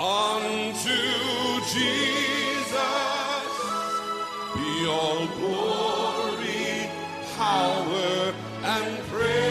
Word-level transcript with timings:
Unto 0.00 0.96
Jesus 1.68 2.72
be 4.54 4.86
all 4.86 5.26
glory, 5.36 6.88
power, 7.36 8.32
and 8.62 8.98
praise. 9.10 9.49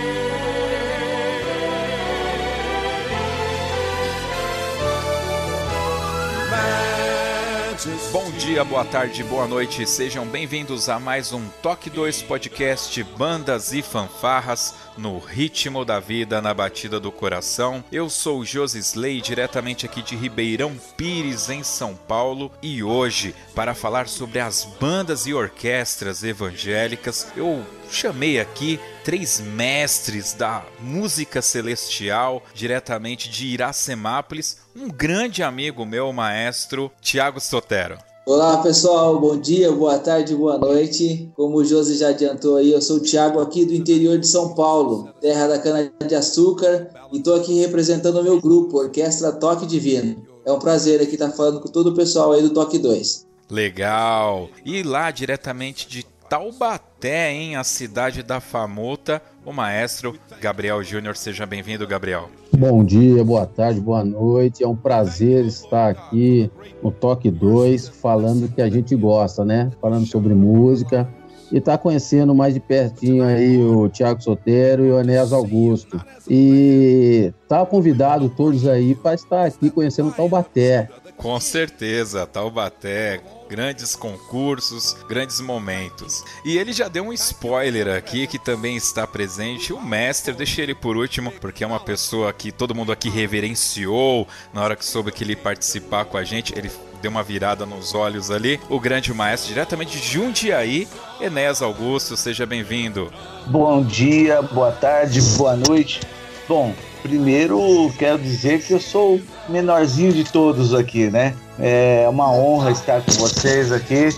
Dia, 8.49 8.63
boa 8.63 8.84
tarde, 8.84 9.23
boa 9.23 9.48
noite, 9.48 9.85
sejam 9.85 10.26
bem-vindos 10.26 10.90
a 10.90 10.99
mais 10.99 11.31
um 11.31 11.48
Toque 11.62 11.88
2 11.88 12.23
Podcast 12.23 13.03
Bandas 13.16 13.73
e 13.73 13.84
Fanfarras 13.84 14.73
no 14.98 15.20
ritmo 15.20 15.85
da 15.85 15.99
vida, 15.99 16.41
na 16.41 16.51
batida 16.51 16.99
do 16.99 17.12
coração. 17.12 17.84
Eu 17.91 18.10
sou 18.10 18.43
Josi 18.43 18.79
Slay, 18.79 19.21
diretamente 19.21 19.85
aqui 19.85 20.01
de 20.01 20.15
Ribeirão 20.15 20.76
Pires, 20.98 21.48
em 21.51 21.62
São 21.62 21.93
Paulo, 21.93 22.51
e 22.60 22.82
hoje, 22.82 23.35
para 23.54 23.76
falar 23.76 24.07
sobre 24.07 24.40
as 24.40 24.66
bandas 24.79 25.27
e 25.27 25.34
orquestras 25.34 26.23
evangélicas, 26.23 27.32
eu 27.38 27.63
chamei 27.91 28.40
aqui 28.40 28.79
três 29.04 29.40
mestres 29.40 30.34
da 30.34 30.66
música 30.79 31.40
celestial, 31.40 32.43
diretamente 32.55 33.29
de 33.29 33.45
Iracemápolis, 33.45 34.57
um 34.76 34.90
grande 34.90 35.43
amigo 35.43 35.85
meu, 35.85 36.12
maestro 36.12 36.91
Tiago 36.99 37.40
Sotero. 37.40 38.09
Olá 38.30 38.62
pessoal, 38.62 39.20
bom 39.20 39.40
dia, 39.40 39.72
boa 39.72 39.98
tarde, 39.98 40.35
boa 40.35 40.55
noite. 40.55 41.32
Como 41.35 41.58
o 41.58 41.66
Josi 41.66 41.98
já 41.98 42.10
adiantou 42.10 42.58
aí, 42.58 42.72
eu 42.72 42.80
sou 42.80 42.98
o 42.98 42.99
Thiago 42.99 43.40
aqui 43.40 43.66
do 43.66 43.74
interior 43.74 44.20
de 44.20 44.27
São 44.27 44.54
Paulo, 44.54 45.12
terra 45.20 45.48
da 45.48 45.58
cana-de-açúcar, 45.58 46.91
e 47.12 47.18
estou 47.18 47.34
aqui 47.34 47.60
representando 47.60 48.20
o 48.20 48.24
meu 48.24 48.40
grupo, 48.40 48.77
Orquestra 48.77 49.32
Toque 49.32 49.66
Divino. 49.66 50.27
É 50.46 50.52
um 50.52 50.60
prazer 50.60 51.02
aqui 51.02 51.13
estar 51.13 51.32
falando 51.32 51.60
com 51.60 51.70
todo 51.70 51.88
o 51.90 51.96
pessoal 51.96 52.32
aí 52.32 52.44
do 52.44 52.52
Toque 52.52 52.77
2. 52.77 53.26
Legal! 53.50 54.48
E 54.63 54.84
lá 54.84 55.10
diretamente 55.10 55.88
de 55.88 56.05
Taubaté, 56.30 57.32
hein, 57.32 57.55
a 57.55 57.63
cidade 57.63 58.22
da 58.22 58.40
Famuta, 58.40 59.20
o 59.44 59.52
maestro 59.52 60.16
Gabriel 60.40 60.84
Júnior. 60.84 61.18
Seja 61.18 61.48
bem-vindo, 61.48 61.88
Gabriel. 61.88 62.30
Bom 62.57 62.83
dia, 62.83 63.23
boa 63.23 63.45
tarde, 63.45 63.79
boa 63.79 64.03
noite. 64.03 64.63
É 64.63 64.67
um 64.67 64.75
prazer 64.75 65.45
estar 65.45 65.89
aqui 65.89 66.51
no 66.81 66.91
Toque 66.91 67.29
2, 67.29 67.88
falando 67.89 68.53
que 68.53 68.61
a 68.61 68.69
gente 68.69 68.95
gosta, 68.95 69.45
né? 69.45 69.72
Falando 69.79 70.05
sobre 70.05 70.33
música 70.33 71.07
e 71.51 71.59
tá 71.59 71.77
conhecendo 71.77 72.33
mais 72.35 72.53
de 72.53 72.59
pertinho 72.59 73.23
aí 73.23 73.57
o 73.57 73.89
Tiago 73.89 74.22
Sotero 74.22 74.85
e 74.85 74.91
o 74.91 75.00
Enéas 75.00 75.33
Augusto. 75.33 76.00
E 76.29 77.33
tá 77.47 77.66
convidado 77.66 78.29
todos 78.29 78.67
aí 78.67 78.94
para 78.95 79.16
estar 79.16 79.45
aqui 79.45 79.69
conhecendo 79.69 80.11
Taubaté. 80.11 80.89
Com 81.17 81.39
certeza, 81.39 82.25
Taubaté, 82.25 83.21
grandes 83.49 83.95
concursos, 83.95 84.95
grandes 85.09 85.41
momentos. 85.41 86.23
E 86.45 86.57
ele 86.57 86.71
já 86.71 86.87
deu 86.87 87.05
um 87.05 87.13
spoiler 87.13 87.87
aqui 87.87 88.27
que 88.27 88.37
também 88.37 88.77
está 88.77 89.07
presente. 89.07 89.73
O 89.73 89.81
mestre, 89.81 90.33
deixei 90.33 90.65
ele 90.65 90.75
por 90.75 90.95
último, 90.95 91.31
porque 91.31 91.63
é 91.63 91.67
uma 91.67 91.79
pessoa 91.79 92.31
que 92.31 92.51
todo 92.51 92.75
mundo 92.75 92.91
aqui 92.91 93.09
reverenciou 93.09 94.27
na 94.53 94.61
hora 94.61 94.75
que 94.75 94.85
soube 94.85 95.11
que 95.11 95.23
ele 95.23 95.35
participar 95.35 96.05
com 96.05 96.15
a 96.15 96.23
gente. 96.23 96.53
Ele 96.55 96.69
deu 97.01 97.09
uma 97.09 97.23
virada 97.23 97.65
nos 97.65 97.95
olhos 97.95 98.29
ali. 98.29 98.59
O 98.69 98.79
grande 98.79 99.11
maestro, 99.13 99.49
diretamente 99.49 99.97
de 99.97 100.07
Jundiaí, 100.07 100.88
Enéas 101.19 101.61
Augusto, 101.63 102.15
seja 102.15 102.45
bem-vindo. 102.45 103.11
Bom 103.47 103.83
dia, 103.83 104.43
boa 104.43 104.71
tarde, 104.71 105.19
boa 105.38 105.55
noite. 105.55 106.01
Bom, 106.47 106.75
primeiro 107.01 107.91
quero 107.97 108.19
dizer 108.19 108.61
que 108.61 108.73
eu 108.73 108.79
sou 108.79 109.15
o 109.15 109.51
menorzinho 109.51 110.13
de 110.13 110.23
todos 110.23 110.73
aqui, 110.73 111.09
né? 111.09 111.35
É 111.61 112.07
uma 112.07 112.31
honra 112.31 112.71
estar 112.71 113.01
com 113.03 113.11
vocês 113.13 113.71
aqui. 113.71 114.09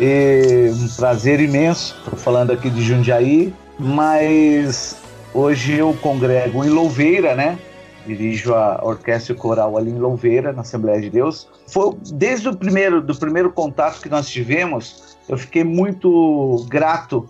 E 0.00 0.70
um 0.72 0.88
prazer 0.96 1.38
imenso. 1.38 1.94
Estou 1.98 2.18
falando 2.18 2.50
aqui 2.50 2.70
de 2.70 2.82
Jundiaí, 2.82 3.52
mas 3.78 4.96
hoje 5.34 5.76
eu 5.76 5.94
congrego 6.00 6.64
em 6.64 6.70
Louveira, 6.70 7.34
né? 7.34 7.58
Dirijo 8.06 8.54
a 8.54 8.80
orquestra 8.82 9.34
coral 9.34 9.76
ali 9.76 9.90
em 9.90 9.98
Louveira, 9.98 10.52
na 10.52 10.62
Assembleia 10.62 11.00
de 11.00 11.10
Deus. 11.10 11.46
Foi 11.68 11.94
desde 12.14 12.48
o 12.48 12.56
primeiro, 12.56 13.02
do 13.02 13.14
primeiro 13.14 13.52
contato 13.52 14.00
que 14.00 14.08
nós 14.08 14.28
tivemos, 14.28 15.16
eu 15.28 15.38
fiquei 15.38 15.62
muito 15.62 16.66
grato 16.68 17.28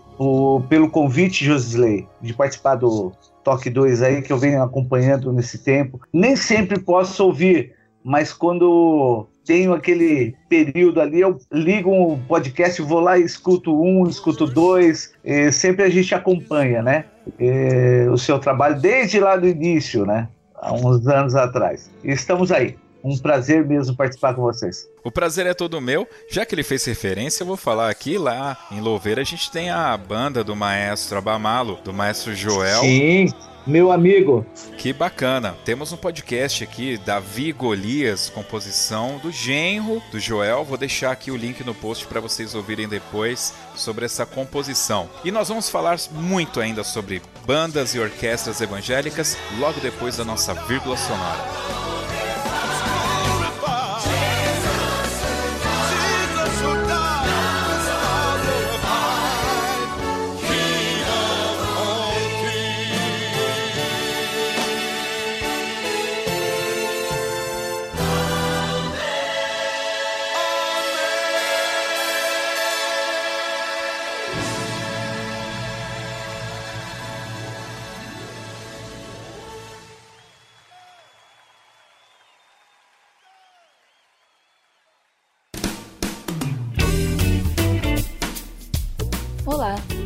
pelo 0.69 0.89
convite, 0.89 1.45
Josisley, 1.45 2.07
de 2.21 2.33
participar 2.33 2.75
do 2.75 3.11
Toque 3.43 3.69
2 3.69 4.01
aí, 4.01 4.21
que 4.21 4.33
eu 4.33 4.37
venho 4.37 4.63
acompanhando 4.63 5.31
nesse 5.31 5.59
tempo. 5.59 5.99
Nem 6.11 6.35
sempre 6.35 6.79
posso 6.79 7.25
ouvir, 7.25 7.73
mas 8.03 8.33
quando 8.33 9.27
tenho 9.45 9.73
aquele 9.73 10.35
período 10.47 11.01
ali, 11.01 11.21
eu 11.21 11.37
ligo 11.51 11.91
um 11.91 12.19
podcast, 12.19 12.81
vou 12.81 12.99
lá 12.99 13.17
e 13.17 13.23
escuto 13.23 13.79
um, 13.81 14.07
escuto 14.07 14.45
dois, 14.45 15.13
sempre 15.51 15.83
a 15.83 15.89
gente 15.89 16.13
acompanha, 16.15 16.81
né? 16.81 17.05
E 17.39 18.07
o 18.11 18.17
seu 18.17 18.39
trabalho 18.39 18.79
desde 18.79 19.19
lá 19.19 19.35
do 19.35 19.47
início, 19.47 20.05
né? 20.05 20.27
Há 20.55 20.73
uns 20.73 21.07
anos 21.07 21.35
atrás. 21.35 21.89
E 22.03 22.11
estamos 22.11 22.51
aí. 22.51 22.77
Um 23.03 23.17
prazer 23.17 23.67
mesmo 23.67 23.97
participar 23.97 24.33
com 24.33 24.43
vocês. 24.43 24.87
O 25.03 25.11
prazer 25.11 25.45
é 25.45 25.53
todo 25.53 25.81
meu. 25.81 26.07
Já 26.29 26.45
que 26.45 26.55
ele 26.55 26.63
fez 26.63 26.85
referência, 26.85 27.43
eu 27.43 27.47
vou 27.47 27.57
falar 27.57 27.89
aqui 27.89 28.17
lá 28.17 28.57
em 28.71 28.79
Louveira 28.79 29.19
a 29.19 29.25
gente 29.25 29.51
tem 29.51 29.69
a 29.69 29.97
banda 29.97 30.41
do 30.41 30.55
maestro 30.55 31.17
Abamalo, 31.17 31.79
do 31.83 31.91
maestro 31.91 32.33
Joel. 32.33 32.79
Sim, 32.79 33.27
meu 33.65 33.91
amigo. 33.91 34.45
Que 34.77 34.93
bacana. 34.93 35.55
Temos 35.63 35.91
um 35.91 35.97
podcast 35.97 36.63
aqui, 36.63 36.97
Davi 36.97 37.51
Golias, 37.51 38.29
composição 38.29 39.17
do 39.19 39.31
genro 39.31 40.01
do 40.11 40.19
Joel. 40.19 40.63
Vou 40.63 40.77
deixar 40.77 41.11
aqui 41.11 41.31
o 41.31 41.37
link 41.37 41.63
no 41.63 41.73
post 41.73 42.05
para 42.07 42.19
vocês 42.19 42.55
ouvirem 42.55 42.87
depois 42.87 43.53
sobre 43.75 44.05
essa 44.05 44.25
composição. 44.25 45.09
E 45.23 45.31
nós 45.31 45.47
vamos 45.47 45.69
falar 45.69 45.97
muito 46.11 46.59
ainda 46.59 46.83
sobre 46.83 47.21
bandas 47.45 47.95
e 47.95 47.99
orquestras 47.99 48.61
evangélicas 48.61 49.37
logo 49.59 49.79
depois 49.79 50.17
da 50.17 50.25
nossa 50.25 50.53
vírgula 50.53 50.97
sonora. 50.97 52.12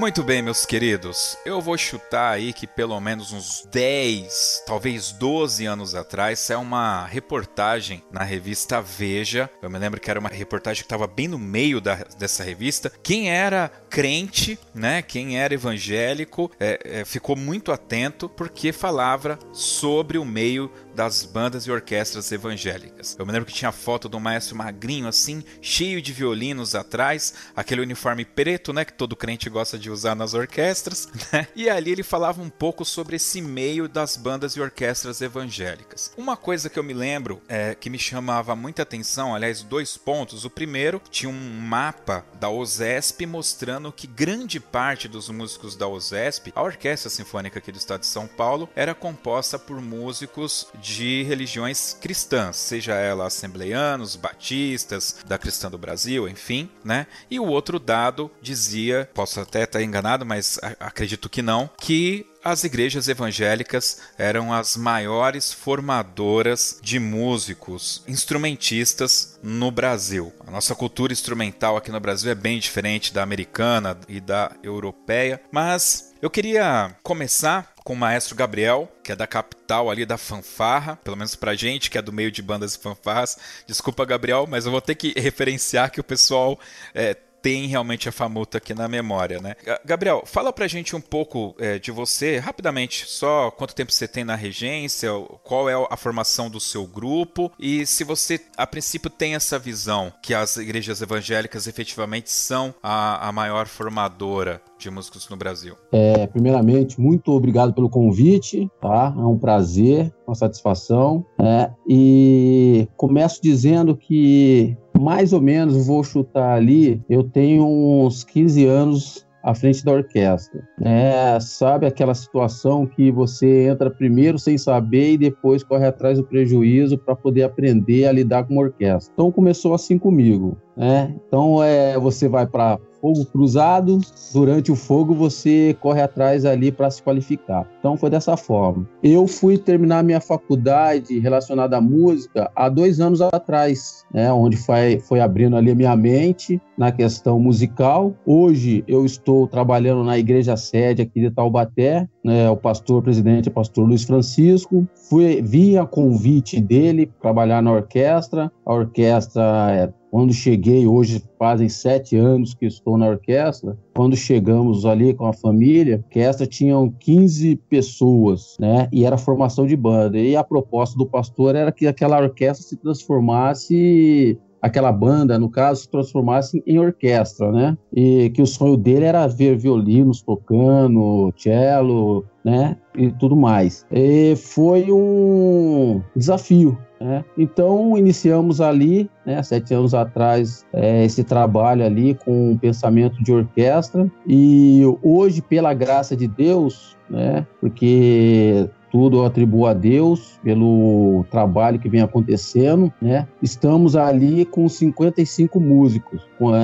Muito 0.00 0.22
bem, 0.22 0.40
meus 0.40 0.64
queridos. 0.64 1.36
Eu 1.44 1.60
vou 1.60 1.76
chutar 1.76 2.32
aí 2.32 2.54
que 2.54 2.66
pelo 2.66 2.98
menos 2.98 3.34
uns 3.34 3.68
10, 3.70 4.62
talvez 4.66 5.12
12 5.12 5.66
anos 5.66 5.94
atrás, 5.94 6.38
saiu 6.38 6.62
uma 6.62 7.04
reportagem 7.04 8.02
na 8.10 8.24
revista 8.24 8.80
Veja. 8.80 9.50
Eu 9.60 9.68
me 9.68 9.78
lembro 9.78 10.00
que 10.00 10.10
era 10.10 10.18
uma 10.18 10.30
reportagem 10.30 10.82
que 10.82 10.86
estava 10.86 11.06
bem 11.06 11.28
no 11.28 11.38
meio 11.38 11.82
da, 11.82 11.96
dessa 12.18 12.42
revista. 12.42 12.90
Quem 13.02 13.30
era 13.30 13.70
crente, 13.90 14.58
né? 14.74 15.02
Quem 15.02 15.38
era 15.38 15.52
evangélico, 15.52 16.50
é, 16.58 16.80
é, 16.82 17.04
ficou 17.04 17.36
muito 17.36 17.70
atento 17.70 18.26
porque 18.26 18.72
falava 18.72 19.38
sobre 19.52 20.16
o 20.16 20.24
meio 20.24 20.72
das 20.94 21.24
bandas 21.24 21.66
e 21.66 21.70
orquestras 21.70 22.30
evangélicas. 22.32 23.16
Eu 23.18 23.26
me 23.26 23.32
lembro 23.32 23.46
que 23.46 23.54
tinha 23.54 23.72
foto 23.72 24.08
do 24.08 24.20
maestro 24.20 24.56
magrinho 24.56 25.08
assim, 25.08 25.44
cheio 25.60 26.02
de 26.02 26.12
violinos 26.12 26.74
atrás, 26.74 27.34
aquele 27.54 27.80
uniforme 27.80 28.24
preto, 28.24 28.72
né, 28.72 28.84
que 28.84 28.92
todo 28.92 29.16
crente 29.16 29.48
gosta 29.48 29.78
de 29.78 29.90
usar 29.90 30.14
nas 30.14 30.34
orquestras, 30.34 31.08
né? 31.32 31.48
E 31.54 31.68
ali 31.68 31.92
ele 31.92 32.02
falava 32.02 32.42
um 32.42 32.50
pouco 32.50 32.84
sobre 32.84 33.16
esse 33.16 33.40
meio 33.40 33.88
das 33.88 34.16
bandas 34.16 34.54
e 34.54 34.60
orquestras 34.60 35.20
evangélicas. 35.20 36.12
Uma 36.16 36.36
coisa 36.36 36.68
que 36.68 36.78
eu 36.78 36.84
me 36.84 36.94
lembro 36.94 37.40
é, 37.48 37.74
que 37.74 37.90
me 37.90 37.98
chamava 37.98 38.54
muita 38.54 38.82
atenção, 38.82 39.34
aliás, 39.34 39.62
dois 39.62 39.96
pontos. 39.96 40.44
O 40.44 40.50
primeiro, 40.50 41.00
tinha 41.10 41.30
um 41.30 41.60
mapa 41.60 42.24
da 42.38 42.48
OSESP 42.48 43.26
mostrando 43.26 43.92
que 43.92 44.06
grande 44.06 44.60
parte 44.60 45.08
dos 45.08 45.28
músicos 45.28 45.76
da 45.76 45.86
OSESP, 45.86 46.52
a 46.54 46.62
Orquestra 46.62 47.10
Sinfônica 47.10 47.58
aqui 47.58 47.72
do 47.72 47.78
estado 47.78 48.00
de 48.00 48.06
São 48.06 48.26
Paulo, 48.26 48.68
era 48.74 48.94
composta 48.94 49.58
por 49.58 49.80
músicos 49.80 50.66
de 50.80 50.89
religiões 51.24 51.96
cristãs, 52.00 52.56
seja 52.56 52.94
ela 52.94 53.26
assembleianos, 53.26 54.16
batistas, 54.16 55.16
da 55.26 55.38
Cristã 55.38 55.70
do 55.70 55.78
Brasil, 55.78 56.28
enfim, 56.28 56.68
né? 56.84 57.06
E 57.30 57.38
o 57.38 57.46
outro 57.46 57.78
dado 57.78 58.30
dizia, 58.42 59.08
posso 59.14 59.40
até 59.40 59.64
estar 59.64 59.82
enganado, 59.82 60.26
mas 60.26 60.58
acredito 60.78 61.28
que 61.28 61.42
não, 61.42 61.70
que 61.78 62.26
as 62.42 62.64
igrejas 62.64 63.06
evangélicas 63.08 63.98
eram 64.16 64.52
as 64.52 64.76
maiores 64.76 65.52
formadoras 65.52 66.78
de 66.82 66.98
músicos, 66.98 68.02
instrumentistas 68.08 69.38
no 69.42 69.70
Brasil. 69.70 70.32
A 70.46 70.50
nossa 70.50 70.74
cultura 70.74 71.12
instrumental 71.12 71.76
aqui 71.76 71.90
no 71.90 72.00
Brasil 72.00 72.30
é 72.30 72.34
bem 72.34 72.58
diferente 72.58 73.12
da 73.12 73.22
americana 73.22 73.98
e 74.08 74.20
da 74.20 74.52
europeia, 74.62 75.40
mas 75.52 76.14
eu 76.22 76.28
queria 76.28 76.94
começar 77.02 77.69
com 77.84 77.92
o 77.92 77.96
maestro 77.96 78.34
Gabriel, 78.34 78.90
que 79.02 79.12
é 79.12 79.16
da 79.16 79.26
capital 79.26 79.90
ali 79.90 80.04
da 80.04 80.18
fanfarra, 80.18 80.96
pelo 80.96 81.16
menos 81.16 81.34
pra 81.34 81.54
gente 81.54 81.90
que 81.90 81.98
é 81.98 82.02
do 82.02 82.12
meio 82.12 82.30
de 82.30 82.42
bandas 82.42 82.74
e 82.74 82.78
fanfarras. 82.78 83.38
Desculpa, 83.66 84.04
Gabriel, 84.04 84.46
mas 84.48 84.66
eu 84.66 84.72
vou 84.72 84.80
ter 84.80 84.94
que 84.94 85.12
referenciar 85.18 85.90
que 85.90 86.00
o 86.00 86.04
pessoal 86.04 86.58
é, 86.94 87.14
tem 87.42 87.66
realmente 87.66 88.08
a 88.08 88.12
famuta 88.12 88.58
aqui 88.58 88.74
na 88.74 88.88
memória, 88.88 89.40
né? 89.40 89.54
Gabriel, 89.84 90.22
fala 90.26 90.52
pra 90.52 90.68
gente 90.68 90.94
um 90.94 91.00
pouco 91.00 91.54
é, 91.58 91.78
de 91.78 91.90
você, 91.90 92.38
rapidamente, 92.38 93.06
só 93.06 93.50
quanto 93.50 93.74
tempo 93.74 93.92
você 93.92 94.06
tem 94.06 94.24
na 94.24 94.34
regência, 94.34 95.10
qual 95.42 95.68
é 95.68 95.74
a 95.90 95.96
formação 95.96 96.50
do 96.50 96.60
seu 96.60 96.86
grupo 96.86 97.50
e 97.58 97.86
se 97.86 98.04
você, 98.04 98.40
a 98.56 98.66
princípio, 98.66 99.10
tem 99.10 99.34
essa 99.34 99.58
visão 99.58 100.12
que 100.22 100.34
as 100.34 100.56
igrejas 100.56 101.00
evangélicas 101.00 101.66
efetivamente 101.66 102.30
são 102.30 102.74
a, 102.82 103.28
a 103.28 103.32
maior 103.32 103.66
formadora 103.66 104.62
de 104.80 104.90
músicos 104.90 105.28
no 105.28 105.36
Brasil. 105.36 105.74
É, 105.92 106.26
primeiramente, 106.26 107.00
muito 107.00 107.32
obrigado 107.32 107.72
pelo 107.72 107.88
convite, 107.88 108.68
tá? 108.80 109.14
É 109.16 109.20
um 109.22 109.38
prazer, 109.38 110.12
uma 110.26 110.34
satisfação. 110.34 111.24
É, 111.38 111.70
e 111.88 112.88
começo 112.96 113.40
dizendo 113.42 113.96
que 113.96 114.76
mais 115.00 115.32
ou 115.32 115.40
menos, 115.40 115.86
vou 115.86 116.04
chutar 116.04 116.56
ali, 116.56 117.02
eu 117.08 117.24
tenho 117.24 117.66
uns 117.66 118.22
15 118.22 118.66
anos 118.66 119.26
à 119.42 119.54
frente 119.54 119.84
da 119.84 119.92
orquestra. 119.92 120.62
É, 120.82 121.38
sabe 121.40 121.86
aquela 121.86 122.14
situação 122.14 122.86
que 122.86 123.10
você 123.10 123.68
entra 123.68 123.90
primeiro 123.90 124.38
sem 124.38 124.58
saber 124.58 125.12
e 125.12 125.18
depois 125.18 125.62
corre 125.62 125.86
atrás 125.86 126.18
do 126.18 126.24
prejuízo 126.24 126.98
para 126.98 127.16
poder 127.16 127.44
aprender 127.44 128.06
a 128.06 128.12
lidar 128.12 128.44
com 128.44 128.54
uma 128.54 128.62
orquestra. 128.62 129.12
Então 129.14 129.32
começou 129.32 129.74
assim 129.74 129.98
comigo. 129.98 130.56
Né? 130.76 131.14
Então 131.26 131.62
é, 131.62 131.98
você 131.98 132.28
vai 132.28 132.46
para 132.46 132.78
fogo 133.00 133.24
cruzado, 133.24 133.98
durante 134.32 134.70
o 134.70 134.76
fogo 134.76 135.14
você 135.14 135.76
corre 135.80 136.02
atrás 136.02 136.44
ali 136.44 136.70
para 136.70 136.90
se 136.90 137.02
qualificar. 137.02 137.66
Então 137.78 137.96
foi 137.96 138.10
dessa 138.10 138.36
forma. 138.36 138.86
Eu 139.02 139.26
fui 139.26 139.56
terminar 139.56 140.04
minha 140.04 140.20
faculdade 140.20 141.18
relacionada 141.18 141.78
à 141.78 141.80
música 141.80 142.50
há 142.54 142.68
dois 142.68 143.00
anos 143.00 143.20
atrás, 143.22 144.04
né, 144.12 144.30
onde 144.32 144.56
foi, 144.56 145.00
foi 145.00 145.20
abrindo 145.20 145.56
ali 145.56 145.70
a 145.70 145.74
minha 145.74 145.96
mente 145.96 146.60
na 146.76 146.92
questão 146.92 147.38
musical. 147.40 148.14
Hoje 148.26 148.84
eu 148.86 149.04
estou 149.04 149.46
trabalhando 149.46 150.04
na 150.04 150.18
igreja 150.18 150.56
sede 150.56 151.02
aqui 151.02 151.20
de 151.20 151.30
Taubaté, 151.30 152.06
né, 152.22 152.50
o 152.50 152.56
pastor 152.56 153.02
presidente 153.02 153.48
é 153.48 153.50
o 153.50 153.54
pastor 153.54 153.86
Luiz 153.86 154.04
Francisco. 154.04 154.86
Fui, 155.08 155.40
vi 155.40 155.78
a 155.78 155.86
convite 155.86 156.60
dele 156.60 157.10
trabalhar 157.20 157.62
na 157.62 157.72
orquestra. 157.72 158.52
A 158.64 158.74
orquestra 158.74 159.42
é 159.72 159.99
quando 160.10 160.32
cheguei, 160.32 160.86
hoje 160.86 161.22
fazem 161.38 161.68
sete 161.68 162.16
anos 162.16 162.52
que 162.52 162.66
estou 162.66 162.98
na 162.98 163.08
orquestra, 163.08 163.78
quando 163.94 164.16
chegamos 164.16 164.84
ali 164.84 165.14
com 165.14 165.26
a 165.26 165.32
família, 165.32 165.96
a 165.96 165.98
orquestra 165.98 166.46
tinham 166.46 166.90
15 166.90 167.56
pessoas, 167.68 168.56
né? 168.58 168.88
E 168.92 169.04
era 169.04 169.16
formação 169.16 169.66
de 169.66 169.76
banda. 169.76 170.18
E 170.18 170.34
a 170.34 170.42
proposta 170.42 170.98
do 170.98 171.06
pastor 171.06 171.54
era 171.54 171.70
que 171.70 171.86
aquela 171.86 172.20
orquestra 172.20 172.66
se 172.66 172.76
transformasse 172.76 174.38
aquela 174.60 174.92
banda, 174.92 175.38
no 175.38 175.48
caso, 175.48 175.82
se 175.82 175.90
transformasse 175.90 176.62
em 176.66 176.78
orquestra, 176.78 177.50
né? 177.50 177.78
E 177.94 178.30
que 178.30 178.42
o 178.42 178.46
sonho 178.46 178.76
dele 178.76 179.04
era 179.04 179.26
ver 179.26 179.56
violinos 179.56 180.22
tocando, 180.22 181.32
cello, 181.36 182.24
né? 182.44 182.76
E 182.94 183.10
tudo 183.12 183.36
mais. 183.36 183.86
E 183.90 184.34
foi 184.36 184.90
um 184.90 186.02
desafio, 186.14 186.76
né? 187.00 187.24
Então 187.36 187.96
iniciamos 187.96 188.60
ali, 188.60 189.10
né, 189.24 189.42
sete 189.42 189.72
anos 189.72 189.94
atrás, 189.94 190.66
é, 190.72 191.04
esse 191.04 191.24
trabalho 191.24 191.84
ali 191.84 192.14
com 192.14 192.52
o 192.52 192.58
pensamento 192.58 193.22
de 193.22 193.32
orquestra 193.32 194.10
e 194.26 194.82
hoje, 195.02 195.40
pela 195.40 195.72
graça 195.72 196.14
de 196.14 196.28
Deus, 196.28 196.96
né, 197.08 197.46
porque 197.60 198.68
tudo 198.90 199.18
eu 199.18 199.24
atribuo 199.24 199.66
a 199.66 199.74
Deus 199.74 200.38
pelo 200.42 201.24
trabalho 201.30 201.78
que 201.78 201.88
vem 201.88 202.00
acontecendo, 202.00 202.92
né? 203.00 203.26
Estamos 203.42 203.96
ali 203.96 204.44
com 204.44 204.68
55 204.68 205.60
músicos, 205.60 206.22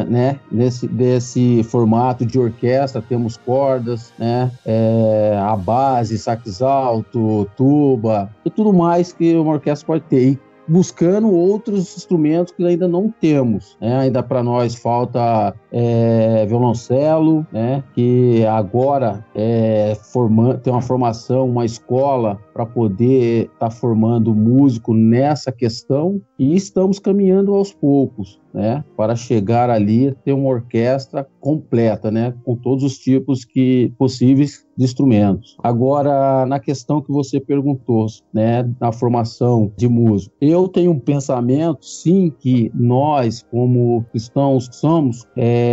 né? 0.08 0.38
Nesse 0.50 0.86
desse 0.86 1.62
formato 1.64 2.24
de 2.24 2.38
orquestra 2.38 3.02
temos 3.02 3.36
cordas, 3.36 4.12
né? 4.18 4.50
É, 4.64 5.38
a 5.40 5.56
base, 5.56 6.18
sax 6.18 6.62
alto, 6.62 7.48
tuba 7.56 8.30
e 8.44 8.50
tudo 8.50 8.72
mais 8.72 9.12
que 9.12 9.34
uma 9.34 9.52
orquestra 9.52 9.86
pode 9.86 10.04
ter. 10.04 10.32
E 10.32 10.38
buscando 10.68 11.30
outros 11.30 11.96
instrumentos 11.96 12.52
que 12.52 12.64
ainda 12.64 12.88
não 12.88 13.12
temos. 13.20 13.76
Né? 13.80 13.96
Ainda 13.98 14.22
para 14.22 14.42
nós 14.42 14.74
falta 14.74 15.54
é, 15.78 16.46
violoncelo, 16.46 17.46
né? 17.52 17.84
Que 17.94 18.46
agora 18.46 19.22
é, 19.34 19.94
forma, 19.94 20.54
tem 20.54 20.72
uma 20.72 20.80
formação, 20.80 21.46
uma 21.46 21.66
escola 21.66 22.40
para 22.56 22.64
poder 22.64 23.50
estar 23.52 23.68
tá 23.68 23.70
formando 23.70 24.34
músico 24.34 24.94
nessa 24.94 25.52
questão 25.52 26.18
e 26.38 26.56
estamos 26.56 26.98
caminhando 26.98 27.54
aos 27.54 27.70
poucos, 27.70 28.40
né, 28.54 28.82
para 28.96 29.14
chegar 29.14 29.68
ali 29.68 30.14
ter 30.24 30.32
uma 30.32 30.48
orquestra 30.48 31.26
completa, 31.38 32.10
né, 32.10 32.32
com 32.44 32.56
todos 32.56 32.82
os 32.82 32.96
tipos 32.96 33.44
que 33.44 33.92
possíveis 33.98 34.66
de 34.74 34.84
instrumentos. 34.84 35.56
Agora, 35.62 36.46
na 36.46 36.58
questão 36.58 37.02
que 37.02 37.12
você 37.12 37.38
perguntou, 37.38 38.06
né, 38.32 38.66
na 38.80 38.90
formação 38.90 39.70
de 39.76 39.86
músico, 39.86 40.34
eu 40.40 40.66
tenho 40.66 40.92
um 40.92 40.98
pensamento, 40.98 41.84
sim, 41.84 42.32
que 42.38 42.70
nós, 42.74 43.44
como 43.50 44.04
cristãos 44.10 44.68
somos, 44.72 45.26
é, 45.36 45.65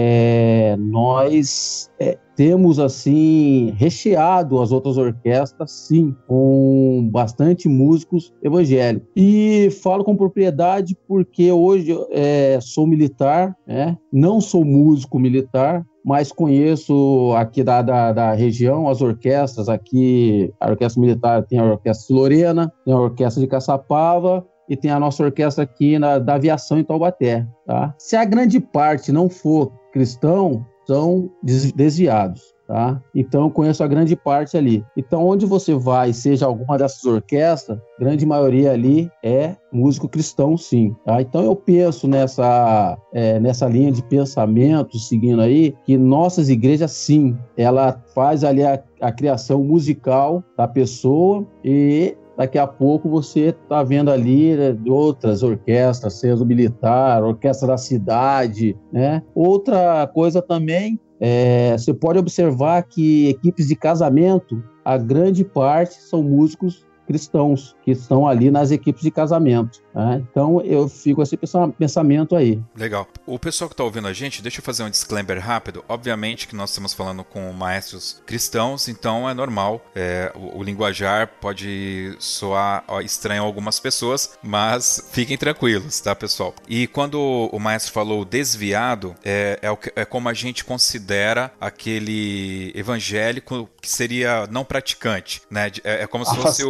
nós 0.78 1.90
é, 2.00 2.18
temos 2.36 2.80
assim 2.80 3.74
recheado 3.78 4.60
as 4.62 4.72
outras 4.72 4.98
orquestras, 4.98 5.72
sim, 5.72 6.16
com 6.28 7.08
bastante 7.12 7.68
músicos 7.68 8.34
evangélicos. 8.42 9.08
E 9.16 9.70
falo 9.82 10.04
com 10.04 10.16
propriedade 10.16 10.98
porque 11.08 11.52
hoje 11.52 11.96
é, 12.12 12.60
sou 12.62 12.88
militar, 12.88 13.56
né? 13.68 13.98
não 14.12 14.42
sou 14.42 14.66
músico 14.66 15.20
militar, 15.20 15.86
mas 16.04 16.32
conheço 16.32 17.34
aqui 17.38 17.64
da, 17.64 17.82
da, 17.82 18.12
da, 18.12 18.34
região 18.34 18.90
as 18.90 19.02
orquestras 19.02 19.70
aqui, 19.70 20.54
a 20.60 20.70
orquestra 20.70 21.00
militar 21.00 21.44
tem 21.44 21.60
a 21.60 21.64
orquestra 21.64 22.16
Lorena, 22.16 22.74
tem 22.84 22.94
a 22.94 23.00
orquestra 23.00 23.42
de 23.42 23.48
Caçapava 23.48 24.46
e 24.68 24.76
tem 24.76 24.92
a 24.92 25.00
nossa 25.00 25.24
orquestra 25.24 25.64
aqui 25.64 25.98
na, 25.98 26.20
da 26.20 26.36
aviação 26.36 26.78
em 26.78 26.84
Taubaté, 26.84 27.48
tá? 27.66 27.94
Se 27.98 28.16
a 28.16 28.26
grande 28.26 28.60
parte 28.60 29.12
não 29.12 29.30
for 29.30 29.72
cristão, 29.94 30.66
são 30.86 31.30
desviados. 31.42 32.54
Tá? 32.66 33.02
Então, 33.14 33.50
conheço 33.50 33.84
a 33.84 33.88
grande 33.88 34.16
parte 34.16 34.58
ali. 34.58 34.86
Então, 34.96 35.28
onde 35.28 35.46
você 35.46 35.76
vai, 35.76 36.14
seja 36.14 36.46
alguma 36.46 36.78
dessas 36.78 37.04
orquestras, 37.04 37.78
grande 38.00 38.26
maioria 38.26 38.72
ali 38.72 39.12
é 39.22 39.56
músico 39.72 40.08
cristão, 40.08 40.58
sim. 40.58 40.96
Tá? 41.06 41.22
Então, 41.22 41.44
eu 41.44 41.56
penso 41.58 42.08
nessa, 42.08 42.98
é, 43.14 43.38
nessa 43.38 43.68
linha 43.68 43.92
de 43.92 44.02
pensamento, 44.02 44.98
seguindo 44.98 45.42
aí, 45.42 45.76
que 45.86 45.98
nossas 45.98 46.48
igrejas, 46.48 46.92
sim, 46.92 47.38
ela 47.58 48.02
faz 48.16 48.46
ali 48.46 48.64
a, 48.64 48.82
a 49.02 49.12
criação 49.12 49.62
musical 49.62 50.42
da 50.58 50.68
pessoa 50.68 51.46
e 51.64 52.16
daqui 52.38 52.58
a 52.58 52.68
pouco 52.68 53.10
você 53.10 53.50
está 53.50 53.84
vendo 53.84 54.12
ali 54.12 54.56
né, 54.56 54.76
outras 54.88 55.44
orquestras, 55.44 56.14
seja 56.14 56.44
militar, 56.44 57.24
orquestra 57.24 57.68
da 57.68 57.78
cidade, 57.78 58.78
né? 58.92 59.22
Outra 59.36 60.08
coisa 60.08 60.42
também, 60.42 61.00
é, 61.20 61.78
você 61.78 61.94
pode 61.94 62.20
observar 62.20 62.84
que 62.84 63.30
equipes 63.30 63.68
de 63.68 63.76
casamento, 63.76 64.64
a 64.84 64.98
grande 64.98 65.44
parte 65.44 65.96
são 65.96 66.24
músicos 66.24 66.86
cristãos 67.06 67.76
que 67.84 67.92
estão 67.92 68.28
ali 68.28 68.50
nas 68.50 68.72
equipes 68.72 69.02
de 69.02 69.12
casamento. 69.12 69.82
Né? 69.94 70.24
Então 70.30 70.62
eu 70.62 70.88
fico 70.88 71.18
com 71.18 71.22
esse 71.22 71.38
pensamento 71.78 72.36
aí. 72.36 72.62
Legal. 72.76 73.08
O 73.26 73.38
pessoal 73.38 73.70
que 73.70 73.74
está 73.74 73.84
ouvindo 73.84 74.08
a 74.08 74.14
gente, 74.14 74.42
deixa 74.42 74.60
eu 74.60 74.64
fazer 74.64 74.84
um 74.84 74.90
disclaimer 74.90 75.40
rápido. 75.40 75.84
Obviamente 75.88 76.48
que 76.48 76.56
nós 76.56 76.72
estamos 76.72 76.94
falando 76.94 77.24
com 77.24 77.52
maestros 77.54 78.22
cristãos, 78.26 78.88
então 78.88 79.30
é 79.30 79.34
normal. 79.34 79.82
É, 79.96 80.32
o, 80.36 80.60
o, 80.60 80.64
linguajar 80.64 81.28
pode 81.40 82.16
soar 82.20 82.84
estranho 83.04 83.44
a 83.44 83.46
algumas 83.46 83.80
pessoas, 83.80 84.38
mas 84.42 85.10
fiquem 85.12 85.38
tranquilos, 85.38 86.00
tá, 86.00 86.16
pessoal? 86.16 86.54
E 86.68 86.88
quando 86.88 87.20
o 87.52 87.60
maestro 87.60 87.92
falou 87.94 88.26
desviado, 88.26 89.16
é, 89.24 89.60
é, 89.62 89.76
que, 89.76 89.92
é 89.96 90.06
como 90.06 90.30
a 90.30 90.34
gente 90.34 90.64
considera 90.64 91.52
aquele 91.60 92.72
evangélico 92.76 93.70
que 93.82 93.90
seria 93.90 94.48
não 94.50 94.64
praticante, 94.64 95.42
né? 95.50 95.72
É, 95.84 96.04
é 96.04 96.08
como 96.08 96.26
se 96.26 96.36
fosse 96.36 96.64
o 96.64 96.70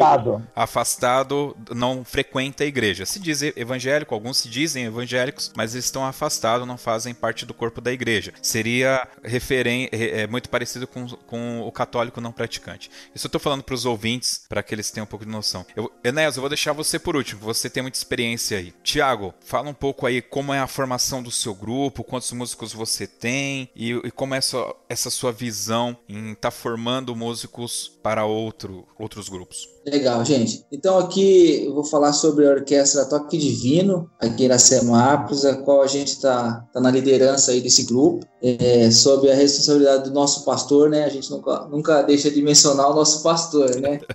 afastado, 0.55 1.55
não 1.73 2.03
frequenta 2.03 2.63
a 2.63 2.67
igreja. 2.67 3.05
Se 3.05 3.19
diz 3.19 3.41
evangélico, 3.41 4.13
alguns 4.13 4.37
se 4.37 4.49
dizem 4.49 4.85
evangélicos, 4.85 5.51
mas 5.55 5.73
eles 5.73 5.85
estão 5.85 6.05
afastados, 6.05 6.67
não 6.67 6.77
fazem 6.77 7.13
parte 7.13 7.45
do 7.45 7.53
corpo 7.53 7.81
da 7.81 7.91
igreja. 7.91 8.33
Seria 8.41 9.07
referen 9.23 9.89
é, 9.91 10.27
muito 10.27 10.49
parecido 10.49 10.87
com, 10.87 11.07
com 11.07 11.61
o 11.61 11.71
católico 11.71 12.21
não 12.21 12.31
praticante. 12.31 12.89
Isso 13.13 13.25
eu 13.25 13.29
estou 13.29 13.41
falando 13.41 13.63
para 13.63 13.75
os 13.75 13.85
ouvintes, 13.85 14.45
para 14.47 14.63
que 14.63 14.73
eles 14.73 14.91
tenham 14.91 15.05
um 15.05 15.07
pouco 15.07 15.25
de 15.25 15.31
noção. 15.31 15.65
Eu, 15.75 15.91
Enéas, 16.03 16.35
eu 16.35 16.41
vou 16.41 16.49
deixar 16.49 16.73
você 16.73 16.99
por 16.99 17.15
último, 17.15 17.41
você 17.41 17.69
tem 17.69 17.83
muita 17.83 17.97
experiência 17.97 18.57
aí. 18.57 18.73
Tiago, 18.83 19.33
fala 19.41 19.69
um 19.69 19.73
pouco 19.73 20.05
aí 20.05 20.21
como 20.21 20.53
é 20.53 20.59
a 20.59 20.67
formação 20.67 21.21
do 21.21 21.31
seu 21.31 21.53
grupo, 21.53 22.03
quantos 22.03 22.31
músicos 22.31 22.73
você 22.73 23.07
tem 23.07 23.69
e, 23.75 23.91
e 23.91 24.11
como 24.11 24.35
é 24.35 24.37
essa, 24.37 24.57
essa 24.89 25.09
sua 25.09 25.31
visão 25.31 25.97
em 26.07 26.31
estar 26.31 26.49
tá 26.49 26.51
formando 26.51 27.15
músicos 27.15 27.92
para 28.03 28.25
outro, 28.25 28.85
outros 28.99 29.29
grupos. 29.29 29.69
Legal, 29.85 30.23
gente. 30.25 30.65
Então 30.69 30.97
aqui 30.97 31.63
eu 31.65 31.73
vou 31.73 31.85
falar 31.85 32.11
sobre 32.11 32.45
a 32.45 32.51
Orquestra 32.51 33.05
Toque 33.05 33.37
Divino, 33.37 34.09
aqui 34.19 34.47
na 34.47 34.59
Semapos, 34.59 35.45
a 35.45 35.55
qual 35.55 35.81
a 35.81 35.87
gente 35.87 36.09
está 36.09 36.67
tá 36.73 36.81
na 36.81 36.91
liderança 36.91 37.51
aí 37.51 37.61
desse 37.61 37.83
grupo, 37.83 38.25
é, 38.41 38.91
sob 38.91 39.29
a 39.31 39.33
responsabilidade 39.33 40.03
do 40.03 40.11
nosso 40.13 40.43
pastor, 40.43 40.89
né? 40.89 41.05
A 41.05 41.09
gente 41.09 41.31
nunca, 41.31 41.65
nunca 41.67 42.01
deixa 42.01 42.29
de 42.29 42.41
mencionar 42.41 42.91
o 42.91 42.95
nosso 42.95 43.23
pastor, 43.23 43.73
né? 43.77 43.99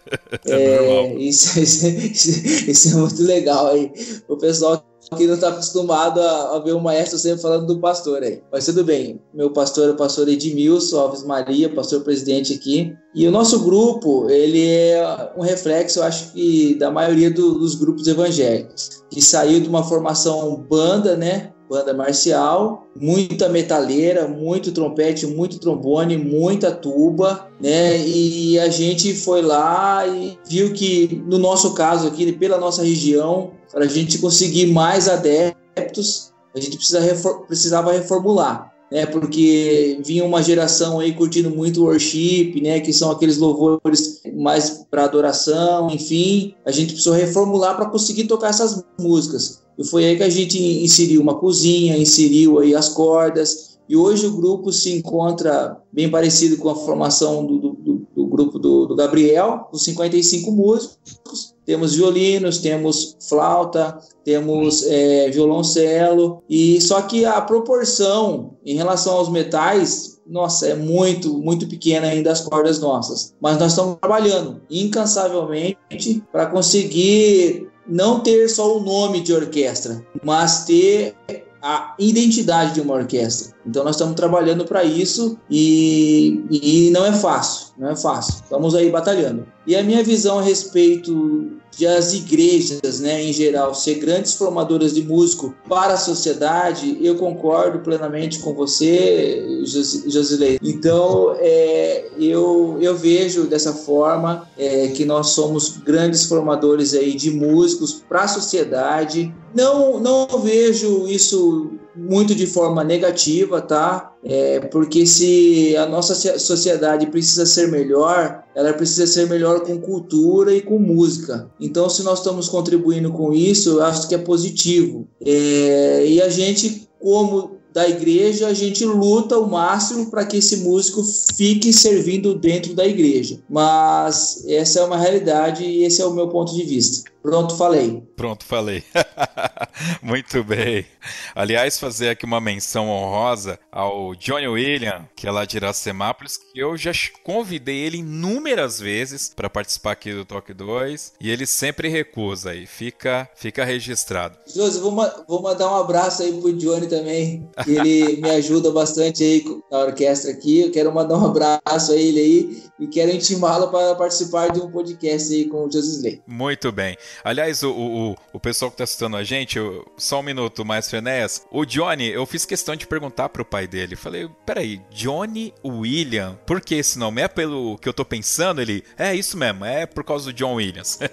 É, 0.45 1.15
isso, 1.15 1.59
isso, 1.59 1.87
isso, 1.87 2.71
isso 2.71 2.89
é 2.91 2.95
muito 2.95 3.23
legal 3.23 3.69
aí. 3.69 3.91
O 4.29 4.37
pessoal 4.37 4.83
que 5.17 5.27
não 5.27 5.35
está 5.35 5.49
acostumado 5.49 6.21
a, 6.21 6.57
a, 6.57 6.59
ver 6.59 6.73
o 6.73 6.81
maestro 6.81 7.19
sempre 7.19 7.41
falando 7.41 7.67
do 7.67 7.81
pastor 7.81 8.23
aí. 8.23 8.43
Mas 8.53 8.67
tudo 8.67 8.85
bem. 8.85 9.21
Meu 9.33 9.51
pastor 9.51 9.89
é 9.89 9.93
o 9.93 9.97
pastor 9.97 10.29
Edmilson 10.29 10.99
Alves 10.99 11.25
Maria, 11.25 11.69
pastor 11.69 12.03
presidente 12.03 12.55
aqui. 12.55 12.95
E 13.15 13.27
o 13.27 13.31
nosso 13.31 13.61
grupo, 13.61 14.29
ele 14.29 14.67
é 14.67 15.33
um 15.37 15.43
reflexo, 15.43 16.01
eu 16.01 16.05
acho 16.05 16.33
que, 16.33 16.75
da 16.75 16.91
maioria 16.91 17.31
do, 17.31 17.59
dos 17.59 17.75
grupos 17.75 18.07
evangélicos, 18.07 19.03
que 19.11 19.23
saiu 19.23 19.61
de 19.61 19.69
uma 19.69 19.83
formação 19.83 20.57
banda, 20.69 21.17
né? 21.17 21.53
Banda 21.69 21.93
marcial, 21.93 22.87
muita 22.99 23.49
metaleira, 23.49 24.27
muito 24.27 24.73
trompete, 24.73 25.27
muito 25.27 25.59
trombone, 25.59 26.17
muita 26.17 26.73
tuba, 26.73 27.49
né? 27.61 27.99
E 28.07 28.59
a 28.59 28.69
gente 28.69 29.15
foi 29.15 29.43
lá 29.43 30.07
e 30.07 30.39
viu 30.49 30.73
que, 30.73 31.23
no 31.27 31.39
nosso 31.39 31.75
caso 31.75 32.09
aqui, 32.09 32.33
pela 32.33 32.59
nossa 32.59 32.83
região, 32.83 33.51
para 33.71 33.85
a 33.85 33.89
gente 33.89 34.19
conseguir 34.19 34.67
mais 34.67 35.09
adeptos, 35.09 36.33
a 36.55 36.61
gente 36.61 36.77
precisa 36.77 37.01
refor 37.01 37.47
precisava 37.47 37.93
reformular, 37.93 38.73
né? 38.91 39.07
Porque 39.07 40.01
vinha 40.05 40.25
uma 40.25 40.43
geração 40.43 41.01
aí 41.01 41.13
curtindo 41.13 41.51
muito 41.51 41.85
worship, 41.85 42.61
né? 42.63 42.81
Que 42.81 42.93
são 42.93 43.11
aqueles 43.11 43.39
louvores 43.39 44.21
mais 44.35 44.87
para 44.91 45.05
adoração, 45.05 45.91
enfim. 45.91 46.55
A 46.65 46.71
gente 46.71 46.93
precisou 46.93 47.15
reformular 47.15 47.77
para 47.77 47.91
conseguir 47.91 48.25
tocar 48.25 48.49
essas 48.49 48.85
músicas. 48.99 49.63
E 49.79 49.85
foi 49.85 50.05
aí 50.05 50.17
que 50.17 50.23
a 50.23 50.31
gente 50.31 50.59
inseriu 50.61 51.21
uma 51.21 51.37
cozinha, 51.37 51.97
inseriu 51.97 52.59
aí 52.59 52.75
as 52.75 52.89
cordas. 52.89 53.79
E 53.89 53.97
hoje 53.97 54.27
o 54.27 54.37
grupo 54.37 54.73
se 54.73 54.93
encontra 54.93 55.81
bem 55.93 56.11
parecido 56.11 56.59
com 56.59 56.69
a 56.69 56.75
formação 56.75 57.47
do, 57.47 57.59
do, 57.59 57.73
do 57.73 57.98
grupo 58.39 58.59
do, 58.59 58.87
do 58.87 58.97
Gabriel, 58.97 59.69
com 59.71 59.77
55 59.77 60.51
músicos 60.51 61.59
temos 61.69 61.95
violinos, 61.95 62.61
temos 62.61 63.15
flauta, 63.29 63.99
temos 64.25 64.87
é, 64.87 65.29
violoncelo, 65.29 66.43
e 66.49 66.81
só 66.81 67.03
que 67.03 67.27
a 67.27 67.43
proporção 67.43 68.57
em 68.65 68.75
relação 68.75 69.17
aos 69.19 69.29
metais, 69.29 70.19
nossa, 70.27 70.67
é 70.67 70.75
muito, 70.75 71.35
muito 71.35 71.69
pequena 71.69 72.07
ainda 72.07 72.33
as 72.33 72.41
cordas 72.41 72.81
nossas. 72.81 73.35
Mas 73.39 73.59
nós 73.59 73.73
estamos 73.73 73.99
trabalhando 74.01 74.63
incansavelmente 74.71 76.25
para 76.33 76.47
conseguir 76.47 77.69
não 77.87 78.21
ter 78.21 78.49
só 78.49 78.79
o 78.79 78.81
nome 78.81 79.21
de 79.21 79.35
orquestra, 79.35 80.03
mas 80.25 80.65
ter 80.65 81.15
a 81.63 81.95
identidade 81.99 82.75
de 82.75 82.81
uma 82.81 82.95
orquestra. 82.95 83.55
Então 83.67 83.85
nós 83.85 83.97
estamos 83.97 84.15
trabalhando 84.15 84.65
para 84.65 84.85
isso 84.85 85.39
e, 85.51 86.45
e 86.51 86.91
não 86.91 87.05
é 87.05 87.13
fácil, 87.13 87.69
não 87.77 87.91
é 87.91 87.97
fácil. 87.97 88.43
Estamos 88.43 88.75
aí 88.75 88.91
batalhando. 88.91 89.47
E 89.69 89.77
a 89.77 89.83
minha 89.83 90.03
visão 90.03 90.39
a 90.39 90.43
respeito 90.43 91.51
de 91.77 91.87
as 91.87 92.15
igrejas, 92.15 93.01
né, 93.01 93.23
em 93.23 93.35
geral, 93.35 93.75
ser 93.75 93.97
grandes 93.97 94.33
formadoras 94.33 94.95
de 94.95 95.03
músico 95.03 95.55
para 95.69 95.93
a 95.93 95.99
sociedade, 95.99 96.97
eu 97.03 97.17
concordo 97.17 97.81
plenamente 97.81 98.39
com 98.39 98.55
você, 98.55 99.63
Josilei. 100.07 100.59
Então, 100.63 101.37
é, 101.39 102.07
eu, 102.19 102.79
eu 102.81 102.97
vejo 102.97 103.45
dessa 103.45 103.75
forma 103.75 104.49
é, 104.57 104.89
que 104.89 105.05
nós 105.05 105.29
somos 105.33 105.77
grandes 105.77 106.25
formadores 106.25 106.95
aí 106.95 107.15
de 107.15 107.31
músicos 107.31 108.03
para 108.09 108.23
a 108.23 108.29
sociedade. 108.29 109.35
Não, 109.55 110.01
não 110.01 110.27
vejo 110.41 111.07
isso 111.07 111.73
muito 111.95 112.35
de 112.35 112.47
forma 112.47 112.83
negativa, 112.83 113.61
tá? 113.61 114.08
É, 114.25 114.61
porque 114.61 115.07
se 115.07 115.77
a 115.77 115.87
nossa 115.87 116.15
sociedade 116.39 117.07
precisa 117.07 117.47
ser 117.47 117.69
melhor, 117.69 118.43
ela 118.55 118.73
precisa 118.73 119.07
ser 119.07 119.29
melhor 119.29 119.61
com 119.61 119.79
cultura 119.79 120.53
e 120.53 120.61
com 120.61 120.79
música. 120.79 121.49
Então, 121.61 121.89
se 121.89 122.03
nós 122.03 122.19
estamos 122.19 122.49
contribuindo 122.49 123.13
com 123.13 123.33
isso, 123.33 123.71
eu 123.71 123.83
acho 123.83 124.09
que 124.09 124.15
é 124.15 124.19
positivo. 124.19 125.07
É, 125.25 126.05
e 126.07 126.21
a 126.21 126.29
gente, 126.29 126.89
como 127.01 127.59
da 127.73 127.89
igreja, 127.89 128.49
a 128.49 128.55
gente 128.55 128.85
luta 128.85 129.39
o 129.39 129.49
máximo 129.49 130.11
para 130.11 130.25
que 130.25 130.39
esse 130.39 130.57
músico 130.59 131.03
fique 131.37 131.73
servindo 131.73 132.35
dentro 132.35 132.75
da 132.75 132.87
igreja. 132.87 133.39
Mas 133.49 134.45
essa 134.49 134.81
é 134.81 134.85
uma 134.85 134.97
realidade 134.97 135.65
e 135.65 135.85
esse 135.85 136.03
é 136.03 136.07
o 136.07 136.13
meu 136.13 136.29
ponto 136.29 136.53
de 136.55 136.65
vista. 136.65 137.09
Pronto, 137.29 137.57
falei. 137.57 138.03
Pronto, 138.17 138.45
falei. 138.45 138.83
Muito 140.03 140.43
bem. 140.43 140.87
Aliás, 141.35 141.79
fazer 141.79 142.09
aqui 142.09 142.25
uma 142.25 142.41
menção 142.41 142.89
honrosa 142.89 143.59
ao 143.71 144.15
Johnny 144.15 144.49
William, 144.49 145.07
que 145.15 145.27
é 145.27 145.31
lá 145.31 145.45
de 145.45 145.59
Iracemápolis, 145.59 146.39
que 146.39 146.59
eu 146.59 146.75
já 146.75 146.91
convidei 147.23 147.77
ele 147.77 147.99
inúmeras 147.99 148.81
vezes 148.81 149.33
para 149.35 149.51
participar 149.51 149.93
aqui 149.93 150.13
do 150.13 150.25
Toque 150.25 150.55
2 150.55 151.13
e 151.21 151.31
ele 151.31 151.45
sempre 151.45 151.89
recusa 151.89 152.51
aí. 152.51 152.67
Fica, 152.67 153.29
fica 153.37 153.63
registrado. 153.63 154.39
Josi, 154.47 154.81
vou, 154.81 154.91
ma 154.91 155.09
vou 155.29 155.43
mandar 155.43 155.71
um 155.71 155.77
abraço 155.77 156.23
aí 156.23 156.33
pro 156.33 156.53
Johnny 156.55 156.87
também, 156.87 157.47
que 157.63 157.71
ele 157.73 158.17
me 158.23 158.31
ajuda 158.31 158.71
bastante 158.71 159.23
aí 159.23 159.45
na 159.71 159.81
orquestra 159.81 160.31
aqui. 160.31 160.61
Eu 160.61 160.71
quero 160.71 160.95
mandar 160.95 161.19
um 161.19 161.27
abraço 161.27 161.93
a 161.93 161.97
ele 161.97 162.21
aí 162.21 162.63
e 162.81 162.87
quero 162.87 163.11
intimá-lo 163.11 163.69
para 163.69 163.95
participar 163.97 164.51
de 164.51 164.61
um 164.61 164.71
podcast 164.71 165.33
aí 165.33 165.45
com 165.45 165.67
o 165.67 165.71
Josi 165.71 165.97
Slay. 165.97 166.23
Muito 166.27 166.73
bem. 166.73 166.97
Aliás, 167.25 167.63
o, 167.63 167.71
o, 167.71 168.17
o 168.33 168.41
pessoal 168.41 168.71
que 168.71 168.75
está 168.75 168.85
assistindo 168.85 169.17
a 169.17 169.25
gente, 169.25 169.59
só 169.97 170.21
um 170.21 170.23
minuto, 170.23 170.65
mais 170.65 170.93
Enéas. 170.93 171.47
O 171.51 171.65
Johnny, 171.65 172.09
eu 172.09 172.27
fiz 172.27 172.45
questão 172.45 172.77
de 172.77 172.87
perguntar 172.87 173.29
pro 173.29 173.45
pai 173.45 173.67
dele. 173.67 173.97
Falei, 173.97 174.29
peraí, 174.45 174.81
Johnny 174.91 175.53
William, 175.65 176.39
por 176.47 176.61
que 176.61 176.75
esse 176.75 176.99
nome? 176.99 177.23
É 177.23 177.29
pelo 177.29 177.79
que 177.79 177.89
eu 177.89 177.93
tô 177.93 178.05
pensando? 178.05 178.61
Ele, 178.61 178.85
é 178.97 179.15
isso 179.15 179.37
mesmo, 179.37 179.65
é 179.65 179.87
por 179.87 180.05
causa 180.05 180.27
do 180.27 180.33
John 180.33 180.55
Williams. 180.55 180.99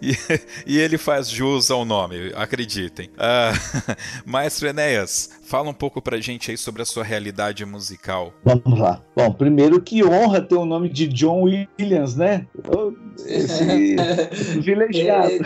e, 0.00 0.74
e, 0.74 0.78
ele 0.78 0.96
faz 0.96 1.28
jus 1.28 1.70
ao 1.70 1.84
nome, 1.84 2.32
acreditem. 2.34 3.10
Uh, 3.26 3.96
Maestro 4.24 4.68
Enéas, 4.68 5.30
fala 5.42 5.68
um 5.68 5.74
pouco 5.74 6.00
pra 6.00 6.20
gente 6.20 6.50
aí 6.50 6.56
sobre 6.56 6.82
a 6.82 6.84
sua 6.84 7.02
realidade 7.02 7.64
musical. 7.64 8.32
Vamos 8.44 8.78
lá. 8.78 9.02
Bom, 9.16 9.32
primeiro 9.32 9.80
que 9.80 10.04
honra 10.04 10.40
ter 10.40 10.54
o 10.54 10.64
nome 10.64 10.88
de 10.88 11.08
John 11.08 11.42
Williams, 11.42 12.05
né? 12.14 12.46
Esse 13.26 13.96
privilegiado. 14.52 15.32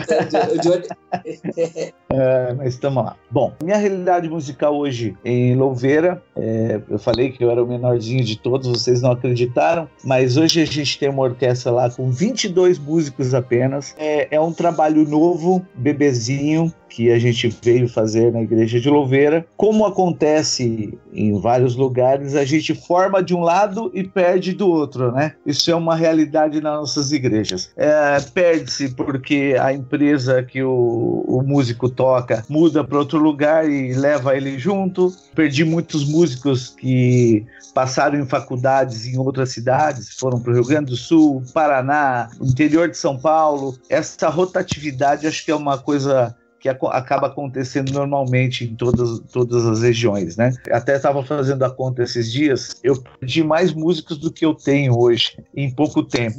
é, 2.09 2.53
mas 2.53 2.73
estamos 2.73 3.03
lá. 3.03 3.15
Bom, 3.29 3.53
minha 3.63 3.77
realidade 3.77 4.29
musical 4.29 4.77
hoje 4.77 5.15
em 5.23 5.55
Louveira, 5.55 6.21
é, 6.35 6.81
eu 6.89 6.99
falei 6.99 7.31
que 7.31 7.43
eu 7.43 7.49
era 7.49 7.63
o 7.63 7.67
menorzinho 7.67 8.23
de 8.23 8.37
todos, 8.37 8.67
vocês 8.67 9.01
não 9.01 9.11
acreditaram, 9.11 9.87
mas 10.03 10.37
hoje 10.37 10.61
a 10.61 10.65
gente 10.65 10.99
tem 10.99 11.09
uma 11.09 11.23
orquestra 11.23 11.71
lá 11.71 11.89
com 11.89 12.11
22 12.11 12.77
músicos 12.77 13.33
apenas. 13.33 13.95
É, 13.97 14.27
é 14.35 14.39
um 14.39 14.53
trabalho 14.53 15.07
novo, 15.07 15.65
bebezinho, 15.75 16.71
que 16.91 17.09
a 17.09 17.17
gente 17.17 17.47
veio 17.63 17.87
fazer 17.87 18.33
na 18.33 18.41
igreja 18.41 18.79
de 18.79 18.89
Louveira. 18.89 19.45
Como 19.55 19.85
acontece 19.85 20.97
em 21.13 21.39
vários 21.39 21.75
lugares, 21.75 22.35
a 22.35 22.43
gente 22.43 22.75
forma 22.75 23.23
de 23.23 23.33
um 23.33 23.39
lado 23.39 23.89
e 23.93 24.03
perde 24.03 24.53
do 24.53 24.67
outro, 24.67 25.11
né? 25.11 25.33
Isso 25.45 25.71
é 25.71 25.75
uma 25.75 25.95
realidade 25.95 26.59
nas 26.59 26.79
nossas 26.79 27.11
igrejas. 27.13 27.71
É, 27.77 28.19
Perde-se 28.33 28.89
porque 28.89 29.55
a 29.59 29.71
empresa 29.71 30.43
que 30.43 30.61
o, 30.61 31.23
o 31.27 31.41
músico 31.41 31.89
toca 31.89 32.43
muda 32.49 32.83
para 32.83 32.99
outro 32.99 33.19
lugar 33.19 33.69
e 33.69 33.93
leva 33.93 34.35
ele 34.35 34.59
junto. 34.59 35.13
Perdi 35.33 35.63
muitos 35.63 36.05
músicos 36.05 36.75
que 36.77 37.45
passaram 37.73 38.19
em 38.19 38.25
faculdades 38.25 39.05
em 39.05 39.17
outras 39.17 39.51
cidades, 39.51 40.13
foram 40.17 40.41
para 40.41 40.51
o 40.51 40.55
Rio 40.55 40.65
Grande 40.65 40.91
do 40.91 40.97
Sul, 40.97 41.41
Paraná, 41.53 42.29
interior 42.41 42.89
de 42.89 42.97
São 42.97 43.17
Paulo. 43.17 43.77
Essa 43.89 44.27
rotatividade 44.27 45.25
acho 45.25 45.45
que 45.45 45.51
é 45.51 45.55
uma 45.55 45.77
coisa 45.77 46.35
que 46.61 46.69
acaba 46.69 47.27
acontecendo 47.27 47.91
normalmente 47.91 48.65
em 48.65 48.75
todas, 48.75 49.19
todas 49.31 49.65
as 49.65 49.81
regiões, 49.81 50.37
né? 50.37 50.53
Até 50.71 50.95
estava 50.95 51.23
fazendo 51.23 51.63
a 51.63 51.71
conta 51.71 52.03
esses 52.03 52.31
dias, 52.31 52.79
eu 52.83 53.01
perdi 53.01 53.43
mais 53.43 53.73
músicos 53.73 54.19
do 54.19 54.31
que 54.31 54.45
eu 54.45 54.53
tenho 54.53 54.97
hoje, 54.97 55.37
em 55.55 55.71
pouco 55.71 56.03
tempo. 56.03 56.37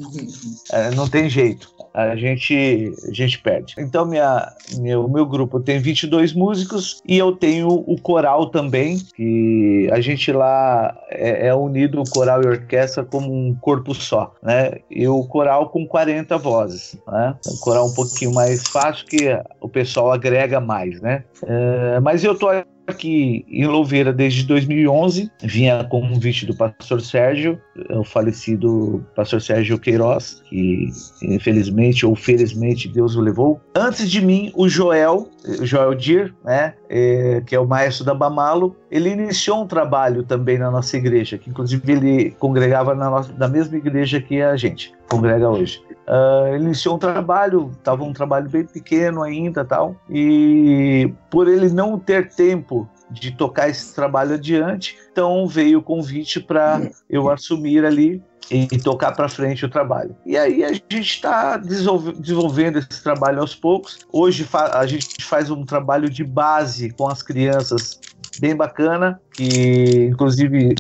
É, 0.71 0.91
não 0.93 1.09
tem 1.09 1.29
jeito 1.29 1.73
a 1.95 2.17
gente, 2.17 2.93
a 3.09 3.13
gente 3.13 3.39
perde. 3.39 3.75
Então, 3.79 4.07
minha, 4.07 4.51
meu, 4.79 5.09
meu 5.09 5.27
grupo 5.27 5.61
tem 5.61 5.79
22 5.79 6.33
músicos 6.33 7.03
e 7.07 7.19
eu 7.19 7.33
tenho 7.33 7.69
o 7.69 8.01
coral 8.01 8.47
também, 8.47 8.99
que 9.15 9.89
a 9.93 10.01
gente 10.01 10.33
lá 10.33 10.97
é, 11.11 11.49
é 11.49 11.55
unido, 11.55 12.01
o 12.01 12.11
coral 12.11 12.43
e 12.43 12.47
orquestra, 12.47 13.05
como 13.05 13.33
um 13.33 13.55
corpo 13.55 13.95
só, 13.95 14.35
né? 14.43 14.79
E 14.91 15.07
o 15.07 15.25
coral 15.25 15.69
com 15.69 15.87
40 15.87 16.39
vozes, 16.39 16.97
né? 17.07 17.35
O 17.47 17.59
coral 17.59 17.87
um 17.87 17.95
pouquinho 17.95 18.33
mais 18.33 18.67
fácil, 18.69 19.07
que 19.07 19.39
o 19.61 19.69
pessoal 19.69 20.12
agrega 20.13 20.61
mais, 20.61 21.01
né? 21.01 21.25
É, 21.45 22.01
mas 22.01 22.23
eu 22.25 22.35
tô 22.35 22.49
aqui 22.87 23.45
em 23.49 23.67
Louveira 23.67 24.13
desde 24.13 24.45
2011, 24.45 25.31
vinha 25.43 25.85
com 25.85 26.01
um 26.01 26.13
convite 26.13 26.47
do 26.47 26.55
pastor 26.55 27.01
Sérgio, 27.01 27.61
o 27.91 28.05
falecido 28.05 29.05
pastor 29.15 29.41
Sérgio 29.41 29.79
Queiroz, 29.79 30.43
que 30.49 30.89
infelizmente 31.23 32.05
ou 32.05 32.15
felizmente 32.15 32.89
Deus 32.89 33.15
o 33.17 33.21
levou. 33.21 33.61
Antes 33.75 34.11
de 34.11 34.21
mim, 34.21 34.53
o 34.55 34.69
Joel, 34.69 35.29
Joel 35.63 35.95
Dir, 35.95 36.35
né, 36.45 36.75
é, 36.89 37.43
que 37.47 37.55
é 37.55 37.61
o 37.61 37.67
maestro 37.67 38.05
da 38.05 38.15
Bamalo, 38.15 38.77
ele 38.91 39.11
iniciou 39.11 39.63
um 39.63 39.67
trabalho 39.67 40.23
também 40.23 40.59
na 40.59 40.71
nossa 40.71 40.97
igreja, 40.97 41.39
que 41.39 41.51
inclusive 41.51 41.91
ele 41.91 42.31
congregava 42.39 42.95
na, 42.95 43.09
nossa, 43.09 43.33
na 43.39 43.49
mesma 43.49 43.77
igreja 43.77 44.21
que 44.21 44.43
a 44.43 44.57
gente 44.57 44.93
congrega 45.09 45.49
hoje. 45.49 45.83
Uh, 46.13 46.55
ele 46.55 46.65
iniciou 46.65 46.97
um 46.97 46.99
trabalho, 46.99 47.71
estava 47.73 48.05
um 48.05 48.13
trabalho 48.13 48.51
bem 48.51 48.67
pequeno 48.67 49.23
ainda 49.23 49.65
tal, 49.65 49.97
e 50.11 51.11
por 51.31 51.49
ele 51.49 51.71
não 51.71 51.99
ter 51.99 52.29
tempo 52.29 52.87
de 53.11 53.31
tocar 53.31 53.71
esse 53.71 53.95
trabalho 53.95 54.35
adiante, 54.35 54.99
então 55.11 55.47
veio 55.47 55.79
o 55.79 55.83
convite 55.83 56.39
para 56.39 56.91
eu 57.09 57.31
assumir 57.31 57.87
ali 57.87 58.23
e 58.51 58.67
tocar 58.79 59.13
para 59.13 59.27
frente 59.29 59.65
o 59.65 59.71
trabalho. 59.71 60.15
E 60.27 60.37
aí 60.37 60.63
a 60.63 60.73
gente 60.73 61.01
está 61.01 61.57
desenvolvendo 61.57 62.79
esse 62.79 63.03
trabalho 63.03 63.41
aos 63.41 63.55
poucos. 63.55 64.01
Hoje 64.13 64.47
a 64.53 64.85
gente 64.85 65.25
faz 65.25 65.51
um 65.51 65.65
trabalho 65.65 66.11
de 66.11 66.25
base 66.25 66.91
com 66.91 67.09
as 67.09 67.23
crianças 67.23 67.99
bem 68.39 68.55
bacana, 68.55 69.21
que 69.33 70.09
inclusive 70.11 70.75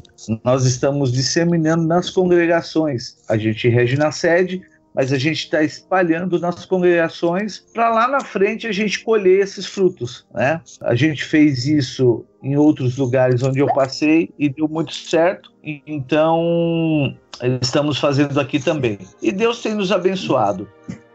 nós 0.44 0.64
estamos 0.64 1.12
disseminando 1.12 1.86
nas 1.86 2.10
congregações. 2.10 3.16
A 3.28 3.36
gente 3.36 3.68
rege 3.68 3.96
na 3.96 4.10
sede, 4.10 4.62
mas 4.94 5.12
a 5.12 5.18
gente 5.18 5.44
está 5.44 5.62
espalhando 5.62 6.38
nas 6.38 6.64
congregações 6.64 7.64
para 7.72 7.90
lá 7.90 8.08
na 8.08 8.20
frente 8.20 8.66
a 8.66 8.72
gente 8.72 9.02
colher 9.04 9.40
esses 9.40 9.66
frutos, 9.66 10.26
né? 10.34 10.60
A 10.80 10.94
gente 10.94 11.24
fez 11.24 11.66
isso 11.66 12.24
em 12.42 12.56
outros 12.56 12.96
lugares 12.96 13.42
onde 13.42 13.60
eu 13.60 13.66
passei 13.66 14.30
e 14.38 14.48
deu 14.48 14.68
muito 14.68 14.92
certo, 14.92 15.52
então 15.86 17.16
estamos 17.60 17.98
fazendo 17.98 18.38
aqui 18.40 18.58
também. 18.58 18.98
E 19.20 19.32
Deus 19.32 19.62
tem 19.62 19.74
nos 19.74 19.92
abençoado 19.92 20.68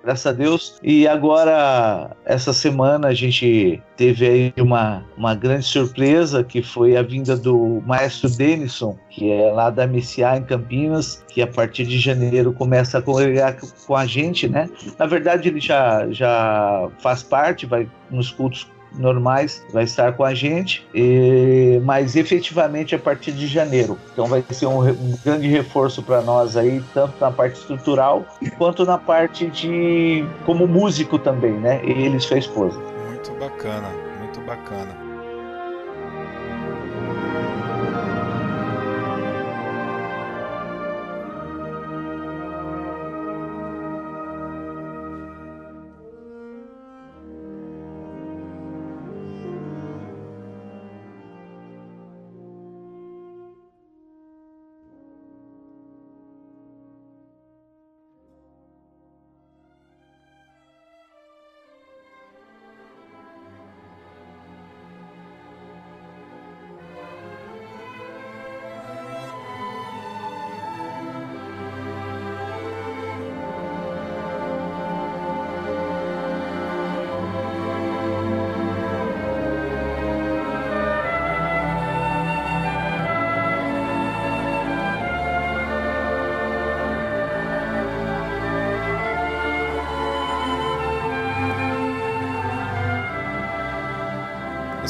graças 0.08 0.26
a 0.26 0.32
Deus. 0.32 0.80
E 0.82 1.06
agora, 1.06 2.16
essa 2.24 2.54
semana, 2.54 3.10
a 3.10 3.14
gente 3.14 3.84
teve 3.98 4.26
aí 4.26 4.54
uma, 4.58 5.04
uma 5.18 5.36
grande 5.36 5.66
surpresa, 5.66 6.46
que 6.46 6.64
foi 6.64 6.96
a 6.96 7.02
vinda 7.02 7.36
do 7.36 7.84
maestro 7.86 8.30
Denison, 8.30 8.98
que 9.10 9.30
é 9.30 9.52
lá 9.52 9.70
da 9.70 9.86
MCA 9.86 10.38
em 10.38 10.44
Campinas, 10.44 11.26
que 11.28 11.42
a 11.42 11.48
partir 11.48 11.86
de 11.86 12.00
janeiro 12.00 12.54
começa 12.54 13.00
a 13.00 13.02
congregar 13.02 13.58
com 13.86 13.96
a 13.98 14.06
gente, 14.06 14.48
né? 14.48 14.70
Na 14.98 15.06
verdade, 15.06 15.50
ele 15.50 15.60
já, 15.60 16.10
já 16.10 16.90
faz 17.00 17.22
parte, 17.22 17.66
vai 17.66 17.90
nos 18.10 18.32
cultos 18.32 18.66
normais 18.98 19.66
vai 19.72 19.84
estar 19.84 20.14
com 20.14 20.24
a 20.24 20.34
gente, 20.34 20.86
e, 20.94 21.80
mas 21.84 22.16
efetivamente 22.16 22.96
a 22.96 23.00
partir 23.00 23.32
de 23.32 23.48
janeiro. 23.48 23.98
Então 24.14 24.26
vai 24.28 24.44
ser 24.50 24.66
um, 24.66 24.82
um 24.82 25.18
grande 25.24 25.48
reforço 25.48 26.02
para 26.04 26.22
nós 26.22 26.58
aí, 26.58 26.84
tanto 26.94 27.14
na 27.20 27.32
parte 27.32 27.60
estrutural 27.60 28.26
quanto 28.58 28.86
na 28.86 28.98
parte 28.98 29.48
de 29.48 30.26
como 30.46 30.68
músico 30.68 31.18
também, 31.18 31.54
né? 31.54 31.82
Ele 31.84 32.18
e 32.18 32.20
sua 32.20 32.38
esposa. 32.38 32.80
Muito 33.08 33.32
bacana, 33.34 33.90
muito 34.20 34.42
bacana. 34.42 35.07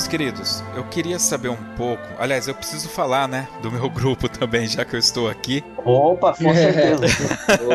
Meus 0.07 0.21
queridos, 0.21 0.63
eu 0.73 0.85
queria 0.85 1.19
saber 1.19 1.49
um 1.49 1.75
pouco. 1.75 2.01
Aliás, 2.17 2.47
eu 2.47 2.55
preciso 2.55 2.87
falar, 2.87 3.27
né, 3.27 3.45
do 3.61 3.69
meu 3.69 3.89
grupo 3.91 4.29
também, 4.29 4.65
já 4.65 4.85
que 4.85 4.95
eu 4.95 4.99
estou 4.99 5.29
aqui. 5.29 5.61
Opa, 5.83 6.33
com 6.33 6.53
certeza. 6.53 7.03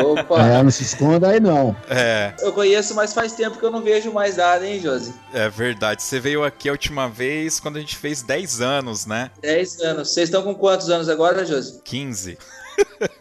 Opa! 0.03 0.41
É, 0.43 0.63
não 0.63 0.71
se 0.71 0.81
esconda 0.81 1.29
aí 1.29 1.39
não. 1.39 1.75
É, 1.87 2.33
Eu 2.39 2.51
conheço, 2.51 2.95
mas 2.95 3.13
faz 3.13 3.33
tempo 3.33 3.59
que 3.59 3.63
eu 3.63 3.69
não 3.69 3.83
vejo 3.83 4.11
mais 4.11 4.37
nada, 4.37 4.65
hein, 4.65 4.79
Josi? 4.81 5.13
é 5.31 5.47
verdade. 5.47 6.01
Você 6.01 6.19
veio 6.19 6.43
aqui 6.43 6.67
a 6.67 6.71
última 6.71 7.07
vez 7.07 7.59
quando 7.59 7.77
a 7.77 7.79
gente 7.79 7.95
fez 7.97 8.23
10 8.23 8.61
anos, 8.61 9.05
né? 9.05 9.29
10 9.39 9.81
anos. 9.81 10.11
Vocês 10.11 10.27
estão 10.29 10.41
com 10.41 10.55
quantos 10.55 10.89
anos 10.89 11.09
agora, 11.09 11.45
Josi? 11.45 11.81
15. 11.83 12.35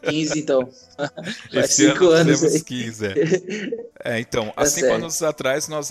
15, 0.08 0.38
então. 0.38 0.66
Faz 1.52 1.70
Esse 1.70 1.90
5 1.90 2.04
ano 2.06 2.14
anos 2.14 2.40
temos 2.40 2.54
aí. 2.54 2.60
15. 2.64 3.06
É, 3.06 3.12
É, 4.04 4.18
então, 4.18 4.52
há 4.56 4.66
cinco 4.66 4.86
certo. 4.86 4.94
anos 4.96 5.22
atrás 5.22 5.68
nós 5.68 5.90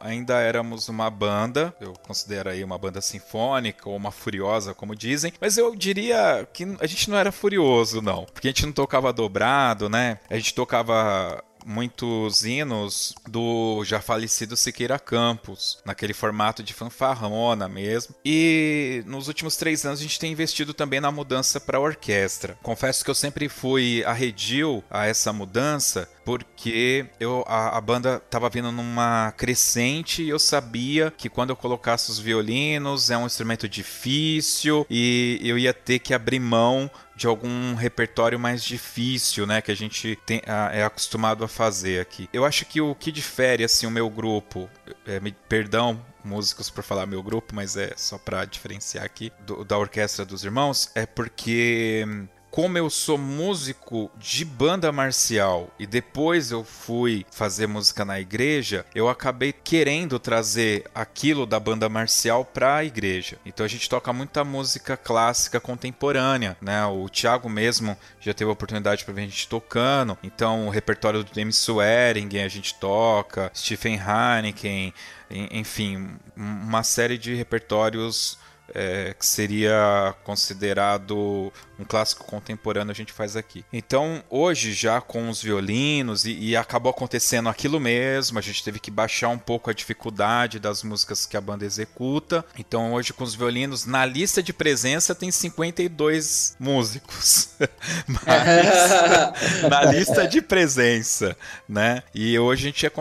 ainda 0.00 0.40
éramos 0.40 0.88
uma 0.88 1.10
banda, 1.10 1.74
eu 1.80 1.92
considero 1.92 2.50
aí 2.50 2.64
uma 2.64 2.78
banda 2.78 3.00
sinfônica 3.00 3.88
ou 3.88 3.96
uma 3.96 4.10
furiosa, 4.10 4.74
como 4.74 4.94
dizem, 4.94 5.32
mas 5.40 5.58
eu 5.58 5.74
diria 5.76 6.48
que 6.52 6.66
a 6.80 6.86
gente 6.86 7.10
não 7.10 7.18
era 7.18 7.30
furioso, 7.30 8.00
não, 8.00 8.24
porque 8.24 8.48
a 8.48 8.50
gente 8.50 8.64
não 8.64 8.72
tocava 8.72 9.12
dobrado, 9.12 9.88
né? 9.88 10.18
A 10.28 10.36
gente 10.36 10.54
tocava 10.54 11.42
muitos 11.64 12.44
hinos 12.44 13.14
do 13.28 13.84
já 13.84 14.00
falecido 14.00 14.56
Siqueira 14.56 14.98
Campos, 14.98 15.78
naquele 15.84 16.12
formato 16.12 16.62
de 16.62 16.72
fanfarrona 16.72 17.68
mesmo. 17.68 18.14
E 18.24 19.02
nos 19.06 19.28
últimos 19.28 19.56
três 19.56 19.84
anos 19.84 20.00
a 20.00 20.02
gente 20.02 20.18
tem 20.18 20.32
investido 20.32 20.74
também 20.74 21.00
na 21.00 21.10
mudança 21.10 21.60
para 21.60 21.80
orquestra. 21.80 22.58
Confesso 22.62 23.04
que 23.04 23.10
eu 23.10 23.14
sempre 23.14 23.48
fui 23.48 24.04
arredio 24.04 24.82
a 24.90 25.06
essa 25.06 25.32
mudança, 25.32 26.08
porque 26.38 27.06
eu, 27.18 27.42
a, 27.48 27.76
a 27.76 27.80
banda 27.80 28.22
estava 28.24 28.48
vindo 28.48 28.70
numa 28.70 29.32
crescente 29.36 30.22
e 30.22 30.28
eu 30.28 30.38
sabia 30.38 31.12
que 31.16 31.28
quando 31.28 31.50
eu 31.50 31.56
colocasse 31.56 32.08
os 32.08 32.20
violinos 32.20 33.10
é 33.10 33.18
um 33.18 33.26
instrumento 33.26 33.68
difícil 33.68 34.86
e 34.88 35.40
eu 35.42 35.58
ia 35.58 35.74
ter 35.74 35.98
que 35.98 36.14
abrir 36.14 36.38
mão 36.38 36.88
de 37.16 37.26
algum 37.26 37.74
repertório 37.74 38.38
mais 38.38 38.62
difícil, 38.62 39.44
né, 39.46 39.60
que 39.60 39.72
a 39.72 39.76
gente 39.76 40.16
tem, 40.24 40.40
a- 40.46 40.70
é 40.72 40.84
acostumado 40.84 41.42
a 41.44 41.48
fazer 41.48 42.00
aqui. 42.00 42.28
Eu 42.32 42.44
acho 42.44 42.64
que 42.64 42.80
o 42.80 42.94
que 42.94 43.10
difere 43.10 43.64
assim 43.64 43.86
o 43.86 43.90
meu 43.90 44.08
grupo, 44.08 44.70
é, 45.06 45.18
me- 45.18 45.32
perdão 45.48 46.00
músicos 46.24 46.70
por 46.70 46.84
falar 46.84 47.06
meu 47.06 47.22
grupo, 47.22 47.54
mas 47.54 47.76
é 47.76 47.92
só 47.96 48.16
para 48.18 48.44
diferenciar 48.44 49.04
aqui 49.04 49.32
do- 49.44 49.64
da 49.64 49.76
orquestra 49.76 50.24
dos 50.24 50.44
irmãos, 50.44 50.90
é 50.94 51.04
porque 51.06 52.06
como 52.50 52.76
eu 52.76 52.90
sou 52.90 53.16
músico 53.16 54.10
de 54.18 54.44
banda 54.44 54.90
marcial 54.90 55.70
e 55.78 55.86
depois 55.86 56.50
eu 56.50 56.64
fui 56.64 57.24
fazer 57.30 57.66
música 57.66 58.04
na 58.04 58.18
igreja, 58.20 58.84
eu 58.94 59.08
acabei 59.08 59.52
querendo 59.52 60.18
trazer 60.18 60.84
aquilo 60.94 61.46
da 61.46 61.60
banda 61.60 61.88
marcial 61.88 62.44
para 62.44 62.76
a 62.76 62.84
igreja. 62.84 63.38
Então 63.46 63.64
a 63.64 63.68
gente 63.68 63.88
toca 63.88 64.12
muita 64.12 64.42
música 64.44 64.96
clássica 64.96 65.60
contemporânea, 65.60 66.56
né? 66.60 66.84
O 66.86 67.08
Thiago 67.08 67.48
mesmo 67.48 67.96
já 68.20 68.34
teve 68.34 68.50
a 68.50 68.52
oportunidade 68.52 69.04
para 69.04 69.14
ver 69.14 69.22
a 69.22 69.26
gente 69.26 69.48
tocando. 69.48 70.18
Então 70.22 70.66
o 70.66 70.70
repertório 70.70 71.22
do 71.22 71.30
James 71.34 71.56
Swearingen 71.56 72.42
a 72.42 72.48
gente 72.48 72.74
toca, 72.74 73.50
Stephen 73.54 73.94
Heineken, 73.98 74.92
en- 75.30 75.48
enfim, 75.52 75.96
um- 76.36 76.62
uma 76.64 76.82
série 76.82 77.16
de 77.16 77.34
repertórios 77.34 78.38
é, 78.74 79.14
que 79.18 79.26
seria 79.26 80.14
considerado 80.24 81.52
um 81.78 81.84
clássico 81.84 82.24
contemporâneo 82.24 82.92
a 82.92 82.94
gente 82.94 83.12
faz 83.12 83.36
aqui. 83.36 83.64
Então, 83.72 84.22
hoje, 84.28 84.72
já 84.72 85.00
com 85.00 85.28
os 85.30 85.42
violinos, 85.42 86.24
e, 86.26 86.32
e 86.38 86.56
acabou 86.56 86.90
acontecendo 86.90 87.48
aquilo 87.48 87.80
mesmo, 87.80 88.38
a 88.38 88.42
gente 88.42 88.62
teve 88.62 88.78
que 88.78 88.90
baixar 88.90 89.28
um 89.28 89.38
pouco 89.38 89.70
a 89.70 89.72
dificuldade 89.72 90.58
das 90.58 90.82
músicas 90.82 91.24
que 91.24 91.36
a 91.36 91.40
banda 91.40 91.64
executa. 91.64 92.44
Então, 92.58 92.92
hoje, 92.92 93.12
com 93.12 93.24
os 93.24 93.34
violinos, 93.34 93.86
na 93.86 94.04
lista 94.04 94.42
de 94.42 94.52
presença 94.52 95.14
tem 95.14 95.30
52 95.30 96.56
músicos. 96.58 97.50
Mas 98.06 99.70
na 99.70 99.84
lista 99.84 100.26
de 100.26 100.42
presença, 100.42 101.36
né? 101.68 102.02
E 102.14 102.38
hoje 102.38 102.64
a 102.64 102.66
gente, 102.66 102.86
é 102.86 102.92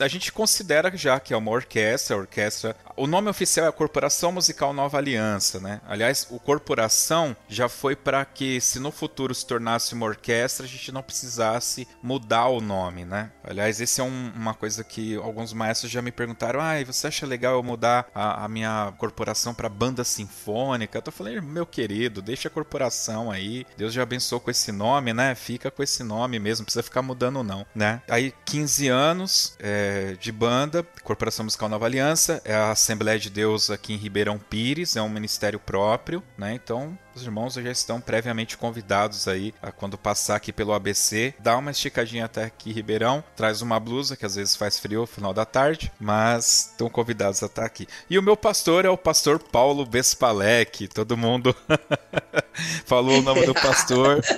a 0.00 0.08
gente 0.08 0.32
considera 0.32 0.96
já 0.96 1.20
que 1.20 1.34
é 1.34 1.36
uma 1.36 1.50
orquestra, 1.50 2.16
a 2.16 2.18
orquestra. 2.18 2.76
O 2.96 3.06
nome 3.06 3.28
oficial 3.28 3.66
é 3.68 3.72
Corporação 3.72 4.32
Musical 4.32 4.72
Nova 4.72 4.96
Aliança, 4.96 5.60
né? 5.60 5.82
Aliás, 5.86 6.26
o 6.30 6.38
Corporação 6.40 7.36
já 7.46 7.68
foi 7.68 7.94
para 7.94 8.24
que, 8.24 8.58
se 8.58 8.78
no 8.80 8.90
futuro 8.90 9.34
se 9.34 9.44
tornasse 9.46 9.92
uma 9.92 10.06
orquestra, 10.06 10.64
a 10.64 10.68
gente 10.68 10.90
não 10.90 11.02
precisasse 11.02 11.86
mudar 12.02 12.46
o 12.46 12.58
nome, 12.58 13.04
né? 13.04 13.30
Aliás, 13.44 13.82
esse 13.82 14.00
é 14.00 14.04
um- 14.04 14.32
uma 14.34 14.54
coisa 14.54 14.82
que 14.82 15.14
alguns 15.16 15.52
maestros 15.52 15.92
já 15.92 16.00
me 16.00 16.10
perguntaram: 16.10 16.58
ah, 16.58 16.82
você 16.86 17.08
acha 17.08 17.26
legal 17.26 17.56
eu 17.56 17.62
mudar 17.62 18.06
a, 18.14 18.44
a 18.44 18.48
minha 18.48 18.90
corporação 18.96 19.52
para 19.52 19.68
banda 19.68 20.02
sinfônica? 20.02 20.96
Eu 20.96 21.02
tô 21.02 21.10
falando, 21.10 21.42
meu 21.42 21.66
querido, 21.66 22.22
deixa 22.22 22.48
a 22.48 22.50
corporação 22.50 23.30
aí. 23.30 23.66
Deus 23.76 23.92
já 23.92 24.04
abençoou 24.04 24.40
com 24.40 24.50
esse 24.50 24.72
nome, 24.72 25.12
né? 25.12 25.34
Fica 25.34 25.70
com 25.70 25.82
esse 25.82 26.02
nome 26.02 26.38
mesmo, 26.38 26.62
não 26.62 26.64
precisa 26.64 26.82
ficar 26.82 27.02
mudando, 27.02 27.42
não, 27.42 27.66
né? 27.74 28.00
Aí, 28.08 28.32
15 28.46 28.88
anos 28.88 29.54
é, 29.58 30.16
de 30.18 30.32
banda, 30.32 30.82
Corporação 31.04 31.44
Musical 31.44 31.68
Nova 31.68 31.84
Aliança, 31.84 32.40
é 32.42 32.54
a 32.54 32.74
Assembleia 32.86 33.18
de 33.18 33.28
Deus 33.28 33.68
aqui 33.68 33.94
em 33.94 33.96
Ribeirão 33.96 34.38
Pires, 34.38 34.94
é 34.94 35.02
um 35.02 35.08
ministério 35.08 35.58
próprio, 35.58 36.22
né? 36.38 36.54
Então, 36.54 36.96
os 37.16 37.24
irmãos 37.24 37.54
já 37.54 37.70
estão 37.70 38.00
previamente 38.00 38.58
convidados 38.58 39.26
aí 39.26 39.54
a 39.62 39.72
quando 39.72 39.96
passar 39.96 40.36
aqui 40.36 40.52
pelo 40.52 40.74
ABC, 40.74 41.34
dá 41.38 41.56
uma 41.56 41.70
esticadinha 41.70 42.26
até 42.26 42.44
aqui 42.44 42.70
Ribeirão, 42.70 43.24
traz 43.34 43.62
uma 43.62 43.80
blusa 43.80 44.16
que 44.16 44.26
às 44.26 44.36
vezes 44.36 44.54
faz 44.54 44.78
frio 44.78 45.00
no 45.00 45.06
final 45.06 45.32
da 45.32 45.46
tarde, 45.46 45.90
mas 45.98 46.70
estão 46.70 46.90
convidados 46.90 47.42
a 47.42 47.46
estar 47.46 47.64
aqui. 47.64 47.88
E 48.10 48.18
o 48.18 48.22
meu 48.22 48.36
pastor 48.36 48.84
é 48.84 48.90
o 48.90 48.98
pastor 48.98 49.38
Paulo 49.38 49.86
Bespalec, 49.86 50.88
todo 50.88 51.16
mundo 51.16 51.56
falou 52.84 53.18
o 53.18 53.22
nome 53.22 53.46
do 53.46 53.54
pastor. 53.54 54.20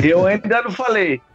Eu 0.00 0.24
ainda 0.24 0.62
não 0.62 0.70
falei. 0.70 1.20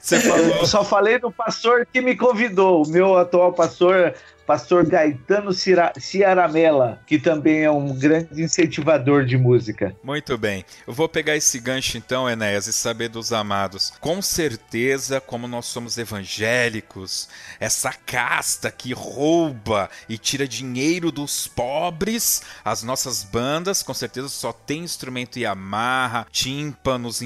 Você 0.00 0.20
falou 0.20 0.46
Eu 0.56 0.66
só 0.66 0.82
falei 0.82 1.18
do 1.18 1.30
pastor 1.30 1.86
que 1.92 2.00
me 2.00 2.16
convidou, 2.16 2.82
o 2.82 2.88
meu 2.88 3.18
atual 3.18 3.52
pastor, 3.52 4.14
pastor 4.46 4.86
Gaetano 4.86 5.50
Ciaramella, 5.52 7.00
que 7.06 7.18
também 7.18 7.64
é 7.64 7.70
um 7.70 7.94
grande 7.94 8.42
incentivador 8.42 9.24
de 9.24 9.36
música. 9.36 9.94
Muito 10.02 10.38
bem. 10.38 10.64
Eu 10.86 10.92
vou 10.92 11.08
pegar 11.08 11.36
esse 11.36 11.58
gancho 11.58 11.98
então, 11.98 12.28
Enéas, 12.28 12.66
e 12.66 12.72
saber 12.72 13.08
dos 13.08 13.32
amados. 13.32 13.92
Com 14.00 14.22
certeza, 14.22 15.20
como 15.20 15.48
nós 15.48 15.66
somos 15.66 15.98
evangélicos, 15.98 17.28
essa 17.58 17.92
casta 17.92 18.70
que 18.70 18.92
rouba 18.92 19.90
e 20.08 20.16
tira 20.16 20.46
dinheiro 20.46 21.10
dos 21.10 21.48
pobres, 21.48 22.42
as 22.64 22.82
nossas 22.82 23.24
bandas 23.24 23.82
com 23.82 23.94
certeza 23.94 24.28
só 24.28 24.52
tem 24.52 24.84
instrumento 24.84 25.38
Yamaha, 25.38 26.26
tímpanos 26.30 27.20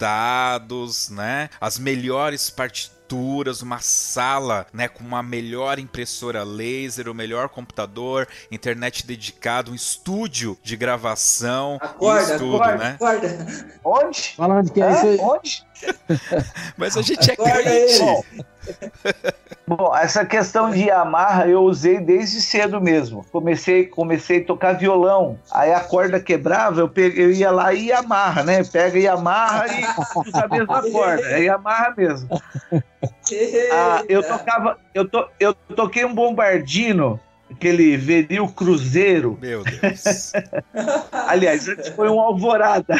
importados, 0.00 1.10
né? 1.10 1.50
As 1.60 1.78
melhores 1.78 2.48
partituras 2.48 3.00
uma 3.60 3.80
sala, 3.80 4.66
né, 4.72 4.86
com 4.86 5.02
uma 5.02 5.20
melhor 5.20 5.80
impressora 5.80 6.44
laser, 6.44 7.08
o 7.08 7.14
melhor 7.14 7.48
computador, 7.48 8.28
internet 8.52 9.04
dedicado, 9.04 9.72
um 9.72 9.74
estúdio 9.74 10.56
de 10.62 10.76
gravação, 10.76 11.76
Acorda, 11.80 12.22
isso 12.22 12.38
tudo, 12.38 12.62
acorda, 12.62 12.76
né? 12.84 12.90
acorda. 12.94 13.46
Onde? 13.84 14.34
Falando 14.36 14.70
que 14.70 14.80
é 14.80 14.92
isso 14.92 15.06
Hã? 15.06 15.10
aí. 15.10 15.18
Onde? 15.18 15.66
Mas 16.76 16.96
a 16.96 17.02
gente 17.02 17.30
é 17.30 17.34
Acorda 17.34 17.62
crente. 17.62 18.00
Bom, 19.66 19.96
essa 19.96 20.24
questão 20.24 20.70
de 20.70 20.88
Yamaha 20.88 21.46
eu 21.46 21.62
usei 21.62 22.00
desde 22.00 22.40
cedo 22.40 22.80
mesmo. 22.80 23.24
Comecei, 23.30 23.86
comecei 23.86 24.40
a 24.42 24.44
tocar 24.44 24.72
violão. 24.72 25.38
Aí 25.50 25.72
a 25.72 25.80
corda 25.80 26.18
quebrava, 26.18 26.80
eu, 26.80 26.88
peguei, 26.88 27.24
eu 27.24 27.30
ia 27.30 27.50
lá 27.50 27.72
e 27.72 27.92
amarra, 27.92 28.42
né? 28.42 28.64
Pega 28.64 28.98
e 28.98 29.06
amarra 29.06 29.66
e 29.68 29.84
usa 30.18 30.44
a 30.44 30.48
mesma 30.48 30.82
corda. 30.90 31.22
É 31.30 31.42
Yamaha 31.42 31.94
mesmo. 31.96 32.28
Ah, 33.72 34.02
eu 34.08 34.22
tocava, 34.22 34.76
eu, 34.92 35.08
to, 35.08 35.24
eu 35.38 35.54
toquei 35.54 36.04
um 36.04 36.12
bombardino, 36.12 37.18
aquele 37.50 37.96
Veril 37.96 38.48
Cruzeiro. 38.48 39.38
Meu 39.40 39.62
Deus. 39.64 40.32
Aliás, 41.12 41.68
antes 41.68 41.88
foi 41.88 42.08
um 42.08 42.20
Alvorada. 42.20 42.94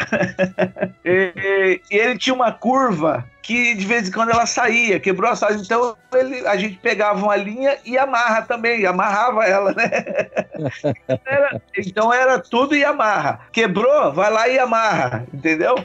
e, 1.05 1.81
e 1.89 1.95
ele 1.95 2.17
tinha 2.17 2.33
uma 2.33 2.51
curva 2.51 3.25
que 3.41 3.73
de 3.73 3.85
vez 3.85 4.07
em 4.07 4.11
quando 4.11 4.31
ela 4.31 4.45
saía, 4.45 4.99
quebrou 4.99 5.29
a 5.29 5.35
saída. 5.35 5.61
Então 5.61 5.95
ele, 6.13 6.45
a 6.47 6.55
gente 6.55 6.77
pegava 6.77 7.23
uma 7.23 7.35
linha 7.35 7.77
e 7.85 7.97
amarra 7.97 8.43
também, 8.43 8.85
amarrava 8.85 9.45
ela, 9.45 9.73
né? 9.73 9.89
Então 11.03 11.19
era, 11.25 11.61
então 11.77 12.13
era 12.13 12.39
tudo 12.39 12.75
e 12.75 12.85
amarra. 12.85 13.41
Quebrou, 13.51 14.13
vai 14.13 14.31
lá 14.31 14.47
e 14.47 14.59
amarra, 14.59 15.25
entendeu? 15.33 15.75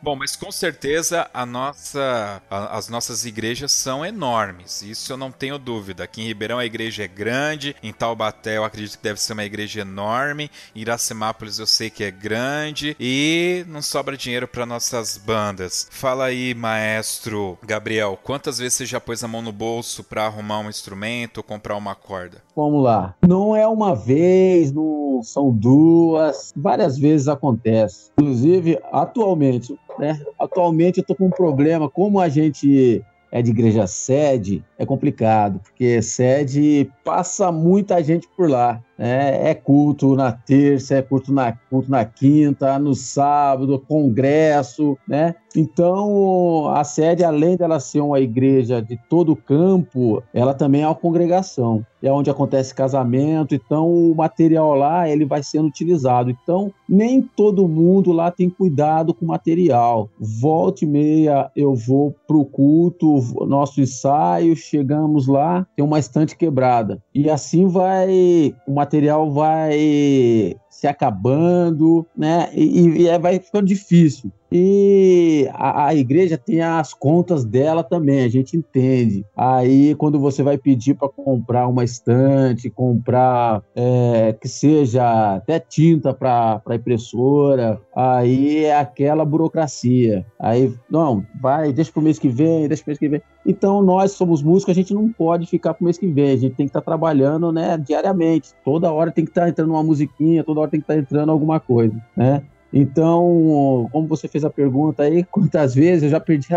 Bom, 0.00 0.14
mas 0.14 0.36
com 0.36 0.52
certeza 0.52 1.28
a 1.34 1.44
nossa, 1.44 2.40
a, 2.48 2.76
as 2.76 2.88
nossas 2.88 3.24
igrejas 3.24 3.72
são 3.72 4.06
enormes, 4.06 4.80
isso 4.82 5.12
eu 5.12 5.16
não 5.16 5.32
tenho 5.32 5.58
dúvida. 5.58 6.04
Aqui 6.04 6.22
em 6.22 6.26
Ribeirão 6.26 6.58
a 6.58 6.64
igreja 6.64 7.04
é 7.04 7.08
grande, 7.08 7.74
em 7.82 7.92
Taubaté 7.92 8.56
eu 8.56 8.64
acredito 8.64 8.96
que 8.96 9.02
deve 9.02 9.20
ser 9.20 9.32
uma 9.32 9.44
igreja 9.44 9.80
enorme, 9.80 10.50
em 10.74 10.80
Iracemápolis 10.80 11.58
eu 11.58 11.66
sei 11.66 11.90
que 11.90 12.04
é 12.04 12.10
grande 12.10 12.96
e 12.98 13.64
não 13.68 13.82
sobra 13.82 14.16
dinheiro 14.16 14.46
para 14.46 14.64
nossas 14.64 15.18
bandas. 15.18 15.88
Fala 15.90 16.26
aí, 16.26 16.54
maestro 16.54 17.58
Gabriel, 17.66 18.18
quantas 18.22 18.58
vezes 18.58 18.74
você 18.74 18.86
já 18.86 19.00
pôs 19.00 19.24
a 19.24 19.28
mão 19.28 19.42
no 19.42 19.52
bolso 19.52 20.04
para 20.04 20.26
arrumar 20.26 20.60
um 20.60 20.68
instrumento 20.68 21.38
ou 21.38 21.42
comprar 21.42 21.76
uma 21.76 21.94
corda? 21.94 22.42
Vamos 22.54 22.84
lá. 22.84 23.14
Não 23.26 23.54
é 23.54 23.66
uma 23.66 23.94
vez, 23.94 24.72
não 24.72 25.20
são 25.22 25.50
duas, 25.50 26.52
várias 26.56 26.96
vezes 26.96 27.26
acontece. 27.26 28.10
Inclusive, 28.18 28.78
atualmente, 28.92 29.76
né? 29.98 30.20
Atualmente 30.38 30.98
eu 30.98 31.04
tô 31.04 31.14
com 31.14 31.26
um 31.26 31.30
problema, 31.30 31.88
como 31.88 32.20
a 32.20 32.28
gente 32.28 33.04
é 33.30 33.42
de 33.42 33.50
igreja 33.50 33.86
sede, 33.86 34.64
é 34.78 34.86
complicado, 34.86 35.60
porque 35.60 36.00
sede 36.00 36.90
passa 37.04 37.52
muita 37.52 38.02
gente 38.02 38.26
por 38.36 38.48
lá. 38.48 38.82
Né? 38.98 39.50
É 39.50 39.54
culto 39.54 40.16
na 40.16 40.32
terça, 40.32 40.96
é 40.96 41.02
culto 41.02 41.32
na, 41.32 41.52
culto 41.70 41.90
na 41.90 42.04
quinta, 42.04 42.78
no 42.78 42.94
sábado, 42.94 43.78
congresso, 43.78 44.98
né? 45.06 45.36
Então, 45.56 46.68
a 46.68 46.84
sede, 46.84 47.24
além 47.24 47.56
dela 47.56 47.80
ser 47.80 48.00
uma 48.00 48.20
igreja 48.20 48.82
de 48.82 48.98
todo 49.08 49.32
o 49.32 49.36
campo, 49.36 50.22
ela 50.32 50.54
também 50.54 50.82
é 50.82 50.86
uma 50.86 50.94
congregação. 50.94 51.84
É 52.00 52.12
onde 52.12 52.30
acontece 52.30 52.72
casamento, 52.72 53.56
então 53.56 53.90
o 53.90 54.14
material 54.14 54.74
lá 54.74 55.08
ele 55.08 55.24
vai 55.24 55.42
sendo 55.42 55.66
utilizado. 55.66 56.30
Então, 56.30 56.72
nem 56.88 57.20
todo 57.20 57.66
mundo 57.66 58.12
lá 58.12 58.30
tem 58.30 58.48
cuidado 58.48 59.12
com 59.12 59.24
o 59.24 59.28
material. 59.28 60.08
Volta 60.20 60.84
e 60.84 60.88
meia 60.88 61.50
eu 61.56 61.74
vou 61.74 62.14
pro 62.26 62.44
culto, 62.44 63.18
nosso 63.46 63.80
ensaio, 63.80 64.54
chegamos 64.54 65.26
lá, 65.26 65.66
tem 65.74 65.84
uma 65.84 65.98
estante 65.98 66.36
quebrada. 66.36 67.02
E 67.12 67.28
assim 67.28 67.66
vai, 67.66 68.54
o 68.64 68.72
material 68.88 69.30
vai 69.30 70.56
se 70.70 70.86
acabando, 70.86 72.06
né? 72.16 72.50
E, 72.54 73.06
e, 73.06 73.18
vai 73.18 73.38
ficando 73.38 73.66
difícil. 73.66 74.32
E 74.50 75.48
a, 75.52 75.88
a, 75.88 75.94
igreja 75.94 76.38
tem 76.38 76.62
as 76.62 76.94
contas 76.94 77.44
dela 77.44 77.84
também, 77.84 78.24
a 78.24 78.28
gente 78.28 78.56
entende. 78.56 79.24
Aí, 79.36 79.94
quando 79.96 80.18
você 80.18 80.42
vai 80.42 80.56
pedir 80.56 80.94
para 80.94 81.08
comprar 81.08 81.68
uma 81.68 81.84
estante, 81.84 82.70
comprar 82.70 83.62
é, 83.76 84.34
que 84.40 84.48
seja 84.48 85.36
até 85.36 85.60
tinta 85.60 86.14
para 86.14 86.62
impressora, 86.72 87.80
aí 87.94 88.64
é 88.64 88.78
aquela 88.78 89.24
burocracia. 89.24 90.24
Aí, 90.38 90.72
não, 90.90 91.24
vai, 91.40 91.72
deixa 91.72 91.92
para 91.92 92.00
o 92.00 92.04
mês 92.04 92.18
que 92.18 92.28
vem, 92.28 92.68
deixa 92.68 92.82
para 92.82 92.88
o 92.88 92.92
mês 92.92 92.98
que 92.98 93.08
vem. 93.08 93.22
Então, 93.44 93.82
nós 93.82 94.12
somos 94.12 94.42
músicos, 94.42 94.72
a 94.72 94.74
gente 94.74 94.94
não 94.94 95.10
pode 95.12 95.46
ficar 95.46 95.74
para 95.74 95.82
o 95.82 95.84
mês 95.84 95.98
que 95.98 96.06
vem, 96.06 96.30
a 96.32 96.36
gente 96.36 96.54
tem 96.54 96.66
que 96.66 96.70
estar 96.70 96.80
tá 96.80 96.86
trabalhando 96.86 97.52
né, 97.52 97.76
diariamente. 97.76 98.54
Toda 98.64 98.92
hora 98.92 99.10
tem 99.10 99.24
que 99.24 99.30
estar 99.30 99.42
tá 99.42 99.48
entrando 99.50 99.70
uma 99.70 99.82
musiquinha, 99.82 100.42
toda 100.42 100.60
hora 100.60 100.70
tem 100.70 100.80
que 100.80 100.84
estar 100.84 100.94
tá 100.94 101.00
entrando 101.00 101.30
alguma 101.30 101.60
coisa, 101.60 101.94
né? 102.16 102.42
Então, 102.72 103.88
como 103.90 104.06
você 104.06 104.28
fez 104.28 104.44
a 104.44 104.50
pergunta 104.50 105.02
aí, 105.02 105.24
quantas 105.30 105.74
vezes 105.74 106.04
eu 106.04 106.10
já 106.10 106.20
perdi 106.20 106.48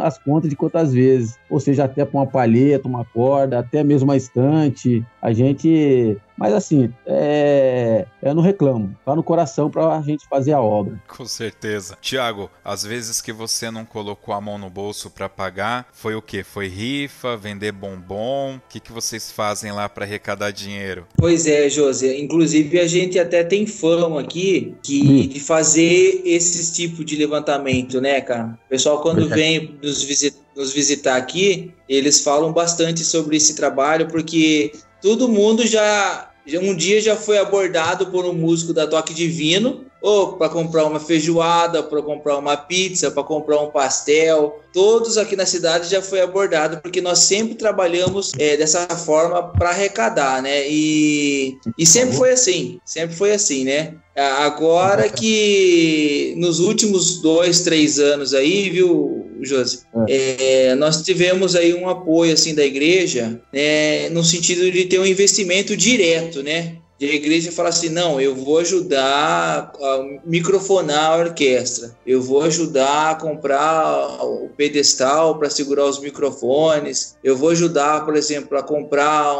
as 0.00 0.18
contas 0.18 0.50
de 0.50 0.56
quantas 0.56 0.92
vezes, 0.92 1.38
ou 1.48 1.58
seja, 1.58 1.84
até 1.84 2.04
para 2.04 2.20
uma 2.20 2.26
palheta, 2.26 2.88
uma 2.88 3.04
corda, 3.04 3.58
até 3.58 3.82
mesmo 3.82 4.08
uma 4.08 4.16
estante, 4.16 5.04
a 5.20 5.32
gente 5.32 6.16
mas 6.36 6.52
assim, 6.52 6.92
é... 7.06 8.06
eu 8.22 8.34
não 8.34 8.42
reclamo. 8.42 8.96
Tá 9.04 9.14
no 9.14 9.22
coração 9.22 9.70
pra 9.70 10.00
gente 10.02 10.26
fazer 10.28 10.52
a 10.52 10.60
obra. 10.60 11.00
Com 11.06 11.26
certeza. 11.26 11.96
Tiago, 12.00 12.50
às 12.64 12.84
vezes 12.84 13.20
que 13.20 13.32
você 13.32 13.70
não 13.70 13.84
colocou 13.84 14.34
a 14.34 14.40
mão 14.40 14.58
no 14.58 14.68
bolso 14.68 15.10
para 15.10 15.28
pagar, 15.28 15.88
foi 15.92 16.14
o 16.14 16.22
quê? 16.22 16.42
Foi 16.42 16.66
rifa, 16.68 17.36
vender 17.36 17.72
bombom? 17.72 18.56
O 18.56 18.60
que, 18.68 18.80
que 18.80 18.92
vocês 18.92 19.30
fazem 19.30 19.72
lá 19.72 19.88
para 19.88 20.04
arrecadar 20.04 20.50
dinheiro? 20.50 21.06
Pois 21.16 21.46
é, 21.46 21.68
José. 21.68 22.18
Inclusive 22.18 22.80
a 22.80 22.86
gente 22.86 23.18
até 23.18 23.44
tem 23.44 23.66
fama 23.66 24.20
aqui 24.20 24.74
que, 24.82 25.28
de 25.28 25.40
fazer 25.40 26.22
esses 26.24 26.74
tipos 26.74 27.04
de 27.04 27.16
levantamento, 27.16 28.00
né, 28.00 28.20
cara? 28.20 28.58
O 28.66 28.68
pessoal 28.68 29.00
quando 29.00 29.28
vem 29.28 29.78
nos 29.82 30.02
visitar 30.02 30.44
nos 30.56 30.72
visitar 30.72 31.16
aqui, 31.16 31.72
eles 31.88 32.20
falam 32.20 32.52
bastante 32.52 33.04
sobre 33.04 33.36
esse 33.36 33.54
trabalho, 33.56 34.06
porque 34.08 34.72
todo 35.04 35.28
mundo 35.28 35.66
já, 35.66 36.30
já 36.46 36.58
um 36.60 36.74
dia 36.74 36.98
já 36.98 37.14
foi 37.14 37.36
abordado 37.36 38.06
por 38.06 38.24
um 38.24 38.32
músico 38.32 38.72
da 38.72 38.86
Toque 38.86 39.12
Divino, 39.12 39.84
ou 40.00 40.38
para 40.38 40.48
comprar 40.48 40.86
uma 40.86 40.98
feijoada, 40.98 41.82
para 41.82 42.00
comprar 42.00 42.38
uma 42.38 42.56
pizza, 42.56 43.10
para 43.10 43.22
comprar 43.22 43.60
um 43.60 43.70
pastel. 43.70 44.58
Todos 44.72 45.18
aqui 45.18 45.36
na 45.36 45.44
cidade 45.44 45.90
já 45.90 46.00
foi 46.00 46.22
abordado, 46.22 46.78
porque 46.80 47.02
nós 47.02 47.18
sempre 47.18 47.54
trabalhamos 47.54 48.32
é, 48.38 48.56
dessa 48.56 48.88
forma 48.96 49.42
para 49.42 49.70
arrecadar, 49.70 50.40
né? 50.40 50.66
E, 50.70 51.58
e 51.76 51.84
sempre 51.84 52.16
foi 52.16 52.32
assim, 52.32 52.80
sempre 52.82 53.14
foi 53.14 53.32
assim, 53.32 53.62
né? 53.64 53.96
Agora 54.16 55.08
que 55.08 56.34
nos 56.36 56.60
últimos 56.60 57.20
dois, 57.20 57.60
três 57.62 57.98
anos 57.98 58.32
aí, 58.32 58.70
viu, 58.70 59.26
Josi? 59.42 59.80
É. 60.08 60.68
é, 60.68 60.74
nós 60.76 61.02
tivemos 61.02 61.56
aí 61.56 61.74
um 61.74 61.88
apoio 61.88 62.32
assim 62.32 62.54
da 62.54 62.64
igreja, 62.64 63.40
né, 63.52 64.08
no 64.10 64.22
sentido 64.22 64.70
de 64.70 64.84
ter 64.84 65.00
um 65.00 65.06
investimento 65.06 65.76
direto, 65.76 66.42
né? 66.42 66.76
De 67.04 67.10
a 67.10 67.14
igreja 67.14 67.52
fala 67.52 67.68
assim: 67.68 67.88
não, 67.88 68.20
eu 68.20 68.34
vou 68.34 68.58
ajudar 68.58 69.72
a 69.80 70.20
microfonar 70.24 71.12
a 71.12 71.16
orquestra, 71.16 71.94
eu 72.06 72.20
vou 72.20 72.42
ajudar 72.42 73.10
a 73.10 73.14
comprar 73.14 74.24
o 74.24 74.48
pedestal 74.56 75.38
para 75.38 75.50
segurar 75.50 75.84
os 75.84 76.00
microfones, 76.00 77.16
eu 77.22 77.36
vou 77.36 77.50
ajudar, 77.50 78.04
por 78.04 78.16
exemplo, 78.16 78.56
a 78.56 78.62
comprar 78.62 79.36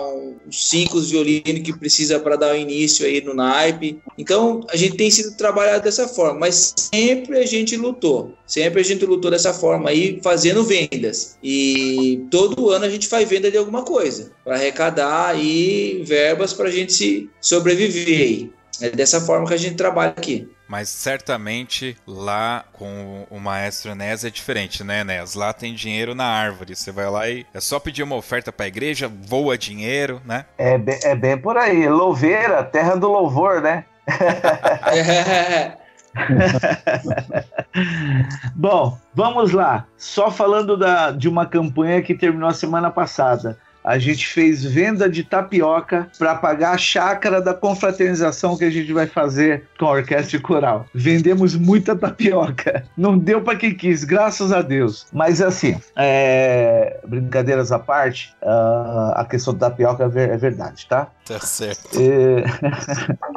uns 0.46 0.68
cinco 0.68 1.00
violinos 1.00 1.62
que 1.62 1.79
precisa 1.79 2.18
para 2.20 2.37
dar 2.37 2.55
o 2.55 2.57
início 2.57 3.07
aí 3.07 3.22
no 3.22 3.35
naipe. 3.35 3.98
Então 4.18 4.61
a 4.70 4.77
gente 4.77 4.96
tem 4.96 5.11
sido 5.11 5.37
trabalhado 5.37 5.85
dessa 5.85 6.07
forma, 6.07 6.40
mas 6.40 6.74
sempre 6.77 7.38
a 7.38 7.46
gente 7.46 7.77
lutou, 7.77 8.35
sempre 8.46 8.81
a 8.81 8.85
gente 8.85 9.05
lutou 9.07 9.31
dessa 9.31 9.55
forma 9.55 9.90
aí, 9.90 10.20
fazendo 10.22 10.64
vendas. 10.64 11.37
E 11.42 12.24
todo 12.31 12.70
ano 12.70 12.85
a 12.85 12.90
gente 12.90 13.09
faz 13.09 13.29
venda 13.29 13.50
de 13.50 13.57
alguma 13.57 13.83
coisa 13.83 14.33
para 14.44 14.57
arrecadar 14.57 15.29
aí 15.29 16.03
verbas 16.05 16.53
para 16.53 16.68
a 16.68 16.72
gente 16.72 17.31
se 17.40 17.54
sobreviver. 17.55 18.51
É 18.81 18.90
dessa 18.90 19.21
forma 19.21 19.47
que 19.47 19.55
a 19.55 19.59
gente 19.59 19.77
trabalha 19.77 20.11
aqui. 20.11 20.51
Mas 20.67 20.88
certamente 20.88 21.97
lá 22.07 22.64
com 22.73 23.27
o 23.31 23.38
maestro 23.38 23.93
Enéas 23.93 24.25
é 24.25 24.31
diferente, 24.31 24.83
né, 24.83 25.03
Enéas? 25.03 25.35
Lá 25.35 25.53
tem 25.53 25.75
dinheiro 25.75 26.14
na 26.14 26.25
árvore. 26.25 26.75
Você 26.75 26.90
vai 26.90 27.09
lá 27.09 27.29
e 27.29 27.47
é 27.55 27.61
só 27.61 27.79
pedir 27.79 28.03
uma 28.03 28.17
oferta 28.17 28.51
para 28.51 28.64
a 28.64 28.69
igreja, 28.69 29.09
voa 29.09 29.57
dinheiro, 29.57 30.21
né? 30.25 30.47
É 30.59 30.77
bem, 30.77 30.99
é 31.05 31.14
bem 31.14 31.38
por 31.38 31.57
aí. 31.57 31.88
Louveira, 31.88 32.64
terra 32.64 32.97
do 32.97 33.09
louvor, 33.09 33.61
né? 33.61 33.85
Bom, 38.55 38.99
vamos 39.14 39.53
lá. 39.53 39.87
Só 39.97 40.31
falando 40.31 40.77
da, 40.77 41.11
de 41.11 41.29
uma 41.29 41.47
campanha 41.47 42.03
que 42.03 42.14
terminou 42.14 42.49
a 42.49 42.55
semana 42.55 42.90
passada 42.90 43.59
a 43.85 43.99
gente 43.99 44.27
fez 44.27 44.64
venda 44.64 45.09
de 45.11 45.23
tapioca 45.23 46.09
para 46.18 46.35
pagar 46.35 46.73
a 46.73 46.79
chácara 46.79 47.42
da 47.42 47.53
confraternização 47.53 48.57
que 48.57 48.64
a 48.64 48.70
gente 48.70 48.90
vai 48.92 49.07
fazer 49.07 49.64
com 49.79 49.85
a 49.87 49.90
orquestra 49.90 50.40
coral. 50.40 50.87
Vendemos 50.94 51.55
muita 51.55 51.94
tapioca. 51.94 52.85
Não 52.97 53.18
deu 53.18 53.42
para 53.42 53.59
quem 53.59 53.75
quis, 53.75 54.03
graças 54.03 54.53
a 54.53 54.62
Deus. 54.62 55.07
Mas 55.12 55.42
assim, 55.42 55.79
é... 55.97 56.99
brincadeiras 57.07 57.70
à 57.70 57.79
parte, 57.79 58.35
uh, 58.42 59.12
a 59.14 59.27
questão 59.29 59.53
da 59.53 59.68
tapioca 59.68 60.11
é, 60.14 60.23
é 60.23 60.37
verdade, 60.37 60.87
tá? 60.88 61.09
Tá 61.27 61.38
certo. 61.40 61.99
É... 62.01 62.44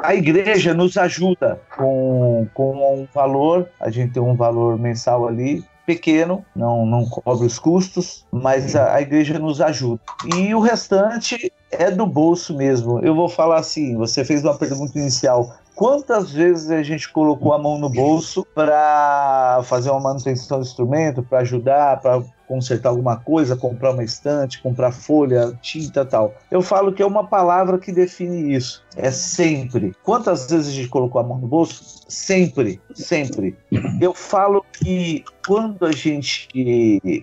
a 0.02 0.14
igreja 0.14 0.72
nos 0.72 0.96
ajuda 0.96 1.60
com, 1.76 2.48
com 2.54 3.02
um 3.02 3.08
valor, 3.14 3.68
a 3.78 3.90
gente 3.90 4.14
tem 4.14 4.22
um 4.22 4.34
valor 4.34 4.78
mensal 4.78 5.28
ali, 5.28 5.64
pequeno, 5.88 6.44
não, 6.54 6.84
não 6.84 7.06
cobre 7.06 7.46
os 7.46 7.58
custos, 7.58 8.26
mas 8.30 8.76
a, 8.76 8.96
a 8.96 9.00
igreja 9.00 9.38
nos 9.38 9.58
ajuda. 9.58 9.98
E 10.36 10.54
o 10.54 10.60
restante 10.60 11.50
é 11.70 11.90
do 11.90 12.06
bolso 12.06 12.54
mesmo. 12.54 12.98
Eu 13.00 13.14
vou 13.14 13.26
falar 13.26 13.58
assim: 13.58 13.96
você 13.96 14.22
fez 14.22 14.44
uma 14.44 14.54
pergunta 14.54 14.98
inicial. 14.98 15.50
Quantas 15.74 16.30
vezes 16.30 16.70
a 16.70 16.82
gente 16.82 17.10
colocou 17.10 17.54
a 17.54 17.58
mão 17.58 17.78
no 17.78 17.88
bolso 17.88 18.44
para 18.54 19.60
fazer 19.64 19.90
uma 19.90 20.00
manutenção 20.00 20.58
do 20.58 20.66
instrumento, 20.66 21.22
para 21.22 21.38
ajudar, 21.38 22.00
para 22.00 22.20
consertar 22.48 22.88
alguma 22.88 23.16
coisa, 23.16 23.54
comprar 23.54 23.92
uma 23.92 24.02
estante, 24.02 24.60
comprar 24.60 24.90
folha, 24.90 25.56
tinta 25.62 26.04
tal. 26.04 26.34
Eu 26.50 26.62
falo 26.62 26.92
que 26.92 27.02
é 27.02 27.06
uma 27.06 27.28
palavra 27.28 27.78
que 27.78 27.92
define 27.92 28.54
isso. 28.54 28.82
É 28.98 29.12
sempre. 29.12 29.94
Quantas 30.02 30.50
vezes 30.50 30.68
a 30.68 30.72
gente 30.72 30.88
colocou 30.88 31.20
a 31.20 31.24
mão 31.24 31.38
no 31.38 31.46
bolso? 31.46 32.04
Sempre, 32.08 32.80
sempre. 32.94 33.56
Eu 34.00 34.12
falo 34.12 34.64
que 34.72 35.24
quando 35.46 35.86
a 35.86 35.92
gente 35.92 36.48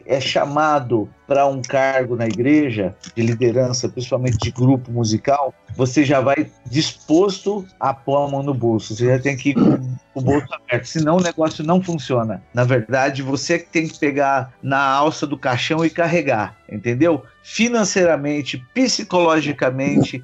é 0.05 0.19
chamado 0.21 1.09
para 1.27 1.45
um 1.47 1.61
cargo 1.61 2.15
na 2.15 2.27
igreja 2.27 2.95
de 3.13 3.21
liderança, 3.21 3.89
principalmente 3.89 4.37
de 4.37 4.51
grupo 4.51 4.89
musical, 4.89 5.53
você 5.75 6.05
já 6.05 6.21
vai 6.21 6.49
disposto 6.69 7.65
a 7.79 7.93
pôr 7.93 8.25
a 8.25 8.27
mão 8.29 8.41
no 8.41 8.53
bolso. 8.53 8.95
Você 8.95 9.07
já 9.07 9.19
tem 9.19 9.35
que 9.35 9.49
ir 9.49 9.53
com 9.55 9.95
o 10.13 10.21
bolso 10.21 10.47
aberto, 10.53 10.85
senão 10.85 11.17
o 11.17 11.21
negócio 11.21 11.63
não 11.63 11.83
funciona. 11.83 12.41
Na 12.53 12.63
verdade, 12.63 13.21
você 13.21 13.59
que 13.59 13.69
tem 13.69 13.87
que 13.87 13.99
pegar 13.99 14.53
na 14.63 14.79
alça 14.79 15.27
do 15.27 15.37
caixão 15.37 15.83
e 15.83 15.89
carregar, 15.89 16.55
entendeu? 16.71 17.23
Financeiramente, 17.43 18.63
psicologicamente, 18.73 20.23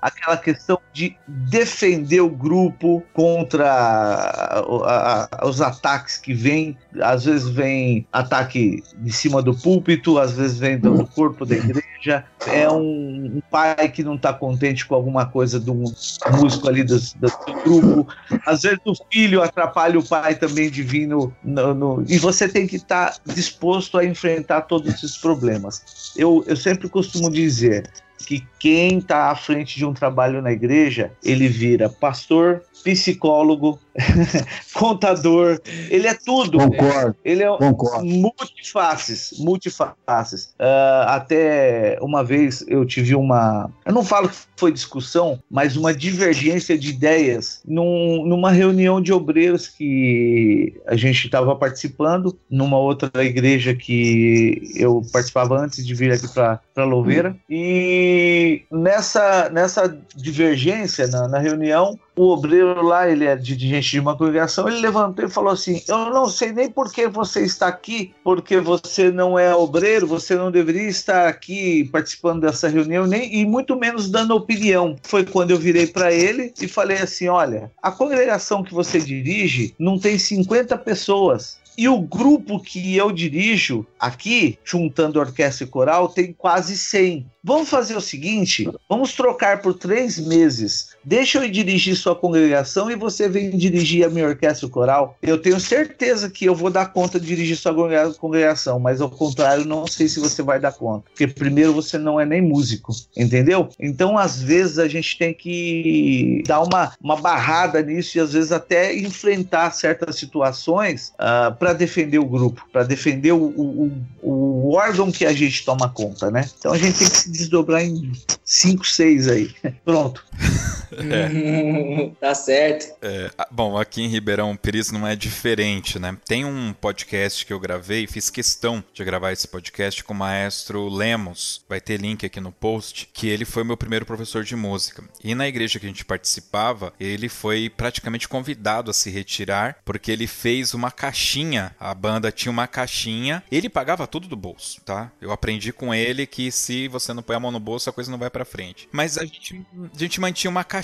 aquela 0.00 0.36
questão 0.36 0.78
de 0.92 1.16
defender 1.26 2.20
o 2.20 2.28
grupo 2.28 3.02
contra 3.12 3.70
a, 3.70 5.28
a, 5.40 5.46
os 5.46 5.60
ataques 5.60 6.16
que 6.18 6.34
vêm. 6.34 6.76
Às 7.00 7.24
vezes 7.24 7.48
vem 7.48 8.06
ataque 8.12 8.82
de 8.98 9.12
cima 9.12 9.42
do 9.42 9.54
púlpito, 9.54 10.18
às 10.18 10.32
vezes 10.32 10.58
vem 10.58 10.78
do 10.78 11.06
corpo 11.06 11.46
da 11.46 11.56
igreja. 11.56 12.24
É 12.46 12.68
um, 12.68 13.36
um 13.36 13.42
pai 13.50 13.88
que 13.88 14.02
não 14.02 14.16
está 14.16 14.32
contente 14.32 14.84
com 14.84 14.94
alguma 14.94 15.24
coisa 15.24 15.60
de 15.60 15.70
um 15.70 15.84
músico 16.32 16.68
ali 16.68 16.82
do, 16.82 16.98
do, 16.98 17.28
do, 17.28 17.62
grupo. 17.62 18.14
Às 18.44 18.62
vezes 18.62 18.80
o 18.84 18.94
filho 19.10 19.42
atrapalha 19.42 19.98
o 19.98 20.06
pai 20.06 20.34
também 20.34 20.70
divino. 20.70 21.32
No, 21.42 21.72
no, 21.72 22.04
e 22.08 22.18
você 22.18 22.48
tem 22.48 22.66
que 22.66 22.76
estar 22.76 23.12
tá 23.12 23.20
disposto 23.32 23.96
a 23.96 24.04
enfrentar 24.04 24.62
todos 24.62 24.92
esses 24.92 25.16
problemas. 25.16 26.12
Eu, 26.16 26.44
eu 26.46 26.56
sempre 26.56 26.88
costumo 26.88 27.30
dizer 27.30 27.88
que 28.24 28.46
quem 28.58 28.98
está 28.98 29.30
à 29.30 29.34
frente 29.34 29.76
de 29.76 29.84
um 29.84 29.92
trabalho 29.92 30.42
na 30.42 30.52
igreja, 30.52 31.12
ele 31.22 31.48
vira 31.48 31.88
pastor, 31.88 32.62
psicólogo, 32.82 33.78
contador, 34.74 35.60
ele 35.90 36.06
é 36.06 36.14
tudo. 36.14 36.58
Concordo. 36.58 37.16
Ele 37.24 37.42
é 37.42 37.56
concordo. 37.56 38.04
multifaces, 38.04 39.34
multifaces. 39.38 40.54
Uh, 40.58 41.06
até 41.06 41.98
uma 42.00 42.24
vez 42.24 42.64
eu 42.68 42.84
tive 42.84 43.14
uma, 43.14 43.70
eu 43.84 43.92
não 43.92 44.04
falo 44.04 44.28
que 44.28 44.36
foi 44.56 44.72
discussão, 44.72 45.38
mas 45.50 45.76
uma 45.76 45.92
divergência 45.92 46.78
de 46.78 46.90
ideias 46.90 47.62
num, 47.66 48.24
numa 48.26 48.50
reunião 48.50 49.00
de 49.00 49.12
obreiros 49.12 49.68
que 49.68 50.80
a 50.86 50.96
gente 50.96 51.24
estava 51.24 51.54
participando 51.56 52.38
numa 52.50 52.78
outra 52.78 53.24
igreja 53.24 53.74
que 53.74 54.72
eu 54.76 55.02
participava 55.12 55.58
antes 55.58 55.84
de 55.84 55.94
vir 55.94 56.12
aqui 56.12 56.28
para 56.28 56.84
Louveira 56.84 57.30
hum. 57.30 57.36
e 57.50 58.62
nessa 58.70 59.48
nessa 59.50 59.98
divergência 60.14 61.06
na, 61.06 61.28
na 61.28 61.38
reunião 61.38 61.98
o 62.14 62.28
obreiro 62.28 62.82
lá, 62.82 63.08
ele 63.08 63.24
é 63.24 63.34
dirigente 63.34 63.92
de 63.92 64.00
uma 64.00 64.16
congregação, 64.16 64.68
ele 64.68 64.80
levantou 64.80 65.24
e 65.24 65.30
falou 65.30 65.52
assim: 65.52 65.82
Eu 65.88 66.10
não 66.10 66.28
sei 66.28 66.52
nem 66.52 66.70
por 66.70 66.92
que 66.92 67.08
você 67.08 67.40
está 67.40 67.68
aqui, 67.68 68.14
porque 68.22 68.58
você 68.58 69.10
não 69.10 69.38
é 69.38 69.54
obreiro, 69.54 70.06
você 70.06 70.34
não 70.34 70.50
deveria 70.50 70.88
estar 70.88 71.28
aqui 71.28 71.84
participando 71.90 72.42
dessa 72.42 72.68
reunião, 72.68 73.06
nem 73.06 73.34
e 73.34 73.46
muito 73.46 73.76
menos 73.76 74.10
dando 74.10 74.34
opinião. 74.34 74.96
Foi 75.02 75.24
quando 75.24 75.52
eu 75.52 75.58
virei 75.58 75.86
para 75.86 76.12
ele 76.12 76.52
e 76.60 76.68
falei 76.68 76.98
assim: 76.98 77.28
Olha, 77.28 77.70
a 77.82 77.90
congregação 77.90 78.62
que 78.62 78.74
você 78.74 79.00
dirige 79.00 79.74
não 79.78 79.98
tem 79.98 80.18
50 80.18 80.76
pessoas. 80.78 81.62
E 81.76 81.88
o 81.88 82.00
grupo 82.00 82.60
que 82.60 82.96
eu 82.96 83.10
dirijo 83.10 83.86
aqui, 83.98 84.58
juntando 84.62 85.18
orquestra 85.18 85.64
e 85.64 85.66
coral, 85.66 86.08
tem 86.08 86.32
quase 86.32 86.76
100. 86.76 87.26
Vamos 87.42 87.70
fazer 87.70 87.96
o 87.96 88.00
seguinte: 88.00 88.68
vamos 88.88 89.14
trocar 89.14 89.62
por 89.62 89.74
três 89.74 90.18
meses. 90.18 90.91
Deixa 91.04 91.38
eu 91.38 91.50
dirigir 91.50 91.96
sua 91.96 92.14
congregação 92.14 92.90
e 92.90 92.96
você 92.96 93.28
vem 93.28 93.50
dirigir 93.50 94.04
a 94.04 94.08
minha 94.08 94.26
orquestra 94.26 94.68
coral. 94.68 95.16
Eu 95.20 95.38
tenho 95.38 95.58
certeza 95.58 96.30
que 96.30 96.44
eu 96.44 96.54
vou 96.54 96.70
dar 96.70 96.92
conta 96.92 97.18
de 97.18 97.26
dirigir 97.26 97.56
sua 97.56 97.74
congregação, 98.18 98.78
mas 98.78 99.00
ao 99.00 99.10
contrário, 99.10 99.64
não 99.64 99.86
sei 99.86 100.08
se 100.08 100.20
você 100.20 100.42
vai 100.42 100.60
dar 100.60 100.72
conta. 100.72 101.04
Porque 101.10 101.26
primeiro 101.26 101.72
você 101.72 101.98
não 101.98 102.20
é 102.20 102.24
nem 102.24 102.40
músico, 102.40 102.92
entendeu? 103.16 103.68
Então, 103.80 104.16
às 104.16 104.40
vezes, 104.40 104.78
a 104.78 104.86
gente 104.86 105.18
tem 105.18 105.34
que 105.34 106.42
dar 106.46 106.60
uma, 106.60 106.92
uma 107.02 107.16
barrada 107.16 107.82
nisso 107.82 108.18
e 108.18 108.20
às 108.20 108.32
vezes 108.32 108.52
até 108.52 108.94
enfrentar 108.96 109.70
certas 109.72 110.16
situações 110.16 111.08
uh, 111.10 111.42
ah, 111.42 111.56
para 111.58 111.72
defender 111.72 112.18
o 112.18 112.24
grupo, 112.24 112.66
para 112.72 112.84
defender 112.84 113.32
o, 113.32 113.42
o, 113.42 113.92
o 114.22 114.74
órgão 114.74 115.10
que 115.10 115.24
a 115.24 115.32
gente 115.32 115.64
toma 115.64 115.88
conta, 115.88 116.30
né? 116.30 116.48
Então 116.58 116.72
a 116.72 116.78
gente 116.78 116.98
tem 116.98 117.08
que 117.08 117.30
desdobrar 117.30 117.82
em 117.82 118.12
5, 118.44 118.86
6 118.86 119.28
aí. 119.28 119.50
Pronto. 119.84 120.24
É. 120.98 122.10
tá 122.20 122.34
certo. 122.34 122.94
É, 123.00 123.30
bom, 123.50 123.78
aqui 123.78 124.02
em 124.02 124.08
Ribeirão 124.08 124.56
Pires 124.56 124.90
não 124.90 125.06
é 125.06 125.16
diferente, 125.16 125.98
né? 125.98 126.16
Tem 126.26 126.44
um 126.44 126.72
podcast 126.72 127.46
que 127.46 127.52
eu 127.52 127.60
gravei, 127.60 128.06
fiz 128.06 128.28
questão 128.28 128.84
de 128.92 129.04
gravar 129.04 129.32
esse 129.32 129.48
podcast 129.48 130.04
com 130.04 130.12
o 130.12 130.16
maestro 130.16 130.88
Lemos. 130.88 131.64
Vai 131.68 131.80
ter 131.80 132.00
link 132.00 132.26
aqui 132.26 132.40
no 132.40 132.52
post, 132.52 133.08
que 133.12 133.28
ele 133.28 133.44
foi 133.44 133.64
meu 133.64 133.76
primeiro 133.76 134.04
professor 134.04 134.44
de 134.44 134.54
música. 134.54 135.02
E 135.22 135.34
na 135.34 135.48
igreja 135.48 135.78
que 135.78 135.86
a 135.86 135.88
gente 135.88 136.04
participava, 136.04 136.92
ele 137.00 137.28
foi 137.28 137.70
praticamente 137.70 138.28
convidado 138.28 138.90
a 138.90 138.94
se 138.94 139.10
retirar, 139.10 139.78
porque 139.84 140.10
ele 140.10 140.26
fez 140.26 140.74
uma 140.74 140.90
caixinha. 140.90 141.74
A 141.78 141.94
banda 141.94 142.32
tinha 142.32 142.52
uma 142.52 142.66
caixinha. 142.66 143.42
Ele 143.50 143.68
pagava 143.68 144.06
tudo 144.06 144.28
do 144.28 144.36
bolso, 144.36 144.80
tá? 144.82 145.10
Eu 145.20 145.32
aprendi 145.32 145.72
com 145.72 145.94
ele 145.94 146.26
que 146.26 146.50
se 146.50 146.88
você 146.88 147.12
não 147.12 147.22
põe 147.22 147.36
a 147.36 147.40
mão 147.40 147.50
no 147.50 147.60
bolso, 147.60 147.88
a 147.88 147.92
coisa 147.92 148.10
não 148.10 148.18
vai 148.18 148.30
para 148.30 148.44
frente. 148.44 148.88
Mas 148.92 149.16
a 149.16 149.24
gente, 149.24 149.64
a 149.94 149.98
gente 149.98 150.20
mantinha 150.20 150.50
uma 150.50 150.64
caixinha 150.64 150.81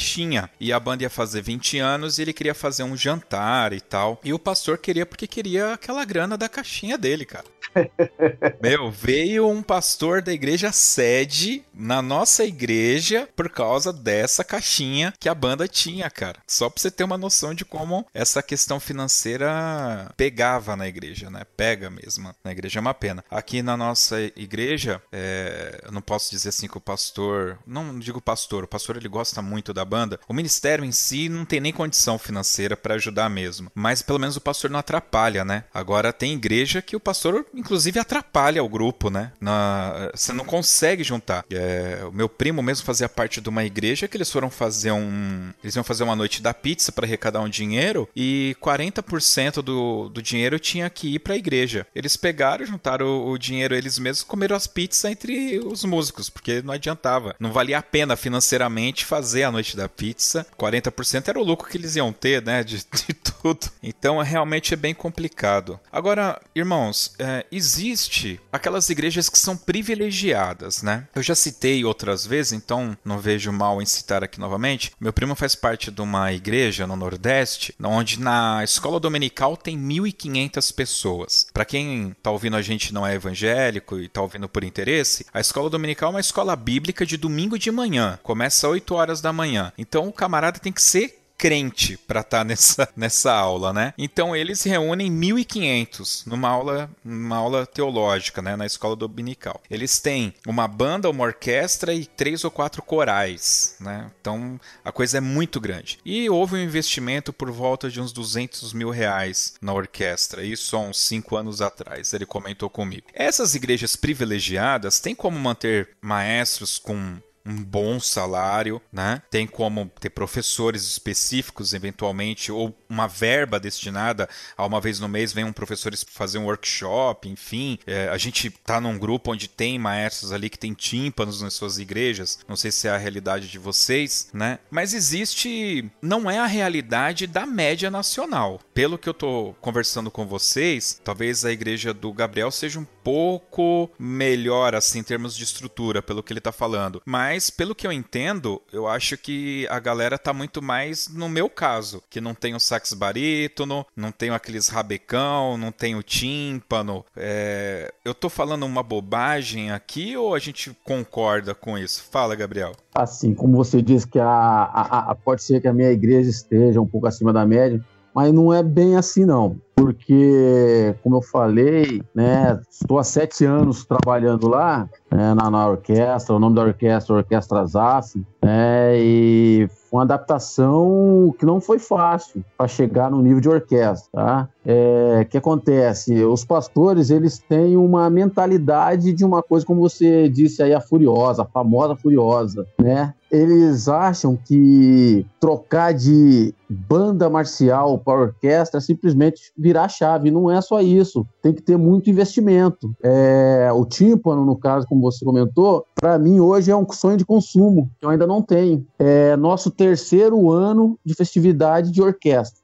e 0.61 0.73
a 0.73 0.81
banda 0.81 1.03
ia 1.03 1.11
fazer 1.11 1.43
20 1.43 1.79
anos 1.79 2.19
e 2.19 2.23
ele 2.23 2.33
queria 2.33 2.55
fazer 2.55 2.83
um 2.83 2.97
jantar 2.97 3.73
e 3.73 3.81
tal. 3.81 4.21
E 4.25 4.33
o 4.33 4.39
pastor 4.39 4.79
queria 4.79 5.05
porque 5.05 5.27
queria 5.27 5.75
aquela 5.75 6.05
grana 6.05 6.37
da 6.37 6.49
caixinha 6.49 6.97
dele, 6.97 7.25
cara. 7.25 7.45
Meu, 8.63 8.91
veio 8.91 9.49
um 9.49 9.63
pastor 9.63 10.23
da 10.23 10.33
igreja 10.33 10.73
sede 10.73 11.65
na 11.75 12.03
nossa 12.03 12.45
igreja 12.45 13.29
por 13.37 13.49
causa 13.49 13.93
dessa 13.93 14.43
caixinha 14.43 15.13
que 15.19 15.29
a 15.29 15.35
banda 15.35 15.69
tinha, 15.69 16.11
cara. 16.11 16.41
Só 16.47 16.69
pra 16.69 16.81
você 16.81 16.91
ter 16.91 17.05
uma 17.05 17.19
noção 17.19 17.55
de 17.55 17.65
como 17.65 18.07
essa 18.13 18.43
questão 18.43 18.81
financeira 18.81 20.13
pegava 20.17 20.77
na 20.77 20.89
igreja, 20.89 21.31
né? 21.31 21.43
Pega 21.57 21.91
mesmo. 21.91 22.35
Na 22.43 22.53
igreja 22.53 22.79
é 22.79 22.81
uma 22.81 22.95
pena. 22.95 23.25
Aqui 23.31 23.63
na 23.63 23.77
nossa 23.77 24.21
igreja, 24.37 25.03
é, 25.13 25.83
eu 25.85 25.93
não 25.93 26.01
posso 26.01 26.31
dizer 26.31 26.51
assim 26.51 26.69
que 26.69 26.79
o 26.79 26.81
pastor. 26.81 27.59
Não 27.67 27.99
digo 27.99 28.21
pastor, 28.21 28.65
o 28.65 28.69
pastor 28.69 28.97
ele 28.97 29.09
gosta 29.09 29.41
muito 29.43 29.73
da 29.73 29.85
banda. 29.89 30.21
O 30.29 30.35
ministério 30.35 30.85
em 30.85 30.93
si 30.93 31.29
não 31.29 31.45
tem 31.45 31.61
nem 31.61 31.73
condição 31.73 32.19
financeira 32.19 32.77
para 32.77 32.95
ajudar 32.95 33.29
mesmo. 33.29 33.71
Mas 33.75 34.03
pelo 34.03 34.19
menos 34.19 34.37
o 34.37 34.41
pastor 34.41 34.71
não 34.71 34.79
atrapalha, 34.79 35.45
né? 35.45 35.65
Agora 35.75 36.13
tem 36.13 36.35
igreja 36.35 36.83
que 36.83 36.95
o 36.95 37.01
pastor 37.01 37.47
inclusive 37.55 37.99
atrapalha 37.99 38.63
o 38.63 38.69
grupo, 38.69 39.11
né? 39.11 39.33
Na, 39.41 40.11
você 40.15 40.33
não 40.33 40.45
consegue 40.45 41.03
juntar. 41.03 41.45
É, 41.51 42.01
o 42.05 42.13
meu 42.13 42.29
primo 42.29 42.63
mesmo 42.63 42.85
fazia 42.85 43.09
parte 43.09 43.41
de 43.41 43.49
uma 43.49 43.65
igreja 43.65 44.07
que 44.07 44.17
eles 44.17 44.31
foram 44.31 44.51
fazer 44.51 44.93
um. 44.93 45.53
Eles 45.63 45.75
iam 45.75 45.85
fazer 45.85 46.05
uma 46.05 46.17
noite 46.17 46.43
da 46.43 46.53
pizza 46.53 46.93
para 46.93 47.07
arrecadar 47.07 47.41
um 47.41 47.49
dinheiro 47.49 48.09
e 48.15 48.57
40% 48.63 49.63
do, 49.63 50.09
do 50.09 50.23
dinheiro 50.23 50.59
tinha 50.59 50.89
que 50.91 51.15
ir 51.15 51.19
para 51.19 51.35
a 51.35 51.37
igreja. 51.37 51.87
Eles 51.95 52.17
pegaram, 52.17 52.67
juntaram 52.67 53.29
o, 53.29 53.39
dinheiro 53.39 53.75
eles 53.75 53.99
mesmos 53.99 54.23
comeram 54.23 54.57
as 54.57 54.67
pizzas 54.67 55.05
entre 55.05 55.59
os 55.59 55.85
músicos, 55.85 56.29
porque 56.29 56.61
não 56.63 56.75
adiantava. 56.75 57.35
Não 57.39 57.53
valia 57.53 57.79
a 57.79 57.83
pena 57.83 58.17
financeiramente 58.17 59.05
fazer 59.05 59.45
a 59.45 59.53
noite 59.53 59.77
da 59.79 59.89
pizza. 59.89 60.47
40% 60.59 61.29
era 61.29 61.41
o 61.41 61.45
lucro 61.45 61.69
que 61.69 61.79
eles 61.79 61.97
iam 61.97 62.13
ter, 62.13 62.43
né? 62.43 62.63
De, 62.63 62.77
de 62.77 63.15
tudo. 63.41 63.71
Então 63.83 64.21
realmente 64.21 64.75
é 64.75 64.77
bem 64.77 64.95
complicado. 64.95 65.79
Agora, 65.91 66.41
irmãos, 66.55 67.15
é, 67.19 67.47
existe 67.51 68.41
aquelas 68.53 68.89
igrejas 68.91 69.29
que 69.29 69.39
são 69.39 69.57
privilegiadas, 69.57 70.83
né? 70.83 71.07
Eu 71.15 71.23
já 71.23 71.35
citei 71.35 71.85
outras 71.85 72.27
vezes, 72.27 72.53
então 72.53 72.97
não 73.05 73.19
vejo 73.19 73.53
mal 73.53 73.81
em 73.81 73.87
citar 73.87 74.23
aqui 74.23 74.41
novamente. 74.41 74.93
Meu 75.01 75.13
primo 75.13 75.35
faz 75.35 75.55
parte 75.55 75.91
de 75.91 76.01
uma 76.01 76.33
igreja 76.33 76.87
no 76.87 76.97
Nordeste, 76.97 77.75
onde 77.83 78.21
na 78.21 78.63
escola 78.65 79.01
dominical 79.01 79.57
tem 79.57 79.79
1.500 79.79 80.75
pessoas. 80.75 81.47
Para 81.53 81.65
quem 81.65 82.15
tá 82.23 82.31
ouvindo 82.31 82.57
a 82.57 82.63
gente 82.63 82.93
não 82.93 83.07
é 83.07 83.15
evangélico 83.15 83.99
e 83.99 84.09
tá 84.09 84.23
ouvindo 84.23 84.49
por 84.49 84.65
interesse, 84.65 85.27
a 85.33 85.41
escola 85.41 85.71
dominical 85.71 86.09
é 86.09 86.15
uma 86.15 86.21
escola 86.21 86.55
bíblica 86.57 87.05
de 87.05 87.17
domingo 87.17 87.59
de 87.59 87.71
manhã. 87.71 88.19
Começa 88.23 88.67
às 88.67 88.73
8 88.73 88.95
horas 88.95 89.21
da 89.21 89.33
manhã. 89.33 89.73
Então 89.77 90.09
o 90.09 90.13
camarada 90.13 90.59
tem 90.59 90.73
que 90.73 90.83
ser 90.83 91.18
crente 91.39 91.97
para 91.97 92.21
estar 92.21 92.39
tá 92.39 92.45
nessa, 92.45 92.89
nessa 92.97 93.33
aula, 93.33 93.73
né? 93.73 93.95
Então 93.97 94.35
eles 94.35 94.65
reúnem 94.65 95.11
1.500 95.11 96.27
numa 96.27 96.49
aula, 96.49 96.91
numa 97.05 97.37
aula 97.37 97.65
teológica, 97.65 98.43
né? 98.43 98.57
Na 98.57 98.67
escola 98.67 98.97
dominical. 98.97 99.63
Eles 99.71 100.01
têm 100.01 100.35
uma 100.47 100.67
banda, 100.67 101.09
uma 101.09 101.25
orquestra 101.25 101.95
e 101.95 102.05
três 102.05 102.45
ou 102.45 102.51
quatro 102.51 102.83
corais, 102.83 103.77
né? 103.81 104.11
Então 104.21 104.61
a 104.85 104.91
coisa 104.91 105.19
é 105.19 105.21
muito 105.21 105.61
grande. 105.61 106.01
E 106.05 106.29
houve 106.29 106.57
um 106.57 106.63
investimento 106.63 107.33
por 107.33 107.51
volta 107.53 107.89
de 107.89 108.01
uns 108.01 108.13
200 108.13 108.73
mil 108.73 108.91
reais 108.91 109.55
na 109.63 109.73
orquestra, 109.73 110.45
isso 110.45 110.77
há 110.77 110.81
uns 110.81 110.99
cinco 110.99 111.37
anos 111.37 111.63
atrás. 111.63 112.13
Ele 112.13 112.27
comentou 112.27 112.69
comigo. 112.69 113.07
Essas 113.15 113.55
igrejas 113.55 113.95
privilegiadas 113.95 114.99
têm 114.99 115.15
como 115.15 115.39
manter 115.39 115.91
maestros 116.01 116.79
com 116.79 117.19
um 117.49 117.65
bom 117.65 117.99
salário, 117.99 118.81
né? 118.93 119.23
Tem 119.31 119.47
como 119.47 119.91
ter 119.99 120.11
professores 120.11 120.85
específicos, 120.85 121.73
eventualmente, 121.73 122.53
ou 122.53 122.77
uma 122.89 123.07
verba 123.07 123.59
destinada 123.59 124.29
a 124.57 124.67
uma 124.67 124.81
vez 124.81 125.01
no 125.01 125.09
mês 125.09 125.33
vem 125.33 125.45
um 125.45 125.53
professor 125.53 125.93
fazer 126.11 126.39
um 126.39 126.45
workshop, 126.45 127.29
enfim. 127.29 127.79
É, 127.87 128.09
a 128.09 128.19
gente 128.19 128.51
tá 128.51 128.81
num 128.81 128.99
grupo 128.99 129.33
onde 129.33 129.49
tem 129.49 129.79
maestros 129.79 130.33
ali 130.33 130.51
que 130.51 130.59
tem 130.59 130.75
tímpanos 130.75 131.41
nas 131.41 131.55
suas 131.55 131.79
igrejas. 131.79 132.39
Não 132.47 132.57
sei 132.57 132.71
se 132.71 132.87
é 132.87 132.91
a 132.91 132.99
realidade 132.99 133.49
de 133.49 133.59
vocês, 133.59 134.29
né? 134.33 134.59
Mas 134.71 134.93
existe. 134.93 135.91
Não 136.03 136.31
é 136.31 136.39
a 136.39 136.47
realidade 136.47 137.27
da 137.27 137.47
média 137.47 137.91
nacional. 137.91 138.61
Pelo 138.75 138.99
que 138.99 139.09
eu 139.09 139.15
tô 139.15 139.55
conversando 139.61 140.11
com 140.11 140.27
vocês, 140.27 141.01
talvez 141.03 141.45
a 141.45 141.53
igreja 141.53 141.95
do 141.95 142.13
Gabriel 142.13 142.51
seja 142.51 142.79
um 142.79 142.87
pouco 143.09 143.91
melhor, 143.99 144.75
assim, 144.75 144.99
em 144.99 145.03
termos 145.03 145.35
de 145.35 145.43
estrutura, 145.43 146.03
pelo 146.03 146.23
que 146.23 146.31
ele 146.33 146.41
tá 146.41 146.53
falando. 146.53 147.01
Mas, 147.07 147.38
pelo 147.49 147.75
que 147.75 147.87
eu 147.87 147.93
entendo, 147.93 148.61
eu 148.73 148.87
acho 148.87 149.17
que 149.17 149.67
a 149.69 149.79
galera 149.79 150.19
tá 150.19 150.33
muito 150.33 150.61
mais 150.61 151.09
no 151.09 151.29
meu 151.29 151.49
caso, 151.49 152.03
que 152.11 152.21
não 152.21 152.35
tem 152.35 152.55
o 152.55 152.61
sax 152.61 152.93
barítono, 152.93 153.87
não 153.97 154.11
tem 154.11 154.31
aqueles 154.31 154.69
rabecão, 154.69 155.57
não 155.57 155.71
tem 155.71 155.95
o 155.95 156.03
tímpano. 156.03 157.05
É... 157.17 157.93
Eu 158.05 158.15
tô 158.15 158.29
falando 158.29 158.65
uma 158.65 158.83
bobagem 158.83 159.71
aqui 159.71 160.17
ou 160.17 160.35
a 160.35 160.39
gente 160.39 160.77
concorda 160.85 161.55
com 161.55 161.79
isso? 161.79 162.05
Fala, 162.11 162.35
Gabriel. 162.35 162.73
Assim, 162.95 163.35
como 163.35 163.57
você 163.57 163.81
disse 163.81 164.07
que 164.07 164.19
a, 164.19 164.27
a, 164.27 165.11
a 165.11 165.15
pode 165.15 165.43
ser 165.43 165.61
que 165.61 165.69
a 165.69 165.73
minha 165.73 165.91
igreja 165.91 166.29
esteja 166.29 166.81
um 166.81 166.87
pouco 166.87 167.07
acima 167.07 167.33
da 167.33 167.47
média, 167.47 167.81
mas 168.19 168.33
não 168.33 168.53
é 168.53 168.65
bem 168.65 168.97
assim 168.97 169.25
não 169.25 169.57
porque, 169.79 170.93
como 171.05 171.19
eu 171.19 171.23
falei, 171.23 172.03
né, 172.13 172.61
estou 172.69 172.99
há 172.99 173.05
sete 173.05 173.45
anos 173.45 173.85
trabalhando 173.85 174.49
lá, 174.49 174.89
né, 175.09 175.35
na, 175.35 175.49
na, 175.49 175.69
orquestra, 175.69 176.35
o 176.35 176.39
nome 176.39 176.57
da 176.57 176.63
orquestra 176.63 177.15
é 177.15 177.19
Orquestra 177.19 177.65
Zaf, 177.65 178.21
né, 178.43 178.99
e 178.99 179.69
uma 179.93 180.03
adaptação 180.03 181.33
que 181.39 181.47
não 181.47 181.61
foi 181.61 181.79
fácil 181.79 182.45
para 182.57 182.67
chegar 182.67 183.09
no 183.09 183.23
nível 183.23 183.41
de 183.41 183.49
orquestra, 183.49 184.11
tá? 184.13 184.49
É, 184.67 185.27
que 185.31 185.39
acontece? 185.39 186.23
Os 186.25 186.45
pastores, 186.45 187.09
eles 187.09 187.39
têm 187.39 187.77
uma 187.77 188.11
mentalidade 188.11 189.13
de 189.13 189.25
uma 189.25 189.43
coisa, 189.43 189.65
como 189.65 189.81
você 189.81 190.29
disse 190.29 190.63
aí, 190.63 190.75
a 190.75 190.81
furiosa, 190.81 191.43
a 191.43 191.47
famosa 191.47 191.97
furiosa, 191.97 192.67
né? 192.79 193.15
Eles 193.31 193.89
acham 193.89 194.37
que 194.37 195.27
trocar 195.39 195.93
de 195.93 196.55
banda 196.69 197.29
marcial 197.29 197.99
para 197.99 198.23
orquestra 198.23 198.81
simplesmente 198.81 199.53
virar 199.57 199.85
a 199.85 199.89
chave. 199.89 200.31
Não 200.31 200.51
é 200.51 200.61
só 200.61 200.81
isso. 200.81 201.27
Tem 201.43 201.53
que 201.53 201.61
ter 201.61 201.77
muito 201.77 202.09
investimento. 202.09 202.95
É, 203.03 203.71
o 203.73 203.85
tímpano, 203.85 204.45
no 204.45 204.57
caso, 204.57 204.87
como 204.87 205.03
você 205.03 205.25
comentou, 205.25 205.85
para 205.95 206.19
mim 206.19 206.41
hoje 206.41 206.71
é 206.71 206.77
um 206.77 206.91
sonho 206.91 207.19
de 207.19 207.25
consumo, 207.25 207.91
que 208.01 208.07
eu 208.07 208.11
ainda 208.11 208.27
não 208.27 208.41
tenho. 208.41 208.87
É 208.99 209.37
nosso 209.37 209.71
terceiro 209.71 210.51
ano 210.51 210.99
de 211.05 211.15
festividade 211.15 211.91
de 211.91 212.01
orquestra, 212.01 212.63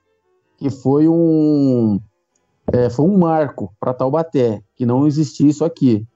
que 0.56 0.70
foi 0.70 1.06
um, 1.08 2.00
é, 2.72 2.88
foi 2.88 3.04
um 3.04 3.18
marco 3.18 3.72
para 3.78 3.92
Taubaté, 3.92 4.62
que 4.74 4.86
não 4.86 5.06
existia 5.06 5.48
isso 5.48 5.64
aqui. 5.64 6.06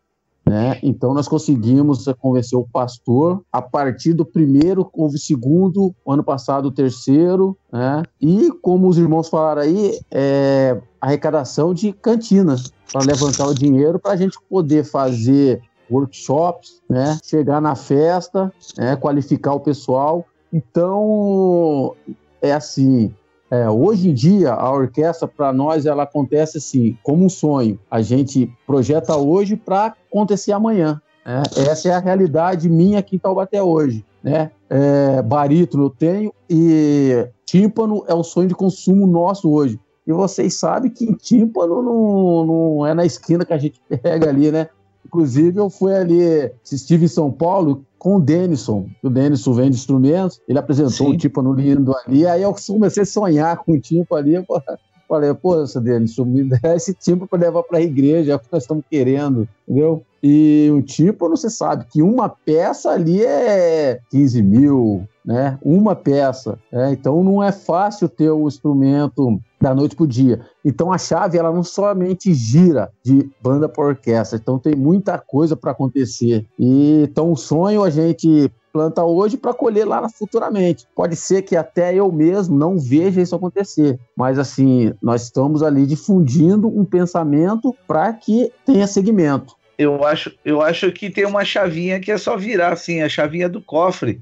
Né? 0.48 0.78
Então 0.82 1.12
nós 1.12 1.28
conseguimos 1.28 2.06
convencer 2.18 2.58
o 2.58 2.66
pastor. 2.66 3.42
A 3.52 3.60
partir 3.60 4.14
do 4.14 4.24
primeiro, 4.24 4.88
houve 4.92 5.18
segundo, 5.18 5.94
ano 6.06 6.24
passado 6.24 6.66
o 6.66 6.70
terceiro, 6.70 7.56
né? 7.72 8.02
E 8.20 8.50
como 8.62 8.88
os 8.88 8.96
irmãos 8.96 9.28
falaram 9.28 9.62
aí, 9.62 9.98
é 10.10 10.80
arrecadação 11.00 11.74
de 11.74 11.92
cantinas 11.92 12.72
para 12.92 13.04
levantar 13.04 13.46
o 13.46 13.54
dinheiro 13.54 13.98
para 13.98 14.12
a 14.12 14.16
gente 14.16 14.38
poder 14.48 14.84
fazer 14.84 15.60
workshops, 15.90 16.80
né? 16.88 17.18
Chegar 17.22 17.60
na 17.60 17.74
festa, 17.74 18.52
né? 18.76 18.96
qualificar 18.96 19.54
o 19.54 19.60
pessoal. 19.60 20.24
Então 20.52 21.94
é 22.40 22.52
assim, 22.52 23.14
é, 23.50 23.68
hoje 23.68 24.10
em 24.10 24.14
dia, 24.14 24.52
a 24.52 24.70
orquestra, 24.70 25.26
para 25.26 25.52
nós, 25.52 25.86
ela 25.86 26.02
acontece 26.02 26.58
assim, 26.58 26.96
como 27.02 27.24
um 27.24 27.28
sonho. 27.28 27.78
A 27.90 28.02
gente 28.02 28.52
projeta 28.66 29.16
hoje 29.16 29.56
para 29.56 29.86
acontecer 29.86 30.52
amanhã. 30.52 31.00
Né? 31.24 31.42
Essa 31.56 31.88
é 31.88 31.94
a 31.94 31.98
realidade 31.98 32.68
minha 32.68 32.98
aqui 32.98 33.16
em 33.16 33.18
Taubaté 33.18 33.62
hoje. 33.62 34.04
Né? 34.22 34.50
É, 34.68 35.22
barítono 35.22 35.84
eu 35.84 35.90
tenho 35.90 36.34
e 36.50 37.26
tímpano 37.46 38.04
é 38.06 38.14
o 38.14 38.22
sonho 38.22 38.48
de 38.48 38.54
consumo 38.54 39.06
nosso 39.06 39.50
hoje. 39.50 39.80
E 40.06 40.12
vocês 40.12 40.54
sabem 40.54 40.90
que 40.90 41.14
tímpano 41.16 41.82
não, 41.82 42.46
não 42.46 42.86
é 42.86 42.94
na 42.94 43.04
esquina 43.04 43.44
que 43.44 43.52
a 43.52 43.58
gente 43.58 43.80
pega 43.88 44.28
ali, 44.28 44.50
né? 44.50 44.68
Inclusive, 45.04 45.58
eu 45.58 45.70
fui 45.70 45.94
ali, 45.94 46.52
estive 46.64 47.06
em 47.06 47.08
São 47.08 47.30
Paulo 47.30 47.84
com 47.98 48.16
o 48.16 48.20
Denison. 48.20 48.88
O 49.02 49.10
Denison 49.10 49.52
vende 49.52 49.76
instrumentos, 49.76 50.40
ele 50.48 50.58
apresentou 50.58 51.08
Sim. 51.08 51.14
o 51.14 51.16
tipo 51.16 51.42
no 51.42 51.52
lindo 51.52 51.94
ali, 51.96 52.26
aí 52.26 52.42
eu 52.42 52.54
comecei 52.66 53.02
a 53.02 53.06
sonhar 53.06 53.56
com 53.58 53.72
o 53.72 53.80
tipo 53.80 54.14
ali. 54.14 54.42
Pô, 54.44 54.62
falei, 55.08 55.32
pô, 55.34 55.64
Denison, 55.80 56.24
me 56.24 56.44
dá 56.60 56.76
esse 56.76 56.94
tipo 56.94 57.26
para 57.26 57.40
levar 57.40 57.62
para 57.62 57.78
a 57.78 57.82
igreja, 57.82 58.32
é 58.32 58.34
o 58.36 58.38
que 58.38 58.46
nós 58.52 58.62
estamos 58.62 58.84
querendo, 58.88 59.48
entendeu? 59.66 60.02
E 60.22 60.68
o 60.72 60.82
tipo, 60.82 61.28
você 61.28 61.48
sabe 61.48 61.86
que 61.90 62.02
uma 62.02 62.28
peça 62.28 62.90
ali 62.90 63.22
é 63.22 64.00
15 64.10 64.42
mil, 64.42 65.08
né? 65.28 65.58
Uma 65.62 65.94
peça. 65.94 66.58
Né? 66.72 66.92
Então 66.92 67.22
não 67.22 67.42
é 67.42 67.52
fácil 67.52 68.08
ter 68.08 68.30
o 68.30 68.48
instrumento 68.48 69.38
da 69.60 69.74
noite 69.74 69.94
para 69.94 70.04
o 70.04 70.08
dia. 70.08 70.40
Então 70.64 70.90
a 70.90 70.96
chave 70.96 71.36
ela 71.36 71.52
não 71.52 71.62
somente 71.62 72.32
gira 72.32 72.90
de 73.04 73.30
banda 73.42 73.68
para 73.68 73.84
orquestra. 73.84 74.38
Então 74.38 74.58
tem 74.58 74.74
muita 74.74 75.18
coisa 75.18 75.54
para 75.54 75.72
acontecer. 75.72 76.46
E 76.58 77.02
então 77.02 77.30
o 77.30 77.36
sonho 77.36 77.84
a 77.84 77.90
gente 77.90 78.50
planta 78.72 79.04
hoje 79.04 79.36
para 79.36 79.52
colher 79.52 79.86
lá 79.86 80.08
futuramente. 80.08 80.86
Pode 80.94 81.14
ser 81.14 81.42
que 81.42 81.56
até 81.56 81.94
eu 81.94 82.10
mesmo 82.10 82.56
não 82.56 82.78
veja 82.78 83.20
isso 83.20 83.34
acontecer, 83.34 83.98
mas 84.16 84.38
assim, 84.38 84.94
nós 85.02 85.24
estamos 85.24 85.62
ali 85.62 85.84
difundindo 85.84 86.68
um 86.68 86.84
pensamento 86.84 87.74
para 87.86 88.12
que 88.14 88.50
tenha 88.64 88.86
segmento 88.86 89.57
eu 89.78 90.04
acho, 90.04 90.32
eu 90.44 90.60
acho 90.60 90.90
que 90.90 91.08
tem 91.08 91.24
uma 91.24 91.44
chavinha 91.44 92.00
que 92.00 92.10
é 92.10 92.18
só 92.18 92.36
virar 92.36 92.72
assim, 92.72 93.00
a 93.00 93.08
chavinha 93.08 93.48
do 93.48 93.62
cofre. 93.62 94.20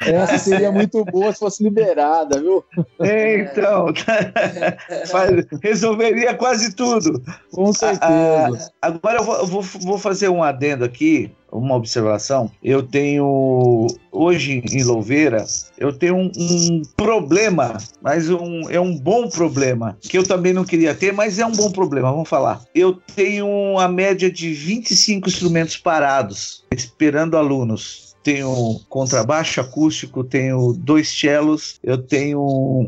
Essa 0.00 0.38
seria 0.38 0.72
muito 0.72 1.04
boa 1.04 1.30
se 1.32 1.38
fosse 1.38 1.62
liberada, 1.62 2.40
viu? 2.40 2.64
É, 3.00 3.40
então, 3.40 3.92
resolveria 5.62 6.32
quase 6.32 6.74
tudo. 6.74 7.22
Com 7.52 7.70
certeza. 7.74 8.00
Ah, 8.80 8.88
agora 8.88 9.18
eu 9.18 9.24
vou, 9.24 9.46
vou, 9.46 9.62
vou 9.62 9.98
fazer 9.98 10.30
um 10.30 10.42
adendo 10.42 10.82
aqui 10.84 11.30
uma 11.50 11.74
observação. 11.74 12.50
Eu 12.62 12.82
tenho 12.82 13.86
hoje 14.12 14.62
em 14.70 14.82
Louveira, 14.82 15.44
eu 15.78 15.92
tenho 15.92 16.16
um, 16.16 16.30
um, 16.36 16.82
problema, 16.96 17.78
mas 18.02 18.28
um, 18.30 18.68
é 18.68 18.80
um 18.80 18.96
bom 18.96 19.28
problema 19.28 19.96
que 20.00 20.18
eu 20.18 20.22
também 20.22 20.52
não 20.52 20.64
queria 20.64 20.94
ter, 20.94 21.12
mas 21.12 21.38
é 21.38 21.46
um 21.46 21.52
bom 21.52 21.70
problema. 21.70 22.10
Vamos 22.10 22.28
falar. 22.28 22.62
Eu 22.74 22.94
tenho 23.14 23.78
a 23.78 23.88
média 23.88 24.30
de 24.30 24.52
25 24.52 25.28
instrumentos 25.28 25.76
parados 25.76 26.64
esperando 26.72 27.36
alunos 27.36 28.08
tenho 28.28 28.78
contrabaixo 28.90 29.58
acústico, 29.58 30.22
tenho 30.22 30.74
dois 30.74 31.08
cellos, 31.08 31.80
eu 31.82 31.96
tenho 31.96 32.40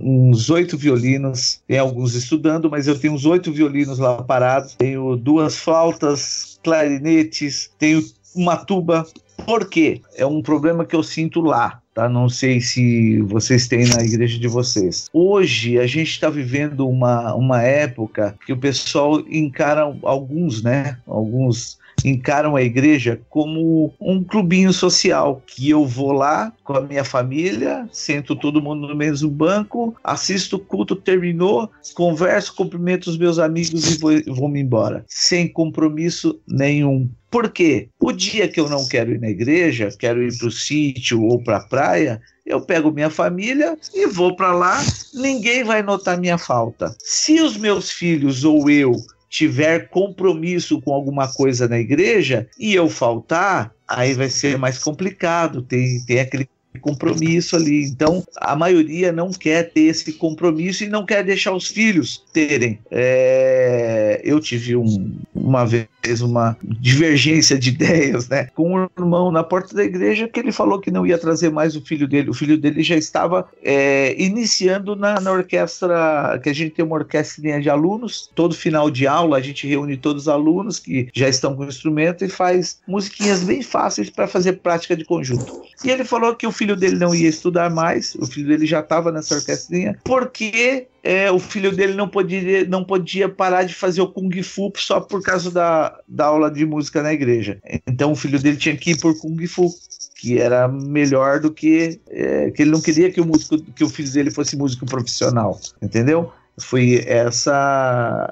uns 0.03 0.51
oito 0.51 0.77
violinos, 0.77 1.63
tem 1.67 1.79
alguns 1.79 2.15
estudando, 2.15 2.69
mas 2.69 2.87
eu 2.87 2.99
tenho 2.99 3.15
uns 3.15 3.25
oito 3.25 3.51
violinos 3.51 3.99
lá 3.99 4.23
parados, 4.23 4.75
tenho 4.75 5.17
duas 5.17 5.57
flautas, 5.57 6.59
clarinetes, 6.63 7.71
tenho 7.79 8.03
uma 8.35 8.57
tuba. 8.57 9.07
Por 9.45 9.69
quê? 9.69 10.01
É 10.17 10.27
um 10.27 10.43
problema 10.43 10.85
que 10.85 10.95
eu 10.95 11.03
sinto 11.03 11.41
lá. 11.41 11.81
Tá? 11.95 12.09
Não 12.09 12.29
sei 12.29 12.61
se 12.61 13.21
vocês 13.23 13.67
têm 13.67 13.87
na 13.87 14.03
igreja 14.03 14.39
de 14.39 14.47
vocês. 14.47 15.09
Hoje 15.13 15.79
a 15.79 15.87
gente 15.87 16.11
está 16.11 16.31
vivendo 16.31 16.89
uma, 16.89 17.35
uma 17.35 17.63
época 17.63 18.37
que 18.47 18.53
o 18.53 18.57
pessoal 18.57 19.21
encara 19.29 19.83
alguns, 20.03 20.63
né? 20.63 20.99
Alguns 21.07 21.79
encaram 22.05 22.57
a 22.57 22.63
igreja 22.63 23.21
como 23.29 23.93
um 24.01 24.23
clubinho 24.23 24.73
social, 24.73 25.43
que 25.47 25.69
eu 25.69 25.85
vou 25.85 26.13
lá 26.13 26.53
com 26.65 26.75
a 26.75 26.81
minha 26.81 27.05
família, 27.05 27.89
sento 27.93 28.35
todo 28.37 28.63
mundo 28.63 28.89
no 28.89 28.95
mesmo 28.95 29.31
banco, 29.31 29.95
assisto 30.03 30.57
o 30.57 30.61
culto, 30.61 30.97
terminou, 30.97 31.71
converso, 31.95 32.55
cumprimento 32.55 33.09
os 33.09 33.19
meus 33.19 33.39
amigos 33.39 33.95
e 33.95 33.99
vou, 33.99 34.13
vou-me 34.35 34.61
embora, 34.61 35.05
sem 35.09 35.49
compromisso 35.49 36.41
nenhum. 36.47 37.09
Por 37.31 37.51
quê? 37.51 37.89
O 37.99 38.13
dia 38.13 38.49
que 38.49 38.59
eu 38.59 38.69
não 38.69 38.87
quero 38.89 39.13
ir 39.13 39.21
na 39.21 39.29
igreja, 39.29 39.89
quero 39.97 40.23
ir 40.23 40.37
para 40.37 40.49
o 40.49 40.51
sítio 40.51 41.23
ou 41.23 41.43
para 41.43 41.59
a 41.59 41.65
praia, 41.65 42.21
eu 42.45 42.61
pego 42.61 42.91
minha 42.91 43.11
família 43.11 43.79
e 43.95 44.07
vou 44.07 44.35
para 44.35 44.53
lá, 44.53 44.83
ninguém 45.15 45.63
vai 45.63 45.83
notar 45.83 46.19
minha 46.19 46.37
falta. 46.37 46.95
Se 46.99 47.41
os 47.41 47.57
meus 47.57 47.91
filhos 47.91 48.43
ou 48.45 48.69
eu 48.69 48.93
tiver 49.29 49.89
compromisso 49.89 50.83
com 50.83 50.93
alguma 50.93 51.33
coisa 51.33 51.69
na 51.69 51.79
igreja 51.79 52.49
e 52.59 52.75
eu 52.75 52.91
faltar, 52.91 53.73
aí 53.87 54.13
vai 54.13 54.29
ser 54.29 54.59
mais 54.59 54.79
complicado. 54.79 55.63
Tem, 55.63 56.05
tem 56.05 56.19
aquele 56.19 56.49
compromisso 56.79 57.57
ali. 57.57 57.85
Então, 57.85 58.25
a 58.37 58.55
maioria 58.55 59.13
não 59.13 59.31
quer 59.31 59.71
ter 59.71 59.83
esse 59.83 60.13
compromisso 60.13 60.85
e 60.85 60.89
não 60.89 61.05
quer 61.05 61.25
deixar 61.25 61.53
os 61.53 61.67
filhos 61.67 62.25
terem. 62.33 62.79
É, 62.91 64.21
eu 64.25 64.41
tive 64.41 64.77
um, 64.77 65.19
uma 65.35 65.65
vez 65.65 66.21
uma 66.21 66.57
divergência 66.63 67.59
de 67.59 67.71
ideias, 67.81 68.29
né, 68.29 68.49
com 68.55 68.75
um 68.75 68.89
irmão 68.99 69.31
na 69.31 69.43
porta 69.43 69.75
da 69.75 69.85
igreja 69.85 70.29
que 70.29 70.41
ele 70.41 70.53
falou 70.53 70.81
que 70.81 70.91
não 70.91 71.07
ia 71.07 71.19
trazer 71.19 71.51
mais 71.51 71.77
o 71.77 71.81
filho 71.81 72.07
dele. 72.07 72.31
O 72.31 72.35
filho 72.35 72.57
dele 72.57 72.83
já 72.83 72.97
estava 72.97 73.49
é, 73.63 74.15
iniciando 74.21 74.95
na, 74.97 75.21
na, 75.21 75.33
orquestra, 75.33 76.39
que 76.43 76.49
a 76.49 76.53
gente 76.53 76.75
tem 76.75 76.85
uma 76.85 76.97
orquestra 76.97 77.61
de 77.61 77.71
alunos. 77.71 78.31
Todo 78.35 78.55
final 78.55 78.91
de 78.91 79.07
aula 79.07 79.39
a 79.39 79.41
gente 79.41 79.67
reúne 79.67 79.97
todos 79.97 80.23
os 80.23 80.29
alunos 80.29 80.79
que 80.79 81.09
já 81.15 81.29
estão 81.29 81.55
com 81.55 81.65
o 81.65 81.69
instrumento 81.69 82.25
e 82.25 82.29
faz 82.29 82.81
musiquinhas 82.87 83.43
bem 83.43 83.63
fáceis 83.63 84.11
para 84.11 84.27
fazer 84.27 84.55
prática 84.55 84.97
de 84.97 85.05
conjunto. 85.05 85.63
E 85.85 85.91
ele 85.91 86.05
falou 86.05 86.35
que 86.35 86.47
o 86.47 86.53
filho 86.61 86.77
dele 86.77 86.97
não 86.97 87.15
ia 87.15 87.29
estudar 87.29 87.71
mais, 87.71 88.15
o 88.17 88.27
filho 88.27 88.49
dele 88.49 88.67
já 88.67 88.81
estava 88.81 89.11
nessa 89.11 89.35
orquestrinha, 89.37 89.99
porque 90.05 90.89
é, 91.03 91.33
o 91.33 91.39
filho 91.39 91.75
dele 91.75 91.95
não 91.95 92.07
podia, 92.07 92.67
não 92.67 92.85
podia 92.85 93.31
parar 93.31 93.63
de 93.63 93.73
fazer 93.73 94.03
o 94.03 94.09
Kung 94.09 94.43
Fu 94.43 94.71
só 94.77 95.01
por 95.01 95.23
causa 95.23 95.51
da, 95.51 95.99
da 96.07 96.27
aula 96.27 96.51
de 96.51 96.67
música 96.67 97.03
na 97.03 97.15
igreja. 97.15 97.59
Então 97.87 98.13
o 98.13 98.15
filho 98.15 98.39
dele 98.39 98.59
tinha 98.59 98.77
que 98.77 98.91
ir 98.91 99.01
por 99.01 99.19
Kung 99.19 99.47
Fu 99.47 99.71
que 100.17 100.39
era 100.39 100.69
melhor 100.69 101.41
do 101.41 101.51
que 101.51 101.99
é, 102.11 102.51
que 102.51 102.61
ele 102.61 102.73
não 102.73 102.83
queria 102.83 103.11
que 103.11 103.23
o 103.23 103.27
músico 103.27 103.57
que 103.73 103.83
o 103.83 103.89
filho 103.89 104.13
dele 104.13 104.31
fosse 104.31 104.55
músico 104.55 104.85
profissional, 104.85 105.59
entendeu? 105.81 106.31
Foi 106.61 107.03
essa 107.07 108.31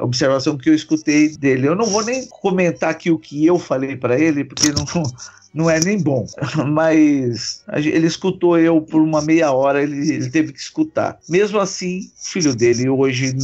observação 0.00 0.56
que 0.56 0.70
eu 0.70 0.74
escutei 0.74 1.36
dele. 1.36 1.66
Eu 1.66 1.74
não 1.74 1.86
vou 1.86 2.04
nem 2.04 2.24
comentar 2.28 2.90
aqui 2.90 3.10
o 3.10 3.18
que 3.18 3.44
eu 3.44 3.58
falei 3.58 3.96
para 3.96 4.16
ele, 4.16 4.44
porque 4.44 4.68
não 4.68 4.84
não 5.54 5.70
é 5.70 5.78
nem 5.78 5.98
bom, 5.98 6.26
mas 6.66 7.62
ele 7.72 8.06
escutou 8.06 8.58
eu 8.58 8.80
por 8.80 9.00
uma 9.00 9.22
meia 9.22 9.52
hora, 9.52 9.82
ele, 9.82 10.12
ele 10.12 10.30
teve 10.30 10.52
que 10.52 10.58
escutar. 10.58 11.18
Mesmo 11.28 11.58
assim, 11.60 12.10
filho 12.16 12.54
dele 12.54 12.88
hoje 12.88 13.34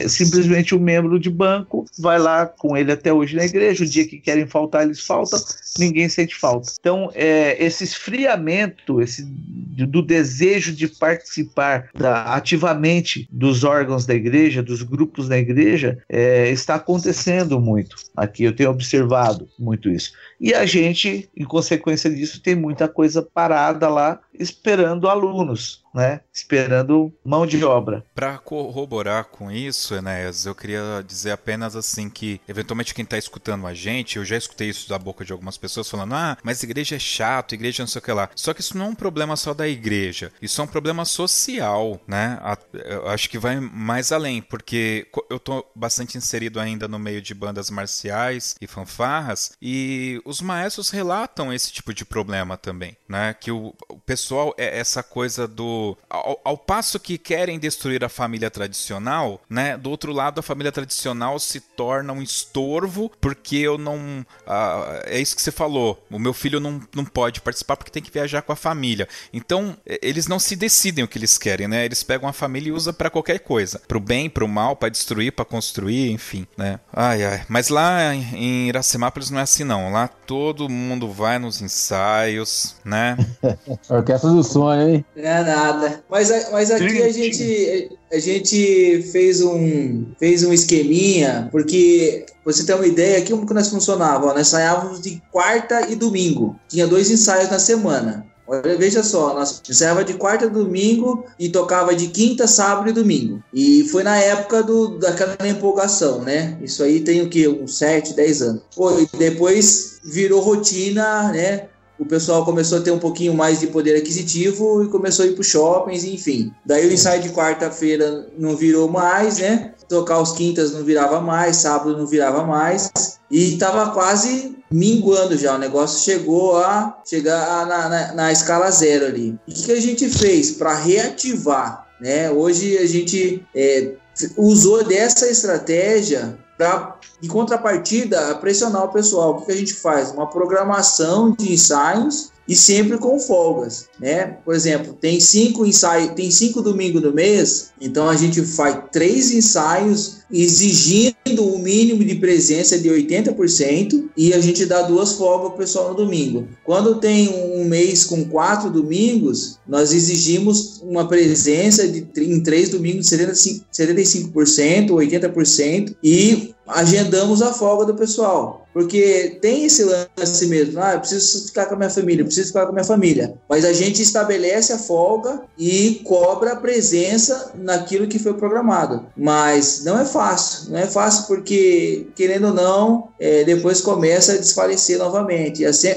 é 0.00 0.08
simplesmente 0.08 0.74
um 0.74 0.78
membro 0.78 1.18
de 1.18 1.28
banco, 1.28 1.84
vai 1.98 2.18
lá 2.18 2.46
com 2.46 2.76
ele 2.76 2.90
até 2.90 3.12
hoje 3.12 3.36
na 3.36 3.44
igreja, 3.44 3.84
o 3.84 3.86
dia 3.86 4.06
que 4.06 4.18
querem 4.18 4.46
faltar, 4.46 4.84
eles 4.84 5.00
faltam, 5.00 5.38
ninguém 5.78 6.08
sente 6.08 6.34
falta. 6.34 6.72
Então, 6.80 7.10
é, 7.14 7.62
esse 7.62 7.84
esfriamento 7.84 9.00
esse, 9.00 9.24
do 9.24 10.02
desejo 10.02 10.72
de 10.72 10.88
participar 10.88 11.88
da, 11.94 12.34
ativamente 12.34 13.28
dos 13.30 13.64
órgãos 13.64 14.06
da 14.06 14.14
igreja, 14.14 14.62
dos 14.62 14.82
grupos 14.82 15.28
da 15.28 15.38
igreja, 15.38 15.98
é, 16.08 16.50
está 16.50 16.76
acontecendo 16.76 17.60
muito. 17.60 17.96
Aqui 18.16 18.44
eu 18.44 18.54
tenho 18.54 18.70
observado 18.70 19.48
muito 19.58 19.90
isso. 19.90 20.12
E 20.42 20.52
a 20.52 20.66
gente, 20.66 21.30
em 21.36 21.44
consequência 21.44 22.10
disso, 22.10 22.42
tem 22.42 22.56
muita 22.56 22.88
coisa 22.88 23.22
parada 23.22 23.88
lá 23.88 24.20
esperando 24.34 25.08
alunos, 25.08 25.81
né? 25.94 26.20
Esperando 26.32 27.12
mão 27.24 27.46
de 27.46 27.64
obra. 27.64 28.04
Para 28.14 28.38
corroborar 28.38 29.24
com 29.26 29.50
isso, 29.50 29.94
Enéas, 29.94 30.46
eu 30.46 30.54
queria 30.54 31.04
dizer 31.06 31.32
apenas 31.32 31.76
assim 31.76 32.08
que, 32.08 32.40
eventualmente, 32.48 32.94
quem 32.94 33.04
está 33.04 33.18
escutando 33.18 33.66
a 33.66 33.74
gente, 33.74 34.16
eu 34.16 34.24
já 34.24 34.36
escutei 34.36 34.68
isso 34.68 34.88
da 34.88 34.98
boca 34.98 35.24
de 35.24 35.32
algumas 35.32 35.56
pessoas 35.56 35.88
falando: 35.88 36.14
ah, 36.14 36.36
mas 36.42 36.62
igreja 36.62 36.96
é 36.96 36.98
chato, 36.98 37.54
igreja 37.54 37.82
não 37.82 37.88
sei 37.88 37.98
o 37.98 38.02
que 38.02 38.12
lá. 38.12 38.30
Só 38.34 38.54
que 38.54 38.60
isso 38.60 38.76
não 38.76 38.86
é 38.86 38.88
um 38.88 38.94
problema 38.94 39.36
só 39.36 39.52
da 39.52 39.68
igreja, 39.68 40.32
isso 40.40 40.60
é 40.60 40.64
um 40.64 40.68
problema 40.68 41.04
social, 41.04 42.00
né? 42.06 42.38
Eu 42.72 43.08
acho 43.08 43.28
que 43.28 43.38
vai 43.38 43.60
mais 43.60 44.12
além, 44.12 44.40
porque 44.40 45.06
eu 45.28 45.38
tô 45.38 45.64
bastante 45.74 46.16
inserido 46.16 46.60
ainda 46.60 46.88
no 46.88 46.98
meio 46.98 47.20
de 47.20 47.34
bandas 47.34 47.70
marciais 47.70 48.54
e 48.60 48.66
fanfarras, 48.66 49.52
e 49.60 50.20
os 50.24 50.40
maestros 50.40 50.90
relatam 50.90 51.52
esse 51.52 51.72
tipo 51.72 51.92
de 51.92 52.04
problema 52.04 52.56
também, 52.56 52.96
né? 53.08 53.34
Que 53.34 53.50
o, 53.50 53.74
o 53.88 53.98
pessoal 53.98 54.54
é 54.56 54.78
essa 54.78 55.02
coisa 55.02 55.46
do. 55.46 55.81
Ao, 56.08 56.40
ao, 56.44 56.56
passo 56.56 56.98
que 56.98 57.18
querem 57.18 57.58
destruir 57.58 58.04
a 58.04 58.08
família 58.08 58.50
tradicional, 58.50 59.40
né? 59.48 59.76
Do 59.76 59.90
outro 59.90 60.12
lado, 60.12 60.38
a 60.38 60.42
família 60.42 60.72
tradicional 60.72 61.38
se 61.38 61.60
torna 61.60 62.12
um 62.12 62.22
estorvo 62.22 63.10
porque 63.20 63.56
eu 63.56 63.78
não. 63.78 64.24
Ah, 64.46 65.02
é 65.04 65.20
isso 65.20 65.36
que 65.36 65.42
você 65.42 65.52
falou. 65.52 66.04
O 66.10 66.18
meu 66.18 66.32
filho 66.32 66.60
não, 66.60 66.80
não 66.94 67.04
pode 67.04 67.40
participar 67.40 67.76
porque 67.76 67.90
tem 67.90 68.02
que 68.02 68.10
viajar 68.10 68.42
com 68.42 68.52
a 68.52 68.56
família. 68.56 69.08
Então, 69.32 69.76
eles 70.00 70.26
não 70.26 70.38
se 70.38 70.56
decidem 70.56 71.04
o 71.04 71.08
que 71.08 71.18
eles 71.18 71.38
querem, 71.38 71.68
né? 71.68 71.84
Eles 71.84 72.02
pegam 72.02 72.28
a 72.28 72.32
família 72.32 72.70
e 72.70 72.72
usam 72.72 72.92
para 72.92 73.10
qualquer 73.10 73.40
coisa. 73.40 73.80
Pro 73.86 74.00
bem, 74.00 74.28
pro 74.28 74.48
mal, 74.48 74.76
para 74.76 74.88
destruir, 74.88 75.32
para 75.32 75.44
construir, 75.44 76.10
enfim, 76.10 76.46
né? 76.56 76.80
Ai, 76.92 77.24
ai. 77.24 77.44
Mas 77.48 77.68
lá 77.68 78.14
em 78.14 78.68
Iracemápolis 78.68 79.30
não 79.30 79.38
é 79.38 79.42
assim, 79.42 79.64
não. 79.64 79.92
Lá 79.92 80.08
todo 80.08 80.68
mundo 80.68 81.10
vai 81.10 81.38
nos 81.38 81.60
ensaios, 81.60 82.76
né? 82.84 83.16
Orquestra 83.88 84.30
do 84.30 84.42
sonho, 84.42 84.88
hein? 84.88 85.04
Não 85.16 85.24
é 85.24 85.44
nada. 85.44 85.71
Mas, 86.08 86.50
mas 86.50 86.70
aqui 86.70 87.02
a 87.02 87.10
gente, 87.10 87.98
a 88.12 88.18
gente 88.18 89.02
fez 89.10 89.40
um, 89.40 90.06
fez 90.18 90.44
um 90.44 90.52
esqueminha, 90.52 91.48
porque 91.50 92.26
você 92.44 92.64
tem 92.64 92.74
uma 92.74 92.86
ideia 92.86 93.18
aqui 93.18 93.30
como 93.30 93.46
que 93.46 93.54
nós 93.54 93.68
funcionávamos. 93.68 94.34
Nós 94.34 94.48
ensaiávamos 94.48 95.00
de 95.00 95.22
quarta 95.30 95.88
e 95.90 95.96
domingo. 95.96 96.56
Tinha 96.68 96.86
dois 96.86 97.10
ensaios 97.10 97.50
na 97.50 97.58
semana. 97.58 98.26
Olha, 98.46 98.76
veja 98.76 99.02
só, 99.02 99.34
nós 99.34 99.62
ensaiava 99.68 100.04
de 100.04 100.14
quarta 100.14 100.46
a 100.46 100.48
domingo 100.48 101.24
e 101.38 101.48
tocava 101.48 101.94
de 101.94 102.08
quinta, 102.08 102.46
sábado 102.46 102.90
e 102.90 102.92
domingo. 102.92 103.42
E 103.54 103.84
foi 103.88 104.02
na 104.02 104.18
época 104.18 104.62
do, 104.62 104.98
daquela 104.98 105.36
empolgação, 105.48 106.22
né? 106.22 106.58
Isso 106.60 106.82
aí 106.82 107.00
tem 107.00 107.22
o 107.22 107.28
que? 107.28 107.46
Uns 107.48 107.78
7, 107.78 108.14
10 108.14 108.42
anos. 108.42 108.62
Foi, 108.74 109.08
depois 109.16 110.00
virou 110.04 110.40
rotina, 110.40 111.30
né? 111.32 111.68
O 112.02 112.06
pessoal 112.06 112.44
começou 112.44 112.78
a 112.78 112.80
ter 112.80 112.90
um 112.90 112.98
pouquinho 112.98 113.32
mais 113.32 113.60
de 113.60 113.68
poder 113.68 113.96
aquisitivo 113.96 114.82
e 114.82 114.88
começou 114.88 115.24
a 115.24 115.28
ir 115.28 115.34
para 115.34 115.44
shoppings, 115.44 116.02
enfim. 116.02 116.52
Daí 116.66 116.86
o 116.88 116.92
ensaio 116.92 117.22
de 117.22 117.30
quarta-feira 117.30 118.26
não 118.36 118.56
virou 118.56 118.88
mais, 118.88 119.38
né? 119.38 119.72
Tocar 119.88 120.20
os 120.20 120.32
quintas 120.32 120.72
não 120.72 120.82
virava 120.82 121.20
mais, 121.20 121.58
sábado 121.58 121.96
não 121.96 122.06
virava 122.06 122.44
mais. 122.44 122.90
E 123.30 123.54
estava 123.54 123.92
quase 123.92 124.56
minguando 124.68 125.38
já. 125.38 125.54
O 125.54 125.58
negócio 125.58 126.02
chegou 126.02 126.56
a 126.56 127.00
chegar 127.08 127.66
na, 127.66 127.88
na, 127.88 128.12
na 128.14 128.32
escala 128.32 128.68
zero 128.72 129.06
ali. 129.06 129.38
E 129.46 129.52
o 129.52 129.54
que, 129.54 129.62
que, 129.62 129.72
a 129.72 129.80
gente 129.80 130.08
fez 130.08 130.50
para 130.50 130.74
reativar? 130.74 131.86
Né? 132.00 132.28
Hoje 132.32 132.78
a 132.78 132.86
gente 132.86 133.46
é, 133.54 133.92
usou 134.36 134.82
dessa 134.82 135.28
estratégia 135.28 136.36
para, 136.62 136.96
em 137.20 137.26
contrapartida, 137.26 138.36
pressionar 138.36 138.84
o 138.84 138.88
pessoal. 138.88 139.32
O 139.32 139.44
que 139.44 139.52
a 139.52 139.56
gente 139.56 139.74
faz? 139.74 140.12
Uma 140.12 140.28
programação 140.28 141.32
de 141.32 141.52
ensaios 141.52 142.30
e 142.46 142.56
sempre 142.56 142.98
com 142.98 143.18
folgas, 143.18 143.86
né? 144.00 144.38
Por 144.44 144.54
exemplo, 144.54 144.96
tem 145.00 145.20
cinco 145.20 145.64
ensaios, 145.64 146.14
tem 146.14 146.30
cinco 146.30 146.60
domingos 146.60 147.02
no 147.02 147.12
mês, 147.12 147.70
então 147.80 148.08
a 148.08 148.16
gente 148.16 148.42
faz 148.42 148.78
três 148.90 149.30
ensaios 149.30 150.22
exigindo 150.30 151.12
o 151.40 151.56
um 151.56 151.58
mínimo 151.58 152.04
de 152.04 152.14
presença 152.14 152.78
de 152.78 152.88
80% 152.88 154.08
e 154.16 154.32
a 154.32 154.40
gente 154.40 154.64
dá 154.64 154.82
duas 154.82 155.12
folgas 155.12 155.48
para 155.48 155.54
o 155.54 155.58
pessoal 155.58 155.90
no 155.90 155.94
domingo. 155.94 156.48
Quando 156.64 156.96
tem 156.96 157.28
um 157.28 157.64
mês 157.64 158.04
com 158.04 158.24
quatro 158.24 158.70
domingos, 158.70 159.58
nós 159.68 159.92
exigimos 159.92 160.80
uma 160.82 161.06
presença 161.06 161.86
de 161.86 162.06
em 162.16 162.40
três 162.40 162.70
domingos 162.70 163.06
de 163.06 163.16
75%, 163.16 163.62
75% 163.72 164.90
80% 164.90 165.96
e 166.02 166.54
agendamos 166.66 167.42
a 167.42 167.52
folga 167.52 167.86
do 167.86 167.94
pessoal. 167.94 168.62
Porque 168.72 169.38
tem 169.42 169.66
esse 169.66 169.84
lance 169.84 170.46
mesmo, 170.46 170.80
ah, 170.80 170.94
eu 170.94 171.00
preciso 171.00 171.46
ficar 171.46 171.66
com 171.66 171.74
a 171.74 171.76
minha 171.76 171.90
família, 171.90 172.22
eu 172.22 172.26
preciso 172.26 172.48
ficar 172.48 172.62
com 172.62 172.70
a 172.70 172.72
minha 172.72 172.84
família. 172.84 173.34
Mas 173.48 173.66
a 173.66 173.72
gente 173.72 174.00
estabelece 174.00 174.72
a 174.72 174.78
folga 174.78 175.42
e 175.58 176.00
cobra 176.06 176.52
a 176.52 176.56
presença 176.56 177.52
naquilo 177.54 178.06
que 178.06 178.18
foi 178.18 178.32
programado. 178.32 179.04
Mas 179.14 179.84
não 179.84 179.98
é 179.98 180.06
fácil, 180.06 180.70
não 180.70 180.78
é 180.78 180.86
fácil 180.86 181.26
porque, 181.26 182.06
querendo 182.14 182.46
ou 182.46 182.54
não, 182.54 183.08
é, 183.20 183.44
depois 183.44 183.82
começa 183.82 184.32
a 184.32 184.38
desfalecer 184.38 184.98
novamente. 184.98 185.62
E, 185.62 185.66
assim, 185.66 185.88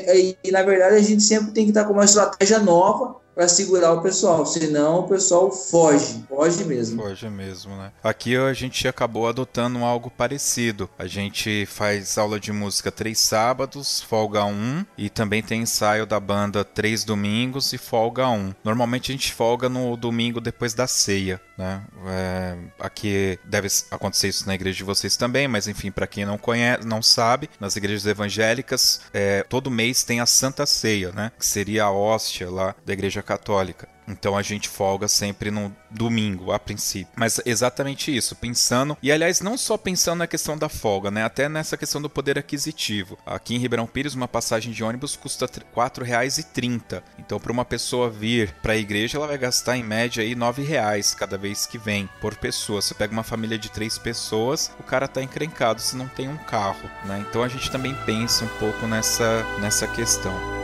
e, 0.43 0.51
na 0.51 0.63
verdade 0.63 0.95
a 0.97 1.01
gente 1.01 1.23
sempre 1.23 1.51
tem 1.51 1.63
que 1.63 1.71
estar 1.71 1.85
com 1.85 1.93
uma 1.93 2.05
estratégia 2.05 2.59
nova 2.59 3.15
para 3.35 3.49
segurar 3.49 3.91
o 3.91 4.01
pessoal, 4.01 4.45
senão 4.45 5.01
o 5.01 5.07
pessoal 5.07 5.51
foge, 5.51 6.23
foge 6.29 6.63
mesmo. 6.63 7.03
Foge 7.03 7.29
mesmo, 7.29 7.75
né? 7.75 7.91
Aqui 8.01 8.37
a 8.37 8.53
gente 8.53 8.87
acabou 8.87 9.27
adotando 9.27 9.83
algo 9.83 10.09
parecido. 10.09 10.89
A 10.97 11.05
gente 11.05 11.65
faz 11.65 12.17
aula 12.17 12.39
de 12.39 12.53
música 12.53 12.89
três 12.91 13.19
sábados, 13.19 14.01
folga 14.01 14.45
um, 14.45 14.85
e 14.97 15.09
também 15.09 15.43
tem 15.43 15.63
ensaio 15.63 16.05
da 16.05 16.19
banda 16.19 16.63
três 16.63 17.03
domingos 17.03 17.73
e 17.73 17.77
folga 17.77 18.29
um. 18.29 18.53
Normalmente 18.63 19.11
a 19.11 19.13
gente 19.13 19.33
folga 19.33 19.67
no 19.67 19.97
domingo 19.97 20.39
depois 20.39 20.73
da 20.73 20.87
ceia, 20.87 21.41
né? 21.57 21.83
É, 22.07 22.57
aqui 22.79 23.37
deve 23.43 23.67
acontecer 23.91 24.29
isso 24.29 24.47
na 24.47 24.55
igreja 24.55 24.77
de 24.77 24.83
vocês 24.83 25.17
também, 25.17 25.47
mas 25.47 25.67
enfim, 25.67 25.91
para 25.91 26.07
quem 26.07 26.23
não 26.25 26.37
conhece, 26.37 26.87
não 26.87 27.01
sabe, 27.01 27.49
nas 27.59 27.75
igrejas 27.75 28.05
evangélicas, 28.05 29.01
é, 29.13 29.43
todo 29.43 29.69
mês 29.69 30.03
tem 30.03 30.21
a 30.21 30.25
Santa 30.25 30.65
Ceia, 30.65 31.11
né? 31.11 31.31
Que 31.37 31.45
seria 31.45 31.85
a 31.85 31.91
hóstia 31.91 32.49
lá 32.49 32.73
da 32.85 32.93
igreja 32.93 33.24
católica. 33.25 33.87
Então 34.07 34.37
a 34.37 34.41
gente 34.41 34.69
folga 34.69 35.07
sempre 35.07 35.49
no 35.49 35.75
domingo, 35.89 36.51
a 36.51 36.59
princípio. 36.59 37.11
Mas 37.15 37.41
exatamente 37.45 38.15
isso, 38.15 38.35
pensando. 38.35 38.97
E 39.01 39.11
aliás, 39.11 39.41
não 39.41 39.57
só 39.57 39.77
pensando 39.77 40.19
na 40.19 40.27
questão 40.27 40.57
da 40.57 40.69
folga, 40.69 41.09
né? 41.09 41.23
Até 41.23 41.49
nessa 41.49 41.77
questão 41.77 42.01
do 42.01 42.09
poder 42.09 42.37
aquisitivo. 42.37 43.17
Aqui 43.25 43.55
em 43.55 43.59
Ribeirão 43.59 43.87
Pires, 43.87 44.13
uma 44.13 44.27
passagem 44.27 44.71
de 44.71 44.83
ônibus 44.83 45.15
custa 45.15 45.45
R$ 45.45 45.63
4,30. 45.75 47.01
Então, 47.17 47.39
para 47.39 47.51
uma 47.51 47.65
pessoa 47.65 48.09
vir 48.09 48.53
para 48.61 48.73
a 48.73 48.77
igreja, 48.77 49.17
ela 49.17 49.27
vai 49.27 49.37
gastar 49.37 49.77
em 49.77 49.83
média 49.83 50.23
aí 50.23 50.29
R$ 50.29 50.35
9,00 50.35 51.15
cada 51.15 51.37
vez 51.37 51.65
que 51.65 51.77
vem 51.77 52.09
por 52.21 52.35
pessoa. 52.35 52.81
Você 52.81 52.93
pega 52.93 53.13
uma 53.13 53.23
família 53.23 53.57
de 53.57 53.71
três 53.71 53.97
pessoas, 53.97 54.71
o 54.79 54.83
cara 54.83 55.07
tá 55.07 55.21
encrencado 55.21 55.81
se 55.81 55.95
não 55.95 56.07
tem 56.07 56.29
um 56.29 56.37
carro, 56.37 56.89
né? 57.05 57.23
Então 57.27 57.43
a 57.43 57.47
gente 57.47 57.71
também 57.71 57.95
pensa 58.05 58.45
um 58.45 58.59
pouco 58.59 58.85
nessa, 58.85 59.43
nessa 59.59 59.87
questão. 59.87 60.54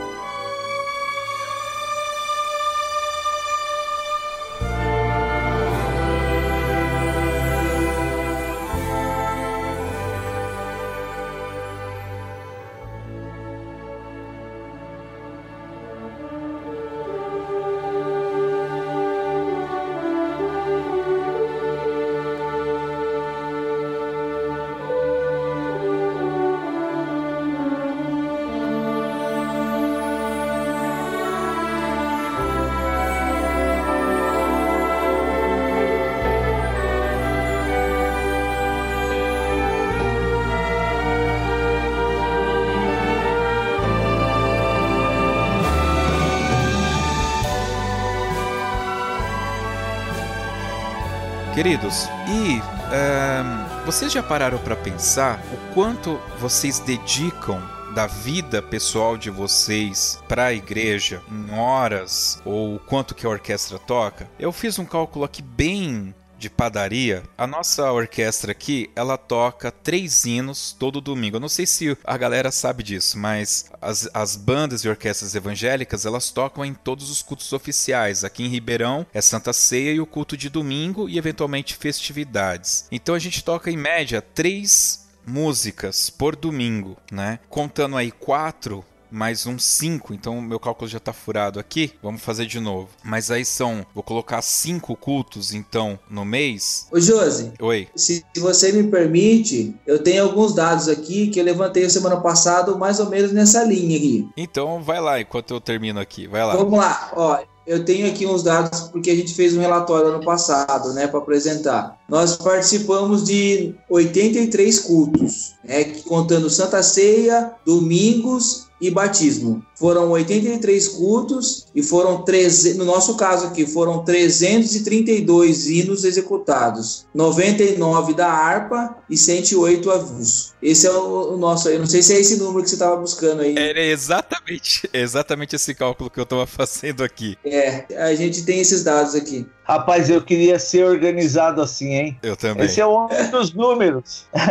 Queridos, 51.62 52.08
e 52.26 52.60
ehm, 52.92 53.84
vocês 53.86 54.12
já 54.12 54.20
pararam 54.20 54.58
para 54.58 54.74
pensar 54.74 55.40
o 55.52 55.72
quanto 55.72 56.18
vocês 56.40 56.80
dedicam 56.80 57.62
da 57.94 58.08
vida 58.08 58.60
pessoal 58.60 59.16
de 59.16 59.30
vocês 59.30 60.20
para 60.26 60.46
a 60.46 60.52
igreja 60.52 61.22
em 61.30 61.56
horas 61.56 62.42
ou 62.44 62.80
quanto 62.80 63.14
que 63.14 63.24
a 63.24 63.28
orquestra 63.28 63.78
toca? 63.78 64.28
Eu 64.40 64.50
fiz 64.50 64.76
um 64.80 64.84
cálculo 64.84 65.24
aqui 65.24 65.40
bem 65.40 66.12
de 66.42 66.50
padaria, 66.50 67.22
a 67.38 67.46
nossa 67.46 67.92
orquestra 67.92 68.50
aqui, 68.50 68.90
ela 68.96 69.16
toca 69.16 69.70
três 69.70 70.24
hinos 70.24 70.74
todo 70.76 71.00
domingo. 71.00 71.36
Eu 71.36 71.40
não 71.40 71.48
sei 71.48 71.64
se 71.64 71.96
a 72.02 72.16
galera 72.16 72.50
sabe 72.50 72.82
disso, 72.82 73.16
mas 73.16 73.70
as, 73.80 74.10
as 74.12 74.34
bandas 74.34 74.84
e 74.84 74.88
orquestras 74.88 75.36
evangélicas, 75.36 76.04
elas 76.04 76.30
tocam 76.30 76.64
em 76.64 76.74
todos 76.74 77.10
os 77.10 77.22
cultos 77.22 77.52
oficiais. 77.52 78.24
Aqui 78.24 78.42
em 78.42 78.48
Ribeirão 78.48 79.06
é 79.14 79.20
Santa 79.20 79.52
Ceia 79.52 79.92
e 79.92 80.00
o 80.00 80.06
culto 80.06 80.36
de 80.36 80.48
domingo 80.48 81.08
e 81.08 81.16
eventualmente 81.16 81.76
festividades. 81.76 82.86
Então 82.90 83.14
a 83.14 83.20
gente 83.20 83.44
toca 83.44 83.70
em 83.70 83.76
média 83.76 84.20
três 84.20 85.06
músicas 85.24 86.10
por 86.10 86.34
domingo, 86.34 86.96
né? 87.10 87.38
Contando 87.48 87.96
aí 87.96 88.10
quatro 88.10 88.84
mais 89.12 89.46
um 89.46 89.58
5, 89.58 90.14
então 90.14 90.40
meu 90.40 90.58
cálculo 90.58 90.88
já 90.88 90.96
está 90.96 91.12
furado 91.12 91.60
aqui. 91.60 91.92
Vamos 92.02 92.22
fazer 92.22 92.46
de 92.46 92.58
novo. 92.58 92.88
Mas 93.04 93.30
aí 93.30 93.44
são, 93.44 93.84
vou 93.94 94.02
colocar 94.02 94.40
cinco 94.40 94.96
cultos 94.96 95.52
então 95.52 95.98
no 96.10 96.24
mês. 96.24 96.86
Ô 96.90 96.98
Josi, 96.98 97.52
Oi. 97.60 97.88
se 97.94 98.24
você 98.38 98.72
me 98.72 98.84
permite, 98.84 99.76
eu 99.86 100.02
tenho 100.02 100.24
alguns 100.24 100.54
dados 100.54 100.88
aqui 100.88 101.28
que 101.28 101.38
eu 101.38 101.44
levantei 101.44 101.88
semana 101.90 102.20
passada, 102.20 102.74
mais 102.74 102.98
ou 102.98 103.10
menos 103.10 103.32
nessa 103.32 103.62
linha 103.64 103.98
aqui. 103.98 104.28
Então 104.36 104.82
vai 104.82 105.00
lá 105.00 105.20
enquanto 105.20 105.52
eu 105.52 105.60
termino 105.60 106.00
aqui. 106.00 106.26
Vai 106.26 106.44
lá. 106.44 106.56
Vamos 106.56 106.78
lá, 106.78 107.12
ó. 107.14 107.38
Eu 107.64 107.84
tenho 107.84 108.08
aqui 108.08 108.26
uns 108.26 108.42
dados 108.42 108.80
porque 108.88 109.10
a 109.10 109.14
gente 109.14 109.34
fez 109.34 109.56
um 109.56 109.60
relatório 109.60 110.08
ano 110.08 110.24
passado, 110.24 110.92
né, 110.94 111.06
para 111.06 111.20
apresentar. 111.20 111.96
Nós 112.08 112.36
participamos 112.36 113.22
de 113.24 113.72
83 113.88 114.80
cultos, 114.80 115.54
né, 115.62 115.84
contando 116.08 116.50
Santa 116.50 116.82
Ceia, 116.82 117.52
domingos 117.64 118.66
e 118.82 118.90
batismo. 118.90 119.64
Foram 119.76 120.10
83 120.10 120.88
cultos 120.88 121.68
e 121.72 121.82
foram 121.84 122.24
13, 122.24 122.74
no 122.74 122.84
nosso 122.84 123.16
caso 123.16 123.46
aqui, 123.46 123.64
foram 123.64 124.04
332 124.04 125.68
hinos 125.68 126.04
executados, 126.04 127.06
99 127.14 128.12
da 128.12 128.28
harpa 128.28 128.96
e 129.08 129.16
108 129.16 129.88
avulso. 129.88 130.52
Esse 130.60 130.88
é 130.88 130.90
o, 130.90 131.34
o 131.34 131.36
nosso 131.36 131.68
aí. 131.68 131.78
Não 131.78 131.86
sei 131.86 132.02
se 132.02 132.14
é 132.14 132.20
esse 132.20 132.36
número 132.36 132.62
que 132.62 132.70
você 132.70 132.74
estava 132.74 132.96
buscando 132.96 133.42
aí. 133.42 133.56
Era 133.56 133.80
exatamente, 133.80 134.88
exatamente 134.92 135.54
esse 135.54 135.74
cálculo 135.74 136.10
que 136.10 136.18
eu 136.18 136.24
estava 136.24 136.46
fazendo 136.46 137.04
aqui. 137.04 137.36
É, 137.44 137.86
a 137.96 138.14
gente 138.16 138.44
tem 138.44 138.60
esses 138.60 138.82
dados 138.82 139.14
aqui. 139.14 139.46
Rapaz, 139.64 140.10
eu 140.10 140.20
queria 140.20 140.58
ser 140.58 140.84
organizado 140.84 141.62
assim, 141.62 141.94
hein? 141.94 142.18
Eu 142.22 142.36
também. 142.36 142.66
Esse 142.66 142.80
é 142.80 142.86
um 142.86 143.06
dos 143.30 143.52
números. 143.54 144.26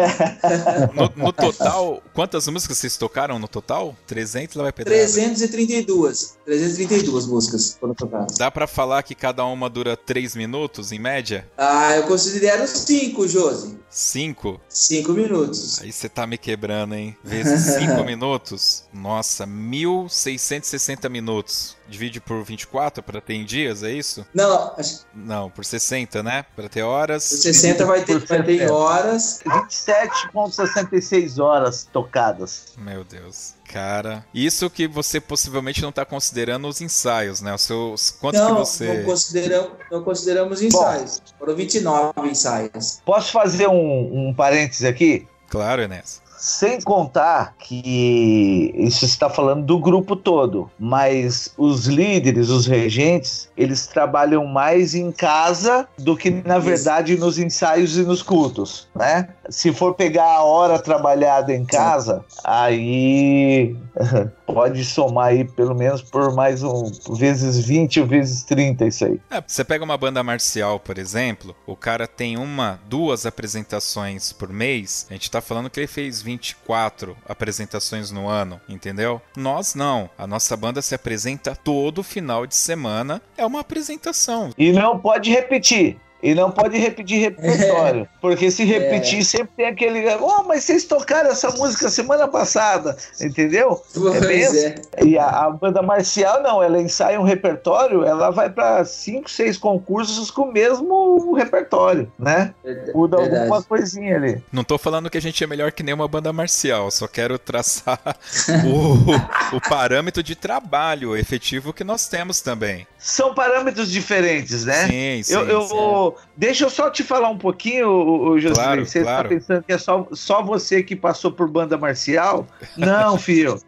No, 0.94 1.12
no 1.16 1.34
total, 1.34 2.02
quantas 2.14 2.48
músicas 2.48 2.78
vocês 2.78 2.98
tocaram 2.98 3.40
no 3.40 3.48
total? 3.48 3.96
300 4.22 4.56
lá 4.56 4.64
vai 4.64 4.72
pegar. 4.72 4.90
332. 4.92 6.38
332 6.46 7.26
músicas 7.26 7.78
foram 7.80 7.94
tocadas. 7.94 8.38
Dá 8.38 8.52
pra 8.52 8.68
falar 8.68 9.02
que 9.04 9.16
cada 9.16 9.44
uma 9.46 9.70
dura 9.70 9.98
3 9.98 10.36
minutos 10.36 10.92
em 10.92 11.00
média? 11.00 11.48
Ah, 11.58 11.96
eu 11.96 12.04
considero 12.04 12.68
5, 12.68 13.28
Josi. 13.28 13.80
5? 13.90 14.62
5 14.70 15.12
minutos. 15.14 15.82
Aí 15.82 15.92
você 15.92 16.08
tá 16.08 16.26
me 16.26 16.38
quebrando, 16.38 16.96
hein? 16.96 17.18
Vezes 17.24 17.76
5 17.76 18.04
minutos? 18.06 18.86
Nossa, 18.94 19.46
1660 19.46 21.10
minutos. 21.10 21.76
Divide 21.90 22.22
por 22.22 22.42
24 22.42 23.04
para 23.04 23.20
ter 23.20 23.34
em 23.34 23.44
dias, 23.44 23.84
é 23.84 23.92
isso? 23.92 24.26
Não, 24.34 24.74
acho 24.78 25.02
Não, 25.14 25.50
por 25.50 25.66
60, 25.66 26.24
né? 26.24 26.46
Para 26.56 26.70
ter 26.70 26.84
horas. 26.84 27.28
que 27.28 27.36
60 27.36 27.86
vai 27.86 28.06
ter, 28.06 28.18
vai 28.20 28.42
ter 28.44 28.72
horas. 28.72 29.42
27,66 29.46 31.38
horas 31.44 31.86
tocadas. 31.92 32.68
Meu 32.78 33.04
Deus. 33.04 33.56
Cara, 33.72 34.26
isso 34.34 34.70
que 34.70 34.86
você 34.86 35.22
possivelmente 35.22 35.82
não 35.82 35.92
tá 35.92 36.04
considerando 36.04 36.68
os 36.68 36.82
ensaios, 36.82 37.42
né? 37.42 37.54
Os 37.56 37.62
seus 37.62 38.12
quantos 38.12 38.42
Não, 38.42 38.48
que 38.48 38.54
não 38.54 38.66
você 38.66 39.04
consideramos, 39.04 39.72
não 39.90 40.04
consideramos 40.04 40.62
ensaios. 40.62 41.22
Foram 41.40 41.56
29 41.56 42.30
ensaios. 42.30 43.02
Posso 43.06 43.32
fazer 43.32 43.68
um, 43.68 44.30
um 44.30 44.34
parêntese 44.34 44.86
aqui? 44.86 45.26
Claro, 45.48 45.82
Enes. 45.82 46.22
Sem 46.38 46.82
contar 46.82 47.56
que 47.60 48.74
isso 48.76 49.06
está 49.06 49.30
falando 49.30 49.64
do 49.64 49.78
grupo 49.78 50.16
todo, 50.16 50.72
mas 50.80 51.54
os 51.56 51.86
líderes, 51.86 52.50
os 52.50 52.66
regentes, 52.66 53.48
eles 53.62 53.86
trabalham 53.86 54.46
mais 54.46 54.96
em 54.96 55.12
casa 55.12 55.88
do 56.00 56.18
que, 56.18 56.32
na 56.32 56.58
verdade, 56.58 57.16
nos 57.16 57.38
ensaios 57.38 57.96
e 57.96 58.04
nos 58.04 58.24
cultos, 58.24 58.88
né? 58.96 59.30
Se 59.50 59.72
for 59.72 59.94
pegar 59.94 60.26
a 60.26 60.44
hora 60.44 60.80
trabalhada 60.80 61.54
em 61.54 61.66
casa, 61.66 62.26
aí 62.44 63.76
pode 64.48 64.84
somar 64.84 65.28
aí 65.28 65.46
pelo 65.46 65.76
menos 65.76 66.02
por 66.02 66.34
mais 66.34 66.64
um 66.64 66.92
vezes 67.16 67.60
20 67.66 68.02
ou 68.02 68.08
vezes 68.08 68.44
30 68.44 68.86
isso 68.86 69.06
aí. 69.06 69.20
É, 69.30 69.44
você 69.46 69.64
pega 69.64 69.84
uma 69.84 69.98
banda 69.98 70.24
marcial, 70.24 70.80
por 70.80 70.98
exemplo, 70.98 71.56
o 71.68 71.76
cara 71.76 72.08
tem 72.08 72.38
uma, 72.38 72.80
duas 72.88 73.26
apresentações 73.26 74.32
por 74.32 74.50
mês. 74.50 75.06
A 75.10 75.14
gente 75.14 75.30
tá 75.30 75.42
falando 75.42 75.70
que 75.70 75.80
ele 75.80 75.88
fez 75.88 76.22
24 76.22 77.16
apresentações 77.28 78.10
no 78.12 78.28
ano, 78.28 78.60
entendeu? 78.68 79.22
Nós 79.36 79.76
não. 79.76 80.10
A 80.18 80.26
nossa 80.26 80.56
banda 80.58 80.82
se 80.82 80.96
apresenta 80.96 81.56
todo 81.56 82.04
final 82.04 82.48
de 82.48 82.56
semana. 82.56 83.22
É 83.38 83.46
uma 83.46 83.51
apresentação. 83.60 84.52
E 84.58 84.72
não 84.72 84.98
pode 84.98 85.30
repetir. 85.30 85.98
E 86.22 86.36
não 86.36 86.52
pode 86.52 86.78
repetir 86.78 87.20
repertório. 87.20 88.08
Porque 88.22 88.52
se 88.52 88.64
repetir, 88.64 89.24
sempre 89.24 89.52
tem 89.58 89.66
aquele. 89.68 90.08
Oh, 90.16 90.44
mas 90.44 90.64
vocês 90.64 90.86
tocaram 90.86 91.32
essa 91.32 91.50
música 91.52 91.90
semana 91.90 92.28
passada. 92.28 92.96
Entendeu? 93.20 93.82
Pois 93.94 94.26
bem 94.26 94.44
assim. 94.46 94.66
é. 94.68 95.04
E 95.04 95.18
a, 95.18 95.28
a 95.28 95.50
banda 95.50 95.82
marcial, 95.82 96.42
não, 96.44 96.62
ela 96.62 96.80
ensaia 96.80 97.20
um 97.20 97.24
repertório, 97.24 98.04
ela 98.04 98.30
vai 98.30 98.50
para 98.50 98.84
cinco, 98.86 99.30
seis 99.30 99.58
concursos 99.58 100.30
com 100.30 100.44
o 100.44 100.52
mesmo 100.52 101.34
repertório, 101.34 102.12
né? 102.18 102.54
Muda 102.94 103.18
Verdade. 103.18 103.40
alguma 103.42 103.64
coisinha 103.64 104.16
ali. 104.16 104.44
Não 104.52 104.64
tô 104.64 104.78
falando 104.78 105.10
que 105.10 105.18
a 105.18 105.22
gente 105.22 105.44
é 105.44 105.48
melhor 105.48 105.72
que 105.72 105.84
nenhuma 105.84 106.08
banda 106.08 106.32
marcial, 106.32 106.92
só 106.92 107.08
quero 107.08 107.40
traçar 107.40 108.00
o, 108.66 109.56
o 109.56 109.62
parâmetro 109.62 110.22
de 110.22 110.36
trabalho 110.36 111.16
efetivo 111.16 111.74
que 111.74 111.84
nós 111.84 112.08
temos 112.08 112.42
também. 112.42 112.86
São 112.98 113.34
parâmetros 113.34 113.90
diferentes, 113.90 114.64
né? 114.64 114.88
Sim, 114.88 115.24
sim. 115.24 115.34
eu, 115.34 115.48
eu, 115.48 115.62
sim. 115.68 116.11
Bom, 116.12 116.16
deixa 116.36 116.66
eu 116.66 116.70
só 116.70 116.90
te 116.90 117.04
falar 117.04 117.30
um 117.30 117.38
pouquinho, 117.38 117.88
o, 117.88 118.40
José. 118.40 118.56
Claro, 118.56 118.86
você 118.86 119.02
claro. 119.02 119.28
está 119.28 119.30
pensando 119.30 119.64
que 119.64 119.74
é 119.74 119.78
só, 119.78 120.08
só 120.12 120.42
você 120.42 120.84
que 120.84 120.96
passou 120.96 121.32
por 121.32 121.48
banda 121.48 121.78
marcial? 121.78 122.48
Não, 122.78 123.18
filho. 123.20 123.60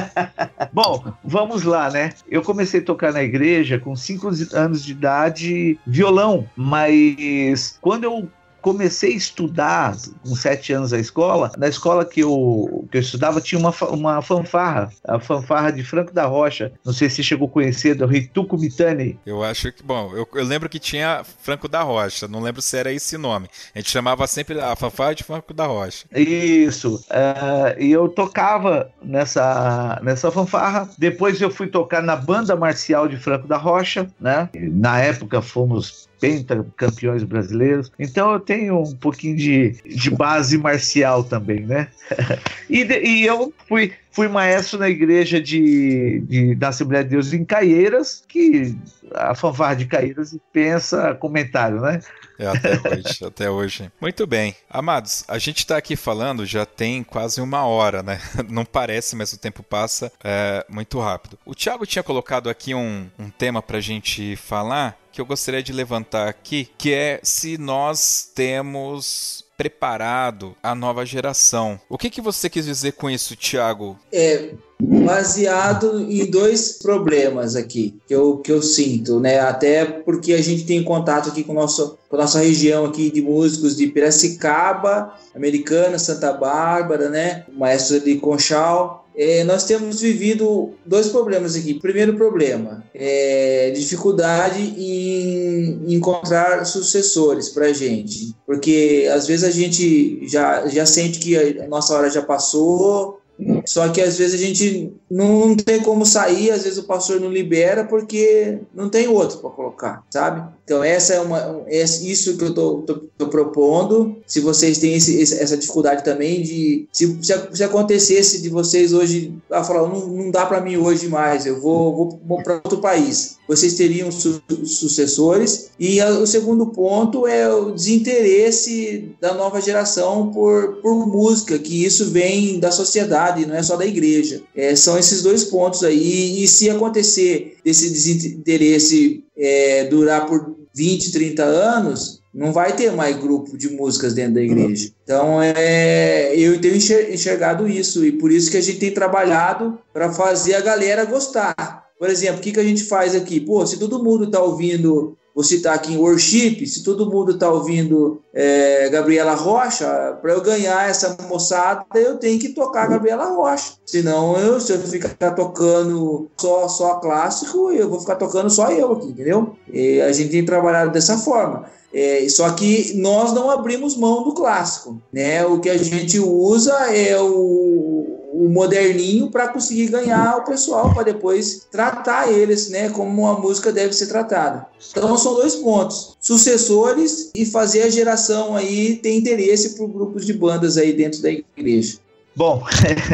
Bom, 0.72 1.04
vamos 1.24 1.62
lá, 1.62 1.90
né? 1.90 2.12
Eu 2.28 2.42
comecei 2.42 2.80
a 2.80 2.84
tocar 2.84 3.12
na 3.12 3.22
igreja 3.22 3.78
com 3.78 3.94
5 3.94 4.30
anos 4.52 4.84
de 4.84 4.92
idade, 4.92 5.78
violão, 5.86 6.48
mas 6.56 7.78
quando 7.80 8.04
eu 8.04 8.28
comecei 8.66 9.12
a 9.12 9.16
estudar 9.16 9.96
com 10.24 10.34
sete 10.34 10.72
anos 10.72 10.92
a 10.92 10.98
escola. 10.98 11.52
Na 11.56 11.68
escola 11.68 12.04
que 12.04 12.22
eu, 12.22 12.84
que 12.90 12.96
eu 12.96 13.00
estudava 13.00 13.40
tinha 13.40 13.60
uma, 13.60 13.72
uma 13.90 14.20
fanfarra, 14.20 14.90
a 15.06 15.20
fanfarra 15.20 15.70
de 15.70 15.84
Franco 15.84 16.12
da 16.12 16.24
Rocha. 16.26 16.72
Não 16.84 16.92
sei 16.92 17.08
se 17.08 17.22
chegou 17.22 17.46
a 17.46 17.50
conhecer, 17.50 17.94
do 17.94 18.06
Rituco 18.06 18.58
Mitani. 18.58 19.20
Eu 19.24 19.44
acho 19.44 19.70
que, 19.70 19.84
bom, 19.84 20.10
eu, 20.16 20.28
eu, 20.34 20.44
lembro 20.44 20.68
que 20.68 20.80
tinha 20.80 21.22
Franco 21.42 21.68
da 21.68 21.82
Rocha, 21.82 22.26
não 22.26 22.40
lembro 22.40 22.60
se 22.60 22.76
era 22.76 22.92
esse 22.92 23.16
nome. 23.16 23.48
A 23.72 23.78
gente 23.78 23.88
chamava 23.88 24.26
sempre 24.26 24.60
a 24.60 24.74
fanfarra 24.74 25.14
de 25.14 25.22
Franco 25.22 25.54
da 25.54 25.66
Rocha. 25.66 26.04
Isso. 26.12 26.96
Uh, 26.96 27.80
e 27.80 27.92
eu 27.92 28.08
tocava 28.08 28.90
nessa, 29.00 30.00
nessa 30.02 30.28
fanfarra. 30.32 30.88
Depois 30.98 31.40
eu 31.40 31.52
fui 31.52 31.68
tocar 31.68 32.02
na 32.02 32.16
banda 32.16 32.56
marcial 32.56 33.06
de 33.06 33.16
Franco 33.16 33.46
da 33.46 33.58
Rocha, 33.58 34.10
né? 34.18 34.48
Na 34.52 34.98
época 34.98 35.40
fomos 35.40 36.08
pentacampeões 36.20 37.22
brasileiros. 37.22 37.90
Então 37.98 38.32
eu 38.32 38.40
tenho 38.40 38.82
um 38.82 38.96
pouquinho 38.96 39.36
de, 39.36 39.72
de 39.84 40.10
base 40.10 40.58
marcial 40.58 41.24
também, 41.24 41.60
né? 41.60 41.88
e, 42.68 42.84
de, 42.84 43.00
e 43.00 43.26
eu 43.26 43.52
fui, 43.68 43.92
fui 44.16 44.28
maestro 44.28 44.78
na 44.78 44.88
igreja 44.88 45.38
de, 45.38 46.20
de, 46.20 46.54
da 46.54 46.68
Assembleia 46.68 47.04
de 47.04 47.10
Deus 47.10 47.34
em 47.34 47.44
Caieiras, 47.44 48.24
que 48.26 48.74
a 49.14 49.34
fanfarra 49.34 49.76
de 49.76 49.84
Caieiras 49.84 50.34
pensa 50.50 51.14
comentário, 51.14 51.82
né? 51.82 52.00
É, 52.38 52.46
até 52.46 52.80
hoje, 52.88 53.24
até 53.26 53.50
hoje. 53.50 53.92
Muito 54.00 54.26
bem. 54.26 54.56
Amados, 54.70 55.22
a 55.28 55.36
gente 55.36 55.58
está 55.58 55.76
aqui 55.76 55.96
falando 55.96 56.46
já 56.46 56.64
tem 56.64 57.04
quase 57.04 57.42
uma 57.42 57.66
hora, 57.66 58.02
né? 58.02 58.18
Não 58.48 58.64
parece, 58.64 59.14
mas 59.14 59.34
o 59.34 59.38
tempo 59.38 59.62
passa 59.62 60.10
é, 60.24 60.64
muito 60.66 60.98
rápido. 60.98 61.38
O 61.44 61.54
Thiago 61.54 61.84
tinha 61.84 62.02
colocado 62.02 62.48
aqui 62.48 62.74
um, 62.74 63.10
um 63.18 63.28
tema 63.28 63.60
para 63.60 63.76
a 63.76 63.82
gente 63.82 64.34
falar 64.36 64.98
que 65.12 65.20
eu 65.20 65.26
gostaria 65.26 65.62
de 65.62 65.74
levantar 65.74 66.26
aqui, 66.26 66.70
que 66.78 66.92
é 66.92 67.20
se 67.22 67.58
nós 67.58 68.30
temos 68.34 69.45
preparado 69.56 70.54
a 70.62 70.74
nova 70.74 71.04
geração. 71.04 71.80
O 71.88 71.96
que, 71.96 72.10
que 72.10 72.20
você 72.20 72.50
quis 72.50 72.64
dizer 72.64 72.92
com 72.92 73.08
isso, 73.08 73.36
Thiago? 73.36 73.98
É 74.12 74.50
baseado 74.78 76.00
em 76.00 76.30
dois 76.30 76.72
problemas 76.72 77.56
aqui 77.56 77.98
que 78.06 78.14
eu, 78.14 78.38
que 78.38 78.52
eu 78.52 78.60
sinto, 78.60 79.18
né? 79.18 79.40
Até 79.40 79.84
porque 79.86 80.34
a 80.34 80.42
gente 80.42 80.66
tem 80.66 80.82
contato 80.82 81.30
aqui 81.30 81.42
com, 81.42 81.54
nosso, 81.54 81.98
com 82.08 82.16
a 82.16 82.20
nossa 82.20 82.40
região 82.40 82.84
aqui 82.84 83.10
de 83.10 83.22
músicos 83.22 83.74
de 83.76 83.86
Piracicaba, 83.86 85.14
Americana, 85.34 85.98
Santa 85.98 86.32
Bárbara, 86.32 87.08
né? 87.08 87.46
O 87.48 87.58
maestro 87.58 88.00
de 88.00 88.16
Conchal 88.16 89.05
é, 89.16 89.42
nós 89.44 89.64
temos 89.64 90.00
vivido 90.00 90.74
dois 90.84 91.08
problemas 91.08 91.56
aqui. 91.56 91.74
Primeiro 91.74 92.14
problema 92.14 92.84
é 92.94 93.70
dificuldade 93.74 94.60
em 94.60 95.94
encontrar 95.94 96.64
sucessores 96.66 97.48
para 97.48 97.66
a 97.66 97.72
gente, 97.72 98.34
porque 98.44 99.08
às 99.12 99.26
vezes 99.26 99.44
a 99.44 99.50
gente 99.50 100.28
já, 100.28 100.66
já 100.68 100.84
sente 100.84 101.18
que 101.18 101.36
a 101.36 101.66
nossa 101.66 101.94
hora 101.94 102.10
já 102.10 102.20
passou, 102.20 103.20
só 103.66 103.88
que 103.88 104.00
às 104.00 104.16
vezes 104.16 104.40
a 104.40 104.44
gente 104.44 104.92
não, 105.10 105.48
não 105.48 105.56
tem 105.56 105.80
como 105.80 106.04
sair, 106.04 106.50
às 106.50 106.64
vezes 106.64 106.78
o 106.78 106.84
pastor 106.84 107.20
não 107.20 107.30
libera 107.30 107.84
porque 107.84 108.58
não 108.74 108.88
tem 108.88 109.08
outro 109.08 109.38
para 109.38 109.50
colocar, 109.50 110.04
sabe? 110.10 110.46
Então 110.66 110.82
essa 110.82 111.14
é 111.14 111.20
uma 111.20 111.62
é 111.68 111.84
isso 111.84 112.36
que 112.36 112.42
eu 112.42 112.52
tô 112.52 113.28
propondo. 113.28 114.16
Se 114.26 114.40
vocês 114.40 114.78
têm 114.78 114.94
esse, 114.94 115.22
essa 115.22 115.56
dificuldade 115.56 116.02
também 116.02 116.42
de 116.42 116.88
se, 116.90 117.16
se, 117.22 117.62
acontecesse 117.62 118.42
de 118.42 118.48
vocês 118.48 118.92
hoje 118.92 119.32
a 119.48 119.62
falar 119.62 119.88
não, 119.88 120.08
não 120.08 120.30
dá 120.30 120.44
para 120.44 120.60
mim 120.60 120.76
hoje 120.76 121.06
mais, 121.06 121.46
eu 121.46 121.60
vou, 121.60 121.94
vou, 121.94 122.20
vou 122.26 122.42
para 122.42 122.54
outro 122.54 122.78
país. 122.78 123.36
Vocês 123.46 123.74
teriam 123.74 124.10
su 124.10 124.42
sucessores 124.64 125.70
e 125.78 126.00
a, 126.00 126.10
o 126.10 126.26
segundo 126.26 126.66
ponto 126.66 127.28
é 127.28 127.48
o 127.48 127.70
desinteresse 127.70 129.14
da 129.20 129.34
nova 129.34 129.60
geração 129.60 130.32
por, 130.32 130.80
por 130.82 131.06
música, 131.06 131.60
que 131.60 131.84
isso 131.84 132.06
vem 132.06 132.58
da 132.58 132.72
sociedade, 132.72 133.46
não 133.46 133.54
é 133.54 133.62
só 133.62 133.76
da 133.76 133.86
igreja. 133.86 134.42
É, 134.54 134.74
são 134.74 134.98
esses 134.98 135.22
dois 135.22 135.44
pontos 135.44 135.84
aí 135.84 136.42
e 136.42 136.48
se 136.48 136.68
acontecer 136.68 137.56
desse 137.64 137.88
desinteresse 137.90 139.22
é, 139.36 139.84
durar 139.84 140.26
por 140.26 140.56
20, 140.74 141.12
30 141.12 141.42
anos, 141.42 142.20
não 142.32 142.52
vai 142.52 142.76
ter 142.76 142.92
mais 142.92 143.16
grupo 143.16 143.56
de 143.56 143.70
músicas 143.70 144.12
dentro 144.12 144.34
da 144.34 144.42
igreja. 144.42 144.90
Então, 145.02 145.40
é, 145.42 146.36
eu 146.36 146.60
tenho 146.60 146.76
enxergado 146.76 147.66
isso 147.66 148.04
e 148.04 148.12
por 148.12 148.30
isso 148.30 148.50
que 148.50 148.58
a 148.58 148.60
gente 148.60 148.78
tem 148.78 148.92
trabalhado 148.92 149.78
para 149.92 150.12
fazer 150.12 150.54
a 150.54 150.60
galera 150.60 151.04
gostar. 151.04 151.86
Por 151.98 152.10
exemplo, 152.10 152.38
o 152.38 152.42
que, 152.42 152.52
que 152.52 152.60
a 152.60 152.64
gente 152.64 152.84
faz 152.84 153.14
aqui? 153.14 153.40
Pô, 153.40 153.66
se 153.66 153.78
todo 153.78 154.04
mundo 154.04 154.24
está 154.24 154.42
ouvindo 154.42 155.16
vou 155.36 155.44
citar 155.44 155.74
aqui 155.74 155.92
em 155.92 155.98
Worship, 155.98 156.66
se 156.66 156.82
todo 156.82 157.10
mundo 157.10 157.32
está 157.32 157.50
ouvindo 157.50 158.22
é, 158.32 158.88
Gabriela 158.88 159.34
Rocha, 159.34 160.18
para 160.22 160.32
eu 160.32 160.40
ganhar 160.40 160.88
essa 160.88 161.14
moçada, 161.28 161.84
eu 161.94 162.16
tenho 162.16 162.38
que 162.38 162.48
tocar 162.48 162.88
Gabriela 162.88 163.26
Rocha. 163.26 163.74
Senão, 163.84 164.34
eu, 164.38 164.58
se 164.58 164.72
eu 164.72 164.78
ficar 164.78 165.32
tocando 165.32 166.30
só, 166.38 166.66
só 166.68 166.94
clássico, 166.94 167.70
eu 167.70 167.86
vou 167.86 168.00
ficar 168.00 168.16
tocando 168.16 168.48
só 168.48 168.70
eu 168.70 168.92
aqui, 168.92 169.08
entendeu? 169.08 169.54
E 169.70 170.00
a 170.00 170.10
gente 170.10 170.30
tem 170.30 170.42
trabalhado 170.42 170.90
dessa 170.90 171.18
forma. 171.18 171.66
É, 171.92 172.26
só 172.30 172.50
que 172.50 172.94
nós 172.96 173.32
não 173.32 173.50
abrimos 173.50 173.96
mão 173.96 174.24
do 174.24 174.32
clássico, 174.32 175.00
né? 175.12 175.44
O 175.44 175.60
que 175.60 175.68
a 175.68 175.76
gente 175.76 176.18
usa 176.18 176.74
é 176.94 177.18
o 177.20 177.95
o 178.36 178.50
moderninho 178.50 179.30
para 179.30 179.48
conseguir 179.48 179.88
ganhar 179.88 180.36
o 180.36 180.44
pessoal, 180.44 180.92
para 180.92 181.04
depois 181.04 181.66
tratar 181.70 182.30
eles, 182.30 182.68
né, 182.68 182.90
como 182.90 183.22
uma 183.22 183.38
música 183.38 183.72
deve 183.72 183.94
ser 183.94 184.08
tratada. 184.08 184.66
Então 184.90 185.16
são 185.16 185.34
dois 185.34 185.54
pontos: 185.56 186.16
sucessores 186.20 187.30
e 187.34 187.46
fazer 187.46 187.82
a 187.82 187.90
geração 187.90 188.54
aí 188.54 188.96
ter 188.96 189.16
interesse 189.16 189.76
por 189.76 189.88
grupos 189.88 190.26
de 190.26 190.34
bandas 190.34 190.76
aí 190.76 190.92
dentro 190.92 191.22
da 191.22 191.30
igreja. 191.30 191.98
Bom, 192.34 192.62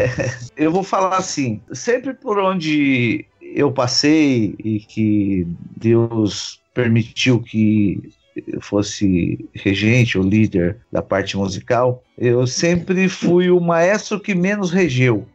eu 0.56 0.72
vou 0.72 0.82
falar 0.82 1.16
assim, 1.16 1.60
sempre 1.72 2.12
por 2.12 2.38
onde 2.38 3.24
eu 3.40 3.70
passei 3.70 4.56
e 4.58 4.80
que 4.80 5.46
Deus 5.76 6.60
permitiu 6.74 7.40
que 7.40 8.10
fosse 8.60 9.48
regente 9.54 10.18
ou 10.18 10.24
líder 10.24 10.78
da 10.90 11.02
parte 11.02 11.36
musical, 11.36 12.02
eu 12.16 12.46
sempre 12.46 13.08
fui 13.08 13.50
o 13.50 13.60
maestro 13.60 14.20
que 14.20 14.34
menos 14.34 14.70
regeu. 14.70 15.26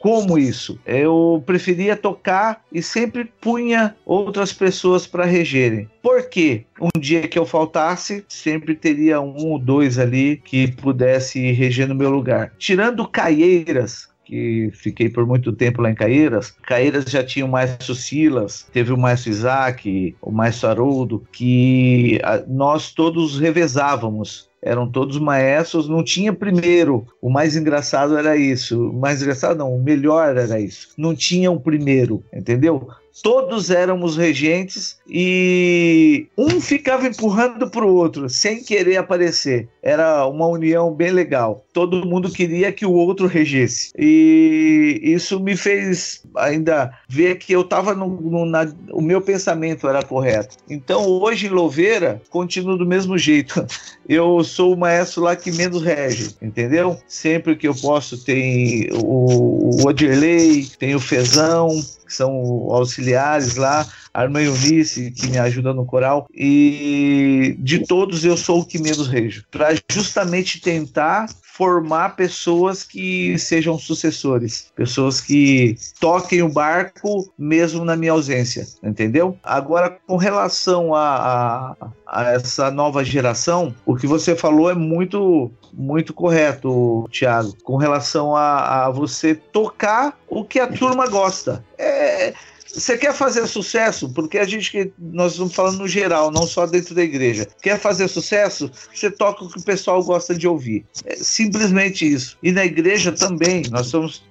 Como 0.00 0.38
isso? 0.38 0.78
Eu 0.86 1.42
preferia 1.46 1.96
tocar 1.96 2.62
e 2.72 2.82
sempre 2.82 3.24
punha 3.40 3.94
outras 4.04 4.52
pessoas 4.52 5.06
para 5.06 5.24
regerem. 5.24 5.88
Por 6.02 6.28
quê? 6.28 6.64
Um 6.80 6.98
dia 6.98 7.28
que 7.28 7.38
eu 7.38 7.46
faltasse, 7.46 8.24
sempre 8.28 8.74
teria 8.74 9.20
um 9.20 9.52
ou 9.52 9.58
dois 9.58 9.98
ali 9.98 10.36
que 10.36 10.72
pudesse 10.72 11.52
reger 11.52 11.86
no 11.86 11.94
meu 11.94 12.10
lugar. 12.10 12.52
Tirando 12.58 13.06
Caieiras, 13.06 14.08
que 14.32 14.70
fiquei 14.72 15.10
por 15.10 15.26
muito 15.26 15.52
tempo 15.52 15.82
lá 15.82 15.90
em 15.90 15.94
Caeiras. 15.94 16.56
Caeiras 16.62 17.04
já 17.04 17.22
tinha 17.22 17.44
o 17.44 17.48
maestro 17.48 17.94
Silas, 17.94 18.66
teve 18.72 18.90
o 18.90 18.96
maestro 18.96 19.30
Isaac, 19.30 20.16
o 20.22 20.30
maestro 20.30 20.70
Haroldo, 20.70 21.22
que 21.30 22.18
nós 22.48 22.92
todos 22.92 23.38
revezávamos 23.38 24.50
eram 24.64 24.88
todos 24.88 25.18
maestros, 25.18 25.88
não 25.88 26.04
tinha 26.04 26.32
primeiro. 26.32 27.04
O 27.20 27.28
mais 27.28 27.56
engraçado 27.56 28.16
era 28.16 28.36
isso. 28.36 28.90
O 28.90 28.92
mais 28.92 29.20
engraçado 29.20 29.58
não, 29.58 29.74
o 29.74 29.82
melhor 29.82 30.36
era 30.36 30.60
isso. 30.60 30.90
Não 30.96 31.16
tinha 31.16 31.50
um 31.50 31.58
primeiro, 31.58 32.22
entendeu? 32.32 32.88
todos 33.20 33.70
éramos 33.70 34.16
regentes 34.16 34.98
e 35.08 36.28
um 36.38 36.60
ficava 36.60 37.06
empurrando 37.06 37.68
para 37.68 37.84
o 37.84 37.94
outro, 37.94 38.28
sem 38.30 38.62
querer 38.62 38.96
aparecer. 38.96 39.68
Era 39.82 40.26
uma 40.26 40.46
união 40.46 40.92
bem 40.92 41.10
legal. 41.10 41.64
Todo 41.72 42.06
mundo 42.06 42.30
queria 42.30 42.70
que 42.70 42.86
o 42.86 42.92
outro 42.92 43.26
regesse. 43.26 43.90
E 43.98 45.00
isso 45.02 45.40
me 45.40 45.56
fez 45.56 46.22
ainda 46.36 46.92
ver 47.08 47.38
que 47.38 47.52
eu 47.52 47.62
estava 47.62 47.94
no, 47.94 48.06
no 48.06 48.44
na, 48.44 48.66
o 48.92 49.02
meu 49.02 49.20
pensamento 49.20 49.88
era 49.88 50.02
correto. 50.02 50.56
Então 50.70 51.06
hoje 51.06 51.46
em 51.46 51.50
Louveira 51.50 52.22
continuo 52.30 52.76
do 52.76 52.86
mesmo 52.86 53.18
jeito. 53.18 53.66
Eu 54.08 54.42
sou 54.42 54.74
o 54.74 54.76
maestro 54.76 55.22
lá 55.22 55.36
que 55.36 55.52
menos 55.52 55.80
rege, 55.80 56.34
entendeu? 56.42 56.98
Sempre 57.06 57.54
que 57.54 57.68
eu 57.68 57.74
posso 57.74 58.18
tem 58.24 58.90
o, 58.92 59.76
o 59.80 59.86
Odirley, 59.86 60.66
tem 60.76 60.94
o 60.96 61.00
Fezão, 61.00 61.68
que 62.12 62.12
são 62.12 62.30
auxiliares 62.70 63.56
lá, 63.56 63.86
a 64.12 64.24
irmã 64.24 64.42
Eunice, 64.42 65.10
que 65.10 65.28
me 65.28 65.38
ajuda 65.38 65.72
no 65.72 65.86
coral, 65.86 66.26
e 66.34 67.56
de 67.58 67.86
todos 67.86 68.24
eu 68.24 68.36
sou 68.36 68.60
o 68.60 68.64
que 68.64 68.78
menos 68.78 69.08
rejo. 69.08 69.44
Justamente 69.90 70.60
tentar 70.60 71.28
formar 71.52 72.16
pessoas 72.16 72.82
que 72.82 73.38
sejam 73.38 73.78
sucessores, 73.78 74.72
pessoas 74.74 75.20
que 75.20 75.76
toquem 76.00 76.42
o 76.42 76.48
barco 76.48 77.30
mesmo 77.38 77.84
na 77.84 77.94
minha 77.94 78.12
ausência, 78.12 78.66
entendeu? 78.82 79.38
Agora, 79.42 79.90
com 80.06 80.16
relação 80.16 80.94
a, 80.94 81.76
a, 81.78 81.88
a 82.06 82.32
essa 82.32 82.70
nova 82.70 83.04
geração, 83.04 83.74
o 83.84 83.94
que 83.94 84.06
você 84.06 84.34
falou 84.34 84.70
é 84.70 84.74
muito 84.74 85.50
muito 85.74 86.12
correto, 86.12 87.08
Thiago, 87.10 87.54
com 87.64 87.76
relação 87.76 88.36
a, 88.36 88.86
a 88.86 88.90
você 88.90 89.34
tocar 89.34 90.18
o 90.28 90.44
que 90.44 90.58
a 90.58 90.66
turma 90.66 91.06
gosta. 91.06 91.64
É, 91.78 92.34
você 92.72 92.96
quer 92.96 93.12
fazer 93.12 93.46
sucesso? 93.46 94.08
Porque 94.08 94.38
a 94.38 94.44
gente, 94.44 94.92
nós 94.98 95.32
estamos 95.32 95.54
falando 95.54 95.78
no 95.78 95.88
geral, 95.88 96.30
não 96.30 96.46
só 96.46 96.66
dentro 96.66 96.94
da 96.94 97.02
igreja. 97.02 97.46
Quer 97.60 97.78
fazer 97.78 98.08
sucesso? 98.08 98.70
Você 98.92 99.10
toca 99.10 99.44
o 99.44 99.48
que 99.48 99.58
o 99.58 99.62
pessoal 99.62 100.02
gosta 100.02 100.34
de 100.34 100.48
ouvir. 100.48 100.84
É 101.04 101.16
simplesmente 101.16 102.10
isso. 102.10 102.38
E 102.42 102.50
na 102.50 102.64
igreja 102.64 103.12
também, 103.12 103.62
nós 103.70 103.86
somos, 103.86 104.22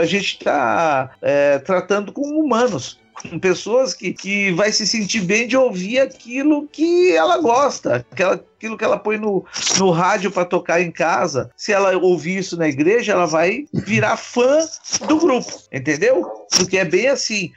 a 0.00 0.06
gente 0.06 0.36
está 0.36 1.10
é, 1.20 1.58
tratando 1.58 2.12
com 2.12 2.22
humanos 2.22 2.98
com 3.22 3.38
pessoas 3.38 3.94
que, 3.94 4.12
que 4.12 4.52
vai 4.52 4.72
se 4.72 4.86
sentir 4.86 5.20
bem 5.22 5.46
de 5.46 5.56
ouvir 5.56 6.00
aquilo 6.00 6.66
que 6.68 7.12
ela 7.12 7.38
gosta, 7.38 8.06
aquela, 8.10 8.34
aquilo 8.34 8.76
que 8.76 8.84
ela 8.84 8.98
põe 8.98 9.18
no, 9.18 9.44
no 9.78 9.90
rádio 9.90 10.30
para 10.30 10.44
tocar 10.44 10.80
em 10.80 10.90
casa. 10.90 11.50
Se 11.56 11.72
ela 11.72 11.96
ouvir 11.96 12.38
isso 12.38 12.56
na 12.56 12.68
igreja, 12.68 13.12
ela 13.12 13.26
vai 13.26 13.66
virar 13.72 14.16
fã 14.16 14.66
do 15.06 15.18
grupo, 15.18 15.52
entendeu? 15.72 16.22
Porque 16.56 16.78
é 16.78 16.84
bem 16.84 17.08
assim 17.08 17.52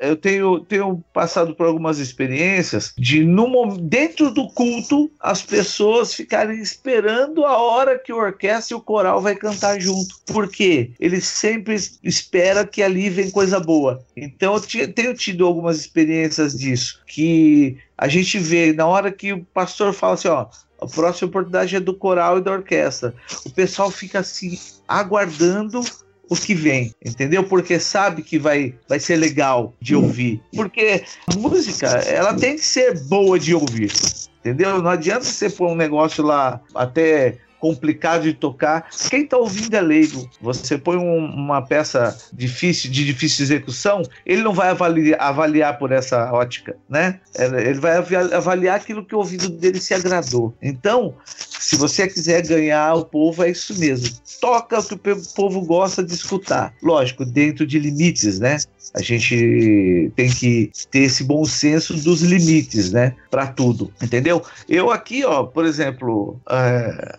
eu 0.00 0.16
tenho, 0.16 0.60
tenho 0.60 1.02
passado 1.12 1.54
por 1.54 1.66
algumas 1.66 1.98
experiências 1.98 2.92
de, 2.96 3.24
no, 3.24 3.76
dentro 3.78 4.32
do 4.32 4.48
culto, 4.48 5.10
as 5.20 5.42
pessoas 5.42 6.14
ficarem 6.14 6.60
esperando 6.60 7.44
a 7.44 7.56
hora 7.56 7.98
que 7.98 8.12
a 8.12 8.16
orquestra 8.16 8.74
e 8.74 8.78
o 8.78 8.82
coral 8.82 9.20
vai 9.20 9.34
cantar 9.34 9.80
junto. 9.80 10.16
Porque 10.26 10.90
eles 11.00 11.24
sempre 11.24 11.76
esperam 12.02 12.66
que 12.66 12.82
ali 12.82 13.08
vem 13.08 13.30
coisa 13.30 13.58
boa. 13.58 14.04
Então 14.16 14.54
eu 14.54 14.92
tenho 14.92 15.14
tido 15.14 15.46
algumas 15.46 15.78
experiências 15.78 16.56
disso, 16.56 17.02
que 17.06 17.78
a 17.96 18.08
gente 18.08 18.38
vê 18.38 18.72
na 18.72 18.86
hora 18.86 19.10
que 19.10 19.32
o 19.32 19.44
pastor 19.44 19.92
fala 19.92 20.14
assim, 20.14 20.28
ó, 20.28 20.46
a 20.80 20.86
próxima 20.86 21.28
oportunidade 21.28 21.74
é 21.74 21.80
do 21.80 21.94
coral 21.94 22.38
e 22.38 22.42
da 22.42 22.52
orquestra. 22.52 23.14
O 23.44 23.50
pessoal 23.50 23.90
fica 23.90 24.18
assim, 24.18 24.58
aguardando 24.86 25.80
o 26.28 26.36
que 26.36 26.54
vem, 26.54 26.94
entendeu? 27.04 27.44
Porque 27.44 27.78
sabe 27.78 28.22
que 28.22 28.38
vai, 28.38 28.74
vai 28.88 28.98
ser 28.98 29.16
legal 29.16 29.72
de 29.80 29.94
ouvir. 29.94 30.40
Porque 30.54 31.04
música, 31.36 31.86
ela 31.86 32.34
tem 32.34 32.56
que 32.56 32.64
ser 32.64 32.98
boa 33.04 33.38
de 33.38 33.54
ouvir, 33.54 33.92
entendeu? 34.40 34.82
Não 34.82 34.90
adianta 34.90 35.24
você 35.24 35.48
pôr 35.48 35.68
um 35.68 35.76
negócio 35.76 36.24
lá 36.24 36.60
até 36.74 37.38
complicado 37.66 38.22
de 38.22 38.32
tocar. 38.32 38.88
Quem 39.10 39.24
está 39.24 39.36
ouvindo 39.36 39.74
é 39.74 39.80
leigo. 39.80 40.28
Você 40.40 40.78
põe 40.78 40.96
um, 40.96 41.26
uma 41.26 41.62
peça 41.62 42.16
difícil, 42.32 42.90
de 42.90 43.04
difícil 43.04 43.44
execução, 43.44 44.02
ele 44.24 44.42
não 44.42 44.52
vai 44.52 44.68
avaliar, 44.68 45.20
avaliar 45.20 45.78
por 45.78 45.90
essa 45.90 46.32
ótica, 46.32 46.76
né? 46.88 47.20
Ele 47.36 47.80
vai 47.80 47.96
avaliar 47.96 48.76
aquilo 48.76 49.04
que 49.04 49.14
o 49.14 49.18
ouvido 49.18 49.48
dele 49.48 49.80
se 49.80 49.94
agradou. 49.94 50.54
Então, 50.62 51.14
se 51.24 51.76
você 51.76 52.06
quiser 52.06 52.46
ganhar 52.46 52.94
o 52.94 53.04
povo, 53.04 53.42
é 53.42 53.50
isso 53.50 53.76
mesmo. 53.78 54.16
Toca 54.40 54.78
o 54.78 54.98
que 54.98 55.10
o 55.10 55.22
povo 55.34 55.60
gosta 55.62 56.04
de 56.04 56.14
escutar. 56.14 56.72
Lógico, 56.82 57.24
dentro 57.24 57.66
de 57.66 57.78
limites, 57.78 58.38
né? 58.38 58.58
A 58.94 59.02
gente 59.02 60.12
tem 60.14 60.30
que 60.30 60.70
ter 60.90 61.00
esse 61.00 61.24
bom 61.24 61.44
senso 61.44 61.94
dos 61.94 62.22
limites, 62.22 62.92
né? 62.92 63.14
Para 63.30 63.46
tudo, 63.48 63.92
entendeu? 64.00 64.42
Eu 64.68 64.90
aqui, 64.90 65.24
ó, 65.24 65.44
por 65.44 65.64
exemplo, 65.66 66.40
é, 66.48 67.16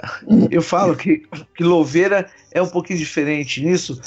eu 0.51 0.61
falo 0.61 0.95
que, 0.95 1.23
que 1.55 1.63
Louveira 1.63 2.29
é 2.57 2.61
um 2.61 2.67
pouquinho 2.67 2.99
diferente 2.99 3.63
nisso, 3.63 3.99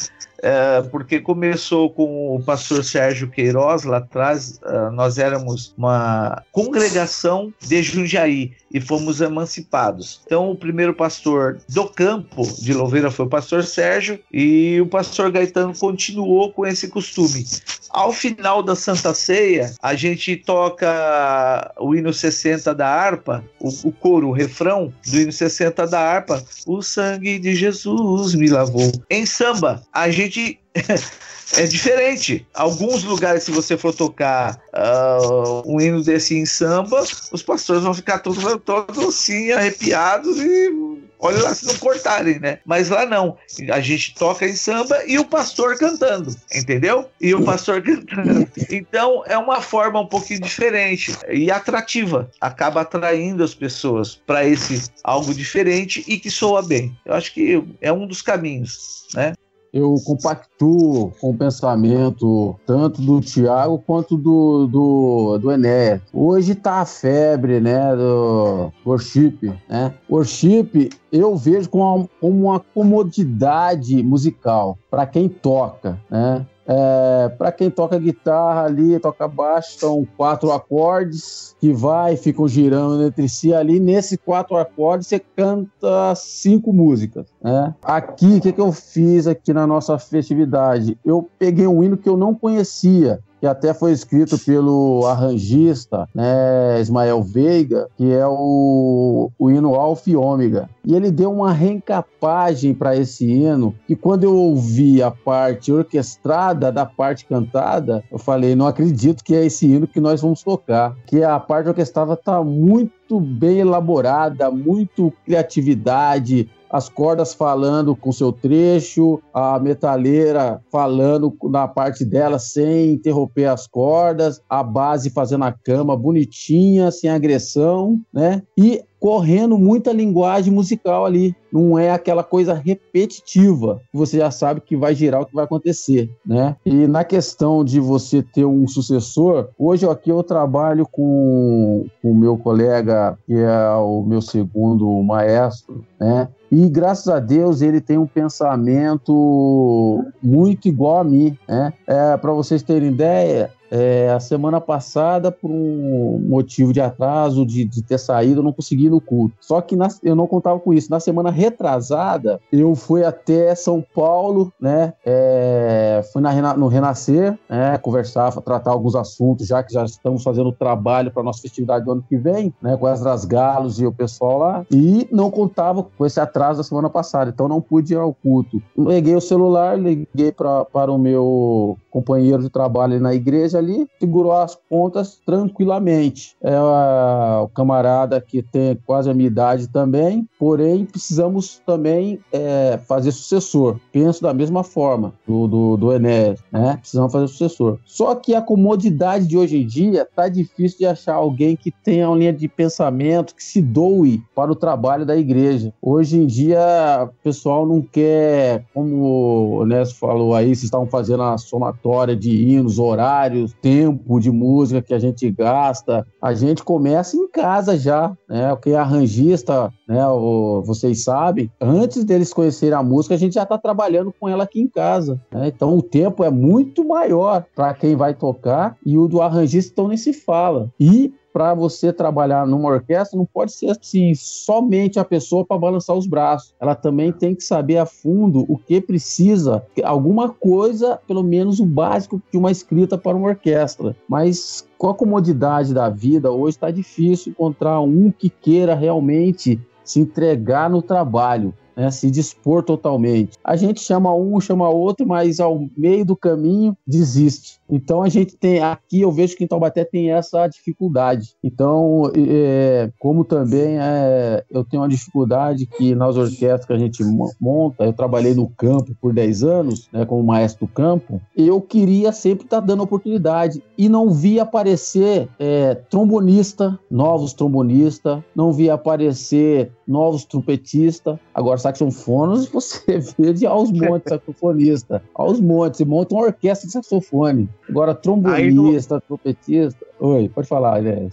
é, 0.42 0.82
porque 0.90 1.20
começou 1.20 1.90
com 1.90 2.34
o 2.34 2.42
pastor 2.42 2.82
Sérgio 2.82 3.28
Queiroz 3.28 3.84
lá 3.84 3.98
atrás. 3.98 4.59
Uh, 4.62 4.90
nós 4.92 5.18
éramos 5.18 5.74
uma 5.76 6.42
congregação 6.51 7.53
de 7.61 7.82
Jundiaí 7.82 8.53
e 8.72 8.80
fomos 8.80 9.20
emancipados. 9.20 10.20
Então, 10.24 10.51
o 10.51 10.57
primeiro 10.57 10.94
pastor 10.94 11.61
do 11.68 11.88
campo 11.88 12.42
de 12.59 12.72
Louveira 12.72 13.11
foi 13.11 13.26
o 13.26 13.28
pastor 13.28 13.64
Sérgio 13.64 14.18
e 14.32 14.80
o 14.80 14.86
pastor 14.86 15.30
Gaetano 15.30 15.76
continuou 15.76 16.53
com 16.53 16.66
esse 16.66 16.88
costume. 16.88 17.44
Ao 17.90 18.12
final 18.12 18.62
da 18.62 18.76
Santa 18.76 19.12
Ceia, 19.12 19.74
a 19.82 19.94
gente 19.94 20.36
toca 20.36 21.74
o 21.76 21.94
hino 21.94 22.12
60 22.12 22.72
da 22.72 22.86
harpa, 22.86 23.44
o, 23.59 23.88
o 23.88 23.92
coro, 23.92 24.28
o 24.28 24.32
refrão 24.32 24.92
do 25.05 25.20
hino 25.20 25.32
60 25.32 25.86
da 25.88 26.01
harpa, 26.01 26.42
o 26.66 26.80
sangue 26.82 27.38
de 27.38 27.55
Jesus 27.55 28.34
me 28.41 28.49
lavou. 28.49 28.91
Em 29.11 29.26
samba, 29.26 29.82
a 29.93 30.11
gente 30.11 30.59
é 31.57 31.66
diferente. 31.66 32.47
Alguns 32.55 33.05
lugares, 33.05 33.43
se 33.43 33.51
você 33.51 33.76
for 33.76 33.95
tocar 33.95 34.61
uh, 34.72 35.62
um 35.70 35.80
hino 35.80 36.03
desse 36.03 36.34
em 36.36 36.47
samba, 36.47 37.05
os 37.30 37.43
pastores 37.43 37.82
vão 37.82 37.95
ficar 37.95 38.20
todos, 38.20 38.43
todos 38.64 38.99
assim, 39.05 39.53
arrepiados 39.53 40.38
e 40.38 41.01
olha 41.20 41.42
lá 41.42 41.54
se 41.54 41.66
não 41.66 41.76
cortarem, 41.76 42.38
né? 42.38 42.58
Mas 42.64 42.88
lá 42.88 43.06
não. 43.06 43.36
A 43.72 43.80
gente 43.80 44.14
toca 44.14 44.46
em 44.46 44.54
samba 44.54 45.04
e 45.06 45.18
o 45.18 45.24
pastor 45.24 45.76
cantando, 45.78 46.34
entendeu? 46.54 47.08
E 47.20 47.34
o 47.34 47.44
pastor 47.44 47.82
cantando. 47.82 48.48
Então 48.70 49.22
é 49.26 49.36
uma 49.36 49.60
forma 49.60 50.00
um 50.00 50.06
pouquinho 50.06 50.40
diferente 50.40 51.16
e 51.28 51.50
atrativa. 51.50 52.30
Acaba 52.40 52.80
atraindo 52.80 53.44
as 53.44 53.54
pessoas 53.54 54.16
para 54.26 54.44
esse 54.44 54.90
algo 55.04 55.34
diferente 55.34 56.04
e 56.06 56.18
que 56.18 56.30
soa 56.30 56.62
bem. 56.62 56.96
Eu 57.04 57.14
acho 57.14 57.32
que 57.32 57.62
é 57.80 57.92
um 57.92 58.06
dos 58.06 58.22
caminhos, 58.22 59.06
né? 59.14 59.34
Eu 59.72 59.94
compactuo 60.04 61.12
com 61.20 61.30
o 61.30 61.36
pensamento 61.36 62.56
tanto 62.66 63.00
do 63.00 63.20
Tiago 63.20 63.78
quanto 63.78 64.16
do, 64.16 64.66
do, 64.66 65.38
do 65.38 65.52
Enéas. 65.52 66.00
Hoje 66.12 66.54
tá 66.54 66.80
a 66.80 66.84
febre, 66.84 67.60
né, 67.60 67.94
do 67.94 68.72
worship, 68.84 69.52
né? 69.68 69.94
Worship 70.08 70.90
eu 71.12 71.36
vejo 71.36 71.68
como 71.68 71.84
uma, 71.84 72.08
como 72.20 72.44
uma 72.46 72.60
comodidade 72.60 74.02
musical 74.02 74.78
para 74.90 75.06
quem 75.06 75.28
toca, 75.28 76.00
né? 76.10 76.46
É, 76.72 77.28
para 77.30 77.50
quem 77.50 77.68
toca 77.68 77.98
guitarra 77.98 78.62
ali, 78.62 78.96
toca 79.00 79.26
baixo, 79.26 79.76
são 79.76 80.06
quatro 80.16 80.52
acordes 80.52 81.56
que 81.58 81.72
vai, 81.72 82.16
ficam 82.16 82.46
girando 82.46 83.02
entre 83.02 83.28
si 83.28 83.52
ali. 83.52 83.80
Nesses 83.80 84.16
quatro 84.24 84.56
acordes 84.56 85.08
você 85.08 85.18
canta 85.18 86.14
cinco 86.14 86.72
músicas. 86.72 87.26
Né? 87.42 87.74
Aqui, 87.82 88.36
o 88.36 88.40
que, 88.40 88.52
que 88.52 88.60
eu 88.60 88.70
fiz 88.70 89.26
aqui 89.26 89.52
na 89.52 89.66
nossa 89.66 89.98
festividade? 89.98 90.96
Eu 91.04 91.28
peguei 91.40 91.66
um 91.66 91.82
hino 91.82 91.96
que 91.96 92.08
eu 92.08 92.16
não 92.16 92.36
conhecia, 92.36 93.18
que 93.41 93.47
até 93.47 93.72
foi 93.72 93.93
escrito 93.93 94.38
pelo 94.38 95.07
arranjista 95.07 96.07
né, 96.14 96.78
Ismael 96.80 97.22
Veiga, 97.22 97.88
que 97.97 98.12
é 98.12 98.26
o, 98.26 99.30
o 99.38 99.51
hino 99.51 99.74
Alfa 99.74 100.11
e 100.11 100.16
Ômega. 100.16 100.68
E 100.84 100.95
ele 100.95 101.11
deu 101.11 101.32
uma 101.32 101.53
reencapagem 101.53 102.74
para 102.74 102.97
esse 102.97 103.26
hino, 103.26 103.74
que 103.86 103.97
quando 103.97 104.24
eu 104.24 104.36
ouvi 104.36 105.03
a 105.03 105.11
parte 105.11 105.72
orquestrada 105.72 106.70
da 106.70 106.84
parte 106.84 107.24
cantada, 107.24 108.05
eu 108.12 108.18
falei, 108.18 108.55
não 108.55 108.66
acredito 108.66 109.24
que 109.24 109.34
é 109.34 109.45
esse 109.45 109.66
hino 109.66 109.86
que 109.86 110.01
nós 110.01 110.20
vamos 110.20 110.43
tocar. 110.43 110.95
Que 111.07 111.24
a 111.24 111.38
parte 111.41 111.68
orquestrada 111.68 112.12
está 112.12 112.45
muito 112.45 113.18
bem 113.18 113.61
elaborada, 113.61 114.51
muito 114.51 115.12
criatividade, 115.24 116.51
as 116.70 116.88
cordas 116.88 117.34
falando 117.34 117.96
com 117.96 118.12
seu 118.12 118.32
trecho, 118.32 119.20
a 119.34 119.58
metaleira 119.58 120.62
falando 120.70 121.36
na 121.44 121.66
parte 121.66 122.04
dela 122.04 122.38
sem 122.38 122.92
interromper 122.92 123.46
as 123.46 123.66
cordas, 123.66 124.40
a 124.48 124.62
base 124.62 125.10
fazendo 125.10 125.44
a 125.44 125.52
cama 125.52 125.96
bonitinha, 125.96 126.90
sem 126.92 127.10
agressão, 127.10 128.00
né? 128.12 128.42
E 128.56 128.82
correndo 129.01 129.59
muita 129.59 129.92
linguagem 129.92 130.53
musical 130.53 131.07
ali. 131.07 131.34
Não 131.51 131.76
é 131.76 131.90
aquela 131.90 132.22
coisa 132.22 132.55
repetitiva, 132.55 133.80
que 133.90 133.98
você 133.98 134.18
já 134.18 134.30
sabe 134.30 134.61
que 134.61 134.76
vai 134.76 134.94
girar 134.94 135.22
o 135.22 135.26
que 135.26 135.34
vai 135.34 135.44
acontecer, 135.44 136.09
né? 136.24 136.55
E 136.64 136.86
na 136.86 137.03
questão 137.03 137.64
de 137.64 137.80
você 137.80 138.22
ter 138.22 138.44
um 138.44 138.68
sucessor, 138.68 139.48
hoje 139.59 139.88
aqui 139.88 140.11
eu 140.11 140.22
trabalho 140.22 140.86
com 140.86 141.86
o 142.05 142.14
meu 142.14 142.36
colega, 142.36 143.18
que 143.26 143.34
é 143.34 143.70
o 143.74 144.03
meu 144.03 144.20
segundo 144.20 144.86
maestro, 145.03 145.84
né? 145.98 146.28
E 146.53 146.68
graças 146.68 147.09
a 147.09 147.20
Deus 147.20 147.62
ele 147.62 147.80
tem 147.80 147.96
um 147.96 148.07
pensamento 148.07 150.05
muito 150.20 150.66
igual 150.66 150.98
a 150.98 151.05
mim. 151.05 151.38
Né? 151.48 151.72
É, 151.86 152.16
Para 152.16 152.32
vocês 152.32 152.61
terem 152.62 152.88
ideia, 152.88 153.53
é, 153.70 154.10
a 154.10 154.18
semana 154.18 154.60
passada, 154.60 155.30
por 155.30 155.50
um 155.50 156.18
motivo 156.28 156.72
de 156.72 156.80
atraso, 156.80 157.46
de, 157.46 157.64
de 157.64 157.82
ter 157.82 157.98
saído, 157.98 158.40
eu 158.40 158.44
não 158.44 158.52
consegui 158.52 158.86
ir 158.86 158.90
no 158.90 159.00
culto. 159.00 159.36
Só 159.40 159.60
que 159.60 159.76
na, 159.76 159.88
eu 160.02 160.16
não 160.16 160.26
contava 160.26 160.58
com 160.58 160.72
isso. 160.74 160.90
Na 160.90 160.98
semana 160.98 161.30
retrasada, 161.30 162.40
eu 162.52 162.74
fui 162.74 163.04
até 163.04 163.54
São 163.54 163.84
Paulo, 163.94 164.52
né? 164.60 164.94
É, 165.04 166.02
fui 166.12 166.20
na, 166.20 166.56
no 166.56 166.66
Renascer, 166.66 167.38
né? 167.48 167.78
Conversar, 167.78 168.32
tratar 168.42 168.72
alguns 168.72 168.96
assuntos, 168.96 169.46
já 169.46 169.62
que 169.62 169.72
já 169.72 169.84
estamos 169.84 170.22
fazendo 170.22 170.50
trabalho 170.50 171.10
para 171.12 171.22
nossa 171.22 171.40
festividade 171.40 171.84
do 171.84 171.92
ano 171.92 172.04
que 172.08 172.16
vem, 172.16 172.52
né? 172.60 172.76
Com 172.76 172.86
as 172.86 173.24
Galos 173.24 173.80
e 173.80 173.86
o 173.86 173.92
pessoal 173.92 174.38
lá. 174.38 174.66
E 174.70 175.06
não 175.12 175.30
contava 175.30 175.82
com 175.82 176.04
esse 176.04 176.18
atraso 176.18 176.58
da 176.58 176.64
semana 176.64 176.90
passada, 176.90 177.30
então 177.30 177.46
não 177.46 177.60
pude 177.60 177.94
ir 177.94 177.96
ao 177.96 178.12
culto. 178.12 178.60
Peguei 178.74 179.14
o 179.14 179.20
celular, 179.20 179.78
liguei 179.78 180.32
pra, 180.32 180.64
para 180.64 180.90
o 180.90 180.98
meu 180.98 181.78
companheiro 181.90 182.42
de 182.42 182.48
trabalho 182.48 183.00
na 183.00 183.14
igreja 183.14 183.59
ali, 183.61 183.86
segurou 183.98 184.32
as 184.32 184.54
pontas 184.54 185.20
tranquilamente. 185.24 186.36
É 186.42 186.58
o 186.61 187.48
camarada 187.48 188.20
que 188.20 188.42
tem 188.42 188.78
quase 188.84 189.11
a 189.11 189.14
minha 189.14 189.28
idade 189.28 189.68
também, 189.68 190.26
porém 190.38 190.84
precisamos 190.84 191.61
também 191.64 192.18
é, 192.32 192.78
fazer 192.86 193.12
sucessor. 193.12 193.78
Penso 193.92 194.22
da 194.22 194.34
mesma 194.34 194.64
forma 194.64 195.12
do, 195.26 195.46
do, 195.46 195.76
do 195.76 195.92
Enéas, 195.92 196.40
né? 196.50 196.76
Precisamos 196.78 197.12
fazer 197.12 197.28
sucessor. 197.28 197.78
Só 197.84 198.14
que 198.14 198.34
a 198.34 198.42
comodidade 198.42 199.26
de 199.26 199.36
hoje 199.36 199.58
em 199.58 199.66
dia 199.66 200.06
tá 200.14 200.28
difícil 200.28 200.78
de 200.78 200.86
achar 200.86 201.14
alguém 201.14 201.56
que 201.56 201.70
tenha 201.70 202.08
uma 202.08 202.16
linha 202.16 202.32
de 202.32 202.48
pensamento, 202.48 203.34
que 203.34 203.44
se 203.44 203.61
doe 203.61 204.22
para 204.34 204.50
o 204.50 204.56
trabalho 204.56 205.04
da 205.04 205.16
igreja. 205.16 205.72
Hoje 205.80 206.18
em 206.18 206.26
dia, 206.26 206.58
o 207.04 207.22
pessoal 207.22 207.66
não 207.66 207.82
quer, 207.82 208.64
como 208.72 209.58
o 209.58 209.62
Enéas 209.62 209.92
falou 209.92 210.34
aí, 210.34 210.46
vocês 210.46 210.64
estavam 210.64 210.86
fazendo 210.86 211.22
a 211.22 211.38
somatória 211.38 212.16
de 212.16 212.30
hinos, 212.30 212.78
horários, 212.78 213.49
tempo 213.55 214.20
de 214.20 214.30
música 214.30 214.82
que 214.82 214.94
a 214.94 214.98
gente 214.98 215.30
gasta, 215.30 216.07
a 216.20 216.34
gente 216.34 216.62
começa 216.62 217.16
em 217.16 217.28
casa 217.28 217.78
já, 217.78 218.16
né? 218.28 218.53
O 218.53 218.57
que 218.57 218.70
é 218.70 218.76
arranjista, 218.76 219.72
né? 219.88 220.07
O, 220.07 220.62
vocês 220.62 221.05
sabem, 221.05 221.51
antes 221.61 222.05
deles 222.05 222.32
conhecerem 222.32 222.74
a 222.74 222.82
música, 222.82 223.14
a 223.14 223.18
gente 223.18 223.34
já 223.34 223.42
está 223.42 223.59
trabalhando 223.59 224.12
com 224.18 224.28
ela 224.28 224.44
aqui 224.44 224.61
em 224.61 224.68
casa. 224.68 225.20
Né? 225.32 225.48
Então 225.48 225.76
o 225.76 225.82
tempo 225.82 226.24
é 226.24 226.30
muito 226.30 226.84
maior 226.84 227.44
para 227.55 227.74
quem 227.74 227.96
vai 227.96 228.14
tocar 228.14 228.76
e 228.84 228.96
o 228.96 229.09
do 229.09 229.20
arranjista 229.20 229.72
então 229.72 229.88
nem 229.88 229.96
se 229.96 230.12
fala. 230.12 230.70
E 230.78 231.12
para 231.32 231.54
você 231.54 231.92
trabalhar 231.92 232.46
numa 232.46 232.68
orquestra, 232.68 233.18
não 233.18 233.26
pode 233.26 233.52
ser 233.52 233.70
assim, 233.70 234.12
somente 234.14 234.98
a 234.98 235.04
pessoa 235.04 235.44
para 235.44 235.58
balançar 235.58 235.96
os 235.96 236.06
braços. 236.06 236.54
Ela 236.60 236.74
também 236.74 237.12
tem 237.12 237.34
que 237.34 237.42
saber 237.42 237.78
a 237.78 237.86
fundo 237.86 238.44
o 238.48 238.58
que 238.58 238.80
precisa, 238.80 239.64
alguma 239.84 240.28
coisa, 240.28 240.98
pelo 241.06 241.22
menos 241.22 241.60
o 241.60 241.66
básico 241.66 242.20
de 242.30 242.38
uma 242.38 242.50
escrita 242.50 242.98
para 242.98 243.16
uma 243.16 243.28
orquestra. 243.28 243.96
Mas 244.08 244.66
com 244.78 244.88
a 244.88 244.94
comodidade 244.94 245.74
da 245.74 245.88
vida, 245.88 246.30
hoje 246.30 246.56
está 246.56 246.70
difícil 246.70 247.32
encontrar 247.32 247.80
um 247.80 248.10
que 248.10 248.30
queira 248.30 248.74
realmente 248.74 249.60
se 249.84 250.00
entregar 250.00 250.70
no 250.70 250.82
trabalho 250.82 251.54
né, 251.80 251.90
se 251.90 252.10
dispor 252.10 252.62
totalmente. 252.62 253.38
A 253.42 253.56
gente 253.56 253.80
chama 253.80 254.14
um, 254.14 254.40
chama 254.40 254.68
outro, 254.68 255.06
mas 255.06 255.40
ao 255.40 255.66
meio 255.76 256.04
do 256.04 256.16
caminho 256.16 256.76
desiste. 256.86 257.59
Então 257.70 258.02
a 258.02 258.08
gente 258.08 258.36
tem 258.36 258.60
aqui, 258.60 259.00
eu 259.00 259.12
vejo 259.12 259.36
que 259.36 259.44
em 259.44 259.46
Taubaté 259.46 259.84
tem 259.84 260.12
essa 260.12 260.46
dificuldade. 260.46 261.34
Então, 261.42 262.10
é, 262.16 262.90
como 262.98 263.24
também 263.24 263.78
é, 263.78 264.44
eu 264.50 264.64
tenho 264.64 264.82
uma 264.82 264.88
dificuldade 264.88 265.66
que 265.66 265.94
nas 265.94 266.16
orquestras 266.16 266.66
que 266.66 266.72
a 266.72 266.78
gente 266.78 267.02
monta, 267.40 267.84
eu 267.84 267.92
trabalhei 267.92 268.34
no 268.34 268.48
campo 268.48 268.94
por 269.00 269.12
10 269.12 269.42
anos, 269.42 269.88
né, 269.92 270.04
como 270.04 270.22
maestro 270.22 270.66
do 270.66 270.72
campo, 270.72 271.20
eu 271.36 271.60
queria 271.60 272.12
sempre 272.12 272.44
estar 272.44 272.60
tá 272.60 272.66
dando 272.66 272.82
oportunidade 272.82 273.62
e 273.78 273.88
não 273.88 274.10
vi 274.10 274.40
aparecer 274.40 275.28
é, 275.38 275.74
trombonista, 275.74 276.78
novos 276.90 277.32
trombonistas, 277.32 278.20
não 278.34 278.52
vi 278.52 278.68
aparecer 278.68 279.72
novos 279.86 280.24
trompetistas. 280.24 281.18
Agora, 281.34 281.58
saxofones, 281.58 282.46
você 282.52 282.98
vê 283.18 283.32
de 283.32 283.46
aos 283.46 283.70
montes 283.72 284.10
saxofonista. 284.10 285.02
Aos 285.14 285.40
montes, 285.40 285.78
você 285.78 285.84
monta 285.84 286.14
uma 286.14 286.24
orquestra 286.24 286.66
de 286.66 286.72
saxofone. 286.72 287.48
Agora, 287.70 287.94
trombonista, 287.94 289.00
trompetista. 289.00 289.86
Oi, 290.01 290.30
pode 290.34 290.48
falar, 290.48 290.80
Inês. 290.80 291.12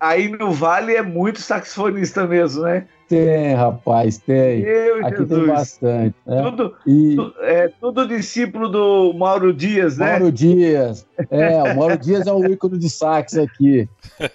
Aí 0.00 0.28
no 0.28 0.52
Vale 0.52 0.94
é 0.94 1.02
muito 1.02 1.40
saxofonista 1.40 2.26
mesmo, 2.26 2.62
né? 2.62 2.86
Tem, 3.08 3.54
rapaz, 3.54 4.18
tem. 4.18 4.62
Meu 4.62 5.06
Aqui 5.06 5.18
Jesus. 5.18 5.28
tem 5.28 5.46
bastante. 5.46 6.14
Né? 6.26 6.42
Tudo, 6.42 6.74
e... 6.86 7.16
tu, 7.16 7.34
é, 7.40 7.68
tudo 7.80 8.08
discípulo 8.08 8.68
do 8.68 9.12
Mauro 9.12 9.52
Dias, 9.52 9.98
né? 9.98 10.12
Mauro 10.12 10.32
Dias. 10.32 11.06
É, 11.30 11.62
o 11.72 11.76
Mauro 11.76 11.98
Dias 11.98 12.26
é 12.26 12.32
o 12.32 12.46
ícone 12.46 12.78
de 12.78 12.88
sax 12.88 13.36
aqui. 13.36 13.88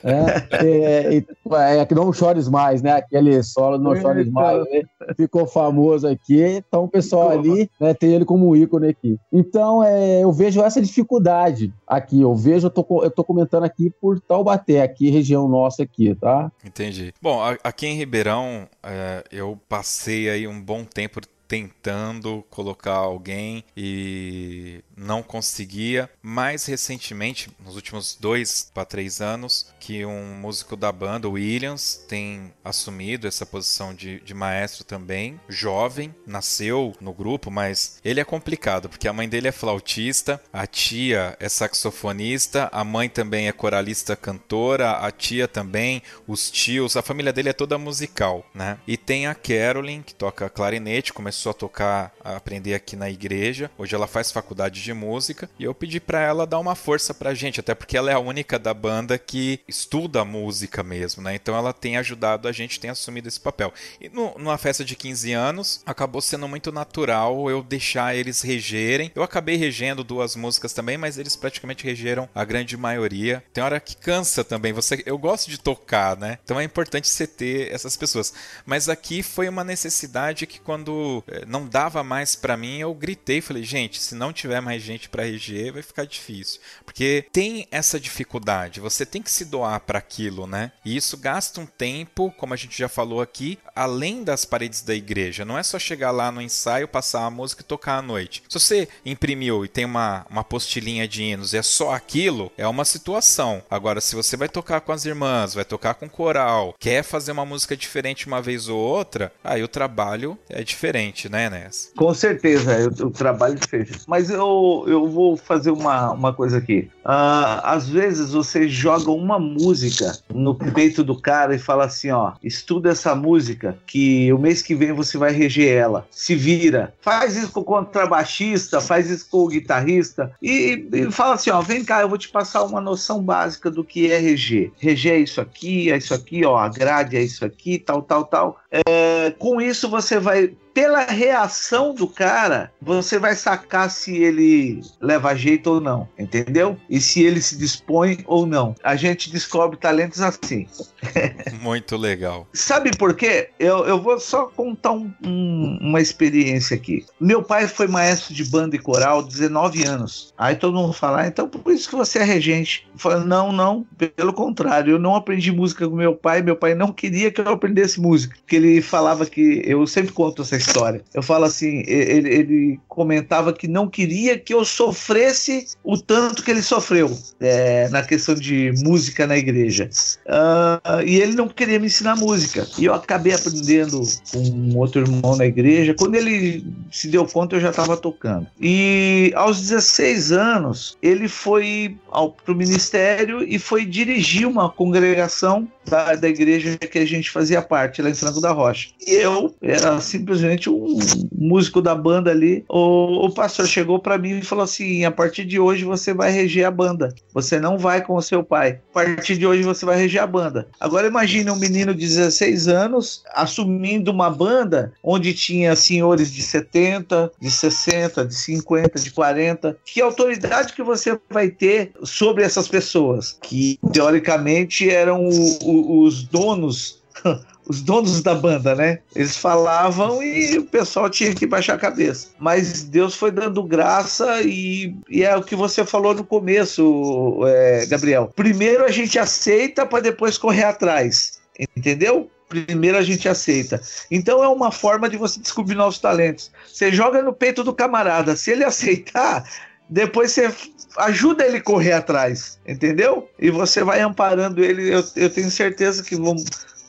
Né? 0.04 0.26
É, 0.52 1.18
é, 1.18 1.78
é 1.78 1.86
que 1.86 1.96
não 1.96 2.14
chores 2.14 2.48
mais, 2.48 2.82
né? 2.82 2.92
Aquele 2.92 3.42
solo 3.42 3.78
não 3.78 3.96
chores 3.96 4.30
mais. 4.30 4.60
Né? 4.70 4.84
Ficou 5.16 5.48
famoso 5.48 6.08
aqui. 6.08 6.42
Então 6.42 6.84
o 6.84 6.90
pessoal 6.90 7.32
ali 7.32 7.70
né, 7.80 7.94
tem 7.94 8.14
ele 8.14 8.26
como 8.26 8.56
ícone 8.56 8.90
aqui. 8.90 9.18
Então 9.34 9.84
é, 9.84 10.24
eu 10.24 10.32
vejo 10.32 10.62
essa 10.62 10.82
dificuldade 10.82 11.74
aqui. 11.88 12.22
Eu 12.22 12.36
vejo, 12.36 12.68
eu 12.68 12.72
tô, 12.72 12.86
eu 13.04 13.10
tô 13.10 13.24
comentando 13.24 13.64
aqui 13.64 13.79
por 13.88 14.20
Taubaté, 14.20 14.82
aqui, 14.82 15.12
região 15.12 15.48
nossa 15.48 15.84
aqui, 15.84 16.16
tá? 16.16 16.52
Entendi. 16.66 17.14
Bom, 17.22 17.40
aqui 17.64 17.86
em 17.86 17.96
Ribeirão, 17.96 18.68
é, 18.82 19.24
eu 19.32 19.60
passei 19.70 20.28
aí 20.28 20.48
um 20.48 20.60
bom 20.60 20.84
tempo 20.84 21.22
tentando 21.48 22.44
colocar 22.50 22.94
alguém 22.94 23.64
e 23.76 24.84
não 25.00 25.24
conseguia. 25.24 26.10
Mais 26.22 26.66
recentemente, 26.66 27.50
nos 27.64 27.76
últimos 27.76 28.18
dois 28.20 28.70
para 28.74 28.86
três 28.86 29.22
anos, 29.22 29.74
que 29.80 30.06
um 30.06 30.36
músico 30.36 30.76
da 30.76 30.92
banda, 30.92 31.28
o 31.28 31.34
Williams, 31.34 32.04
tem 32.08 32.54
assumido 32.64 33.28
essa 33.28 33.46
posição 33.46 33.94
de, 33.94 34.20
de 34.20 34.34
maestro 34.34 34.84
também, 34.84 35.40
jovem, 35.48 36.14
nasceu 36.28 36.94
no 37.00 37.14
grupo, 37.14 37.50
mas 37.50 38.00
ele 38.04 38.20
é 38.20 38.26
complicado, 38.26 38.90
porque 38.90 39.08
a 39.08 39.14
mãe 39.14 39.30
dele 39.30 39.48
é 39.48 39.52
flautista, 39.52 40.42
a 40.52 40.68
tia 40.68 41.38
é 41.40 41.48
saxofonista, 41.48 42.70
a 42.72 42.84
mãe 42.84 43.08
também 43.08 43.48
é 43.48 43.52
coralista 43.52 44.16
cantora, 44.16 44.92
a 44.92 45.12
tia 45.12 45.48
também, 45.48 46.02
os 46.28 46.52
tios, 46.52 46.98
a 46.98 47.02
família 47.02 47.32
dele 47.32 47.50
é 47.50 47.54
toda 47.54 47.78
musical, 47.78 48.46
né? 48.54 48.78
E 48.86 48.98
tem 48.98 49.28
a 49.28 49.36
Carolyn, 49.36 50.02
que 50.02 50.14
toca 50.14 50.50
clarinete, 50.50 51.14
começou 51.14 51.52
a 51.52 51.54
tocar, 51.54 52.14
a 52.24 52.36
aprender 52.36 52.74
aqui 52.74 52.96
na 52.96 53.10
igreja, 53.10 53.72
hoje 53.78 53.96
ela 53.96 54.08
faz 54.08 54.32
faculdade 54.32 54.82
de 54.82 54.89
de 54.90 54.94
música 54.94 55.50
e 55.60 55.64
eu 55.64 55.74
pedi 55.74 56.00
para 56.00 56.22
ela 56.22 56.48
dar 56.48 56.60
uma 56.60 56.76
força 56.76 57.14
pra 57.14 57.34
gente, 57.34 57.60
até 57.60 57.76
porque 57.76 57.98
ela 57.98 58.10
é 58.10 58.14
a 58.14 58.20
única 58.20 58.58
da 58.58 58.74
banda 58.74 59.18
que 59.18 59.60
estuda 59.68 60.26
música 60.26 60.84
mesmo, 60.84 61.22
né? 61.22 61.36
Então 61.36 61.56
ela 61.56 61.72
tem 61.72 61.98
ajudado 61.98 62.48
a 62.48 62.52
gente, 62.52 62.80
tem 62.80 62.90
assumido 62.90 63.28
esse 63.28 63.40
papel. 63.40 63.72
E 64.02 64.10
no, 64.10 64.34
numa 64.38 64.58
festa 64.58 64.84
de 64.84 64.96
15 64.96 65.32
anos, 65.34 65.82
acabou 65.86 66.22
sendo 66.22 66.48
muito 66.48 66.72
natural 66.72 67.50
eu 67.50 67.62
deixar 67.62 68.16
eles 68.16 68.42
regerem. 68.42 69.12
Eu 69.14 69.24
acabei 69.24 69.56
regendo 69.56 70.04
duas 70.04 70.36
músicas 70.36 70.74
também, 70.74 70.98
mas 70.98 71.18
eles 71.18 71.36
praticamente 71.36 71.84
regeram 71.84 72.28
a 72.34 72.44
grande 72.44 72.76
maioria. 72.76 73.44
Tem 73.54 73.64
hora 73.64 73.80
que 73.80 73.96
cansa 73.96 74.44
também. 74.44 74.74
Você, 74.74 75.04
eu 75.06 75.18
gosto 75.18 75.50
de 75.50 75.60
tocar, 75.60 76.18
né? 76.18 76.40
Então 76.44 76.60
é 76.60 76.64
importante 76.64 77.08
você 77.08 77.28
ter 77.28 77.72
essas 77.72 77.96
pessoas. 77.96 78.34
Mas 78.66 78.90
aqui 78.90 79.22
foi 79.22 79.48
uma 79.48 79.64
necessidade 79.64 80.48
que 80.48 80.60
quando 80.60 81.24
eh, 81.28 81.44
não 81.46 81.68
dava 81.68 82.04
mais 82.04 82.36
para 82.36 82.58
mim, 82.58 82.80
eu 82.80 82.94
gritei, 82.94 83.42
falei, 83.42 83.64
gente, 83.64 84.02
se 84.02 84.16
não 84.16 84.34
tiver 84.34 84.62
mais 84.62 84.79
mais 84.80 84.84
gente 84.84 85.10
para 85.10 85.24
reger, 85.24 85.74
vai 85.74 85.82
ficar 85.82 86.06
difícil. 86.06 86.62
Porque 86.86 87.26
tem 87.32 87.68
essa 87.70 88.00
dificuldade, 88.00 88.80
você 88.80 89.06
tem 89.06 89.22
que 89.22 89.32
se 89.32 89.46
doar 89.46 89.80
para 89.82 90.00
aquilo, 90.00 90.48
né? 90.48 90.72
E 90.84 90.96
isso 90.96 91.18
gasta 91.18 91.60
um 91.60 91.66
tempo, 91.66 92.34
como 92.38 92.54
a 92.54 92.58
gente 92.58 92.78
já 92.78 92.88
falou 92.88 93.22
aqui, 93.22 93.60
além 93.76 94.24
das 94.24 94.46
paredes 94.46 94.82
da 94.82 94.96
igreja. 94.96 95.46
Não 95.46 95.58
é 95.58 95.64
só 95.64 95.78
chegar 95.78 96.12
lá 96.12 96.32
no 96.32 96.42
ensaio, 96.42 96.88
passar 96.88 97.26
a 97.26 97.30
música 97.30 97.62
e 97.62 97.66
tocar 97.66 97.98
à 97.98 98.02
noite. 98.02 98.44
Se 98.48 98.60
você 98.60 98.88
imprimiu 99.06 99.66
e 99.66 99.68
tem 99.68 99.86
uma, 99.86 100.26
uma 100.30 100.44
postilhinha 100.44 101.08
de 101.08 101.24
hinos 101.24 101.54
e 101.54 101.58
é 101.58 101.62
só 101.62 101.94
aquilo, 101.94 102.52
é 102.58 102.68
uma 102.68 102.86
situação. 102.86 103.62
Agora, 103.70 104.00
se 104.00 104.16
você 104.16 104.38
vai 104.38 104.48
tocar 104.48 104.82
com 104.82 104.92
as 104.92 105.06
irmãs, 105.06 105.54
vai 105.54 105.66
tocar 105.66 105.96
com 105.96 106.10
coral, 106.10 106.74
quer 106.80 107.04
fazer 107.04 107.32
uma 107.32 107.46
música 107.46 107.76
diferente 107.76 108.28
uma 108.28 108.42
vez 108.42 108.70
ou 108.70 108.80
outra, 108.80 109.32
aí 109.44 109.62
o 109.64 109.68
trabalho 109.68 110.38
é 110.50 110.64
diferente. 110.64 111.30
né, 111.30 111.50
Ness? 111.50 111.92
Com 111.96 112.14
certeza, 112.14 112.80
eu, 112.80 112.92
eu 112.98 113.12
trabalho 113.12 113.58
fecho. 113.68 114.02
Mas 114.08 114.30
eu, 114.30 114.69
eu 114.88 115.08
vou 115.08 115.38
fazer 115.38 115.72
uma, 115.72 116.12
uma 116.12 116.34
coisa 116.34 116.58
aqui. 116.58 116.90
Uh, 117.06 117.62
às 117.64 117.88
vezes 117.90 118.32
você 118.32 118.68
joga 118.68 119.12
uma 119.12 119.40
música 119.40 120.18
no 120.34 120.56
peito 120.56 121.04
do 121.04 121.20
cara 121.20 121.56
e 121.56 121.60
fala 121.60 121.86
assim: 121.86 122.12
ó, 122.12 122.34
estuda 122.44 122.92
essa 122.92 123.16
música 123.16 123.78
que 123.88 124.32
o 124.34 124.38
mês 124.38 124.62
que 124.62 124.76
vem 124.76 124.92
você 124.92 125.18
vai 125.18 125.32
reger 125.32 125.72
ela. 125.76 126.08
Se 126.12 126.36
vira. 126.36 126.94
Faz 127.02 127.36
isso 127.36 127.52
com 127.52 127.62
o 127.62 127.64
contrabaixista, 127.64 128.82
faz 128.82 129.10
isso 129.10 129.28
com 129.30 129.40
o 129.40 129.48
guitarrista 129.48 130.32
e, 130.42 130.88
e 130.92 131.12
fala 131.12 131.36
assim: 131.36 131.50
ó, 131.50 131.62
vem 131.62 131.84
cá, 131.84 132.02
eu 132.02 132.10
vou 132.10 132.18
te 132.18 132.30
passar 132.30 132.64
uma 132.64 132.82
noção 132.82 133.22
básica 133.22 133.72
do 133.72 133.84
que 133.84 134.12
é 134.12 134.18
reger. 134.18 134.72
Reger 134.78 135.14
é 135.14 135.20
isso 135.20 135.42
aqui, 135.42 135.92
é 135.92 135.98
isso 135.98 136.14
aqui, 136.14 136.46
ó, 136.46 136.58
a 136.58 136.70
grade 136.70 137.18
é 137.18 137.22
isso 137.22 137.44
aqui, 137.44 137.80
tal, 137.80 138.02
tal, 138.02 138.26
tal. 138.26 138.60
É, 138.72 139.34
com 139.38 139.60
isso 139.60 139.90
você 139.90 140.20
vai 140.20 140.54
pela 140.74 141.06
reação 141.06 141.94
do 141.94 142.08
cara, 142.08 142.72
você 142.82 143.20
vai 143.20 143.36
sacar 143.36 143.90
se 143.90 144.18
ele 144.18 144.82
leva 145.02 145.36
jeito 145.36 145.68
ou 145.72 145.82
não, 145.82 146.08
entendeu? 146.18 146.78
E 146.90 147.00
se 147.00 147.24
ele 147.24 147.42
se 147.42 147.58
dispõe 147.58 148.20
ou 148.26 148.46
não. 148.46 148.76
A 148.84 148.96
gente 148.96 149.32
descobre 149.32 149.78
talentos 149.78 150.22
assim. 150.22 150.68
Muito 151.62 151.98
legal. 151.98 152.48
Sabe 152.54 152.92
por 152.98 153.14
quê? 153.16 153.50
Eu, 153.60 153.86
eu 153.86 154.02
vou 154.02 154.20
só 154.20 154.46
contar 154.48 154.92
um, 154.92 155.12
um, 155.24 155.78
uma 155.82 156.02
experiência 156.02 156.76
aqui. 156.76 157.06
Meu 157.20 157.44
pai 157.44 157.68
foi 157.68 157.88
maestro 157.88 158.34
de 158.34 158.44
banda 158.46 158.76
e 158.76 158.80
coral 158.80 159.24
19 159.24 159.86
anos. 159.86 160.34
Aí 160.38 160.56
todo 160.56 160.78
mundo 160.78 160.94
fala, 160.94 161.22
ah, 161.22 161.28
então 161.28 161.48
por 161.48 161.72
isso 161.74 161.90
que 161.90 161.96
você 161.96 162.20
é 162.20 162.24
regente. 162.24 162.88
Eu 162.94 163.00
falo, 163.00 163.26
não, 163.26 163.52
não, 163.52 163.86
pelo 164.16 164.34
contrário, 164.34 164.94
eu 164.94 165.00
não 165.00 165.16
aprendi 165.16 165.52
música 165.52 165.88
com 165.88 165.96
meu 165.96 166.16
pai, 166.16 166.42
meu 166.42 166.56
pai 166.56 166.76
não 166.76 166.92
queria 166.92 167.32
que 167.32 167.42
eu 167.42 167.50
aprendesse 167.50 168.00
música, 168.00 168.36
porque 168.40 168.56
ele 168.56 168.82
falava 168.82 169.26
que, 169.26 169.62
eu 169.66 169.86
sempre 169.88 170.14
conto 170.14 170.42
essa 170.42 170.59
história, 170.60 171.02
eu 171.14 171.22
falo 171.22 171.46
assim, 171.46 171.84
ele, 171.88 172.30
ele 172.30 172.80
comentava 172.88 173.54
que 173.54 173.68
não 173.68 173.88
queria 173.88 174.38
que 174.38 174.54
eu 174.54 174.64
sofresse 174.66 175.68
o 175.84 175.98
tanto 175.98 176.44
que 176.44 176.52
ele 176.52 176.62
sofreu 176.62 177.16
é, 177.40 177.88
na 177.90 178.04
questão 178.04 178.36
de 178.36 178.74
música 178.84 179.26
na 179.26 179.38
igreja. 179.38 179.90
Uh, 180.26 181.02
e 181.06 181.20
ele 181.20 181.34
não 181.34 181.48
queria 181.48 181.80
me 181.80 181.88
ensinar 181.88 182.16
música. 182.16 182.68
E 182.78 182.86
eu 182.86 182.94
acabei 182.94 183.34
aprendendo 183.34 184.02
com 184.32 184.40
um 184.40 184.78
outro 184.78 185.02
irmão 185.02 185.36
na 185.36 185.46
igreja. 185.46 185.94
Quando 185.94 186.16
ele 186.16 186.66
se 186.92 187.08
deu 187.08 187.26
conta, 187.26 187.56
eu 187.56 187.62
já 187.62 187.70
estava 187.70 187.96
tocando. 187.96 188.48
E 188.60 189.32
aos 189.36 189.62
16 189.62 190.32
anos, 190.32 190.98
ele 191.02 191.28
foi 191.28 191.98
para 192.44 192.54
o 192.54 192.56
ministério 192.56 193.44
e 193.44 193.58
foi 193.58 193.86
dirigir 193.86 194.48
uma 194.48 194.70
congregação 194.70 195.68
da, 195.90 196.16
da 196.16 196.28
igreja 196.28 196.78
que 196.78 197.00
a 197.00 197.06
gente 197.06 197.32
fazia 197.32 197.62
parte, 197.62 198.02
lá 198.02 198.10
em 198.10 198.14
Franco 198.14 198.42
da 198.42 198.52
Rocha. 198.52 198.90
E 199.06 199.16
eu 199.16 199.54
era 199.62 200.00
simplesmente 200.00 200.49
um 200.70 200.98
músico 201.32 201.82
da 201.82 201.94
banda 201.94 202.32
ali. 202.32 202.64
O, 202.68 203.26
o 203.26 203.34
pastor 203.34 203.68
chegou 203.68 204.00
para 204.00 204.18
mim 204.18 204.40
e 204.40 204.42
falou 204.42 204.64
assim: 204.64 205.06
a 205.06 205.12
partir 205.12 205.46
de 205.46 205.60
hoje 205.60 205.84
você 205.84 206.14
vai 206.14 206.32
reger 206.32 206.66
a 206.66 206.72
banda. 206.72 207.14
Você 207.34 207.60
não 207.60 207.78
vai 207.78 208.02
com 208.02 208.16
o 208.16 208.22
seu 208.22 208.44
pai. 208.44 208.80
A 208.90 208.94
partir 208.94 209.38
de 209.38 209.46
hoje 209.46 209.64
você 209.64 209.86
vai 209.86 209.98
reger 209.98 210.22
a 210.22 210.28
banda. 210.28 210.68
Agora 210.80 211.08
imagine 211.08 211.52
um 211.52 211.56
menino 211.56 211.94
de 211.94 212.08
16 212.08 212.68
anos 212.68 213.24
assumindo 213.34 214.12
uma 214.12 214.30
banda 214.30 214.94
onde 215.04 215.34
tinha 215.34 215.76
senhores 215.76 216.32
de 216.32 216.42
70, 216.42 217.32
de 217.40 217.52
60, 217.52 218.26
de 218.26 218.36
50, 218.36 219.00
de 219.00 219.12
40. 219.12 219.78
Que 219.86 220.02
autoridade 220.02 220.74
que 220.74 220.84
você 220.84 221.20
vai 221.30 221.50
ter 221.50 221.92
sobre 222.04 222.44
essas 222.44 222.68
pessoas 222.68 223.38
que 223.42 223.80
teoricamente 223.92 224.90
eram 224.90 225.26
o, 225.26 225.64
o, 225.64 226.04
os 226.04 226.24
donos 226.24 227.00
os 227.70 227.84
donos 227.84 228.24
da 228.24 228.34
banda, 228.34 228.74
né? 228.74 228.98
Eles 229.16 229.38
falavam 229.38 230.24
e 230.24 230.58
o 230.58 230.66
pessoal 230.66 231.08
tinha 231.08 231.36
que 231.36 231.46
baixar 231.46 231.76
a 231.76 231.80
cabeça. 231.80 232.30
Mas 232.40 232.82
Deus 232.82 233.14
foi 233.14 233.30
dando 233.30 233.62
graça 233.62 234.42
e, 234.42 234.96
e 235.08 235.24
é 235.24 235.36
o 235.38 235.44
que 235.44 235.56
você 235.56 235.86
falou 235.86 236.16
no 236.16 236.24
começo, 236.24 237.42
é, 237.46 237.86
Gabriel. 237.86 238.34
Primeiro 238.36 238.84
a 238.84 238.90
gente 238.90 239.20
aceita 239.20 239.86
para 239.86 240.02
depois 240.02 240.36
correr 240.36 240.64
atrás, 240.64 241.40
entendeu? 241.78 242.28
Primeiro 242.50 242.98
a 242.98 243.04
gente 243.04 243.30
aceita. 243.30 243.80
Então 244.10 244.44
é 244.44 244.48
uma 244.48 244.72
forma 244.72 245.08
de 245.08 245.18
você 245.18 245.40
descobrir 245.40 245.76
novos 245.76 246.00
talentos. 246.00 246.52
Você 246.68 246.92
joga 246.92 247.22
no 247.22 247.32
peito 247.32 247.64
do 247.64 247.72
camarada. 247.72 248.36
Se 248.36 248.50
ele 248.50 248.64
aceitar, 248.64 249.48
depois 249.88 250.32
você 250.32 250.52
ajuda 250.98 251.46
ele 251.46 251.58
a 251.58 251.62
correr 251.62 251.92
atrás, 251.92 252.60
entendeu? 252.68 253.30
E 253.38 253.52
você 253.52 253.84
vai 253.84 254.02
amparando 254.02 254.64
ele. 254.64 254.92
Eu, 254.92 255.04
eu 255.16 255.30
tenho 255.30 255.52
certeza 255.52 256.02
que 256.02 256.16
vão, 256.16 256.36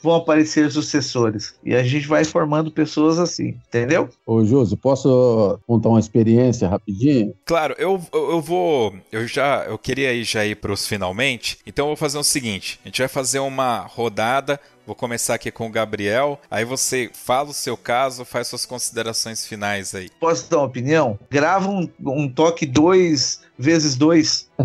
vão 0.03 0.15
aparecer 0.15 0.71
sucessores. 0.71 1.55
E 1.65 1.75
a 1.75 1.83
gente 1.83 2.07
vai 2.07 2.25
formando 2.25 2.71
pessoas 2.71 3.19
assim, 3.19 3.57
entendeu? 3.69 4.09
Ô, 4.27 4.45
Josi, 4.45 4.77
posso 4.77 5.59
contar 5.67 5.89
uma 5.89 6.01
experiência 6.01 6.69
rapidinho? 6.69 7.35
Claro, 7.45 7.75
eu, 7.79 8.01
eu 8.13 8.41
vou. 8.41 8.95
Eu 9.11 9.27
já. 9.27 9.65
Eu 9.65 9.79
queria 9.79 10.13
ir 10.13 10.25
já 10.25 10.45
ir 10.45 10.57
para 10.57 10.73
os 10.73 10.87
finalmente. 10.87 11.59
Então 11.67 11.87
eu 11.87 11.89
vou 11.91 11.97
fazer 11.97 12.19
o 12.19 12.25
seguinte: 12.25 12.81
a 12.85 12.89
gente 12.89 13.01
vai 13.01 13.09
fazer 13.09 13.39
uma 13.39 13.81
rodada 13.81 14.61
Vou 14.91 14.95
começar 14.97 15.35
aqui 15.35 15.53
com 15.53 15.69
o 15.69 15.71
Gabriel. 15.71 16.41
Aí 16.51 16.65
você 16.65 17.09
fala 17.13 17.51
o 17.51 17.55
seu 17.55 17.77
caso, 17.77 18.25
faz 18.25 18.49
suas 18.49 18.67
considerações 18.67 19.47
finais 19.47 19.95
aí. 19.95 20.11
Posso 20.19 20.51
dar 20.51 20.57
uma 20.59 20.67
opinião? 20.67 21.17
Grava 21.31 21.69
um, 21.69 21.89
um 22.01 22.29
toque 22.29 22.67
2 22.67 23.41
vezes 23.61 23.95
2. 23.97 24.51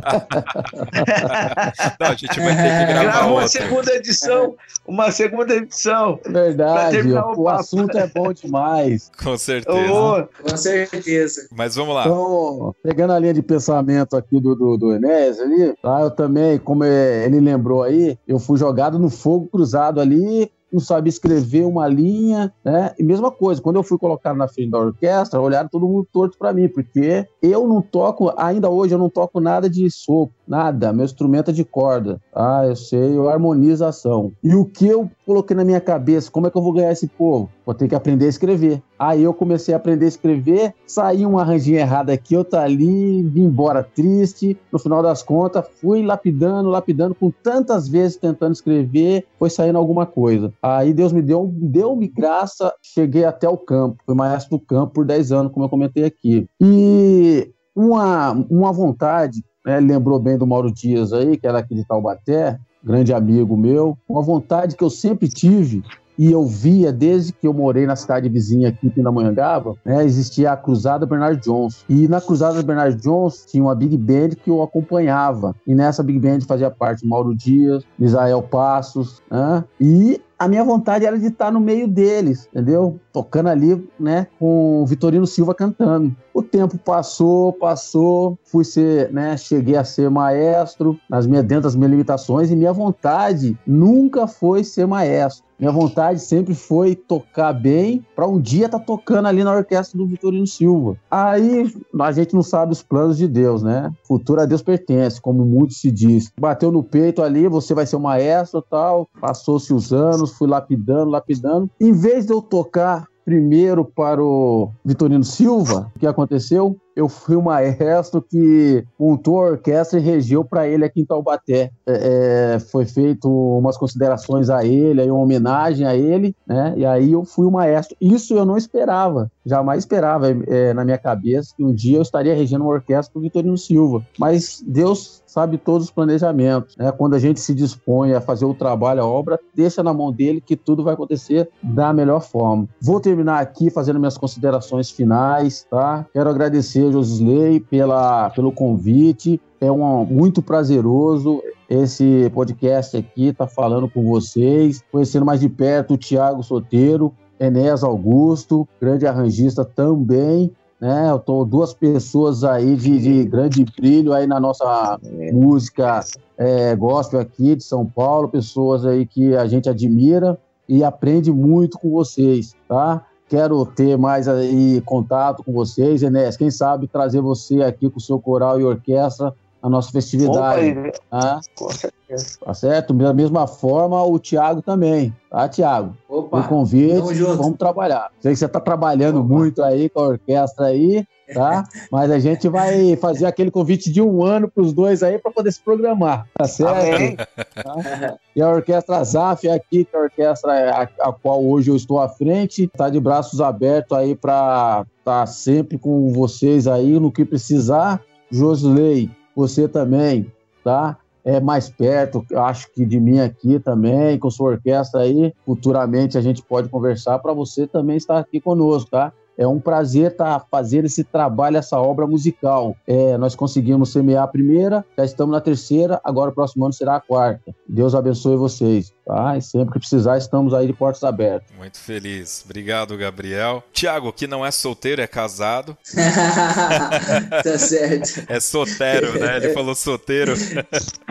Não, 2.00 2.08
a 2.08 2.16
gente 2.16 2.40
vai 2.40 2.56
ter 2.56 2.86
que 2.88 2.94
gravar 2.94 3.04
Grava 3.04 3.26
uma 3.28 3.34
outra. 3.34 3.48
segunda 3.48 3.94
edição. 3.96 4.56
Uma 4.88 5.12
segunda 5.12 5.56
edição. 5.56 6.20
Verdade, 6.26 6.96
terminar 6.98 7.28
o, 7.32 7.42
o 7.42 7.50
assunto 7.50 7.98
é 7.98 8.08
bom 8.08 8.32
demais. 8.34 9.12
Com 9.24 9.38
certeza. 9.38 9.92
Ô, 9.92 10.28
Com 10.50 10.58
certeza. 10.58 11.48
Mas 11.56 11.76
vamos 11.76 11.96
lá. 11.96 12.02
Então, 12.06 12.74
pegando 12.84 13.14
a 13.14 13.20
linha 13.20 13.34
de 13.34 13.42
pensamento 13.42 14.16
aqui 14.16 14.40
do, 14.40 14.56
do, 14.56 14.78
do 14.78 14.94
Enéas 14.94 15.40
ali, 15.40 15.74
tá? 15.82 16.02
Eu 16.02 16.12
também, 16.12 16.58
como 16.60 16.84
é- 16.84 17.26
ele 17.26 17.40
lembrou 17.40 17.84
aí, 17.84 18.18
eu 18.28 18.40
fui 18.40 18.58
jogado 18.58 19.00
no 19.00 19.10
fogo 19.10 19.48
cruzado 19.48 20.00
ali, 20.00 20.52
não 20.72 20.80
sabia 20.80 21.10
escrever 21.10 21.66
uma 21.66 21.88
linha, 21.88 22.54
né? 22.64 22.94
E 22.98 23.04
mesma 23.04 23.32
coisa, 23.32 23.62
quando 23.62 23.78
eu 23.78 23.84
fui 23.84 23.98
colocado 23.98 24.38
na 24.38 24.48
frente 24.48 24.72
da 24.72 24.80
orquestra, 24.80 25.40
olharam 25.42 25.70
todo 25.70 25.88
mundo 25.88 26.08
torto 26.12 26.38
para 26.38 26.54
mim, 26.54 26.68
porque 26.68 27.26
eu 27.42 27.68
não 27.68 27.82
toco, 27.82 28.34
ainda 28.38 28.70
hoje 28.70 28.94
eu 28.94 29.00
não 29.00 29.10
toco 29.10 29.40
nada 29.40 29.70
de 29.70 29.90
sopro, 29.90 30.36
nada, 30.48 30.92
meu 30.92 31.06
instrumento 31.06 31.52
é 31.52 31.54
de 31.54 31.64
corda. 31.64 32.20
Ah, 32.34 32.64
eu 32.66 32.76
sei, 32.76 33.18
eu 33.18 33.30
harmonização. 33.30 34.32
E 34.44 34.54
o 34.56 34.66
que 34.66 34.88
eu 34.88 35.10
coloquei 35.26 35.56
na 35.56 35.64
minha 35.64 35.82
cabeça, 35.82 36.32
como 36.32 36.48
é 36.48 36.52
que 36.52 36.58
eu 36.58 36.62
vou 36.62 36.74
ganhar 36.74 36.92
esse 36.92 37.08
povo? 37.08 37.50
Vou 37.66 37.74
ter 37.74 37.88
que 37.88 37.96
aprender 37.96 38.26
a 38.26 38.30
escrever. 38.30 38.82
Aí 38.98 39.24
eu 39.24 39.34
comecei 39.34 39.74
a 39.74 39.78
aprender 39.78 40.06
a 40.06 40.10
escrever, 40.10 40.74
saí 40.86 41.26
um 41.26 41.40
arranjinho 41.40 41.80
errado 41.80 42.12
aqui, 42.12 42.38
outro 42.38 42.60
ali, 42.60 43.24
vim 43.24 43.46
embora 43.46 43.84
triste. 43.84 44.58
No 44.72 44.78
final 44.78 45.02
das 45.02 45.24
contas, 45.24 45.66
fui 45.82 46.04
lapidando, 46.04 46.70
lapidando, 46.70 47.16
com 47.16 47.32
tantas 47.32 47.88
vezes 47.88 48.18
tentando 48.18 48.54
escrever, 48.54 49.26
foi 49.40 49.50
saindo 49.50 49.78
alguma 49.78 50.06
coisa. 50.06 50.54
Aí 50.62 50.94
Deus 50.94 51.12
me 51.12 51.22
deu, 51.22 51.52
deu-me 51.54 52.08
graça, 52.08 52.72
cheguei 52.84 53.26
até 53.26 53.50
o 53.50 53.58
campo. 53.58 53.98
Fui 54.06 54.14
maestro 54.14 54.58
do 54.58 54.64
campo 54.64 54.94
por 54.94 55.06
10 55.06 55.32
anos, 55.32 55.52
como 55.52 55.66
eu 55.66 55.70
comentei 55.70 56.06
aqui. 56.06 56.48
E 56.62 57.52
uma, 57.76 58.32
uma 58.50 58.72
vontade, 58.72 59.44
né, 59.66 59.80
lembrou 59.80 60.20
bem 60.20 60.38
do 60.38 60.46
Mauro 60.46 60.72
Dias 60.72 61.12
aí, 61.12 61.36
que 61.36 61.48
era 61.48 61.60
aqui 61.60 61.74
de 61.74 61.86
Taubaté, 61.86 62.60
grande 62.84 63.12
amigo 63.12 63.58
meu, 63.58 63.98
uma 64.08 64.22
vontade 64.22 64.76
que 64.76 64.84
eu 64.84 64.90
sempre 64.92 65.28
tive 65.28 65.84
e 66.18 66.32
eu 66.32 66.46
via 66.46 66.92
desde 66.92 67.34
que 67.34 67.48
eu 67.48 67.54
morei 67.54 67.86
na 67.86 67.96
cidade 67.96 68.30
vizinha 68.30 68.70
aqui, 68.70 68.90
Pindamonhangaba, 68.90 69.76
né, 69.84 70.04
existia 70.04 70.52
a 70.52 70.58
Cruzada 70.58 71.06
Bernard 71.06 71.42
Jones. 71.42 71.86
E 71.90 72.08
na 72.08 72.22
Cruzada 72.22 72.62
Bernard 72.62 72.96
Jones 73.02 73.46
tinha 73.46 73.64
uma 73.64 73.76
big 73.76 73.98
band 73.98 74.30
que 74.44 74.50
eu 74.50 74.62
acompanhava. 74.62 75.56
E 75.66 75.74
nessa 75.74 76.04
big 76.04 76.20
band 76.20 76.42
fazia 76.42 76.72
parte 76.72 77.06
Mauro 77.06 77.36
Dias, 77.36 77.84
Misael 77.98 78.42
Passos, 78.42 79.22
né, 79.30 79.64
e 79.80 80.22
a 80.38 80.48
minha 80.48 80.64
vontade 80.64 81.06
era 81.06 81.18
de 81.18 81.28
estar 81.28 81.52
no 81.52 81.60
meio 81.60 81.88
deles, 81.88 82.48
entendeu? 82.52 83.00
Tocando 83.12 83.48
ali, 83.48 83.88
né, 84.00 84.28
com 84.38 84.82
o 84.82 84.86
Vitorino 84.86 85.26
Silva 85.26 85.56
cantando. 85.56 86.16
O 86.34 86.42
tempo 86.42 86.78
passou, 86.78 87.54
passou, 87.54 88.38
fui 88.44 88.66
ser, 88.66 89.12
né, 89.12 89.38
cheguei 89.38 89.78
a 89.78 89.84
ser 89.84 90.10
maestro 90.10 91.00
nas 91.10 91.26
minhas 91.26 91.46
dentro 91.46 91.64
das 91.64 91.76
minhas 91.76 91.92
limitações 91.92 92.52
e 92.52 92.56
minha 92.56 92.74
vontade 92.74 93.58
nunca 93.66 94.28
foi 94.28 94.64
ser 94.64 94.86
maestro. 94.86 95.46
Minha 95.58 95.72
vontade 95.72 96.20
sempre 96.20 96.54
foi 96.54 96.96
tocar 96.96 97.54
bem 97.54 98.06
para 98.14 98.28
um 98.28 98.40
dia 98.40 98.66
estar 98.66 98.80
tocando 98.80 99.28
ali 99.28 99.44
na 99.44 99.56
orquestra 99.56 99.98
do 99.98 100.06
Vitorino 100.06 100.46
Silva. 100.46 100.98
Aí 101.10 101.72
a 101.98 102.12
gente 102.12 102.34
não 102.34 102.44
sabe 102.44 102.74
os 102.74 102.84
planos 102.84 103.18
de 103.18 103.26
Deus, 103.26 103.64
né? 103.64 103.90
Futuro 104.04 104.42
a 104.42 104.46
Deus 104.46 104.62
pertence, 104.62 105.22
como 105.22 105.46
muito 105.46 105.74
se 105.74 105.90
diz. 105.90 106.30
Bateu 106.38 106.72
no 106.72 106.84
peito 106.84 107.22
ali, 107.22 107.48
você 107.48 107.74
vai 107.74 107.86
ser 107.86 107.96
o 107.96 108.02
maestro 108.02 108.62
tal. 108.62 109.08
Passou-se 109.22 109.74
os 109.74 109.94
anos, 109.94 110.25
fui 110.34 110.48
lapidando, 110.48 111.12
lapidando. 111.12 111.70
Em 111.80 111.92
vez 111.92 112.26
de 112.26 112.34
eu 112.34 112.42
tocar 112.42 113.08
primeiro 113.24 113.84
para 113.84 114.24
o 114.24 114.70
Vitorino 114.84 115.24
Silva, 115.24 115.92
o 115.96 116.00
que 116.00 116.06
aconteceu? 116.06 116.78
Eu 116.96 117.10
fui 117.10 117.36
o 117.36 117.42
maestro 117.42 118.22
que 118.22 118.86
montou 118.98 119.40
a 119.40 119.50
orquestra 119.52 120.00
e 120.00 120.02
regeu 120.02 120.44
para 120.44 120.68
ele 120.68 120.86
aqui 120.86 121.02
em 121.02 121.06
Taubaté. 121.06 121.72
É, 121.86 122.56
é, 122.56 122.60
foi 122.60 122.86
feito 122.86 123.30
umas 123.30 123.78
considerações 123.78 124.50
a 124.50 124.64
ele, 124.64 125.02
aí 125.02 125.12
uma 125.12 125.20
homenagem 125.20 125.86
a 125.86 125.96
ele, 125.96 126.36
né? 126.48 126.74
E 126.78 126.86
aí 126.86 127.12
eu 127.12 127.26
fui 127.26 127.46
o 127.46 127.52
maestro. 127.52 127.98
Isso 128.00 128.34
eu 128.34 128.46
não 128.46 128.58
esperava, 128.58 129.30
jamais 129.46 129.80
esperava 129.80 130.30
é, 130.30 130.74
na 130.74 130.86
minha 130.86 130.98
cabeça 130.98 131.54
que 131.56 131.64
um 131.64 131.74
dia 131.74 131.98
eu 131.98 132.02
estaria 132.02 132.34
regendo 132.34 132.64
uma 132.64 132.74
orquestra 132.74 133.12
com 133.12 133.20
o 133.20 133.22
Vitorino 133.22 133.58
Silva. 133.58 134.06
Mas 134.18 134.64
Deus 134.66 135.24
sabe 135.36 135.58
todos 135.58 135.88
os 135.88 135.92
planejamentos. 135.92 136.78
Né? 136.78 136.90
Quando 136.94 137.14
a 137.14 137.20
gente 137.20 137.42
se 137.42 137.54
dispõe 137.54 138.14
a 138.14 138.22
fazer 138.22 138.46
o 138.46 138.54
trabalho, 138.54 139.02
a 139.02 139.06
obra, 139.06 139.38
deixa 139.54 139.84
na 139.84 139.94
mão 139.94 140.10
dele 140.10 140.40
que 140.40 140.56
tudo 140.56 140.82
vai 140.82 140.94
acontecer 140.94 141.50
da 141.62 141.92
melhor 141.92 142.22
forma. 142.22 142.70
Vou 142.82 143.02
terminar 143.02 143.42
aqui 143.42 143.70
fazendo 143.70 144.00
minhas 144.00 144.18
considerações 144.18 144.90
finais, 144.90 145.68
tá? 145.70 146.06
Quero 146.14 146.30
agradecer, 146.30 146.85
Josisley, 146.92 147.60
pela, 147.60 148.30
pelo 148.32 148.52
convite. 148.52 149.40
É 149.60 149.72
um, 149.72 150.06
muito 150.06 150.42
prazeroso 150.42 151.42
esse 151.70 152.30
podcast 152.34 152.96
aqui, 152.96 153.34
tá 153.34 153.48
falando 153.48 153.90
com 153.90 154.04
vocês, 154.04 154.84
conhecendo 154.92 155.26
mais 155.26 155.40
de 155.40 155.50
perto 155.50 155.96
o 155.96 155.98
Tiago 155.98 156.44
Soteiro, 156.44 157.14
Enéas 157.40 157.84
Augusto, 157.84 158.68
grande 158.80 159.08
arranjista 159.08 159.66
também, 159.66 160.52
né? 160.80 161.10
Eu 161.10 161.20
tô 161.20 161.44
duas 161.44 161.74
pessoas 161.74 162.44
aí 162.44 162.76
de, 162.76 163.00
de 163.00 163.24
grande 163.26 163.66
brilho 163.66 164.14
aí 164.14 164.28
na 164.28 164.40
nossa 164.40 165.00
música 165.34 166.02
é, 166.38 166.76
gospel 166.76 167.20
aqui 167.20 167.56
de 167.56 167.64
São 167.64 167.86
Paulo, 167.86 168.30
pessoas 168.30 168.86
aí 168.86 169.06
que 169.06 169.36
a 169.36 169.48
gente 169.48 169.70
admira 169.70 170.38
e 170.68 170.84
aprende 170.84 171.32
muito 171.32 171.78
com 171.80 171.92
vocês, 171.92 172.56
tá? 172.68 173.06
Quero 173.28 173.66
ter 173.66 173.98
mais 173.98 174.28
aí 174.28 174.82
contato 174.86 175.44
com 175.44 175.52
vocês, 175.52 176.04
Enéas. 176.04 176.38
Quem 176.38 176.52
sabe 176.52 176.88
trazer 176.88 177.22
você 177.22 177.64
aqui 177.64 177.90
com 177.90 177.98
o 177.98 178.02
seu 178.02 178.20
coral 178.20 178.60
e 178.60 178.64
orquestra 178.64 179.34
na 179.66 179.70
nossa 179.70 179.92
festividade. 179.92 180.78
Opa, 180.78 180.92
tá? 181.10 181.42
Com 181.56 181.72
certeza. 181.72 182.38
Tá 182.46 182.54
certo? 182.54 182.94
Da 182.94 183.14
mesma 183.14 183.48
forma, 183.48 184.02
o 184.04 184.20
Tiago 184.20 184.62
também, 184.62 185.12
tá, 185.30 185.50
Tiago? 185.50 185.98
Opa, 186.08 186.40
o 186.40 186.48
convite, 186.48 187.24
vamos 187.24 187.58
trabalhar. 187.58 188.12
Sei 188.20 188.34
que 188.34 188.38
você 188.38 188.46
está 188.46 188.60
trabalhando 188.60 189.22
Opa. 189.22 189.28
muito 189.28 189.64
aí 189.64 189.90
com 189.90 190.02
a 190.02 190.08
orquestra 190.10 190.68
aí, 190.68 191.04
tá? 191.34 191.64
Mas 191.92 192.12
a 192.12 192.20
gente 192.20 192.48
vai 192.48 192.96
fazer 192.98 193.26
aquele 193.26 193.52
convite 193.52 193.92
de 193.92 194.02
um 194.02 194.24
ano 194.24 194.50
para 194.50 194.64
os 194.64 194.74
dois 194.74 195.04
aí 195.04 195.18
para 195.18 195.32
poder 195.32 195.52
se 195.52 195.60
programar, 195.60 196.28
tá 196.38 196.46
certo? 196.46 197.26
Tá? 197.54 198.18
E 198.36 198.42
a 198.42 198.50
Orquestra 198.50 199.04
Zaf 199.04 199.48
aqui, 199.50 199.86
que 199.86 199.96
é 199.96 200.00
a 200.00 200.02
orquestra 200.02 200.52
a, 200.52 201.10
a 201.10 201.14
qual 201.14 201.44
hoje 201.44 201.72
eu 201.72 201.76
estou 201.76 202.00
à 202.00 202.10
frente, 202.10 202.66
está 202.66 202.90
de 202.90 203.00
braços 203.00 203.42
abertos 203.42 203.98
aí 203.98 204.16
para 204.16 204.86
estar 205.00 205.22
tá 205.22 205.26
sempre 205.26 205.78
com 205.78 206.12
vocês 206.12 206.68
aí 206.68 207.00
no 207.00 207.12
que 207.12 207.26
precisar. 207.26 208.02
Josley, 208.30 209.10
você 209.36 209.68
também, 209.68 210.32
tá? 210.64 210.98
É 211.24 211.40
mais 211.40 211.70
perto, 211.70 212.24
acho 212.36 212.72
que 212.72 212.86
de 212.86 213.00
mim 213.00 213.20
aqui 213.20 213.58
também, 213.60 214.20
com 214.20 214.30
sua 214.30 214.52
orquestra 214.52 215.02
aí. 215.02 215.34
Futuramente 215.44 216.18
a 216.18 216.22
gente 216.22 216.44
pode 216.44 216.70
conversar 216.70 217.18
para 217.20 217.34
você 217.34 217.66
também 217.66 217.98
estar 217.98 218.20
aqui 218.20 218.40
conosco, 218.40 218.92
tá? 218.92 219.12
É 219.38 219.48
um 219.48 219.60
prazer 219.60 220.12
estar 220.12 220.40
tá 220.40 220.46
fazendo 220.50 220.86
esse 220.86 221.04
trabalho, 221.04 221.58
essa 221.58 221.80
obra 221.80 222.08
musical. 222.08 222.76
É, 222.88 223.18
nós 223.18 223.36
conseguimos 223.36 223.92
semear 223.92 224.24
a 224.24 224.28
primeira, 224.28 224.86
já 224.98 225.06
estamos 225.06 225.34
na 225.34 225.42
terceira, 225.42 226.00
agora 226.04 226.32
o 226.32 226.34
próximo 226.34 226.66
ano 226.66 226.74
será 226.74 226.96
a 226.96 227.02
quarta. 227.02 227.54
Deus 227.68 227.94
abençoe 227.94 228.38
vocês. 228.38 228.94
Tá? 229.06 229.38
E 229.38 229.42
sempre 229.42 229.74
que 229.74 229.80
precisar, 229.80 230.18
estamos 230.18 230.52
aí 230.54 230.66
de 230.66 230.74
portas 230.74 231.04
abertas. 231.04 231.56
Muito 231.56 231.78
feliz. 231.78 232.42
Obrigado, 232.44 232.98
Gabriel. 232.98 233.64
Tiago, 233.72 234.12
que 234.12 234.26
não 234.26 234.44
é 234.44 234.50
solteiro, 234.50 235.00
é 235.00 235.06
casado. 235.06 235.78
tá 237.44 237.58
certo. 237.60 238.26
É 238.28 238.40
solteiro, 238.40 239.20
né? 239.20 239.38
Ele 239.38 239.54
falou 239.54 239.76
solteiro. 239.76 240.34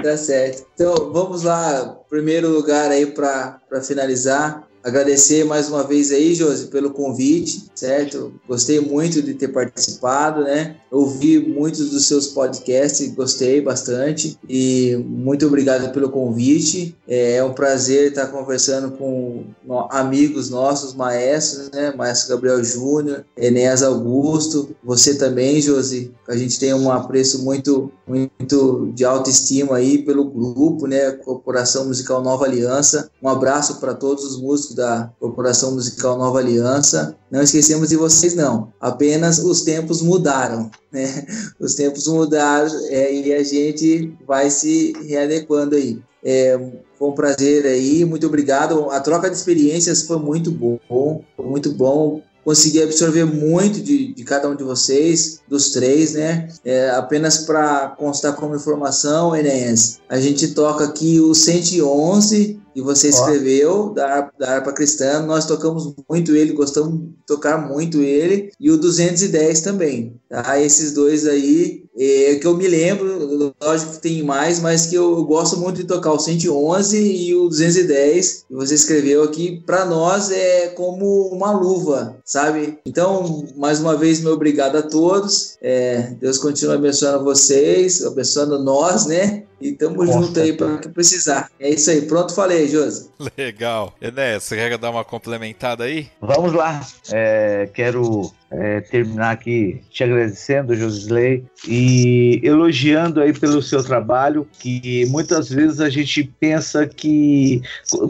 tá 0.03 0.17
certo. 0.17 0.67
Então, 0.75 1.13
vamos 1.13 1.45
lá. 1.45 1.97
Primeiro 2.09 2.49
lugar 2.49 2.91
aí 2.91 3.07
para 3.07 3.61
finalizar. 3.87 4.65
Agradecer 4.85 5.45
mais 5.45 5.69
uma 5.71 5.83
vez 5.83 6.13
aí, 6.13 6.35
Josi, 6.35 6.67
pelo 6.67 6.91
convite, 6.91 7.71
certo? 7.75 8.35
Gostei 8.47 8.81
muito 8.81 9.23
de 9.23 9.33
ter 9.33 9.49
participado, 9.49 10.43
né? 10.43 10.77
Ouvi 10.91 11.39
muitos 11.39 11.89
dos 11.89 12.07
seus 12.07 12.27
podcasts, 12.27 13.15
gostei 13.15 13.63
bastante 13.63 14.39
e 14.47 14.95
muito 15.09 15.47
obrigado 15.47 15.91
pelo 15.91 16.11
convite. 16.11 16.95
É 17.09 17.43
um 17.43 17.55
prazer 17.55 18.11
estar 18.11 18.27
conversando 18.27 18.91
com 18.99 19.45
amigos 19.91 20.51
nossos, 20.51 20.95
maestros, 20.95 21.71
né? 21.71 21.95
Maestro 21.97 22.35
Gabriel 22.35 22.63
Júnior, 22.63 23.25
Enéas 23.39 23.83
Augusto, 23.83 24.77
você 24.85 25.15
também, 25.15 25.63
Josi. 25.63 26.13
A 26.29 26.37
gente 26.37 26.61
tem 26.61 26.75
um 26.75 26.91
apreço 26.91 27.43
muito, 27.43 27.91
muito 28.07 28.93
de 28.95 29.05
autoestima 29.05 29.77
aí 29.77 30.03
pelo 30.03 30.27
grupo, 30.27 30.87
né? 30.87 31.11
Corporação 31.13 31.87
Musical 31.87 32.23
Nova 32.23 32.45
Aliança. 32.45 33.11
Um 33.23 33.31
abraço 33.31 33.81
para 33.81 33.95
todos 33.95 34.25
os 34.25 34.39
músicos 34.39 34.74
da 34.75 35.11
Corporação 35.19 35.73
Musical 35.73 36.19
Nova 36.19 36.39
Aliança. 36.39 37.17
Não 37.31 37.43
esquecemos 37.43 37.89
de 37.89 37.97
vocês, 37.97 38.35
não. 38.35 38.73
Apenas 38.81 39.39
os 39.39 39.63
tempos 39.63 40.03
mudaram, 40.03 40.71
né? 40.93 41.27
Os 41.59 41.75
tempos 41.75 42.07
mudaram 42.07 42.69
é, 42.89 43.15
e 43.15 43.33
a 43.33 43.43
gente 43.43 44.17
vai 44.27 44.51
se 44.51 44.93
readequando 45.07 45.77
aí. 45.77 46.03
É, 46.23 46.59
foi 46.99 47.09
um 47.09 47.15
prazer 47.15 47.67
aí, 47.67 48.05
muito 48.05 48.27
obrigado. 48.27 48.91
A 48.91 49.01
troca 49.01 49.31
de 49.31 49.37
experiências 49.37 50.03
foi 50.03 50.19
muito 50.19 50.51
bom, 50.51 50.79
foi 51.37 51.47
muito 51.47 51.73
bom 51.73 52.23
consegui 52.45 52.83
absorver 52.83 53.25
muito 53.25 53.81
de, 53.81 54.13
de 54.13 54.23
cada 54.23 54.49
um 54.49 54.55
de 54.55 54.63
vocês, 54.63 55.41
dos 55.49 55.71
três, 55.71 56.13
né? 56.13 56.49
É, 56.65 56.91
apenas 56.91 57.39
para 57.39 57.89
constar 57.99 58.37
como 58.37 58.55
informação, 58.55 59.35
Enéas, 59.35 59.99
a 60.09 60.21
gente 60.21 60.49
toca 60.49 60.85
aqui 60.85 61.19
o 61.19 61.35
111 61.35 62.61
que 62.75 62.83
você 62.83 63.09
escreveu 63.09 63.91
da 63.91 64.07
harpa, 64.07 64.33
da 64.39 64.51
harpa 64.57 64.73
cristã. 64.73 65.23
Nós 65.23 65.47
tocamos 65.47 65.95
muito 66.11 66.35
ele, 66.35 66.53
gostamos 66.53 66.99
de 66.99 67.09
tocar 67.25 67.57
muito 67.57 68.03
ele, 68.03 68.51
e 68.59 68.71
o 68.71 68.77
210 68.77 69.61
também. 69.61 70.21
Tá? 70.29 70.61
Esses 70.61 70.93
dois 70.93 71.25
aí, 71.27 71.85
é, 71.97 72.35
que 72.35 72.47
eu 72.47 72.57
me 72.57 72.67
lembro, 72.67 73.55
lógico 73.63 73.93
que 73.93 74.01
tem 74.01 74.23
mais, 74.25 74.59
mas 74.59 74.87
que 74.87 74.97
eu, 74.97 75.17
eu 75.17 75.25
gosto 75.25 75.57
muito 75.57 75.77
de 75.77 75.85
tocar 75.85 76.13
o 76.13 76.19
111 76.19 76.99
e 77.01 77.35
o 77.37 77.49
210, 77.49 78.47
que 78.49 78.55
você 78.55 78.75
escreveu 78.75 79.23
aqui, 79.23 79.63
para 79.65 79.85
nós 79.85 80.33
é 80.33 80.69
como 80.69 81.29
uma 81.29 81.53
luva, 81.53 82.17
sabe? 82.25 82.79
Então, 82.85 83.47
mais 83.57 83.79
uma 83.79 83.97
vez, 83.97 84.21
meu 84.21 84.33
obrigado 84.33 84.77
a 84.77 84.83
todos. 84.83 85.57
É, 85.63 86.15
Deus 86.21 86.39
continue 86.39 86.75
abençoando 86.75 87.23
vocês, 87.23 88.05
abençoando 88.05 88.59
nós, 88.59 89.07
né? 89.07 89.45
E 89.65 89.73
tamo 89.73 90.05
Nossa, 90.05 90.27
junto 90.27 90.41
aí 90.41 90.53
para 90.53 90.77
que 90.77 90.91
precisar. 90.91 91.51
É 91.59 91.71
isso 91.71 91.91
aí. 91.91 92.03
Pronto, 92.03 92.35
falei, 92.35 92.69
Josi. 92.69 93.09
Legal. 93.37 93.95
Enéas, 94.01 94.45
você 94.45 94.57
quer 94.57 94.79
dar 94.79 94.91
uma 94.91 95.05
complementada 95.05 95.85
aí? 95.85 96.09
Vamos 96.21 96.53
lá. 96.53 96.81
É, 97.11 97.69
quero 97.73 98.33
é, 98.55 98.81
terminar 98.81 99.33
aqui 99.33 99.81
te 99.91 100.05
agradecendo, 100.05 100.75
Josisley, 100.75 101.45
e 101.67 102.41
elogiando 102.43 103.21
aí 103.21 103.33
pelo 103.33 103.61
seu 103.61 103.83
trabalho, 103.83 104.47
que 104.59 105.07
muitas 105.07 105.49
vezes 105.49 105.81
a 105.81 105.89
gente 105.89 106.25
pensa 106.39 106.87
que 106.87 107.61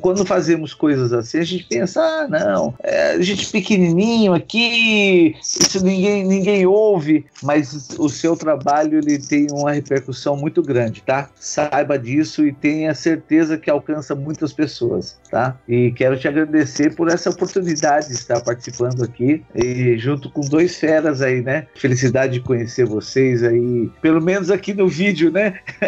quando 0.01 0.25
fazemos 0.27 0.75
coisas 0.75 1.13
assim, 1.13 1.39
a 1.39 1.45
gente 1.45 1.65
pensa, 1.65 2.01
ah, 2.01 2.29
não, 2.29 2.75
é, 2.83 3.13
a 3.13 3.23
gente 3.23 3.51
pequenininho 3.51 4.35
aqui, 4.35 5.35
isso 5.41 5.85
ninguém, 5.85 6.25
ninguém 6.25 6.67
ouve, 6.67 7.25
mas 7.43 7.91
o 7.99 8.09
seu 8.09 8.37
trabalho 8.37 8.99
ele 8.99 9.19
tem 9.19 9.47
uma 9.51 9.73
repercussão 9.73 10.37
muito 10.37 10.63
grande, 10.63 11.03
tá? 11.03 11.31
Saiba 11.37 11.99
disso 11.99 12.47
e 12.47 12.53
tenha 12.53 12.95
certeza 12.95 13.57
que 13.57 13.71
alcança 13.71 14.15
muitas 14.15 14.53
pessoas, 14.53 14.94
tá? 15.31 15.57
E 15.69 15.91
quero 15.93 16.19
te 16.19 16.29
agradecer 16.29 16.95
por 16.95 17.09
essa 17.09 17.31
oportunidade 17.31 18.09
de 18.09 18.15
estar 18.15 18.41
participando 18.41 19.03
aqui 19.03 19.43
e 19.55 19.99
junto 19.99 20.31
com 20.31 20.41
dois 20.43 20.77
feras 20.77 21.21
aí, 21.21 21.43
né? 21.43 21.67
Felicidade 21.75 22.35
de 22.35 22.41
conhecer 22.41 22.85
vocês 22.85 23.43
aí, 23.43 23.91
pelo 24.01 24.23
menos 24.23 24.51
aqui 24.51 24.73
no 24.73 24.89
vídeo, 24.89 25.31
né? 25.31 25.59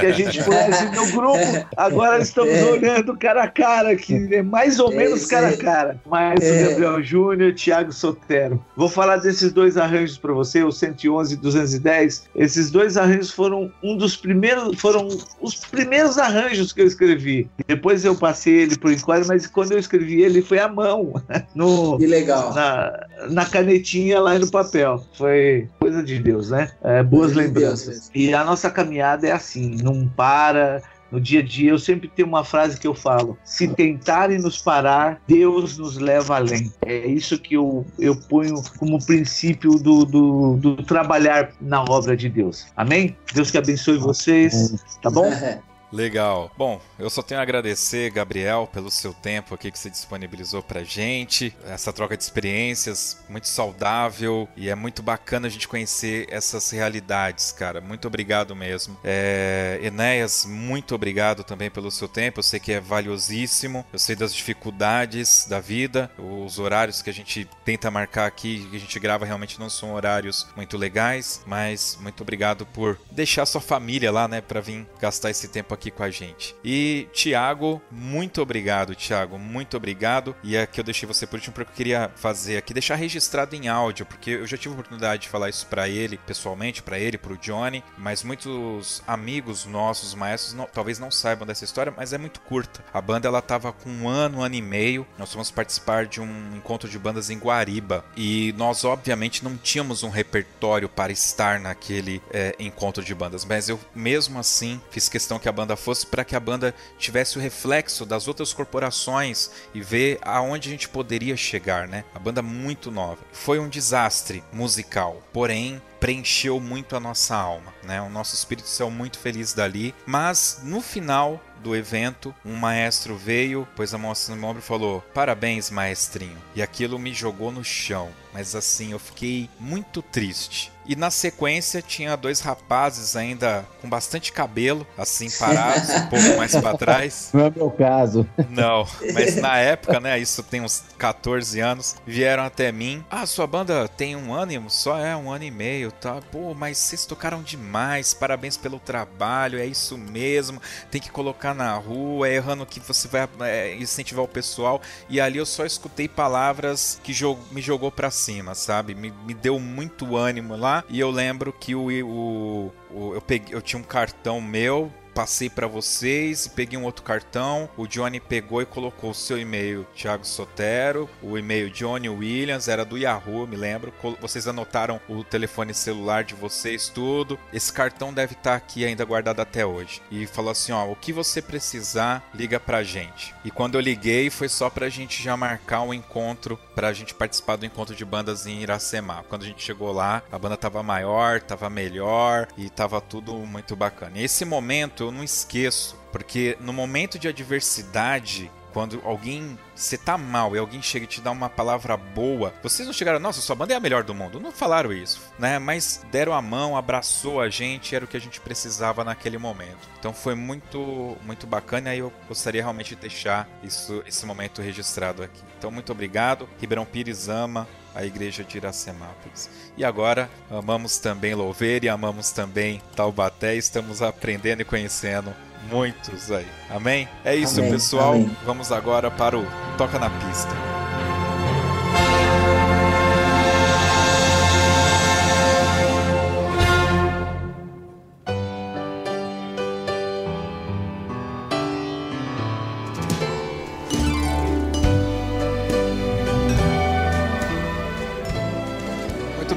que 0.00 0.06
a 0.06 0.12
gente 0.12 0.42
conhece 0.42 0.84
no 0.86 1.12
grupo. 1.12 1.68
Agora 1.76 2.18
estamos 2.22 2.54
é. 2.54 2.64
olhando 2.64 3.16
cara 3.16 3.44
a 3.44 3.48
cara 3.48 3.90
aqui, 3.90 4.18
né? 4.18 4.42
mais 4.42 4.80
ou 4.80 4.92
é 4.92 4.96
menos 4.96 5.26
cara 5.26 5.48
a 5.50 5.56
cara. 5.56 6.00
Mas 6.04 6.40
é. 6.42 6.68
Gabriel 6.68 7.02
Júnior 7.02 7.54
Thiago 7.54 7.92
Sotero. 7.92 8.64
Vou 8.76 8.88
falar 8.88 9.18
desses 9.18 9.52
dois 9.52 9.76
arranjos 9.76 10.18
para 10.18 10.32
você, 10.32 10.62
o 10.64 10.72
111 10.72 11.34
e 11.34 11.36
210. 11.36 12.28
Esses 12.34 12.70
dois 12.70 12.96
arranjos 12.96 13.30
foram 13.30 13.70
um 13.82 13.96
dos 13.96 14.16
primeiros, 14.16 14.80
foram 14.80 15.06
os 15.40 15.54
primeiros 15.66 16.18
arranjos 16.18 16.72
que 16.72 16.80
eu 16.80 16.86
escrevi. 16.86 17.48
Depois 17.66 18.04
eu 18.04 18.16
passei 18.16 18.31
ele 18.50 18.76
por 18.76 18.92
enquadro, 18.92 19.28
mas 19.28 19.46
quando 19.46 19.72
eu 19.72 19.78
escrevi 19.78 20.22
ele 20.22 20.42
foi 20.42 20.58
à 20.58 20.68
mão. 20.68 21.12
No, 21.54 21.98
que 21.98 22.06
legal. 22.06 22.54
Na, 22.54 23.06
na 23.30 23.44
canetinha 23.44 24.20
lá 24.20 24.38
no 24.38 24.50
papel. 24.50 25.04
Foi 25.14 25.68
coisa 25.78 26.02
de 26.02 26.18
Deus, 26.18 26.50
né? 26.50 26.70
É, 26.82 27.02
boas 27.02 27.32
coisa 27.32 27.46
lembranças. 27.48 28.10
De 28.12 28.20
e 28.20 28.34
a 28.34 28.42
nossa 28.42 28.70
caminhada 28.70 29.26
é 29.26 29.32
assim, 29.32 29.76
não 29.82 30.08
para, 30.08 30.82
no 31.12 31.20
dia 31.20 31.40
a 31.40 31.42
dia, 31.42 31.70
eu 31.70 31.78
sempre 31.78 32.08
tenho 32.08 32.26
uma 32.26 32.42
frase 32.42 32.80
que 32.80 32.86
eu 32.86 32.94
falo: 32.94 33.36
se 33.44 33.68
tentarem 33.68 34.38
nos 34.38 34.56
parar, 34.56 35.20
Deus 35.28 35.76
nos 35.76 35.98
leva 35.98 36.36
além. 36.36 36.72
É 36.86 37.06
isso 37.06 37.38
que 37.38 37.54
eu, 37.54 37.84
eu 37.98 38.16
ponho 38.16 38.54
como 38.78 39.04
princípio 39.04 39.72
do, 39.72 40.06
do, 40.06 40.56
do 40.56 40.76
trabalhar 40.82 41.52
na 41.60 41.82
obra 41.82 42.16
de 42.16 42.30
Deus. 42.30 42.66
Amém? 42.74 43.14
Deus 43.34 43.50
que 43.50 43.58
abençoe 43.58 43.98
vocês, 43.98 44.74
tá 45.02 45.10
bom? 45.10 45.30
Legal. 45.92 46.50
Bom, 46.56 46.80
eu 46.98 47.10
só 47.10 47.22
tenho 47.22 47.38
a 47.38 47.42
agradecer, 47.42 48.10
Gabriel, 48.10 48.68
pelo 48.72 48.90
seu 48.90 49.12
tempo 49.12 49.54
aqui 49.54 49.70
que 49.70 49.78
você 49.78 49.90
disponibilizou 49.90 50.62
pra 50.62 50.82
gente. 50.82 51.54
Essa 51.66 51.92
troca 51.92 52.16
de 52.16 52.22
experiências 52.22 53.22
muito 53.28 53.46
saudável 53.46 54.48
e 54.56 54.70
é 54.70 54.74
muito 54.74 55.02
bacana 55.02 55.48
a 55.48 55.50
gente 55.50 55.68
conhecer 55.68 56.26
essas 56.30 56.70
realidades, 56.70 57.52
cara. 57.52 57.80
Muito 57.80 58.08
obrigado 58.08 58.56
mesmo. 58.56 58.96
É, 59.04 59.78
Enéas, 59.82 60.46
muito 60.46 60.94
obrigado 60.94 61.44
também 61.44 61.70
pelo 61.70 61.90
seu 61.90 62.08
tempo. 62.08 62.38
Eu 62.38 62.44
sei 62.44 62.58
que 62.58 62.72
é 62.72 62.80
valiosíssimo. 62.80 63.84
Eu 63.92 63.98
sei 63.98 64.16
das 64.16 64.34
dificuldades 64.34 65.46
da 65.46 65.60
vida. 65.60 66.10
Os 66.18 66.58
horários 66.58 67.02
que 67.02 67.10
a 67.10 67.14
gente 67.14 67.46
tenta 67.66 67.90
marcar 67.90 68.26
aqui, 68.26 68.66
que 68.70 68.76
a 68.76 68.80
gente 68.80 68.98
grava, 68.98 69.26
realmente 69.26 69.60
não 69.60 69.68
são 69.68 69.92
horários 69.92 70.46
muito 70.56 70.78
legais. 70.78 71.42
Mas 71.46 71.98
muito 72.00 72.22
obrigado 72.22 72.64
por 72.64 72.98
deixar 73.10 73.44
sua 73.44 73.60
família 73.60 74.10
lá, 74.10 74.26
né, 74.26 74.40
pra 74.40 74.60
vir 74.60 74.86
gastar 74.98 75.28
esse 75.28 75.48
tempo 75.48 75.74
aqui 75.74 75.81
aqui 75.82 75.90
com 75.90 76.04
a 76.04 76.10
gente. 76.10 76.54
E 76.64 77.08
Tiago, 77.12 77.82
muito 77.90 78.40
obrigado, 78.40 78.94
Tiago, 78.94 79.36
muito 79.36 79.76
obrigado. 79.76 80.36
E 80.44 80.56
aqui 80.56 80.78
eu 80.78 80.84
deixei 80.84 81.06
você 81.06 81.26
por 81.26 81.36
último 81.36 81.52
porque 81.52 81.72
eu 81.72 81.76
queria 81.76 82.10
fazer 82.14 82.56
aqui, 82.56 82.72
deixar 82.72 82.94
registrado 82.94 83.56
em 83.56 83.68
áudio, 83.68 84.06
porque 84.06 84.30
eu 84.30 84.46
já 84.46 84.56
tive 84.56 84.70
a 84.70 84.78
oportunidade 84.78 85.22
de 85.22 85.28
falar 85.28 85.48
isso 85.48 85.66
para 85.66 85.88
ele 85.88 86.16
pessoalmente, 86.18 86.82
para 86.82 86.98
ele, 86.98 87.18
para 87.18 87.32
o 87.32 87.36
Johnny, 87.36 87.82
mas 87.98 88.22
muitos 88.22 89.02
amigos 89.06 89.66
nossos, 89.66 90.14
maestros, 90.14 90.54
não, 90.54 90.66
talvez 90.66 90.98
não 90.98 91.10
saibam 91.10 91.46
dessa 91.46 91.64
história, 91.64 91.92
mas 91.96 92.12
é 92.12 92.18
muito 92.18 92.40
curta. 92.40 92.84
A 92.94 93.00
banda 93.00 93.26
ela 93.26 93.42
tava 93.42 93.72
com 93.72 93.90
um 93.90 94.08
ano, 94.08 94.38
um 94.38 94.42
ano 94.42 94.54
e 94.54 94.62
meio. 94.62 95.06
Nós 95.18 95.32
fomos 95.32 95.50
participar 95.50 96.06
de 96.06 96.20
um 96.20 96.56
encontro 96.56 96.88
de 96.88 96.98
bandas 96.98 97.28
em 97.28 97.38
Guariba 97.38 98.04
e 98.16 98.54
nós 98.56 98.84
obviamente 98.84 99.42
não 99.42 99.56
tínhamos 99.56 100.02
um 100.02 100.10
repertório 100.10 100.88
para 100.88 101.12
estar 101.12 101.58
naquele 101.58 102.22
é, 102.30 102.54
encontro 102.58 103.04
de 103.04 103.14
bandas, 103.14 103.44
mas 103.44 103.68
eu 103.68 103.80
mesmo 103.94 104.38
assim 104.38 104.80
fiz 104.90 105.08
questão 105.08 105.38
que 105.38 105.48
a 105.48 105.52
banda 105.52 105.71
banda 105.72 105.76
fosse 105.76 106.06
para 106.06 106.24
que 106.24 106.36
a 106.36 106.40
banda 106.40 106.74
tivesse 106.98 107.38
o 107.38 107.40
reflexo 107.40 108.04
das 108.04 108.28
outras 108.28 108.52
corporações 108.52 109.50
e 109.74 109.80
ver 109.80 110.18
aonde 110.22 110.68
a 110.68 110.72
gente 110.72 110.88
poderia 110.88 111.36
chegar, 111.36 111.88
né? 111.88 112.04
A 112.14 112.18
banda 112.18 112.42
muito 112.42 112.90
nova. 112.90 113.18
Foi 113.32 113.58
um 113.58 113.68
desastre 113.68 114.44
musical, 114.52 115.22
porém 115.32 115.80
preencheu 115.98 116.58
muito 116.58 116.96
a 116.96 117.00
nossa 117.00 117.36
alma, 117.36 117.72
né? 117.84 118.00
O 118.02 118.10
nosso 118.10 118.34
espírito 118.34 118.68
saiu 118.68 118.90
muito 118.90 119.18
feliz 119.18 119.52
dali, 119.52 119.94
mas 120.04 120.60
no 120.64 120.80
final 120.80 121.40
do 121.62 121.76
evento, 121.76 122.34
um 122.44 122.56
maestro 122.56 123.16
veio, 123.16 123.66
pôs 123.76 123.94
a 123.94 123.98
mão 123.98 124.12
no 124.28 124.46
ombro 124.46 124.58
e 124.60 124.66
falou: 124.66 125.00
Parabéns, 125.14 125.70
maestrinho. 125.70 126.36
E 126.56 126.62
aquilo 126.62 126.98
me 126.98 127.14
jogou 127.14 127.52
no 127.52 127.62
chão. 127.62 128.10
Mas 128.32 128.54
assim, 128.54 128.92
eu 128.92 128.98
fiquei 128.98 129.48
muito 129.58 130.00
triste. 130.02 130.72
E 130.84 130.96
na 130.96 131.10
sequência 131.10 131.80
tinha 131.80 132.16
dois 132.16 132.40
rapazes 132.40 133.14
ainda 133.14 133.64
com 133.80 133.88
bastante 133.88 134.32
cabelo, 134.32 134.86
assim 134.98 135.30
parados, 135.30 135.88
um 135.90 136.06
pouco 136.08 136.36
mais 136.36 136.56
para 136.56 136.76
trás. 136.76 137.30
Não 137.32 137.46
é 137.46 137.50
meu 137.50 137.70
caso. 137.70 138.26
Não, 138.48 138.86
mas 139.14 139.36
na 139.36 139.56
época, 139.62 140.00
né, 140.00 140.18
isso 140.18 140.42
tem 140.42 140.60
uns 140.60 140.82
14 140.98 141.60
anos, 141.60 141.96
vieram 142.04 142.42
até 142.42 142.72
mim. 142.72 143.04
Ah, 143.08 143.26
sua 143.26 143.46
banda 143.46 143.86
tem 143.88 144.16
um 144.16 144.34
ano, 144.34 144.68
só 144.68 144.98
é 144.98 145.14
um 145.16 145.30
ano 145.30 145.44
e 145.44 145.50
meio, 145.50 145.92
tá? 145.92 146.20
Pô, 146.32 146.52
mas 146.52 146.78
vocês 146.78 147.06
tocaram 147.06 147.42
demais, 147.42 148.12
parabéns 148.12 148.56
pelo 148.56 148.80
trabalho, 148.80 149.58
é 149.58 149.66
isso 149.66 149.96
mesmo. 149.96 150.60
Tem 150.90 151.00
que 151.00 151.10
colocar 151.10 151.54
na 151.54 151.74
rua, 151.74 152.28
é 152.28 152.34
errando 152.34 152.66
que 152.66 152.80
você 152.80 153.06
vai 153.06 153.28
é, 153.40 153.76
incentivar 153.76 154.24
o 154.24 154.28
pessoal. 154.28 154.82
E 155.08 155.20
ali 155.20 155.38
eu 155.38 155.46
só 155.46 155.64
escutei 155.64 156.08
palavras 156.08 157.00
que 157.04 157.12
me 157.52 157.62
jogou 157.62 157.90
para 157.90 158.10
cima, 158.22 158.54
sabe? 158.54 158.94
Me, 158.94 159.12
me 159.26 159.34
deu 159.34 159.58
muito 159.58 160.16
ânimo 160.16 160.56
lá. 160.56 160.84
E 160.88 161.00
eu 161.00 161.10
lembro 161.10 161.52
que 161.52 161.74
o, 161.74 161.88
o, 162.06 162.72
o 162.90 163.14
eu, 163.14 163.20
peguei, 163.20 163.54
eu 163.54 163.60
tinha 163.60 163.80
um 163.80 163.84
cartão 163.84 164.40
meu 164.40 164.92
passei 165.14 165.50
para 165.50 165.66
vocês 165.66 166.48
peguei 166.54 166.78
um 166.78 166.84
outro 166.84 167.02
cartão. 167.02 167.68
O 167.76 167.86
Johnny 167.86 168.20
pegou 168.20 168.62
e 168.62 168.66
colocou 168.66 169.10
o 169.10 169.14
seu 169.14 169.38
e-mail, 169.38 169.86
Thiago 169.94 170.26
Sotero, 170.26 171.08
o 171.22 171.36
e-mail 171.36 171.70
Johnny 171.70 172.08
Williams, 172.08 172.68
era 172.68 172.84
do 172.84 172.98
Yahoo, 172.98 173.46
me 173.46 173.56
lembro. 173.56 173.92
Vocês 174.20 174.46
anotaram 174.46 175.00
o 175.08 175.24
telefone 175.24 175.74
celular 175.74 176.24
de 176.24 176.34
vocês, 176.34 176.88
tudo. 176.88 177.38
Esse 177.52 177.72
cartão 177.72 178.12
deve 178.12 178.34
estar 178.34 178.50
tá 178.50 178.56
aqui 178.56 178.84
ainda 178.84 179.04
guardado 179.04 179.40
até 179.40 179.64
hoje. 179.64 180.00
E 180.10 180.26
falou 180.26 180.50
assim: 180.50 180.72
ó, 180.72 180.90
o 180.90 180.96
que 180.96 181.12
você 181.12 181.40
precisar, 181.40 182.28
liga 182.34 182.60
pra 182.60 182.82
gente. 182.82 183.34
E 183.44 183.50
quando 183.50 183.74
eu 183.74 183.80
liguei, 183.80 184.30
foi 184.30 184.48
só 184.48 184.70
pra 184.70 184.88
gente 184.88 185.22
já 185.22 185.36
marcar 185.36 185.82
um 185.82 185.94
encontro, 185.94 186.58
pra 186.74 186.92
gente 186.92 187.14
participar 187.14 187.56
do 187.56 187.66
encontro 187.66 187.94
de 187.94 188.04
bandas 188.04 188.46
em 188.46 188.62
Iracema. 188.62 189.24
Quando 189.28 189.42
a 189.42 189.46
gente 189.46 189.62
chegou 189.62 189.92
lá, 189.92 190.22
a 190.30 190.38
banda 190.38 190.56
tava 190.56 190.82
maior, 190.82 191.40
tava 191.40 191.68
melhor 191.70 192.48
e 192.56 192.68
tava 192.68 193.00
tudo 193.00 193.34
muito 193.34 193.74
bacana. 193.74 194.18
E 194.18 194.24
esse 194.24 194.44
momento 194.44 195.01
eu 195.02 195.12
não 195.12 195.22
esqueço, 195.22 195.96
porque 196.10 196.56
no 196.60 196.72
momento 196.72 197.18
de 197.18 197.28
adversidade, 197.28 198.50
quando 198.72 199.00
alguém 199.04 199.58
você 199.74 199.96
tá 199.96 200.16
mal 200.16 200.54
e 200.54 200.58
alguém 200.58 200.82
chega 200.82 201.04
e 201.04 201.08
te 201.08 201.20
dá 201.20 201.30
uma 201.30 201.48
palavra 201.48 201.96
boa, 201.96 202.52
vocês 202.62 202.86
não 202.86 202.92
chegaram, 202.92 203.18
nossa, 203.18 203.40
sua 203.40 203.56
banda 203.56 203.74
é 203.74 203.76
a 203.76 203.80
melhor 203.80 204.02
do 204.02 204.14
mundo. 204.14 204.40
Não 204.40 204.52
falaram 204.52 204.92
isso, 204.92 205.20
né? 205.38 205.58
Mas 205.58 206.04
deram 206.10 206.32
a 206.32 206.42
mão, 206.42 206.76
abraçou 206.76 207.40
a 207.40 207.48
gente, 207.48 207.94
era 207.94 208.04
o 208.04 208.08
que 208.08 208.16
a 208.16 208.20
gente 208.20 208.40
precisava 208.40 209.04
naquele 209.04 209.38
momento. 209.38 209.88
Então 209.98 210.12
foi 210.12 210.34
muito, 210.34 211.16
muito 211.24 211.46
bacana 211.46 211.94
e 211.94 211.98
eu 211.98 212.12
gostaria 212.28 212.62
realmente 212.62 212.94
de 212.94 213.00
deixar 213.00 213.48
isso, 213.62 214.02
esse 214.06 214.24
momento 214.26 214.62
registrado 214.62 215.22
aqui. 215.22 215.42
Então 215.58 215.70
muito 215.70 215.92
obrigado. 215.92 216.48
Ribeirão 216.60 216.84
Pires 216.84 217.28
ama 217.28 217.66
a 217.94 218.04
igreja 218.04 218.42
de 218.42 218.56
Iracemápolis. 218.56 219.50
E 219.76 219.84
agora 219.84 220.30
amamos 220.50 220.98
também 220.98 221.34
Louveira 221.34 221.86
e 221.86 221.88
amamos 221.88 222.30
também 222.30 222.80
Taubaté. 222.96 223.54
Estamos 223.54 224.02
aprendendo 224.02 224.62
e 224.62 224.64
conhecendo 224.64 225.34
muitos 225.70 226.30
aí. 226.30 226.46
Amém? 226.70 227.08
É 227.24 227.34
isso, 227.34 227.60
Amém. 227.60 227.72
pessoal. 227.72 228.14
Amém. 228.14 228.36
Vamos 228.44 228.72
agora 228.72 229.10
para 229.10 229.38
o 229.38 229.46
Toca 229.76 229.98
na 229.98 230.10
Pista. 230.10 230.50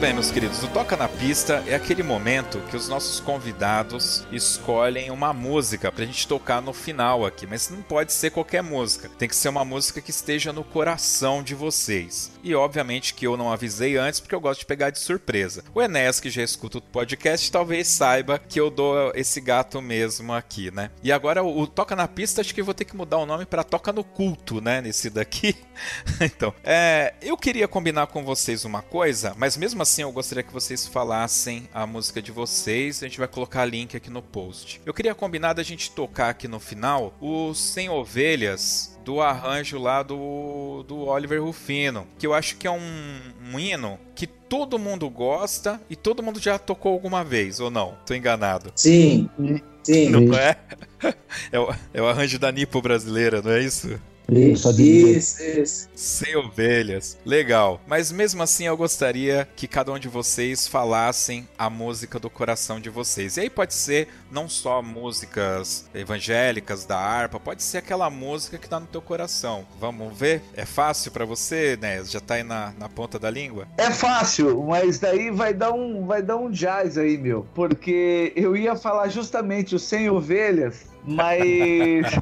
Bem, 0.06 0.14
meus 0.14 0.30
queridos, 0.30 0.61
o 0.61 0.68
Toca 0.68 0.95
na 0.95 1.07
Pista 1.07 1.64
é 1.65 1.73
aquele 1.73 2.03
momento 2.03 2.60
que 2.69 2.76
os 2.76 2.88
nossos 2.88 3.19
convidados 3.19 4.23
escolhem 4.32 5.10
uma 5.10 5.34
música 5.34 5.91
pra 5.91 6.06
gente 6.06 6.27
tocar 6.27 6.61
no 6.61 6.73
final 6.73 7.26
aqui, 7.26 7.48
mas 7.48 7.72
não 7.72 7.82
pode 7.82 8.14
ser 8.14 8.30
qualquer 8.30 8.61
música, 8.61 9.10
tem 9.18 9.27
que 9.27 9.36
ser 9.36 9.49
uma 9.49 9.65
música 9.65 9.99
que 9.99 10.11
esteja 10.11 10.53
no 10.53 10.64
coração 10.64 11.41
de 11.41 11.56
vocês. 11.56 12.32
E 12.44 12.53
obviamente 12.53 13.15
que 13.15 13.26
eu 13.26 13.36
não 13.36 13.52
avisei 13.52 13.98
antes 13.98 14.19
porque 14.19 14.36
eu 14.36 14.40
gosto 14.40 14.60
de 14.60 14.68
pegar 14.68 14.91
de 14.91 14.99
surpresa. 14.99 15.64
O 15.73 15.82
Enéas, 15.82 16.19
que 16.19 16.30
já 16.30 16.44
escuta 16.44 16.77
o 16.77 16.82
podcast, 16.82 17.52
talvez 17.52 17.88
saiba 17.88 18.38
que 18.38 18.60
eu 18.60 18.69
dou 18.69 19.11
esse 19.15 19.41
gato 19.41 19.82
mesmo 19.82 20.32
aqui, 20.32 20.69
né? 20.69 20.91
E 21.02 21.11
agora 21.11 21.44
o 21.44 21.65
Toca 21.65 21.95
na 21.95 22.07
Pista, 22.07 22.41
acho 22.41 22.53
que 22.53 22.61
eu 22.61 22.65
vou 22.65 22.76
ter 22.76 22.86
que 22.86 22.95
mudar 22.95 23.18
o 23.18 23.26
nome 23.26 23.48
para 23.48 23.64
Toca 23.64 23.91
no 23.91 24.03
Culto, 24.03 24.61
né? 24.61 24.82
Nesse 24.82 25.10
daqui. 25.10 25.56
então, 26.22 26.53
é, 26.64 27.15
eu 27.23 27.36
queria 27.36 27.68
combinar 27.68 28.06
com 28.06 28.23
vocês 28.23 28.64
uma 28.65 28.84
coisa, 28.84 29.34
mas 29.36 29.57
mesmo 29.57 29.82
assim 29.82 29.95
assim, 29.96 30.02
eu 30.02 30.12
gostaria 30.12 30.44
que 30.44 30.52
vocês 30.52 30.86
falassem 30.86 31.70
a 31.74 31.88
música 31.88 32.22
de 32.22 32.30
vocês. 32.30 33.02
A 33.02 33.08
gente 33.08 33.18
vai 33.18 33.30
colocar 33.30 33.64
link 33.64 33.96
aqui 33.96 34.10
no 34.10 34.22
post. 34.22 34.82
Eu 34.86 34.94
queria 34.94 35.16
combinar 35.16 35.54
da 35.54 35.64
gente 35.64 35.90
tocar 35.92 36.30
aqui 36.30 36.50
no 36.50 36.60
final 36.60 37.14
o 37.22 37.54
Sem 37.54 37.90
Ovelhas 37.90 39.00
do 39.06 39.22
arranjo 39.22 39.80
lá 39.80 40.04
do, 40.04 40.84
do 40.84 41.06
Oliver 41.06 41.42
Rufino, 41.42 42.06
que 42.20 42.28
eu 42.28 42.34
acho 42.34 42.58
que 42.58 42.68
é 42.68 42.72
um, 42.72 43.20
um 43.54 43.58
hino 43.58 43.98
que 44.14 44.28
todo 44.28 44.78
mundo 44.78 45.10
gosta 45.10 45.80
e 45.90 45.96
todo 45.96 46.22
mundo 46.22 46.42
já 46.42 46.60
tocou 46.60 46.92
alguma 46.92 47.24
vez, 47.24 47.62
ou 47.62 47.72
não? 47.72 47.98
Tô 48.06 48.14
enganado. 48.14 48.74
Sim, 48.76 49.30
sim. 49.82 50.10
Não 50.10 50.38
é? 50.38 50.58
É 51.52 51.60
o, 51.60 51.72
é 51.94 52.02
o 52.02 52.08
arranjo 52.08 52.40
da 52.40 52.52
Nipo 52.52 52.82
brasileira, 52.82 53.42
não 53.42 53.52
é 53.52 53.62
isso? 53.62 54.00
Isso, 54.30 54.82
isso, 54.82 55.44
isso. 55.44 55.90
Sem 55.96 56.36
ovelhas. 56.36 57.18
Legal. 57.26 57.80
Mas 57.88 58.12
mesmo 58.12 58.42
assim 58.42 58.66
eu 58.66 58.76
gostaria 58.76 59.48
que 59.56 59.68
cada 59.68 59.92
um 59.92 60.00
de 60.00 60.08
vocês 60.08 60.68
falassem 60.68 61.48
a 61.58 61.70
música 61.70 62.20
do 62.20 62.30
coração 62.30 62.80
de 62.80 62.90
vocês. 62.90 63.38
E 63.38 63.42
aí 63.42 63.50
pode 63.50 63.74
ser 63.74 64.08
não 64.32 64.50
só 64.50 64.82
músicas 64.82 65.86
evangélicas 65.94 66.86
da 66.86 66.98
harpa, 66.98 67.40
pode 67.40 67.64
ser 67.64 67.80
aquela 67.80 68.10
música 68.10 68.58
que 68.58 68.68
tá 68.68 68.80
no 68.80 68.88
teu 68.88 69.02
coração. 69.02 69.66
Vamos 69.80 70.18
ver? 70.18 70.42
É 70.56 70.66
fácil 70.66 71.12
para 71.12 71.26
você, 71.26 71.78
né? 71.80 72.04
Já 72.04 72.20
tá 72.20 72.36
aí 72.36 72.44
na, 72.44 72.74
na 72.78 72.90
ponta 72.90 73.20
da 73.20 73.30
língua? 73.30 73.68
É 73.78 73.92
fácil, 73.92 74.64
mas 74.64 75.00
daí 75.00 75.32
vai 75.32 75.54
dar 75.54 75.72
um 75.72 76.06
vai 76.06 76.22
dar 76.22 76.38
um 76.38 76.50
jazz 76.50 76.98
aí, 76.98 77.18
meu. 77.18 77.46
Porque 77.54 78.34
eu 78.36 78.56
ia 78.56 78.76
falar 78.76 79.08
justamente 79.10 79.76
o 79.76 79.80
Sem 79.80 80.10
Ovelhas 80.10 80.95
Mas. 81.07 82.06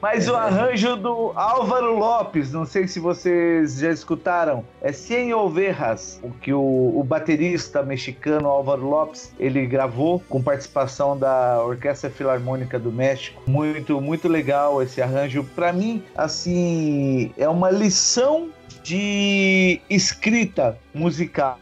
Mas 0.00 0.28
o 0.28 0.36
arranjo 0.36 0.96
do 0.96 1.32
Álvaro 1.34 1.98
Lopes, 1.98 2.52
não 2.52 2.64
sei 2.64 2.86
se 2.86 3.00
vocês 3.00 3.78
já 3.78 3.90
escutaram, 3.90 4.64
é 4.80 4.92
Cien 4.92 5.34
Ovejas, 5.34 6.20
o 6.22 6.30
que 6.30 6.52
o, 6.52 6.60
o 6.60 7.02
baterista 7.04 7.82
mexicano 7.82 8.48
Álvaro 8.48 8.88
Lopes 8.88 9.32
ele 9.38 9.66
gravou 9.66 10.22
com 10.28 10.42
participação 10.42 11.18
da 11.18 11.62
Orquestra 11.64 12.10
Filarmônica 12.10 12.78
do 12.78 12.92
México. 12.92 13.42
Muito, 13.46 14.00
muito 14.00 14.28
legal 14.28 14.82
esse 14.82 15.02
arranjo. 15.02 15.44
Para 15.54 15.72
mim, 15.72 16.02
assim, 16.16 17.32
é 17.36 17.48
uma 17.48 17.70
lição 17.70 18.50
de 18.82 19.80
escrita 19.90 20.78
musical 20.94 21.58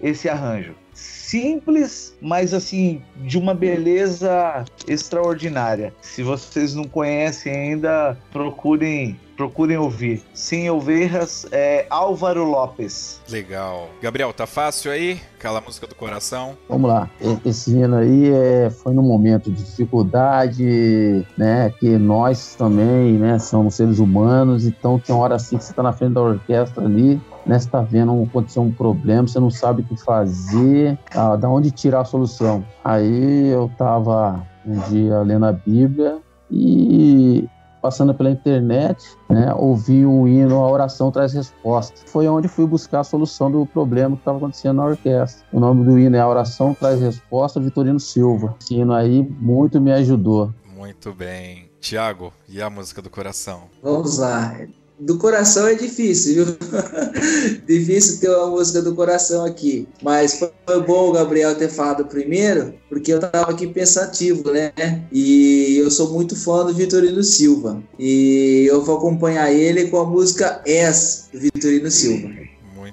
esse 0.00 0.28
arranjo 0.28 0.81
simples, 1.02 2.14
mas 2.20 2.52
assim, 2.52 3.02
de 3.16 3.38
uma 3.38 3.54
beleza 3.54 4.64
extraordinária. 4.86 5.94
Se 6.00 6.22
vocês 6.22 6.74
não 6.74 6.84
conhecem 6.84 7.52
ainda, 7.52 8.16
procurem 8.30 9.18
procurem 9.34 9.76
ouvir. 9.76 10.22
Sim, 10.34 10.68
Ovelhas 10.70 11.46
é 11.50 11.86
Álvaro 11.90 12.44
Lopes. 12.44 13.20
Legal. 13.28 13.88
Gabriel, 14.00 14.32
tá 14.32 14.46
fácil 14.46 14.92
aí? 14.92 15.20
Aquela 15.36 15.60
música 15.60 15.86
do 15.86 15.94
coração? 15.94 16.56
Vamos 16.68 16.88
lá. 16.88 17.10
Esse 17.44 17.72
hino 17.72 17.96
aí 17.96 18.30
é, 18.30 18.70
foi 18.70 18.92
num 18.92 19.02
momento 19.02 19.50
de 19.50 19.64
dificuldade, 19.64 21.26
né? 21.36 21.72
Que 21.80 21.96
nós 21.98 22.54
também, 22.54 23.14
né, 23.14 23.38
somos 23.38 23.74
seres 23.74 23.98
humanos, 23.98 24.64
então 24.64 24.98
tem 24.98 25.14
hora 25.14 25.34
assim 25.34 25.58
que 25.58 25.64
você 25.64 25.72
tá 25.72 25.82
na 25.82 25.92
frente 25.92 26.12
da 26.12 26.20
orquestra 26.20 26.84
ali, 26.84 27.20
né? 27.46 27.58
Você 27.58 27.68
tá 27.68 27.80
vendo 27.80 28.22
acontecer 28.22 28.60
um 28.60 28.72
problema, 28.72 29.26
você 29.26 29.40
não 29.40 29.50
sabe 29.50 29.82
o 29.82 29.84
que 29.84 29.96
fazer, 29.96 30.98
ah, 31.14 31.36
da 31.36 31.48
onde 31.48 31.70
tirar 31.70 32.00
a 32.00 32.04
solução. 32.04 32.64
Aí 32.84 33.48
eu 33.48 33.70
tava 33.76 34.46
um 34.66 34.78
dia 34.90 35.20
lendo 35.20 35.46
a 35.46 35.52
Bíblia 35.52 36.18
e 36.50 37.48
passando 37.80 38.14
pela 38.14 38.30
internet, 38.30 39.04
né, 39.28 39.52
ouvi 39.54 40.06
o 40.06 40.28
hino 40.28 40.62
A 40.62 40.70
Oração 40.70 41.10
Traz 41.10 41.32
Resposta. 41.32 42.00
Foi 42.06 42.28
onde 42.28 42.46
fui 42.46 42.64
buscar 42.64 43.00
a 43.00 43.04
solução 43.04 43.50
do 43.50 43.66
problema 43.66 44.14
que 44.14 44.20
estava 44.20 44.38
acontecendo 44.38 44.76
na 44.76 44.84
orquestra. 44.84 45.44
O 45.52 45.58
nome 45.58 45.84
do 45.84 45.98
hino 45.98 46.16
é 46.16 46.20
A 46.20 46.28
Oração 46.28 46.74
Traz 46.74 47.00
Resposta, 47.00 47.58
Vitorino 47.58 47.98
Silva. 47.98 48.54
Esse 48.62 48.76
hino 48.76 48.92
aí 48.92 49.28
muito 49.40 49.80
me 49.80 49.90
ajudou. 49.92 50.54
Muito 50.76 51.12
bem. 51.12 51.70
Tiago, 51.80 52.32
e 52.48 52.62
a 52.62 52.70
música 52.70 53.02
do 53.02 53.10
coração? 53.10 53.62
Vamos 53.82 54.18
lá 54.18 54.54
do 54.98 55.18
coração 55.18 55.66
é 55.66 55.74
difícil, 55.74 56.44
viu? 56.44 56.56
difícil 57.66 58.20
ter 58.20 58.28
uma 58.30 58.48
música 58.48 58.80
do 58.82 58.94
coração 58.94 59.44
aqui. 59.44 59.88
Mas 60.02 60.38
foi 60.38 60.82
bom 60.82 61.08
o 61.08 61.12
Gabriel 61.12 61.54
ter 61.54 61.68
falado 61.68 62.04
primeiro, 62.04 62.74
porque 62.88 63.12
eu 63.12 63.20
tava 63.20 63.50
aqui 63.50 63.66
pensativo, 63.66 64.50
né? 64.50 64.72
E 65.10 65.76
eu 65.78 65.90
sou 65.90 66.12
muito 66.12 66.36
fã 66.36 66.64
do 66.64 66.74
Vitorino 66.74 67.22
Silva. 67.22 67.82
E 67.98 68.66
eu 68.68 68.84
vou 68.84 68.96
acompanhar 68.96 69.52
ele 69.52 69.88
com 69.88 69.98
a 69.98 70.06
música 70.06 70.62
S 70.66 71.24
do 71.32 71.40
Vitorino 71.40 71.90
Silva. 71.90 72.51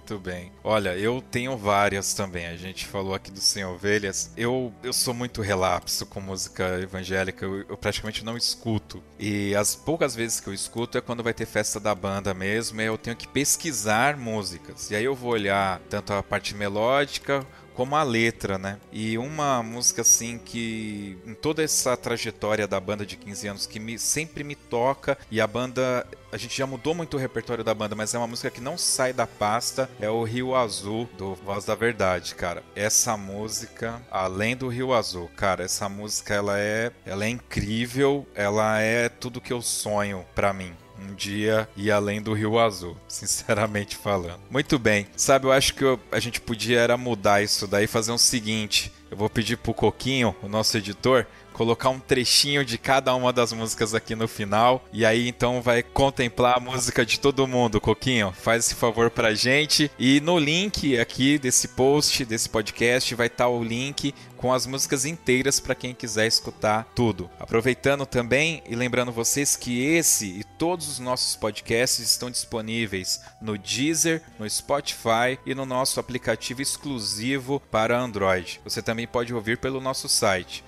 Muito 0.09 0.23
bem. 0.23 0.51
Olha, 0.63 0.97
eu 0.97 1.21
tenho 1.21 1.55
várias 1.55 2.15
também. 2.15 2.47
A 2.47 2.57
gente 2.57 2.87
falou 2.87 3.13
aqui 3.13 3.29
do 3.29 3.39
Sem 3.39 3.63
Ovelhas. 3.63 4.31
Eu, 4.35 4.73
eu 4.81 4.91
sou 4.91 5.13
muito 5.13 5.39
relapso 5.39 6.03
com 6.07 6.19
música 6.19 6.79
evangélica. 6.79 7.45
Eu, 7.45 7.59
eu, 7.69 7.77
praticamente 7.77 8.25
não 8.25 8.35
escuto. 8.35 9.03
E 9.19 9.53
as 9.55 9.75
poucas 9.75 10.15
vezes 10.15 10.39
que 10.39 10.47
eu 10.47 10.53
escuto 10.53 10.97
é 10.97 11.01
quando 11.01 11.21
vai 11.21 11.33
ter 11.33 11.45
festa 11.45 11.79
da 11.79 11.93
banda 11.93 12.33
mesmo. 12.33 12.81
E 12.81 12.85
eu 12.85 12.97
tenho 12.97 13.15
que 13.15 13.27
pesquisar 13.27 14.17
músicas. 14.17 14.89
E 14.89 14.95
aí 14.95 15.03
eu 15.03 15.13
vou 15.13 15.31
olhar 15.31 15.79
tanto 15.89 16.11
a 16.11 16.23
parte 16.23 16.55
melódica 16.55 17.45
como 17.79 17.95
a 17.95 18.03
letra, 18.03 18.57
né? 18.57 18.77
E 18.91 19.17
uma 19.17 19.63
música 19.63 20.01
assim 20.01 20.37
que 20.37 21.17
em 21.25 21.33
toda 21.33 21.63
essa 21.63 21.95
trajetória 21.95 22.67
da 22.67 22.77
banda 22.77 23.05
de 23.05 23.15
15 23.15 23.47
anos 23.47 23.65
que 23.65 23.79
me, 23.79 23.97
sempre 23.97 24.43
me 24.43 24.53
toca 24.53 25.17
e 25.31 25.39
a 25.39 25.47
banda 25.47 26.05
a 26.31 26.37
gente 26.37 26.57
já 26.57 26.67
mudou 26.67 26.93
muito 26.93 27.15
o 27.15 27.19
repertório 27.19 27.63
da 27.63 27.73
banda, 27.73 27.95
mas 27.95 28.13
é 28.13 28.17
uma 28.17 28.27
música 28.27 28.49
que 28.49 28.61
não 28.61 28.77
sai 28.77 29.13
da 29.13 29.25
pasta, 29.25 29.89
é 29.99 30.09
o 30.09 30.23
Rio 30.23 30.55
Azul 30.55 31.09
do 31.17 31.35
Voz 31.35 31.65
da 31.65 31.75
Verdade, 31.75 32.35
cara. 32.35 32.63
Essa 32.75 33.17
música, 33.17 34.01
além 34.11 34.55
do 34.55 34.67
Rio 34.67 34.93
Azul, 34.93 35.29
cara, 35.35 35.63
essa 35.63 35.89
música 35.89 36.33
ela 36.33 36.59
é, 36.59 36.91
ela 37.05 37.25
é 37.25 37.29
incrível, 37.29 38.27
ela 38.35 38.79
é 38.79 39.09
tudo 39.09 39.41
que 39.41 39.53
eu 39.53 39.61
sonho 39.61 40.25
para 40.35 40.53
mim 40.53 40.73
um 41.01 41.13
dia 41.13 41.69
ir 41.77 41.91
além 41.91 42.21
do 42.21 42.33
Rio 42.33 42.59
Azul, 42.59 42.97
sinceramente 43.07 43.95
falando. 43.95 44.41
Muito 44.49 44.77
bem, 44.77 45.07
sabe, 45.15 45.47
eu 45.47 45.51
acho 45.51 45.73
que 45.73 45.83
eu, 45.83 45.99
a 46.11 46.19
gente 46.19 46.41
podia 46.41 46.79
era 46.79 46.97
mudar 46.97 47.41
isso 47.41 47.67
daí, 47.67 47.87
fazer 47.87 48.11
o 48.11 48.15
um 48.15 48.17
seguinte. 48.17 48.91
Eu 49.09 49.17
vou 49.17 49.29
pedir 49.29 49.57
pro 49.57 49.73
Coquinho, 49.73 50.35
o 50.43 50.47
nosso 50.47 50.77
editor, 50.77 51.25
colocar 51.59 51.89
um 51.89 51.99
trechinho 51.99 52.63
de 52.63 52.77
cada 52.77 53.13
uma 53.13 53.33
das 53.33 53.51
músicas 53.51 53.93
aqui 53.93 54.15
no 54.15 54.29
final. 54.29 54.81
E 54.93 55.05
aí 55.05 55.27
então 55.27 55.61
vai 55.61 55.83
contemplar 55.83 56.55
a 56.55 56.59
música 56.61 57.05
de 57.05 57.19
todo 57.19 57.45
mundo. 57.45 57.81
Coquinho, 57.81 58.31
faz 58.31 58.65
esse 58.65 58.75
favor 58.75 59.11
pra 59.11 59.33
gente. 59.35 59.91
E 59.99 60.21
no 60.21 60.39
link 60.39 60.97
aqui 60.97 61.37
desse 61.37 61.67
post, 61.67 62.23
desse 62.23 62.47
podcast, 62.47 63.13
vai 63.13 63.27
estar 63.27 63.43
tá 63.43 63.49
o 63.49 63.61
link 63.61 64.13
com 64.37 64.53
as 64.53 64.65
músicas 64.65 65.03
inteiras 65.03 65.59
para 65.59 65.75
quem 65.75 65.93
quiser 65.93 66.25
escutar 66.25 66.87
tudo. 66.95 67.29
Aproveitando 67.37 68.05
também 68.05 68.63
e 68.65 68.73
lembrando 68.73 69.11
vocês 69.11 69.57
que 69.57 69.83
esse 69.83 70.27
e 70.27 70.43
todos 70.57 70.87
os 70.87 70.97
nossos 70.97 71.35
podcasts 71.35 71.99
estão 71.99 72.31
disponíveis 72.31 73.21
no 73.41 73.57
Deezer, 73.57 74.21
no 74.39 74.49
Spotify 74.49 75.37
e 75.45 75.53
no 75.53 75.65
nosso 75.65 75.99
aplicativo 75.99 76.61
exclusivo 76.61 77.61
para 77.69 77.99
Android. 77.99 78.61
Você 78.63 78.81
também 78.81 79.05
pode 79.05 79.33
ouvir 79.33 79.57
pelo 79.57 79.81
nosso 79.81 80.07
site 80.07 80.63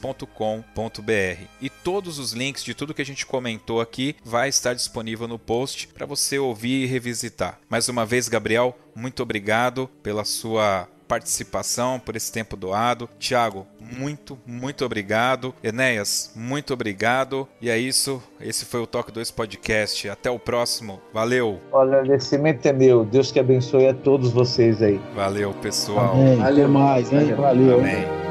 toque2.com.br. 0.00 1.44
E 1.60 1.70
todos 1.70 2.18
os 2.18 2.32
links 2.32 2.64
de 2.64 2.74
tudo 2.74 2.94
que 2.94 3.02
a 3.02 3.06
gente 3.06 3.26
comentou 3.26 3.80
aqui 3.80 4.16
vai 4.24 4.48
estar 4.48 4.74
disponível 4.74 5.28
no 5.28 5.38
post 5.38 5.88
para 5.88 6.06
você 6.06 6.38
ouvir 6.38 6.84
e 6.84 6.86
revisitar. 6.86 7.58
Mais 7.68 7.88
uma 7.88 8.06
vez, 8.06 8.28
Gabriel, 8.28 8.76
muito 8.94 9.22
obrigado 9.22 9.88
pela 10.02 10.24
sua 10.24 10.88
participação, 11.06 11.98
por 11.98 12.14
esse 12.14 12.30
tempo 12.30 12.56
doado. 12.56 13.08
Tiago, 13.18 13.66
muito, 13.80 14.38
muito 14.46 14.84
obrigado. 14.84 15.52
Enéas, 15.60 16.30
muito 16.36 16.72
obrigado. 16.72 17.48
E 17.60 17.68
é 17.68 17.76
isso. 17.76 18.22
Esse 18.40 18.64
foi 18.64 18.80
o 18.80 18.86
Toque 18.86 19.10
2 19.10 19.32
Podcast. 19.32 20.08
Até 20.08 20.30
o 20.30 20.38
próximo. 20.38 21.00
Valeu. 21.12 21.58
O 21.72 21.78
agradecimento 21.78 22.64
é 22.66 22.72
meu. 22.72 23.04
Deus 23.04 23.32
que 23.32 23.40
abençoe 23.40 23.88
a 23.88 23.94
todos 23.94 24.30
vocês 24.30 24.80
aí. 24.80 25.00
Valeu, 25.12 25.52
pessoal. 25.54 26.12
Amém. 26.12 26.36
Valeu 26.36 26.68
mais, 26.68 27.12
hein? 27.12 27.34
Valeu. 27.34 27.80
Amém. 27.80 28.29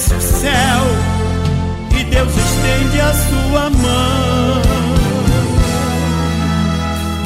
Estremece 0.00 0.14
o 0.14 0.20
céu 0.20 0.82
e 1.98 2.04
Deus 2.04 2.32
estende 2.34 3.00
a 3.00 3.12
sua 3.12 3.70
mão. 3.70 4.62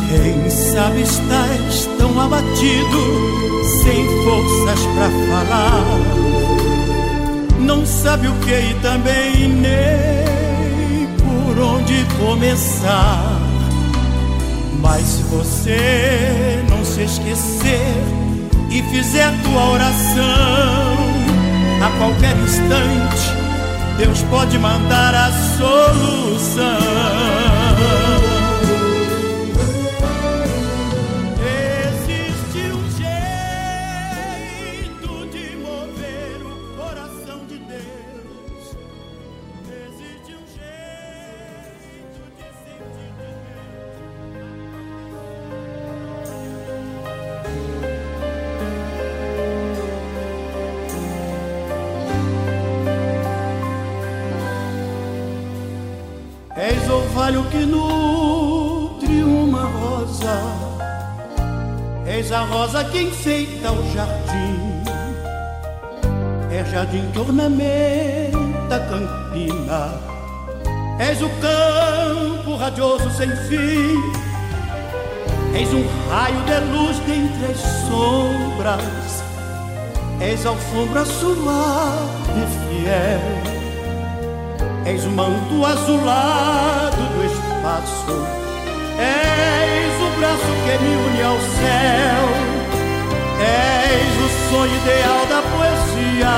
Quem 0.08 0.50
sabe 0.50 1.02
estás 1.02 1.88
tão 1.98 2.20
abatido, 2.20 2.98
sem 3.80 4.04
forças 4.24 4.86
para 4.86 5.10
falar 5.30 6.34
não 7.60 7.86
sabe 7.86 8.28
o 8.28 8.32
que 8.40 8.50
e 8.50 8.74
também 8.82 9.48
nem 9.48 11.06
por 11.18 11.58
onde 11.62 12.04
começar. 12.18 13.40
Mas 14.80 15.02
se 15.02 15.22
você 15.22 16.62
não 16.68 16.84
se 16.84 17.02
esquecer 17.02 18.04
e 18.68 18.82
fizer 18.82 19.32
tua 19.44 19.70
oração, 19.70 20.93
a 21.84 21.90
qualquer 21.98 22.34
instante, 22.38 23.30
Deus 23.98 24.22
pode 24.30 24.58
mandar 24.58 25.14
a 25.14 25.30
solução. 25.58 26.64
Rosa 62.74 62.84
que 62.86 63.02
enfeita 63.02 63.70
o 63.70 63.92
jardim. 63.92 64.82
É 66.50 66.64
jardim 66.64 67.08
que 67.12 67.18
ornamenta 67.20 68.74
a 68.74 68.80
campina. 68.80 70.00
És 70.98 71.22
o 71.22 71.28
campo 71.40 72.56
radioso 72.56 73.08
sem 73.12 73.30
fim. 73.48 73.94
És 75.54 75.72
um 75.72 75.84
raio 76.10 76.40
de 76.46 76.58
luz 76.72 76.98
dentre 77.06 77.52
as 77.52 77.60
sombras. 77.86 79.22
És 80.20 80.44
alfombra 80.44 81.04
suave 81.04 82.40
e 82.40 82.46
fiel 82.82 83.54
És 84.86 85.04
o 85.04 85.10
manto 85.10 85.64
azulado 85.64 87.02
do 87.14 87.24
espaço, 87.24 88.26
és 88.98 90.02
o 90.02 90.18
braço 90.18 90.52
que 90.64 90.78
me 90.84 90.96
une 90.96 91.22
ao 91.22 91.38
céu, 91.40 92.33
és 93.44 94.14
o 94.24 94.28
sonho 94.48 94.74
ideal 94.76 95.26
da 95.26 95.40
poesia, 95.52 96.36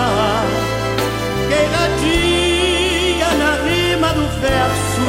que 1.49 1.59
irradia 1.67 3.29
na 3.43 3.53
rima 3.65 4.09
do 4.13 4.27
verso, 4.41 5.09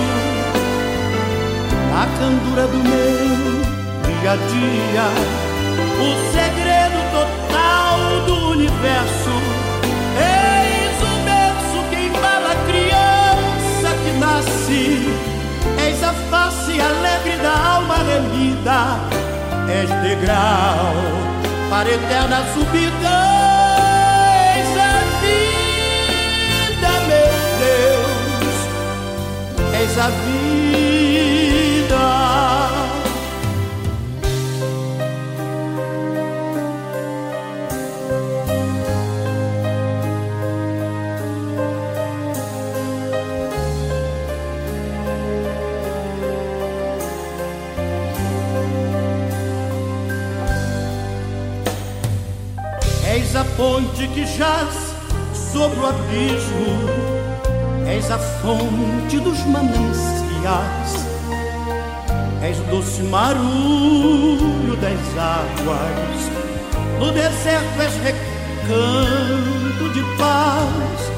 na 1.92 2.06
candura 2.20 2.68
do 2.68 2.78
meu 2.78 3.58
dia 4.06 4.32
a 4.32 4.36
dia, 4.36 5.08
o 6.00 6.10
segredo 6.32 7.00
total 7.18 7.98
do 8.28 8.50
universo. 8.52 9.36
Eis 10.20 10.98
o 11.02 11.14
berço 11.26 11.80
que 11.90 11.98
embala 12.08 12.52
a 12.52 12.62
criança 12.70 13.90
nasce, 14.20 14.86
és 15.88 16.04
a 16.04 16.14
face 16.30 16.80
alegre 16.80 17.38
da 17.38 17.76
alma 17.76 17.98
remida, 17.98 19.00
és 19.70 19.90
degrau 20.02 21.38
para 21.70 21.90
eterna 21.90 22.44
subida, 22.54 23.18
és 24.58 24.78
a 24.78 24.94
vida, 25.22 26.92
meu 27.08 27.34
Deus, 27.60 28.56
és 29.82 29.98
a 29.98 30.08
vida. 30.08 30.87
Que 54.18 54.26
jaz 54.26 54.96
sobre 55.54 55.80
o 55.80 55.86
abismo, 55.86 56.90
és 57.88 58.10
a 58.10 58.18
fonte 58.18 59.20
dos 59.20 59.38
mananciais, 59.46 61.06
és 62.42 62.58
o 62.58 62.64
doce 62.64 63.04
marulho 63.04 64.76
das 64.78 65.18
águas, 65.20 66.32
no 67.00 67.12
deserto 67.12 67.80
és 67.80 67.94
recanto 68.02 69.90
de 69.94 70.02
paz, 70.18 71.12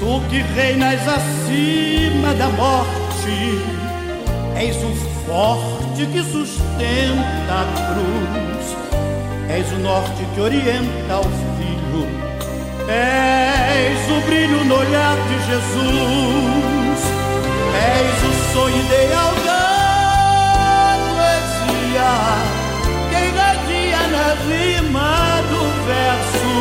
tu 0.00 0.20
que 0.28 0.42
reinas 0.56 1.00
acima 1.06 2.34
da 2.34 2.48
morte, 2.48 3.38
és 4.56 4.76
o 4.82 4.92
forte 5.26 6.06
que 6.06 6.24
sustenta 6.24 7.52
a 7.52 7.64
cruz. 7.94 8.42
És 9.52 9.70
o 9.70 9.78
norte 9.80 10.24
que 10.34 10.40
orienta 10.40 11.18
o 11.18 11.52
És 12.88 14.10
o 14.10 14.20
brilho 14.26 14.64
no 14.64 14.76
olhar 14.76 15.16
de 15.28 15.38
Jesus, 15.46 17.00
és 17.74 18.22
o 18.28 18.32
sonho 18.52 18.76
ideal 18.76 19.32
da 19.46 20.98
poesia, 21.08 22.12
que 23.08 23.18
irradia 23.28 24.02
na 24.08 24.28
rima 24.48 25.42
do 25.50 25.62
verso, 25.86 26.54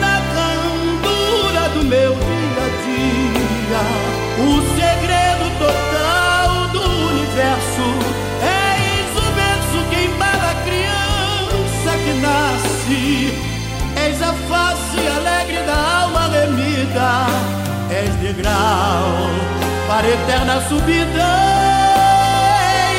na 0.00 0.16
candura 0.34 1.68
do 1.74 1.82
meu 1.84 2.12
dia 2.14 2.64
a 2.64 2.70
dia, 2.86 3.82
o 4.38 4.50
segredo 4.74 5.46
total 5.58 6.48
do 6.68 6.82
universo. 7.10 7.88
És 8.42 9.10
o 9.16 9.26
berço 9.32 9.78
que 9.90 9.98
embala 10.06 10.50
a 10.50 10.54
criança 10.64 11.90
que 12.04 12.12
nasce 12.20 13.39
És 14.20 14.26
a 14.26 14.34
face 14.34 15.00
alegre 15.16 15.62
da 15.64 16.02
alma 16.02 16.26
remida, 16.28 17.26
és 17.88 18.14
degrau 18.20 19.30
para 19.88 20.06
a 20.06 20.10
eterna 20.10 20.60
subida. 20.68 21.30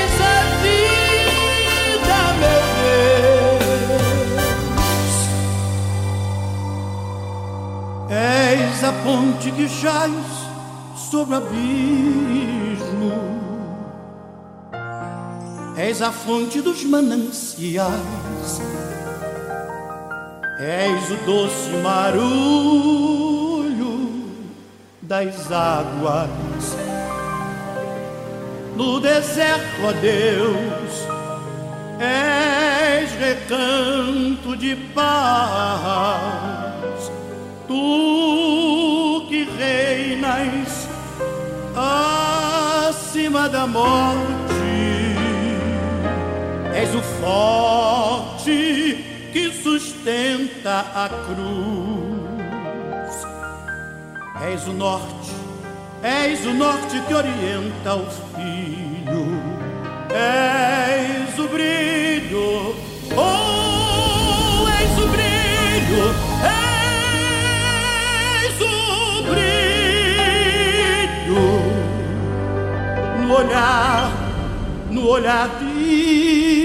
És 0.02 0.16
a 0.30 0.42
vida, 0.64 2.22
meu 2.42 2.64
Deus. 3.30 3.70
És 8.10 8.84
a 8.84 8.92
ponte 9.04 9.52
que 9.52 9.68
jaz 9.68 10.28
sobre 11.12 11.36
o 11.36 11.38
abismo. 11.38 13.14
És 15.78 16.02
a 16.02 16.12
fonte 16.12 16.62
dos 16.64 16.84
mananciais 16.84 18.81
És 20.62 21.10
o 21.10 21.16
doce 21.26 21.72
marulho 21.82 22.22
das 25.02 25.52
águas. 25.52 26.78
No 28.76 29.00
deserto, 29.00 29.88
a 29.90 29.92
Deus, 29.94 31.08
és 32.00 33.12
recanto 33.14 34.56
de 34.56 34.76
paz. 34.94 35.12
Tu 37.68 39.26
que 39.30 39.46
reinas 39.58 40.88
acima 41.76 43.50
da 43.50 43.66
morte, 43.66 44.54
és 46.76 46.94
o 46.94 47.02
que 47.02 48.31
sustenta 50.02 50.86
a 50.96 51.10
cruz. 51.10 52.32
És 54.52 54.68
o 54.68 54.74
norte, 54.74 55.32
és 56.04 56.46
o 56.46 56.54
norte 56.54 57.00
que 57.08 57.14
orienta 57.14 57.96
o 57.96 58.06
filho. 58.10 59.26
És 60.12 61.40
o 61.40 61.48
brilho, 61.48 62.76
oh, 63.16 64.68
és 64.82 64.98
o 64.98 65.08
brilho, 65.14 66.06
és 66.50 68.62
o 68.62 68.64
brilho 69.30 71.46
no 73.28 73.36
olhar, 73.36 74.12
no 74.90 75.02
olhar 75.08 75.48
de. 75.60 76.61